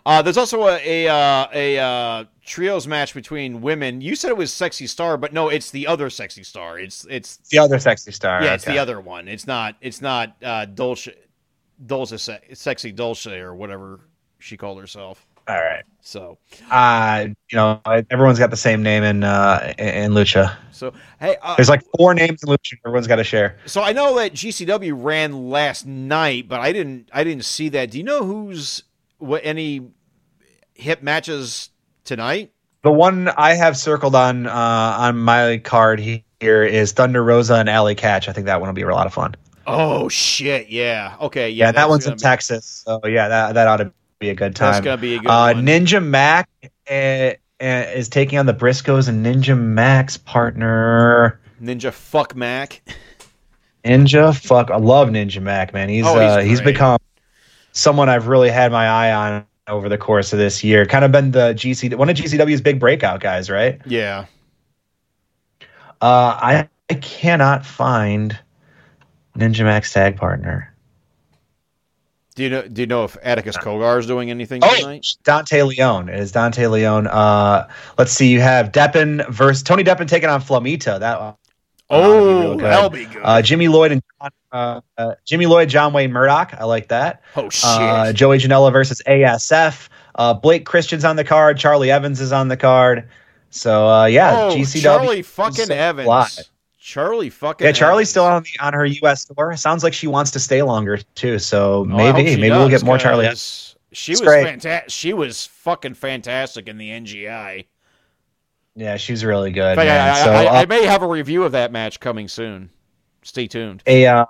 Uh, 0.07 0.23
there's 0.23 0.37
also 0.37 0.69
a 0.69 1.07
a, 1.07 1.13
uh, 1.13 1.47
a 1.53 1.79
uh, 1.79 2.25
trios 2.47 2.87
match 2.87 3.15
between 3.15 3.61
women. 3.61 4.01
You 4.01 4.15
said 4.15 4.29
it 4.31 4.37
was 4.37 4.53
Sexy 4.53 4.87
Star, 4.87 5.17
but 5.17 5.33
no, 5.33 5.49
it's 5.49 5.73
the 5.73 5.89
other 5.89 6.09
Sexy 6.09 6.45
Star. 6.45 6.79
It's 6.79 7.05
it's 7.11 7.39
The 7.51 7.59
other 7.59 7.81
sexy 7.81 8.13
star. 8.13 8.45
yeah, 8.45 8.55
it's 8.55 8.65
the 8.65 8.79
other 8.79 9.01
one. 9.01 9.27
It's 9.27 9.45
not 9.47 9.75
it's 9.81 10.01
not 10.01 10.37
uh, 10.41 10.67
Dolce 10.67 11.13
Dolce 11.87 12.17
Se- 12.17 12.55
Sexy 12.55 12.93
Dolce 12.93 13.39
or 13.39 13.55
whatever 13.55 14.01
she 14.39 14.57
called 14.57 14.81
herself. 14.81 15.27
All 15.47 15.57
right. 15.57 15.83
So 16.03 16.37
Uh, 16.71 17.29
you 17.51 17.57
know, 17.57 17.81
everyone's 18.11 18.39
got 18.39 18.51
the 18.51 18.57
same 18.57 18.83
name 18.83 19.03
in 19.03 19.25
uh 19.25 19.73
in 19.79 20.13
Lucha. 20.13 20.55
so 20.73 20.93
hey, 21.21 21.37
uh, 21.43 21.57
There's 21.57 21.71
like 21.71 21.83
four 21.97 22.13
names 22.15 22.43
in 22.43 22.51
Lucha. 22.51 22.75
Everyone's 22.85 23.07
got 23.07 23.17
to 23.17 23.25
share. 23.25 23.57
So 23.67 23.83
I 23.83 23.93
know 23.93 24.17
that 24.17 24.33
GCW 24.35 24.93
ran 24.95 25.49
last 25.49 25.87
night, 25.87 26.49
but 26.49 26.61
I 26.61 26.73
didn't 26.73 27.09
I 27.13 27.25
didn't 27.25 27.45
see 27.45 27.71
that. 27.71 27.91
Do 27.91 27.99
you 27.99 28.05
know 28.05 28.25
who's 28.25 28.83
what 29.19 29.41
any 29.45 29.89
hip 30.75 31.03
matches 31.03 31.71
tonight? 32.05 32.53
The 32.83 32.93
one 32.93 33.29
I 33.29 33.55
have 33.55 33.77
circled 33.77 34.15
on 34.15 34.47
uh, 34.47 34.53
on 34.53 35.19
my 35.19 35.59
card 35.65 35.99
here 35.99 36.63
is 36.63 36.93
Thunder 36.93 37.25
Rosa 37.25 37.55
and 37.55 37.69
Allie 37.69 37.97
Katch. 37.97 38.29
I 38.29 38.33
think 38.33 38.47
that 38.47 38.61
one 38.61 38.69
will 38.69 38.75
be 38.75 38.83
a 38.83 38.89
lot 38.95 39.07
of 39.07 39.15
fun. 39.15 39.35
Oh 39.69 40.09
shit, 40.09 40.69
yeah. 40.71 41.17
Okay, 41.21 41.51
Yeah, 41.51 41.67
yeah. 41.67 41.73
that 41.73 41.89
one's 41.89 42.07
in 42.07 42.15
be- 42.15 42.19
Texas, 42.21 42.83
so 42.87 43.01
yeah, 43.07 43.29
that 43.29 43.55
that 43.55 43.69
ought 43.69 43.77
to 43.79 43.93
be 44.19 44.31
a 44.31 44.35
good 44.35 44.57
time. 44.57 44.73
That's 44.73 44.85
gonna 44.85 44.97
be 45.01 45.15
a 45.15 45.19
good 45.19 45.29
Uh, 45.31 45.53
one. 45.55 45.65
Ninja 45.67 46.05
Mac, 46.05 46.49
uh, 46.91 47.31
is 47.61 48.09
taking 48.09 48.39
on 48.39 48.47
the 48.47 48.55
Briscoes 48.55 49.09
and 49.09 49.25
Ninja 49.25 49.59
Max 49.59 50.17
partner. 50.17 51.41
Ninja 51.63 51.93
fuck 51.93 52.35
Mac. 52.37 52.83
Ninja, 53.85 54.35
fuck, 54.37 54.71
I 54.71 54.77
love 54.77 55.09
Ninja 55.09 55.41
Mac, 55.41 55.73
man. 55.73 55.89
He's 55.89 56.05
Oh, 56.07 56.15
he's 56.15 56.31
uh, 56.31 56.39
he's 56.41 56.61
become 56.61 56.99
someone 57.73 58.09
I've 58.09 58.27
really 58.27 58.51
had 58.51 58.73
my 58.73 58.87
eye 58.89 59.13
on 59.13 59.45
over 59.69 59.89
the 59.89 59.99
course 59.99 60.33
of 60.33 60.39
this 60.39 60.65
year. 60.65 60.85
Kind 60.87 61.05
of 61.05 61.13
been 61.13 61.31
the 61.31 61.53
GC 61.55 61.95
one 61.95 62.09
of 62.09 62.17
GCW's 62.17 62.61
big 62.61 62.81
breakout 62.81 63.21
guys, 63.21 63.49
right? 63.51 63.81
Yeah. 63.87 64.27
Uh, 66.01 66.39
I, 66.41 66.69
I 66.91 66.95
cannot 66.95 67.67
find 67.67 68.39
Ninja 69.39 69.65
Max 69.65 69.93
tag 69.93 70.17
partner. 70.17 70.75
Do 72.35 72.45
you 72.45 72.51
know? 72.51 72.63
Do 72.69 72.83
you 72.83 72.87
know 72.87 73.05
if 73.05 73.17
Atticus 73.23 73.57
Cogar 73.57 73.99
is 73.99 74.07
doing 74.07 74.31
anything 74.31 74.61
Oh, 74.65 74.75
tonight? 74.77 75.07
Dante 75.25 75.63
Leone. 75.63 76.09
It 76.09 76.21
is 76.21 76.31
Dante 76.33 76.67
Leone. 76.67 77.07
Uh, 77.09 77.69
let's 77.99 78.13
see. 78.13 78.29
You 78.29 78.41
have 78.41 78.71
Deppen 78.71 79.29
versus 79.29 79.63
Tony 79.63 79.83
Deppen 79.83 80.07
taking 80.07 80.29
on 80.29 80.41
Flamita. 80.41 81.01
That 81.01 81.19
uh, 81.19 81.33
Oh, 81.91 82.55
good. 82.57 82.65
that'll 82.65 82.91
be 82.91 83.07
good. 83.07 83.23
uh, 83.25 83.41
Jimmy 83.43 83.67
Lloyd 83.69 83.93
and 83.93 84.03
uh, 84.53 84.81
uh, 84.99 85.15
Jimmy 85.25 85.47
Lloyd, 85.47 85.69
John 85.69 85.93
Wayne 85.93 86.13
Murdoch. 86.13 86.55
I 86.59 86.65
like 86.65 86.89
that. 86.89 87.23
oh 87.35 87.49
shit! 87.49 87.65
Uh, 87.65 88.13
Joey 88.13 88.39
Janela 88.39 88.71
versus 88.73 89.03
ASF. 89.07 89.89
Uh, 90.15 90.35
Blake 90.35 90.65
Christian's 90.67 91.05
on 91.05 91.17
the 91.17 91.25
card. 91.25 91.59
Charli 91.59 91.89
Evans 91.89 92.21
is 92.21 92.31
on 92.31 92.49
the 92.49 92.57
card. 92.57 93.09
So 93.51 93.89
uh, 93.89 94.05
yeah, 94.05 94.37
oh, 94.37 94.55
GCW. 94.55 94.83
Charli 94.83 95.25
fucking 95.25 95.71
Evans. 95.73 96.07
live. 96.07 96.39
Charli 96.81 97.31
fucking. 97.33 97.65
Yeah, 97.67 97.73
Charli's 97.73 98.11
still 98.11 98.25
on 98.25 98.43
the 98.43 98.51
on 98.61 98.73
her 98.73 98.87
U.S. 98.87 99.25
tour. 99.25 99.57
Sounds 99.57 99.83
like 99.83 99.93
she 99.93 100.07
wants 100.07 100.31
to 100.33 100.39
stay 100.39 100.63
longer 100.63 100.99
too. 101.15 101.39
So 101.39 101.81
Oh, 101.81 101.85
maybe 101.85 102.37
maybe 102.37 102.51
we'll 102.51 102.69
get 102.69 102.85
more 102.85 102.99
Charli. 102.99 103.25
She 103.91 104.13
It's 104.13 104.21
was 104.21 104.31
fantastic. 104.31 104.91
She 104.91 105.13
was 105.13 105.47
fucking 105.47 105.95
fantastic 105.95 106.69
in 106.69 106.79
the 106.79 106.91
NGI. 106.91 107.67
Yeah, 108.77 108.97
she's 108.97 109.25
really 109.25 109.51
good. 109.51 109.77
Fact. 109.77 109.89
I, 109.89 110.25
so 110.25 110.31
I, 110.31 110.61
I, 110.63 110.67
may 110.67 110.85
have 110.85 111.03
a 111.03 111.09
review 111.09 111.43
of 111.43 111.53
that 111.53 111.73
match 111.73 111.99
coming 111.99 112.29
soon. 112.29 112.71
Stay 113.23 113.49
tuned. 113.49 113.83
a 113.89 114.07
uh, 114.07 114.25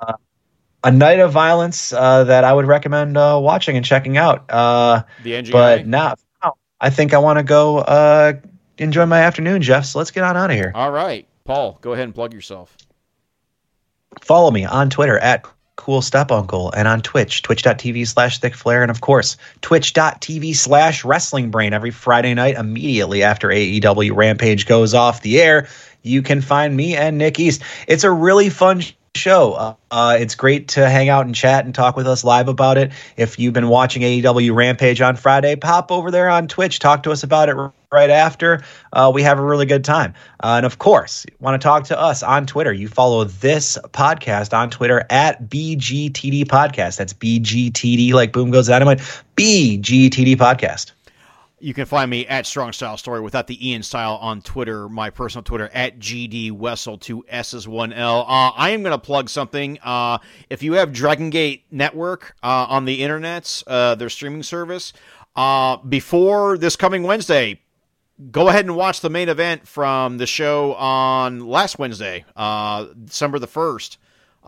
a 0.85 0.91
night 0.91 1.19
of 1.19 1.33
violence 1.33 1.93
uh, 1.93 2.25
that 2.25 2.45
I 2.45 2.53
would 2.55 2.67
recommend 2.67 3.19
uh, 3.19 3.39
watching 3.43 3.77
and 3.77 3.85
checking 3.85 4.17
out. 4.17 4.51
Uh, 4.51 5.03
The 5.23 5.33
NGI. 5.33 5.53
but 5.53 5.87
now 5.87 6.15
I 6.81 6.89
think 6.89 7.13
I 7.13 7.19
want 7.19 7.39
to 7.39 7.43
go 7.43 7.79
uh, 7.79 8.33
enjoy 8.79 9.05
my 9.05 9.21
afternoon, 9.21 9.61
Jeff. 9.61 9.85
So 9.85 9.99
let's 9.99 10.13
get 10.13 10.25
on 10.25 10.35
out 10.37 10.51
of 10.51 10.57
here. 10.57 10.73
All 10.75 10.91
right, 10.91 11.28
Paul, 11.49 11.79
go 11.81 11.95
ahead 11.95 12.05
and 12.05 12.15
plug 12.15 12.35
yourself. 12.35 12.77
Follow 14.21 14.51
me 14.51 14.67
on 14.67 14.91
Twitter 14.91 15.19
at 15.19 15.47
Cool 15.77 16.03
Step 16.03 16.31
Uncle 16.31 16.71
and 16.73 16.87
on 16.87 17.01
Twitch, 17.01 17.41
twitch.tv 17.41 18.07
slash 18.07 18.39
thick 18.39 18.55
flare, 18.55 18.83
and 18.83 18.91
of 18.91 19.01
course, 19.01 19.39
twitch.tv 19.63 20.55
slash 20.55 21.07
wrestling 21.07 21.51
brain 21.51 21.73
every 21.73 21.91
Friday 21.91 22.35
night 22.35 22.57
immediately 22.57 23.23
after 23.23 23.49
AEW 23.49 24.15
Rampage 24.15 24.67
goes 24.67 24.93
off 24.93 25.23
the 25.23 25.41
air. 25.41 25.69
You 26.03 26.21
can 26.21 26.43
find 26.43 26.77
me 26.77 26.95
and 26.95 27.17
Nick 27.17 27.41
East. 27.41 27.63
It's 27.87 28.05
a 28.05 28.11
really 28.11 28.51
fun 28.51 28.83
show. 29.15 29.53
Uh, 29.53 29.75
uh, 29.91 30.17
it's 30.19 30.35
great 30.35 30.69
to 30.69 30.89
hang 30.89 31.09
out 31.09 31.27
and 31.27 31.35
chat 31.35 31.65
and 31.65 31.75
talk 31.75 31.97
with 31.97 32.07
us 32.07 32.25
live 32.25 32.49
about 32.49 32.79
it. 32.79 32.93
If 33.17 33.39
you've 33.39 33.55
been 33.55 33.69
watching 33.69 34.03
AEW 34.03 34.55
Rampage 34.55 35.01
on 35.01 35.17
Friday, 35.17 35.57
pop 35.57 35.91
over 35.91 36.11
there 36.11 36.29
on 36.29 36.49
Twitch, 36.49 36.79
talk 36.79 37.03
to 37.05 37.11
us 37.11 37.23
about 37.23 37.49
it 37.49 37.57
right 37.91 38.11
after. 38.11 38.63
Uh, 38.93 39.11
we 39.13 39.23
have 39.23 39.39
a 39.39 39.43
really 39.43 39.67
good 39.67 39.85
time. 39.85 40.15
Uh, 40.43 40.55
and 40.59 40.67
of 40.67 40.79
course, 40.79 41.25
want 41.41 41.61
to 41.61 41.65
talk 41.65 41.85
to 41.85 41.99
us 41.99 42.23
on 42.23 42.47
Twitter. 42.47 42.73
You 42.73 42.89
follow 42.89 43.25
this 43.25 43.79
podcast 43.93 44.57
on 44.57 44.71
Twitter 44.71 45.05
at 45.11 45.49
BGTD 45.49 46.45
Podcast. 46.45 46.99
That's 46.99 47.15
BGTD, 47.15 48.13
like 48.13 48.33
Boom 48.33 48.51
Goes 48.51 48.69
Dynamite. 48.69 48.99
BGTD 49.37 50.37
Podcast. 50.37 50.93
You 51.61 51.75
can 51.75 51.87
find 51.87 52.09
me 52.09 52.25
at 52.27 52.47
Strong 52.47 52.73
Style 52.75 52.97
Story 52.97 53.21
without 53.21 53.49
the 53.49 53.69
Ian 53.69 53.83
style 53.83 54.17
on 54.21 54.43
Twitter. 54.43 54.89
My 54.89 55.11
personal 55.11 55.43
Twitter 55.43 55.69
at 55.75 55.99
GD 55.99 56.53
Wessel, 56.53 56.99
two 56.99 57.25
S's, 57.29 57.67
one 57.67 57.93
L. 57.93 58.21
Uh, 58.21 58.51
I 58.51 58.71
am 58.71 58.83
going 58.83 58.93
to 58.93 58.99
plug 58.99 59.29
something. 59.29 59.79
Uh, 59.83 60.19
if 60.51 60.63
you 60.63 60.75
have 60.75 60.93
Dragon 60.93 61.31
Gate 61.31 61.65
Network 61.71 62.37
uh, 62.45 62.67
on 62.69 62.85
the 62.85 63.03
internet, 63.03 63.63
uh, 63.67 63.97
their 63.97 64.09
streaming 64.09 64.45
service, 64.45 64.93
uh, 65.35 65.79
before 65.79 66.59
this 66.59 66.77
coming 66.77 67.03
Wednesday, 67.03 67.61
go 68.31 68.49
ahead 68.49 68.65
and 68.65 68.77
watch 68.77 69.01
the 69.01 69.11
main 69.11 69.29
event 69.29 69.67
from 69.67 70.19
the 70.19 70.27
show 70.27 70.75
on 70.75 71.41
last 71.41 71.79
Wednesday, 71.79 72.25
uh, 72.37 72.87
December 73.05 73.41
the 73.41 73.49
1st. 73.49 73.97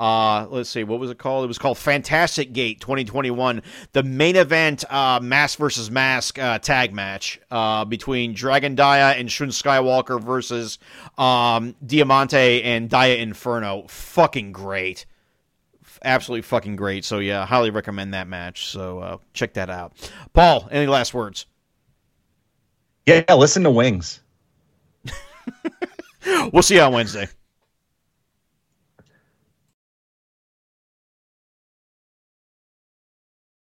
Uh, 0.01 0.47
let's 0.49 0.71
see, 0.71 0.83
what 0.83 0.99
was 0.99 1.11
it 1.11 1.19
called? 1.19 1.45
It 1.45 1.49
was 1.49 1.59
called 1.59 1.77
Fantastic 1.77 2.55
Gate 2.55 2.81
2021, 2.81 3.61
the 3.93 4.03
main 4.03 4.35
event 4.35 4.83
uh, 4.91 5.21
mask 5.23 5.59
versus 5.59 5.91
mask 5.91 6.39
uh, 6.39 6.59
tag 6.59 6.95
match 6.95 7.39
uh, 7.51 7.85
between 7.85 8.33
Dragon 8.33 8.75
Dia 8.75 9.11
and 9.11 9.31
Shun 9.31 9.49
Skywalker 9.49 10.19
versus 10.19 10.79
um, 11.19 11.77
Diamante 11.85 12.63
and 12.63 12.89
Dia 12.89 13.17
Inferno. 13.17 13.85
Fucking 13.89 14.53
great. 14.53 15.05
Absolutely 16.03 16.43
fucking 16.43 16.77
great. 16.77 17.05
So, 17.05 17.19
yeah, 17.19 17.45
highly 17.45 17.69
recommend 17.69 18.15
that 18.15 18.27
match. 18.27 18.69
So, 18.69 19.01
uh, 19.01 19.17
check 19.35 19.53
that 19.53 19.69
out. 19.69 19.93
Paul, 20.33 20.67
any 20.71 20.87
last 20.87 21.13
words? 21.13 21.45
Yeah, 23.05 23.35
listen 23.35 23.65
to 23.65 23.71
Wings. 23.71 24.21
We'll 26.53 26.63
see 26.63 26.75
you 26.75 26.83
on 26.83 26.93
Wednesday. 26.93 27.29